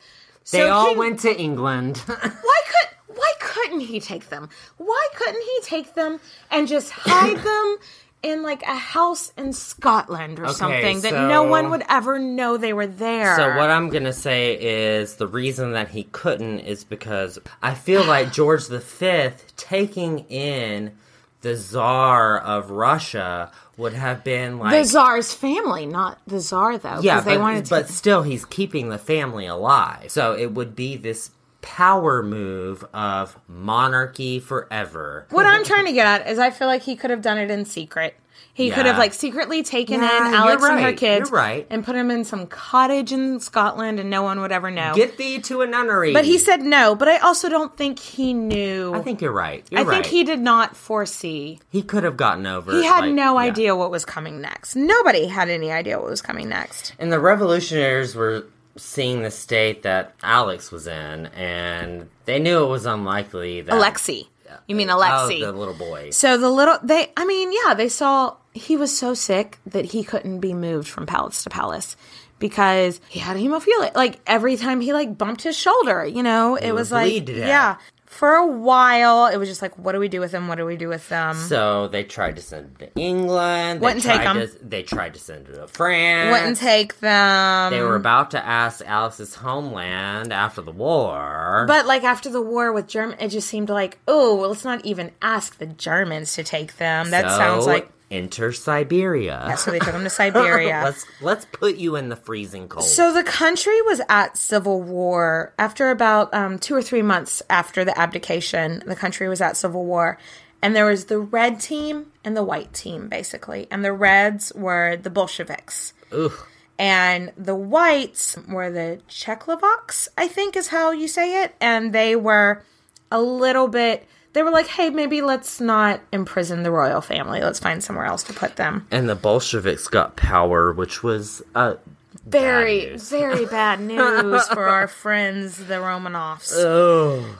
they 0.52 0.60
so 0.60 0.70
all 0.72 0.88
King- 0.90 0.98
went 0.98 1.20
to 1.22 1.38
England. 1.38 1.98
why 2.06 2.16
could 2.16 3.16
why 3.18 3.34
couldn't 3.40 3.82
he 3.82 4.00
take 4.00 4.30
them? 4.30 4.50
Why 4.78 5.08
couldn't 5.16 5.42
he 5.42 5.60
take 5.64 5.94
them 5.96 6.20
and 6.52 6.68
just 6.68 6.92
hide 6.92 7.38
them 7.38 7.78
in 8.24 8.44
like 8.44 8.62
a 8.64 8.76
house 8.76 9.32
in 9.38 9.54
Scotland 9.54 10.40
or 10.40 10.46
Okay, 10.46 10.54
something 10.54 11.02
that 11.02 11.14
no 11.28 11.44
one 11.44 11.70
would 11.70 11.84
ever 11.90 12.18
know 12.20 12.56
they 12.58 12.74
were 12.74 12.88
there? 12.88 13.36
So 13.36 13.58
what 13.58 13.70
I'm 13.70 13.90
gonna 13.90 14.14
say 14.14 14.58
is 14.60 15.16
the 15.16 15.28
reason 15.28 15.72
that 15.74 15.90
he 15.90 16.04
couldn't 16.04 16.60
is 16.62 16.84
because 16.84 17.40
I 17.62 17.74
feel 17.74 18.06
like 18.16 18.32
George 18.32 18.68
V 18.68 19.32
taking 19.58 20.20
in 20.30 20.94
the 21.42 21.56
Tsar 21.56 22.40
of 22.40 22.72
Russia 22.72 23.52
would 23.78 23.94
have 23.94 24.24
been 24.24 24.58
like 24.60 24.72
the 24.72 24.84
czar's 24.86 25.34
family, 25.34 25.86
not 25.86 26.20
the 26.28 26.40
czar 26.40 26.78
though. 26.78 27.00
yeah, 27.02 27.22
they 27.22 27.36
but, 27.36 27.42
wanted 27.42 27.66
to. 27.66 27.70
but 27.70 27.90
still 27.90 28.24
he's 28.24 28.44
keeping 28.44 28.90
the 28.90 28.98
family 28.98 29.46
alive. 29.46 30.12
So 30.12 30.34
it 30.34 30.54
would 30.54 30.76
be 30.76 30.98
this 30.98 31.32
power 31.62 32.24
move 32.24 32.86
of 32.94 33.38
monarchy 33.48 34.40
forever. 34.40 35.28
what 35.30 35.46
I'm 35.46 35.64
trying 35.66 35.86
to 35.86 35.94
get 35.94 36.08
at 36.08 36.30
is, 36.30 36.40
I 36.40 36.50
feel 36.50 36.68
like 36.68 36.82
he 36.84 36.96
could 36.96 37.12
have 37.12 37.22
done 37.22 37.38
it 37.38 37.52
in 37.52 37.66
secret. 37.66 38.16
He 38.58 38.72
could 38.72 38.88
have 38.88 38.98
like 38.98 39.14
secretly 39.14 39.62
taken 39.62 40.02
Yeah, 40.02 40.30
in 40.30 40.34
Alex 40.34 40.64
and 40.64 40.80
her 40.80 40.92
kids, 40.94 41.30
you're 41.30 41.38
right. 41.40 41.68
and 41.70 41.86
put 41.86 41.94
them 41.94 42.10
in 42.10 42.24
some 42.24 42.48
cottage 42.48 43.12
in 43.12 43.40
Scotland, 43.40 44.00
and 44.00 44.10
no 44.10 44.24
one 44.24 44.40
would 44.42 44.52
ever 44.52 44.72
know. 44.72 44.96
Get 44.96 45.18
thee 45.18 45.38
to 45.42 45.62
a 45.62 45.68
nunnery. 45.68 46.12
but 46.12 46.26
he 46.26 46.40
said 46.40 46.62
no. 46.64 46.96
But 46.96 47.08
I 47.08 47.18
also 47.20 47.50
don't 47.50 47.78
think 47.78 48.00
he 48.00 48.34
knew. 48.34 48.96
I 48.96 49.04
think 49.04 49.22
you're 49.22 49.32
right. 49.32 49.64
You're 49.70 49.82
I 49.82 49.84
right. 49.84 49.94
think 50.04 50.08
he 50.08 50.24
did 50.24 50.40
not 50.40 50.76
foresee. 50.76 51.60
he 51.70 51.84
could 51.84 52.04
have 52.04 52.18
gotten 52.18 52.48
over. 52.48 52.72
He 52.72 52.84
had 52.84 53.02
like, 53.02 53.14
no 53.14 53.34
yeah. 53.40 53.46
idea 53.46 53.76
what 53.76 53.92
was 53.92 54.06
coming 54.06 54.42
next. 54.42 54.76
Nobody 54.76 55.28
had 55.28 55.50
any 55.50 55.72
idea 55.72 56.00
what 56.00 56.10
was 56.10 56.24
coming 56.24 56.50
next. 56.50 56.94
And 56.98 57.12
the 57.12 57.20
revolutionaries 57.20 58.16
were 58.16 58.46
seeing 58.76 59.22
the 59.22 59.32
state 59.32 59.84
that 59.84 60.16
Alex 60.24 60.72
was 60.72 60.88
in, 60.88 61.28
and 61.28 62.10
they 62.26 62.40
knew 62.40 62.64
it 62.64 62.68
was 62.70 62.86
unlikely 62.88 63.62
that 63.62 63.76
Alexei. 63.76 64.28
You 64.68 64.76
mean 64.76 64.90
Oh, 64.90 64.98
Alexei? 64.98 65.42
the 65.42 65.52
little 65.52 65.74
boy. 65.74 66.10
So 66.12 66.38
the 66.38 66.50
little 66.50 66.78
they 66.84 67.12
I 67.18 67.26
mean, 67.26 67.52
yeah, 67.66 67.74
they 67.74 67.90
saw 67.90 68.36
he 68.54 68.76
was 68.76 68.98
so 68.98 69.14
sick 69.14 69.60
that 69.66 69.86
he 69.86 70.04
couldn't 70.04 70.40
be 70.40 70.54
moved 70.54 70.88
from 70.88 71.06
palace 71.06 71.44
to 71.44 71.50
palace 71.50 71.96
because 72.40 73.00
he 73.10 73.20
had 73.20 73.38
hemophilia. 73.38 73.94
Like 73.96 74.20
every 74.28 74.56
time 74.58 74.82
he 74.82 74.94
like 74.94 75.18
bumped 75.18 75.44
his 75.44 75.58
shoulder, 75.58 76.06
you 76.06 76.24
know, 76.24 76.56
it 76.56 76.72
would 76.72 76.80
was 76.80 76.92
like 76.92 77.06
bleed 77.10 77.26
to 77.28 77.36
death. 77.36 77.48
yeah. 77.48 77.76
For 78.18 78.34
a 78.34 78.48
while, 78.48 79.28
it 79.28 79.38
was 79.38 79.48
just 79.48 79.62
like, 79.62 79.78
what 79.78 79.92
do 79.92 80.00
we 80.00 80.08
do 80.08 80.20
with 80.20 80.32
them? 80.32 80.48
What 80.48 80.56
do 80.58 80.66
we 80.66 80.76
do 80.76 80.88
with 80.90 81.08
them? 81.08 81.36
So 81.36 81.88
they 81.88 82.04
tried 82.04 82.36
to 82.38 82.42
send 82.42 82.66
him 82.66 82.76
to 82.88 83.00
England. 83.00 83.80
They 83.80 83.86
Wouldn't 83.86 84.04
take 84.04 84.22
him. 84.22 84.38
To, 84.38 84.48
they 84.68 84.82
tried 84.82 85.14
to 85.14 85.20
send 85.20 85.46
him 85.48 85.54
to 85.54 85.68
France. 85.68 86.32
Wouldn't 86.32 86.58
take 86.58 87.00
them. 87.00 87.72
They 87.72 87.82
were 87.82 87.96
about 87.96 88.32
to 88.32 88.44
ask 88.44 88.84
Alex's 88.84 89.36
homeland 89.36 90.34
after 90.34 90.62
the 90.64 90.72
war. 90.72 91.66
But 91.68 91.86
like 91.86 92.04
after 92.04 92.30
the 92.32 92.42
war 92.42 92.74
with 92.74 92.88
German, 92.88 93.20
it 93.20 93.28
just 93.28 93.48
seemed 93.48 93.70
like, 93.70 94.00
oh, 94.08 94.36
well, 94.36 94.50
let's 94.50 94.66
not 94.66 94.84
even 94.84 95.12
ask 95.22 95.60
the 95.60 95.68
Germans 95.68 96.34
to 96.34 96.44
take 96.44 96.78
them. 96.78 97.12
That 97.12 97.30
So, 97.30 97.38
sounds 97.38 97.68
like 97.68 97.88
enter 98.10 98.52
Siberia. 98.54 99.54
so 99.58 99.72
they 99.72 99.80
took 99.80 99.92
them 99.94 100.04
to 100.04 100.10
Siberia. 100.22 100.82
let's 100.84 101.06
let's 101.22 101.46
put 101.46 101.76
you 101.76 101.96
in 101.96 102.10
the 102.10 102.16
freezing 102.16 102.68
cold. 102.68 102.86
So 102.86 103.14
the 103.14 103.24
country 103.24 103.82
was 103.82 104.02
at 104.10 104.38
civil 104.38 104.82
war 104.82 105.54
after 105.60 105.90
about 105.92 106.34
um, 106.34 106.58
two 106.60 106.74
or 106.76 106.82
three 106.82 107.02
months 107.02 107.42
after 107.50 107.84
the 107.84 107.98
abdication. 108.00 108.82
The 108.86 108.96
country 108.96 109.28
was 109.28 109.42
at 109.42 109.58
civil 109.58 109.84
war, 109.86 110.18
and 110.62 110.76
there 110.76 110.86
was 110.86 111.06
the 111.06 111.20
red 111.20 111.60
team 111.60 112.12
and 112.24 112.36
the 112.38 112.44
white 112.44 112.74
team, 112.74 113.10
basically. 113.10 113.68
And 113.70 113.84
the 113.84 113.94
reds 113.94 114.54
were 114.56 114.96
the 114.96 115.10
Bolsheviks, 115.10 115.94
Ugh. 116.12 116.32
and 116.80 117.32
the 117.38 117.56
whites 117.56 118.38
were 118.48 118.72
the 118.72 119.02
Czechoslovaks, 119.10 120.08
I 120.18 120.28
think 120.28 120.56
is 120.56 120.68
how 120.70 120.92
you 120.92 121.08
say 121.08 121.44
it. 121.44 121.56
And 121.60 121.92
they 121.94 122.16
were 122.16 122.64
a 123.12 123.22
little 123.22 123.68
bit. 123.68 124.08
They 124.38 124.44
were 124.44 124.52
like, 124.52 124.68
"Hey, 124.68 124.92
maybe 124.92 125.24
let's 125.24 125.60
not 125.60 126.00
imprison 126.14 126.62
the 126.62 126.70
royal 126.70 127.02
family. 127.02 127.42
Let's 127.42 127.58
find 127.58 127.84
somewhere 127.84 128.06
else 128.06 128.22
to 128.26 128.34
put 128.34 128.56
them." 128.56 128.86
and 128.92 129.10
the 129.10 129.16
Bolsheviks 129.16 129.88
got 129.88 130.16
power, 130.16 130.72
which 130.72 131.02
was 131.02 131.42
uh, 131.56 131.78
very, 132.24 132.86
news. 132.86 133.10
very 133.10 133.46
bad 133.60 133.80
news 133.80 134.48
for 134.50 134.68
our 134.68 134.88
friends, 134.88 135.58
the 135.58 135.80
Romanovs. 135.80 136.44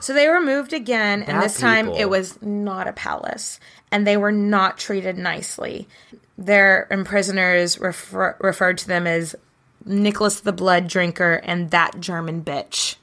So 0.00 0.12
they 0.12 0.26
were 0.26 0.40
moved 0.40 0.72
again, 0.72 1.20
and 1.22 1.36
Bad 1.38 1.44
this 1.44 1.60
time 1.60 1.86
people. 1.86 2.00
it 2.00 2.10
was 2.10 2.42
not 2.42 2.88
a 2.88 2.92
palace, 2.92 3.60
and 3.92 4.04
they 4.04 4.16
were 4.16 4.32
not 4.32 4.76
treated 4.76 5.16
nicely. 5.16 5.86
Their 6.36 6.88
imprisoners 6.90 7.78
refer- 7.78 8.34
referred 8.40 8.78
to 8.78 8.88
them 8.88 9.06
as 9.06 9.36
Nicholas 9.84 10.40
the 10.40 10.52
Blood 10.52 10.88
Drinker 10.88 11.34
and 11.44 11.70
that 11.70 12.00
German 12.00 12.42
bitch. 12.42 12.96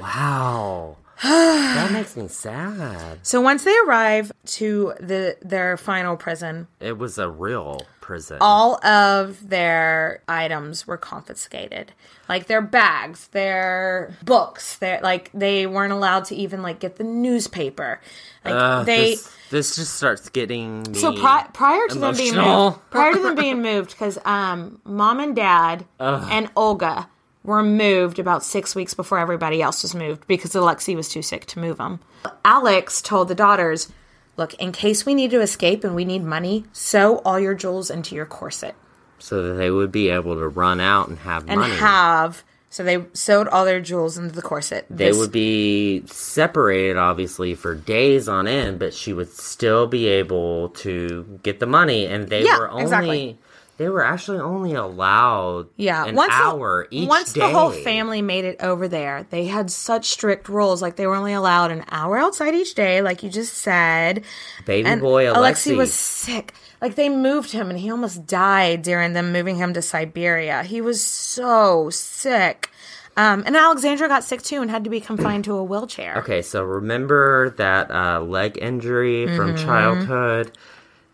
Wow. 0.00 0.96
That 1.22 1.90
makes 1.92 2.16
me 2.16 2.28
sad. 2.28 3.18
So 3.22 3.40
once 3.40 3.64
they 3.64 3.76
arrive 3.86 4.32
to 4.46 4.94
the 5.00 5.36
their 5.42 5.76
final 5.76 6.16
prison, 6.16 6.66
It 6.80 6.98
was 6.98 7.18
a 7.18 7.28
real 7.30 7.82
prison. 8.00 8.38
all 8.40 8.84
of 8.84 9.48
their 9.48 10.22
items 10.26 10.86
were 10.88 10.96
confiscated 10.96 11.92
like 12.28 12.46
their 12.48 12.60
bags 12.60 13.28
their 13.28 14.16
books 14.24 14.76
their 14.78 14.98
like 15.04 15.30
they 15.32 15.68
weren't 15.68 15.92
allowed 15.92 16.24
to 16.24 16.34
even 16.34 16.62
like 16.62 16.80
get 16.80 16.96
the 16.96 17.04
newspaper 17.04 18.00
like 18.44 18.54
Ugh, 18.54 18.86
they 18.86 19.10
this, 19.12 19.30
this 19.50 19.76
just 19.76 19.94
starts 19.94 20.28
getting 20.30 20.82
me 20.82 20.98
so 20.98 21.12
pri- 21.16 21.46
prior 21.54 21.86
to 21.90 21.98
them 22.00 22.16
being 22.16 22.34
moved 22.34 22.78
prior 22.90 23.12
to 23.12 23.20
them 23.20 23.34
being 23.46 23.62
moved 23.62 23.90
because 23.92 24.18
um 24.24 24.80
mom 24.84 25.20
and 25.20 25.36
dad 25.36 25.84
and 26.00 26.50
olga 26.56 27.08
were 27.44 27.62
moved 27.62 28.18
about 28.18 28.44
six 28.44 28.74
weeks 28.74 28.94
before 28.94 29.18
everybody 29.18 29.60
else 29.62 29.82
was 29.82 29.94
moved 29.94 30.26
because 30.26 30.54
alexei 30.54 30.94
was 30.94 31.08
too 31.08 31.22
sick 31.22 31.44
to 31.46 31.58
move 31.58 31.78
them 31.78 31.98
alex 32.44 33.02
told 33.02 33.28
the 33.28 33.34
daughters 33.34 33.88
look 34.36 34.54
in 34.54 34.72
case 34.72 35.04
we 35.04 35.14
need 35.14 35.30
to 35.30 35.40
escape 35.40 35.84
and 35.84 35.94
we 35.94 36.04
need 36.04 36.22
money 36.22 36.64
sew 36.72 37.18
all 37.24 37.38
your 37.40 37.54
jewels 37.54 37.90
into 37.90 38.14
your 38.14 38.26
corset 38.26 38.74
so 39.18 39.42
that 39.42 39.54
they 39.54 39.70
would 39.70 39.92
be 39.92 40.08
able 40.08 40.34
to 40.36 40.48
run 40.48 40.80
out 40.80 41.08
and 41.08 41.18
have 41.20 41.44
and 41.48 41.60
money. 41.60 41.74
have 41.76 42.42
so 42.70 42.82
they 42.82 43.04
sewed 43.12 43.46
all 43.48 43.66
their 43.66 43.80
jewels 43.82 44.16
into 44.16 44.34
the 44.34 44.40
corset. 44.40 44.86
they 44.88 45.08
This- 45.08 45.18
would 45.18 45.30
be 45.30 46.02
separated 46.06 46.96
obviously 46.96 47.54
for 47.54 47.74
days 47.74 48.28
on 48.30 48.46
end, 48.48 48.78
but 48.78 48.94
she 48.94 49.12
would 49.12 49.30
still 49.30 49.86
be 49.86 50.08
able 50.08 50.70
to 50.70 51.38
get 51.42 51.60
the 51.60 51.66
money 51.66 52.06
and 52.06 52.28
they 52.28 52.44
Yeah, 52.44 52.58
were 52.58 52.70
only 52.70 52.82
exactly. 52.84 53.38
They 53.78 53.88
were 53.88 54.04
actually 54.04 54.38
only 54.38 54.74
allowed 54.74 55.68
yeah, 55.76 56.04
an 56.06 56.14
once 56.14 56.28
the- 56.32 56.40
hour 56.42 56.86
each 56.90 57.08
once 57.08 57.32
day. 57.32 57.40
the 57.40 57.48
whole 57.48 57.70
family 57.70 58.22
made 58.22 58.44
it 58.44 58.58
over 58.62 58.86
there, 58.86 59.26
they 59.30 59.46
had 59.46 59.70
such 59.70 60.06
strict 60.06 60.48
rules. 60.48 60.82
Like 60.82 60.96
they 60.96 61.06
were 61.06 61.14
only 61.16 61.32
allowed 61.32 61.70
an 61.72 61.84
hour 61.90 62.16
outside 62.18 62.54
each 62.54 62.74
day, 62.74 63.02
like 63.02 63.22
you 63.22 63.30
just 63.30 63.54
said. 63.54 64.24
Baby 64.66 64.88
and 64.88 65.00
boy 65.00 65.24
Alexei 65.30 65.70
Alexei. 65.70 65.74
was 65.76 65.92
sick. 65.94 66.54
Like 66.80 66.94
they 66.96 67.08
moved 67.08 67.52
him, 67.52 67.70
and 67.70 67.78
he 67.78 67.90
almost 67.90 68.26
died 68.26 68.82
during 68.82 69.14
them 69.14 69.32
moving 69.32 69.56
him 69.56 69.72
to 69.74 69.82
Siberia. 69.82 70.62
He 70.64 70.80
was 70.80 71.02
so 71.02 71.90
sick. 71.90 72.68
Um, 73.16 73.42
and 73.44 73.54
Alexandra 73.56 74.08
got 74.08 74.24
sick 74.24 74.42
too 74.42 74.62
and 74.62 74.70
had 74.70 74.84
to 74.84 74.90
be 74.90 74.98
confined 75.00 75.44
to 75.44 75.54
a 75.56 75.62
wheelchair. 75.64 76.16
Okay, 76.18 76.40
so 76.40 76.62
remember 76.64 77.50
that 77.58 77.90
uh, 77.90 78.20
leg 78.20 78.58
injury 78.60 79.26
from 79.36 79.54
Mm-hmm. 79.54 79.64
childhood 79.66 80.52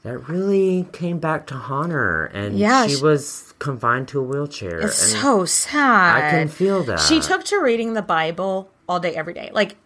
that 0.03 0.29
really 0.29 0.87
came 0.93 1.19
back 1.19 1.47
to 1.49 1.55
haunt 1.55 1.93
her, 1.93 2.27
and 2.27 2.59
Yeah, 2.59 2.87
she 2.87 2.97
she- 2.97 3.03
was 3.03 3.55
confined 3.59 4.09
to 4.09 4.21
a 4.21 4.23
wheelchair. 4.23 4.81
It's 4.81 4.97
so 5.21 5.45
sad. 5.45 6.25
I 6.25 6.31
can 6.31 6.49
feel 6.49 6.83
that. 6.85 7.01
She 7.01 7.21
took 7.21 7.45
to 7.45 7.59
reading 7.61 7.95
the 7.95 8.03
Bible 8.03 8.71
all 8.89 9.01
day, 9.01 9.15
every 9.17 9.35
day. 9.35 9.51
Like, 9.53 9.77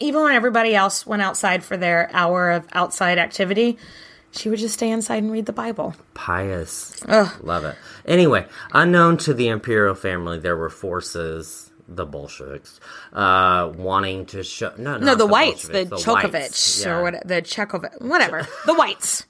even 0.00 0.22
when 0.22 0.34
everybody 0.34 0.74
else 0.74 1.06
went 1.06 1.22
outside 1.22 1.62
for 1.62 1.76
their 1.76 2.10
hour 2.12 2.50
of 2.50 2.66
outside 2.72 3.18
activity, 3.18 3.78
she 4.32 4.48
would 4.48 4.58
just 4.58 4.74
stay 4.74 4.90
inside 4.90 5.22
and 5.22 5.30
read 5.32 5.46
the 5.46 5.52
Bible. 5.52 5.94
pious. 6.14 7.00
Love 7.42 7.64
it. 7.64 7.76
Anyway, 8.06 8.46
unknown 8.72 9.16
to 9.18 9.34
the 9.34 9.48
imperial 9.48 9.94
family, 9.94 10.38
there 10.38 10.56
were 10.56 10.68
forces, 10.70 11.69
the 11.90 12.06
Bolsheviks, 12.06 12.78
uh, 13.12 13.72
wanting 13.76 14.26
to 14.26 14.44
show. 14.44 14.72
No, 14.78 14.96
No, 14.96 15.06
not 15.06 15.18
the, 15.18 15.26
whites, 15.26 15.66
the, 15.66 15.86
Bolsheviks, 15.86 16.04
Chokovich, 16.04 16.84
yeah. 16.86 16.92
or 16.92 17.02
what, 17.02 17.26
the 17.26 17.42
Chekovich, 17.42 18.00
whatever, 18.00 18.46
the 18.66 18.74
whites. 18.74 19.26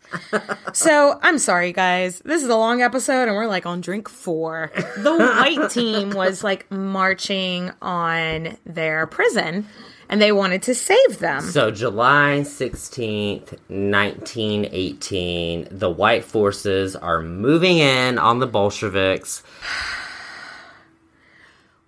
so 0.73 1.19
I'm 1.23 1.39
sorry, 1.39 1.73
guys. 1.73 2.21
This 2.25 2.43
is 2.43 2.49
a 2.49 2.57
long 2.57 2.83
episode, 2.83 3.29
and 3.29 3.33
we're 3.33 3.47
like 3.47 3.67
on 3.67 3.81
drink 3.81 4.09
four. 4.09 4.71
The 4.99 5.17
white 5.17 5.71
team 5.71 6.11
was 6.11 6.45
like 6.45 6.71
marching 6.71 7.71
on 7.81 8.57
their 8.67 9.07
prison, 9.07 9.67
and 10.11 10.21
they 10.21 10.33
wanted 10.33 10.63
to 10.65 10.75
save 10.75 11.19
them. 11.19 11.41
So 11.43 11.71
July 11.71 12.41
16th, 12.43 13.53
1918, 13.69 15.69
the 15.71 15.91
white 15.91 16.25
forces 16.25 16.97
are 16.97 17.23
moving 17.23 17.79
in 17.79 18.19
on 18.19 18.41
the 18.41 18.47
Bolsheviks. 18.47 19.43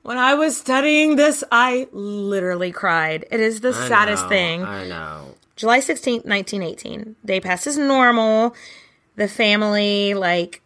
When 0.03 0.19
I 0.19 0.35
was 0.35 0.57
studying 0.57 1.17
this, 1.17 1.45
I 1.53 1.87
literally 1.93 2.73
cried. 2.73 3.25
It 3.31 3.41
is 3.41 3.61
the 3.61 3.69
I 3.69 3.89
saddest 3.89 4.25
know, 4.25 4.29
thing. 4.29 4.63
I 4.65 4.89
know. 4.89 5.35
July 5.55 5.79
16th, 5.79 6.25
1918. 6.25 7.17
Day 7.25 7.41
passed 7.41 7.67
as 7.69 7.79
normal. 7.79 8.55
The 9.15 9.29
family, 9.29 10.15
like, 10.15 10.61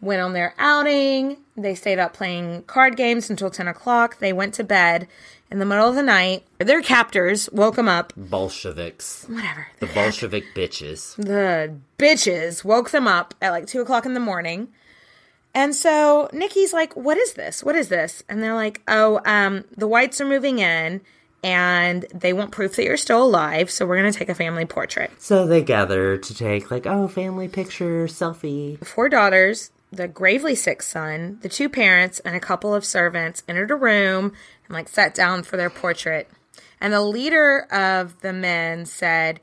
went 0.00 0.20
on 0.20 0.34
their 0.34 0.54
outing. 0.58 1.38
They 1.56 1.74
stayed 1.74 1.98
up 1.98 2.12
playing 2.12 2.64
card 2.64 2.96
games 2.96 3.30
until 3.30 3.50
10 3.50 3.68
o'clock. 3.68 4.18
They 4.18 4.34
went 4.34 4.52
to 4.54 4.64
bed 4.64 5.08
in 5.50 5.60
the 5.60 5.64
middle 5.64 5.88
of 5.88 5.94
the 5.94 6.02
night. 6.02 6.44
Their 6.58 6.82
captors 6.82 7.48
woke 7.52 7.76
them 7.76 7.88
up. 7.88 8.12
Bolsheviks. 8.16 9.24
Whatever. 9.28 9.68
The 9.80 9.86
Bolshevik 9.86 10.44
bitches. 10.54 11.16
The 11.16 11.74
bitches 11.98 12.64
woke 12.64 12.90
them 12.90 13.08
up 13.08 13.34
at 13.40 13.50
like 13.50 13.66
2 13.66 13.80
o'clock 13.80 14.04
in 14.04 14.12
the 14.12 14.20
morning. 14.20 14.68
And 15.54 15.74
so 15.74 16.28
Nikki's 16.32 16.72
like, 16.72 16.94
What 16.96 17.16
is 17.16 17.34
this? 17.34 17.64
What 17.64 17.76
is 17.76 17.88
this? 17.88 18.22
And 18.28 18.42
they're 18.42 18.54
like, 18.54 18.82
Oh, 18.86 19.20
um, 19.24 19.64
the 19.76 19.88
whites 19.88 20.20
are 20.20 20.26
moving 20.26 20.58
in 20.58 21.00
and 21.42 22.04
they 22.12 22.32
want 22.32 22.50
proof 22.50 22.76
that 22.76 22.84
you're 22.84 22.96
still 22.96 23.24
alive. 23.24 23.70
So 23.70 23.86
we're 23.86 24.00
going 24.00 24.12
to 24.12 24.18
take 24.18 24.28
a 24.28 24.34
family 24.34 24.64
portrait. 24.64 25.10
So 25.18 25.46
they 25.46 25.62
gather 25.62 26.18
to 26.18 26.34
take, 26.34 26.70
like, 26.70 26.86
oh, 26.86 27.06
family 27.08 27.48
picture, 27.48 28.06
selfie. 28.06 28.84
four 28.84 29.08
daughters, 29.08 29.70
the 29.92 30.08
gravely 30.08 30.54
sick 30.54 30.82
son, 30.82 31.38
the 31.42 31.48
two 31.48 31.68
parents, 31.68 32.18
and 32.20 32.34
a 32.34 32.40
couple 32.40 32.74
of 32.74 32.84
servants 32.84 33.42
entered 33.48 33.70
a 33.70 33.76
room 33.76 34.32
and 34.66 34.74
like 34.74 34.88
sat 34.88 35.14
down 35.14 35.42
for 35.42 35.56
their 35.56 35.70
portrait. 35.70 36.28
And 36.80 36.92
the 36.92 37.00
leader 37.00 37.66
of 37.72 38.20
the 38.20 38.32
men 38.32 38.84
said, 38.84 39.40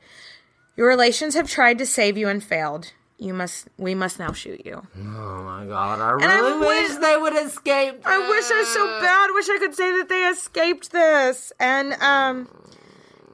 "Your 0.76 0.88
relations 0.88 1.34
have 1.34 1.50
tried 1.50 1.78
to 1.78 1.86
save 1.86 2.16
you 2.16 2.28
and 2.28 2.42
failed. 2.42 2.92
You 3.18 3.32
must. 3.32 3.68
We 3.78 3.94
must 3.94 4.18
now 4.18 4.32
shoot 4.32 4.64
you." 4.66 4.82
Oh 4.98 5.00
my 5.42 5.64
god, 5.66 6.00
I 6.00 6.10
I 6.26 6.34
really 6.38 6.58
wish- 6.60 6.90
wish 6.90 6.98
they 6.98 7.16
would 7.16 7.34
escape. 7.46 8.02
I 8.04 8.18
wish 8.28 8.50
I 8.50 8.64
so 8.74 8.86
bad. 9.00 9.30
Wish 9.32 9.48
I 9.48 9.58
could 9.58 9.74
say 9.74 9.90
that 9.98 10.08
they 10.08 10.26
escaped 10.28 10.92
this. 10.92 11.52
And 11.58 11.94
um, 12.02 12.48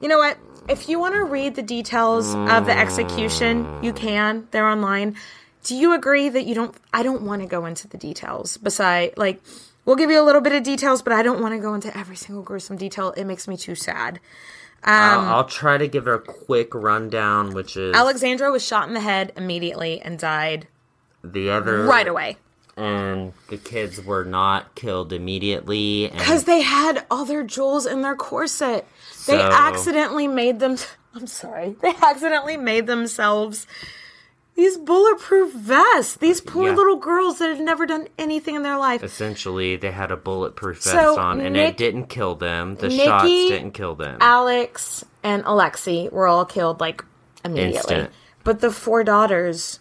you 0.01 0.07
know 0.07 0.17
what? 0.17 0.37
If 0.69 0.87
you 0.87 0.99
want 0.99 1.15
to 1.15 1.23
read 1.25 1.55
the 1.55 1.61
details 1.61 2.33
of 2.33 2.65
the 2.65 2.77
execution, 2.77 3.67
you 3.83 3.91
can. 3.91 4.47
They're 4.51 4.67
online. 4.67 5.17
Do 5.65 5.75
you 5.75 5.93
agree 5.93 6.29
that 6.29 6.45
you 6.45 6.55
don't? 6.55 6.73
I 6.93 7.03
don't 7.03 7.23
want 7.23 7.41
to 7.41 7.47
go 7.47 7.65
into 7.65 7.87
the 7.89 7.97
details. 7.97 8.55
Beside, 8.57 9.17
like, 9.17 9.41
we'll 9.83 9.97
give 9.97 10.09
you 10.09 10.21
a 10.21 10.23
little 10.23 10.41
bit 10.41 10.53
of 10.53 10.63
details, 10.63 11.01
but 11.01 11.11
I 11.11 11.21
don't 11.23 11.41
want 11.41 11.53
to 11.53 11.59
go 11.59 11.73
into 11.73 11.95
every 11.97 12.15
single 12.15 12.43
gruesome 12.43 12.77
detail. 12.77 13.11
It 13.17 13.25
makes 13.25 13.47
me 13.47 13.57
too 13.57 13.75
sad. 13.75 14.21
I'll, 14.83 15.19
um, 15.19 15.27
I'll 15.27 15.45
try 15.45 15.77
to 15.77 15.87
give 15.87 16.07
a 16.07 16.19
quick 16.19 16.73
rundown, 16.73 17.53
which 17.53 17.77
is 17.77 17.95
Alexandra 17.95 18.51
was 18.51 18.65
shot 18.65 18.87
in 18.87 18.93
the 18.93 18.99
head 18.99 19.31
immediately 19.37 20.01
and 20.01 20.19
died 20.19 20.67
the 21.23 21.49
other 21.49 21.83
right 21.83 22.07
away 22.07 22.37
and 22.75 23.33
the 23.49 23.57
kids 23.57 24.03
were 24.03 24.23
not 24.23 24.75
killed 24.75 25.13
immediately. 25.13 26.09
because 26.11 26.45
they 26.45 26.61
had 26.61 27.05
all 27.11 27.25
their 27.25 27.43
jewels 27.43 27.85
in 27.85 28.01
their 28.01 28.15
corset. 28.15 28.87
They 29.27 29.39
accidentally 29.39 30.27
made 30.27 30.59
them. 30.59 30.77
I'm 31.15 31.27
sorry. 31.27 31.75
They 31.81 31.93
accidentally 32.01 32.57
made 32.57 32.87
themselves 32.87 33.67
these 34.55 34.77
bulletproof 34.77 35.53
vests. 35.53 36.15
These 36.17 36.41
poor 36.41 36.69
Yeah. 36.69 36.75
little 36.75 36.95
girls 36.97 37.39
that 37.39 37.49
had 37.49 37.59
never 37.59 37.85
done 37.85 38.07
anything 38.19 38.55
in 38.55 38.61
their 38.63 38.77
life. 38.77 39.03
essentially 39.03 39.75
they 39.75 39.91
had 39.91 40.11
a 40.11 40.17
bulletproof 40.17 40.77
vest 40.83 40.91
So, 40.95 41.17
on, 41.19 41.41
and 41.41 41.53
Nick- 41.53 41.71
it 41.71 41.77
didn't 41.77 42.07
kill 42.07 42.35
them. 42.35 42.75
The 42.75 42.89
Nikki, 42.89 43.05
shots 43.05 43.25
didn't 43.27 43.71
kill 43.71 43.95
them. 43.95 44.17
Alex 44.21 45.03
and 45.23 45.43
Alexei 45.45 46.09
were 46.09 46.27
all 46.27 46.45
killed 46.45 46.79
like 46.79 47.03
immediately. 47.43 47.77
Instant. 47.77 48.11
But 48.43 48.59
the 48.59 48.71
four 48.71 49.03
daughters, 49.03 49.79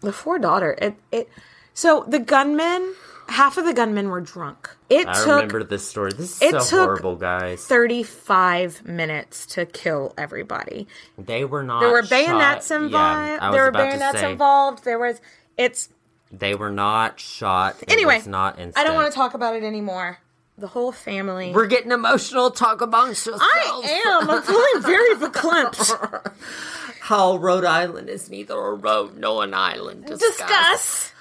the 0.00 0.12
four 0.12 0.38
daughter, 0.38 0.76
it 0.80 0.94
it. 1.10 1.28
So 1.76 2.06
the 2.08 2.18
gunmen, 2.18 2.94
half 3.28 3.58
of 3.58 3.66
the 3.66 3.74
gunmen 3.74 4.08
were 4.08 4.22
drunk. 4.22 4.74
It 4.88 5.06
I 5.06 5.12
took 5.12 5.26
remember 5.26 5.62
this 5.62 5.86
story. 5.86 6.10
This 6.10 6.40
is 6.40 6.42
it 6.42 6.62
so 6.62 6.70
took 6.70 6.86
horrible, 6.86 7.16
guys. 7.16 7.66
35 7.66 8.86
minutes 8.86 9.44
to 9.48 9.66
kill 9.66 10.14
everybody. 10.16 10.88
They 11.18 11.44
were 11.44 11.62
not. 11.62 11.80
There 11.80 11.90
were 11.90 12.02
bayonets 12.02 12.68
shot. 12.68 12.76
involved. 12.76 13.42
Yeah, 13.42 13.50
there 13.50 13.64
were 13.64 13.72
bayonets 13.72 14.20
say, 14.20 14.32
involved. 14.32 14.84
There 14.84 14.98
was 14.98 15.20
it's 15.58 15.90
They 16.32 16.54
were 16.54 16.70
not 16.70 17.20
shot. 17.20 17.76
It 17.82 17.92
anyway. 17.92 18.22
not 18.26 18.58
instant. 18.58 18.78
I 18.78 18.84
don't 18.84 18.94
want 18.94 19.12
to 19.12 19.14
talk 19.14 19.34
about 19.34 19.54
it 19.54 19.62
anymore. 19.62 20.20
The 20.56 20.68
whole 20.68 20.92
family. 20.92 21.52
We're 21.52 21.66
getting 21.66 21.92
emotional. 21.92 22.50
Talk 22.50 22.80
amongst 22.80 23.26
yourselves. 23.26 23.52
I 23.54 24.22
am. 24.22 24.30
I'm 24.30 24.42
feeling 24.42 24.82
very 24.82 25.14
verklempt. 25.16 26.32
How 27.00 27.36
Rhode 27.36 27.66
Island 27.66 28.08
is 28.08 28.30
neither 28.30 28.54
a 28.54 28.72
road 28.72 29.18
nor 29.18 29.44
an 29.44 29.52
island. 29.52 30.06
Discuss. 30.06 30.38
Discuss. 30.38 31.12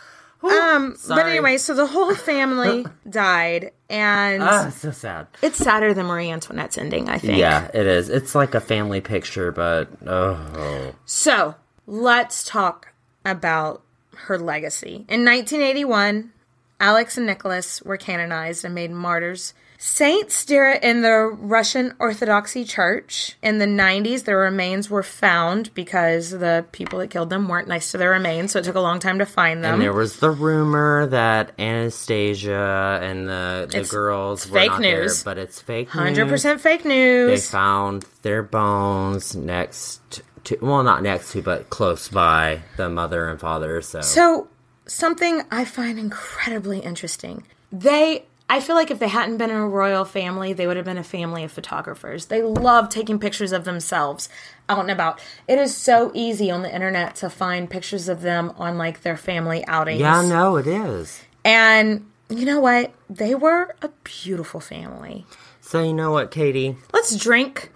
Um, 0.52 0.96
but 1.08 1.26
anyway, 1.26 1.58
so 1.58 1.74
the 1.74 1.86
whole 1.86 2.14
family 2.32 2.86
died, 3.10 3.72
and 3.90 4.44
Ah, 4.44 4.70
so 4.70 4.92
sad. 4.92 5.28
it's 5.42 5.58
sadder 5.58 5.94
than 5.94 6.06
Marie 6.06 6.30
Antoinette's 6.30 6.78
ending, 6.78 7.10
I 7.10 7.18
think. 7.18 7.38
Yeah, 7.38 7.70
it 7.74 7.86
is. 7.88 8.10
It's 8.10 8.36
like 8.36 8.54
a 8.56 8.62
family 8.62 9.02
picture, 9.02 9.52
but 9.52 9.90
oh, 10.06 10.94
So 11.06 11.56
let's 11.88 12.44
talk 12.44 12.90
about 13.24 13.82
her 14.16 14.38
legacy. 14.38 15.06
In 15.10 15.26
1981, 15.26 16.32
Alex 16.80 17.18
and 17.18 17.26
Nicholas 17.26 17.82
were 17.82 17.98
canonized 17.98 18.66
and 18.66 18.76
made 18.76 18.92
martyrs 18.92 19.54
Saints 19.78 20.50
in 20.50 21.02
the 21.02 21.26
Russian 21.40 21.94
Orthodoxy 22.00 22.64
Church. 22.64 23.36
In 23.44 23.58
the 23.60 23.66
90s, 23.66 24.24
their 24.24 24.38
remains 24.38 24.90
were 24.90 25.04
found 25.04 25.74
because 25.74 26.32
the 26.32 26.66
people 26.72 27.00
that 27.00 27.10
killed 27.10 27.30
them 27.30 27.48
weren't 27.48 27.68
nice 27.68 27.92
to 27.92 27.98
their 27.98 28.12
remains, 28.12 28.52
so 28.52 28.60
it 28.60 28.66
took 28.66 28.76
a 28.76 28.80
long 28.80 29.00
time 29.00 29.20
to 29.20 29.26
find 29.26 29.64
them. 29.64 29.74
And 29.76 29.82
there 29.84 29.94
was 29.94 30.18
the 30.20 30.32
rumor 30.32 31.06
that 31.08 31.52
Anastasia 31.60 33.00
and 33.02 33.28
the, 33.28 33.68
the 33.70 33.78
It's- 33.78 33.92
girls 33.92 34.44
it's 34.44 34.52
were 34.52 34.60
fake 34.60 34.80
news. 34.80 35.24
there, 35.24 35.36
but 35.36 35.38
it's 35.42 35.62
fake 35.62 35.90
100% 35.90 36.30
news. 36.56 36.62
fake 36.62 36.86
news. 36.86 37.30
They 37.46 37.52
found 37.52 38.06
their 38.22 38.44
bones 38.44 39.36
next 39.36 40.22
to, 40.46 40.58
well, 40.62 40.84
not 40.84 41.04
next 41.04 41.32
to, 41.34 41.42
but 41.42 41.70
close 41.70 42.08
by 42.08 42.62
the 42.78 42.90
mother 42.90 43.28
and 43.30 43.40
father. 43.40 43.82
So, 43.82 44.02
So, 44.02 44.48
something 44.88 45.42
I 45.52 45.66
find 45.66 45.98
incredibly 46.00 46.80
interesting. 46.80 47.44
They, 47.72 48.26
I 48.48 48.60
feel 48.60 48.76
like 48.76 48.92
if 48.92 49.00
they 49.00 49.08
hadn't 49.08 49.38
been 49.38 49.50
in 49.50 49.56
a 49.56 49.68
royal 49.68 50.06
family, 50.06 50.54
they 50.54 50.68
would 50.68 50.78
have 50.78 50.86
been 50.86 51.00
a 51.00 51.04
family 51.04 51.44
of 51.44 51.52
photographers. 51.52 52.28
They 52.28 52.44
love 52.44 52.90
taking 52.90 53.18
pictures 53.18 53.52
of 53.52 53.66
themselves 53.66 54.30
out 54.70 54.80
and 54.80 54.92
about. 54.92 55.20
It 55.48 55.58
is 55.58 55.76
so 55.76 56.12
easy 56.14 56.52
on 56.52 56.62
the 56.62 56.74
internet 56.74 57.16
to 57.18 57.30
find 57.30 57.70
pictures 57.70 58.08
of 58.08 58.22
them 58.22 58.54
on 58.58 58.78
like 58.78 59.02
their 59.02 59.18
family 59.18 59.66
outings. 59.68 60.00
yeah, 60.00 60.22
no, 60.22 60.58
it 60.58 60.68
is. 60.68 61.24
And 61.44 62.06
you 62.30 62.46
know 62.46 62.60
what? 62.60 62.94
They 63.10 63.34
were 63.34 63.76
a 63.82 63.90
beautiful 64.04 64.60
family. 64.60 65.26
So 65.62 65.82
you 65.82 65.94
know 65.94 66.12
what, 66.12 66.30
Katie? 66.30 66.78
Let's 66.94 67.16
drink 67.16 67.72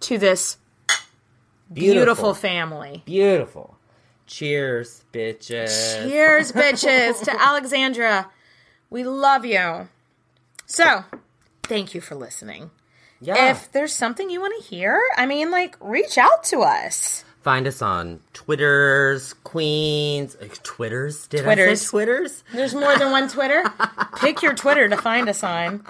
to 0.00 0.18
this 0.18 0.58
beautiful, 1.72 2.34
family. 2.34 3.02
Beautiful. 3.04 3.76
Cheers, 4.26 5.04
bitches. 5.12 6.08
Cheers, 6.08 6.52
bitches, 6.52 7.22
to 7.24 7.32
Alexandra. 7.42 8.30
We 8.94 9.02
love 9.02 9.44
you. 9.44 9.88
So, 10.66 11.02
thank 11.64 11.96
you 11.96 12.00
for 12.00 12.14
listening. 12.14 12.70
Yeah. 13.20 13.50
If 13.50 13.72
there's 13.72 13.92
something 13.92 14.30
you 14.30 14.40
want 14.40 14.62
to 14.62 14.68
hear, 14.68 15.02
I 15.16 15.26
mean, 15.26 15.50
like, 15.50 15.76
reach 15.80 16.16
out 16.16 16.44
to 16.44 16.60
us. 16.60 17.23
Find 17.44 17.66
us 17.66 17.82
on 17.82 18.20
Twitters, 18.32 19.34
Queens, 19.44 20.34
uh, 20.40 20.46
Twitters. 20.62 21.26
Did 21.28 21.46
I 21.46 21.74
say 21.74 21.86
Twitters? 21.90 22.42
There's 22.54 22.74
more 22.74 22.96
than 22.96 23.10
one 23.12 23.28
Twitter. 23.28 23.62
Pick 24.16 24.40
your 24.42 24.54
Twitter 24.54 24.88
to 24.88 24.96
find 24.96 25.28
us 25.28 25.44
on. 25.44 25.84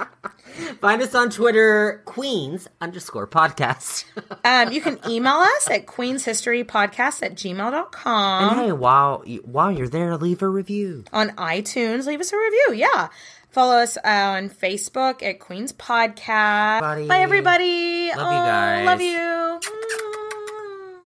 Find 0.80 1.00
us 1.00 1.14
on 1.14 1.30
Twitter, 1.30 2.02
Queens 2.06 2.66
underscore 2.80 3.26
podcast. 3.28 4.04
Um, 4.46 4.72
you 4.72 4.80
can 4.82 4.98
email 5.08 5.36
us 5.36 5.70
at 5.70 5.86
queenshistorypodcast 5.86 7.22
at 7.22 7.34
gmail.com. 7.34 8.50
and 8.52 8.60
hey, 8.60 8.72
while 8.72 9.22
you, 9.24 9.38
while 9.46 9.72
you're 9.72 9.88
there, 9.88 10.16
leave 10.18 10.42
a 10.42 10.48
review. 10.48 11.04
on 11.14 11.30
iTunes. 11.30 12.06
Leave 12.06 12.20
us 12.20 12.30
a 12.32 12.36
review. 12.36 12.74
Yeah. 12.74 13.08
Follow 13.48 13.76
us 13.76 13.96
on 14.04 14.50
Facebook 14.50 15.22
at 15.22 15.38
Queen's 15.40 15.72
Podcast. 15.72 16.82
Everybody. 16.82 17.08
Bye, 17.08 17.20
everybody. 17.20 18.08
Love 18.08 18.18
you 18.18 18.22
Oh, 18.22 18.44
guys. 18.44 18.86
Love 18.86 19.00
you. 19.00 20.23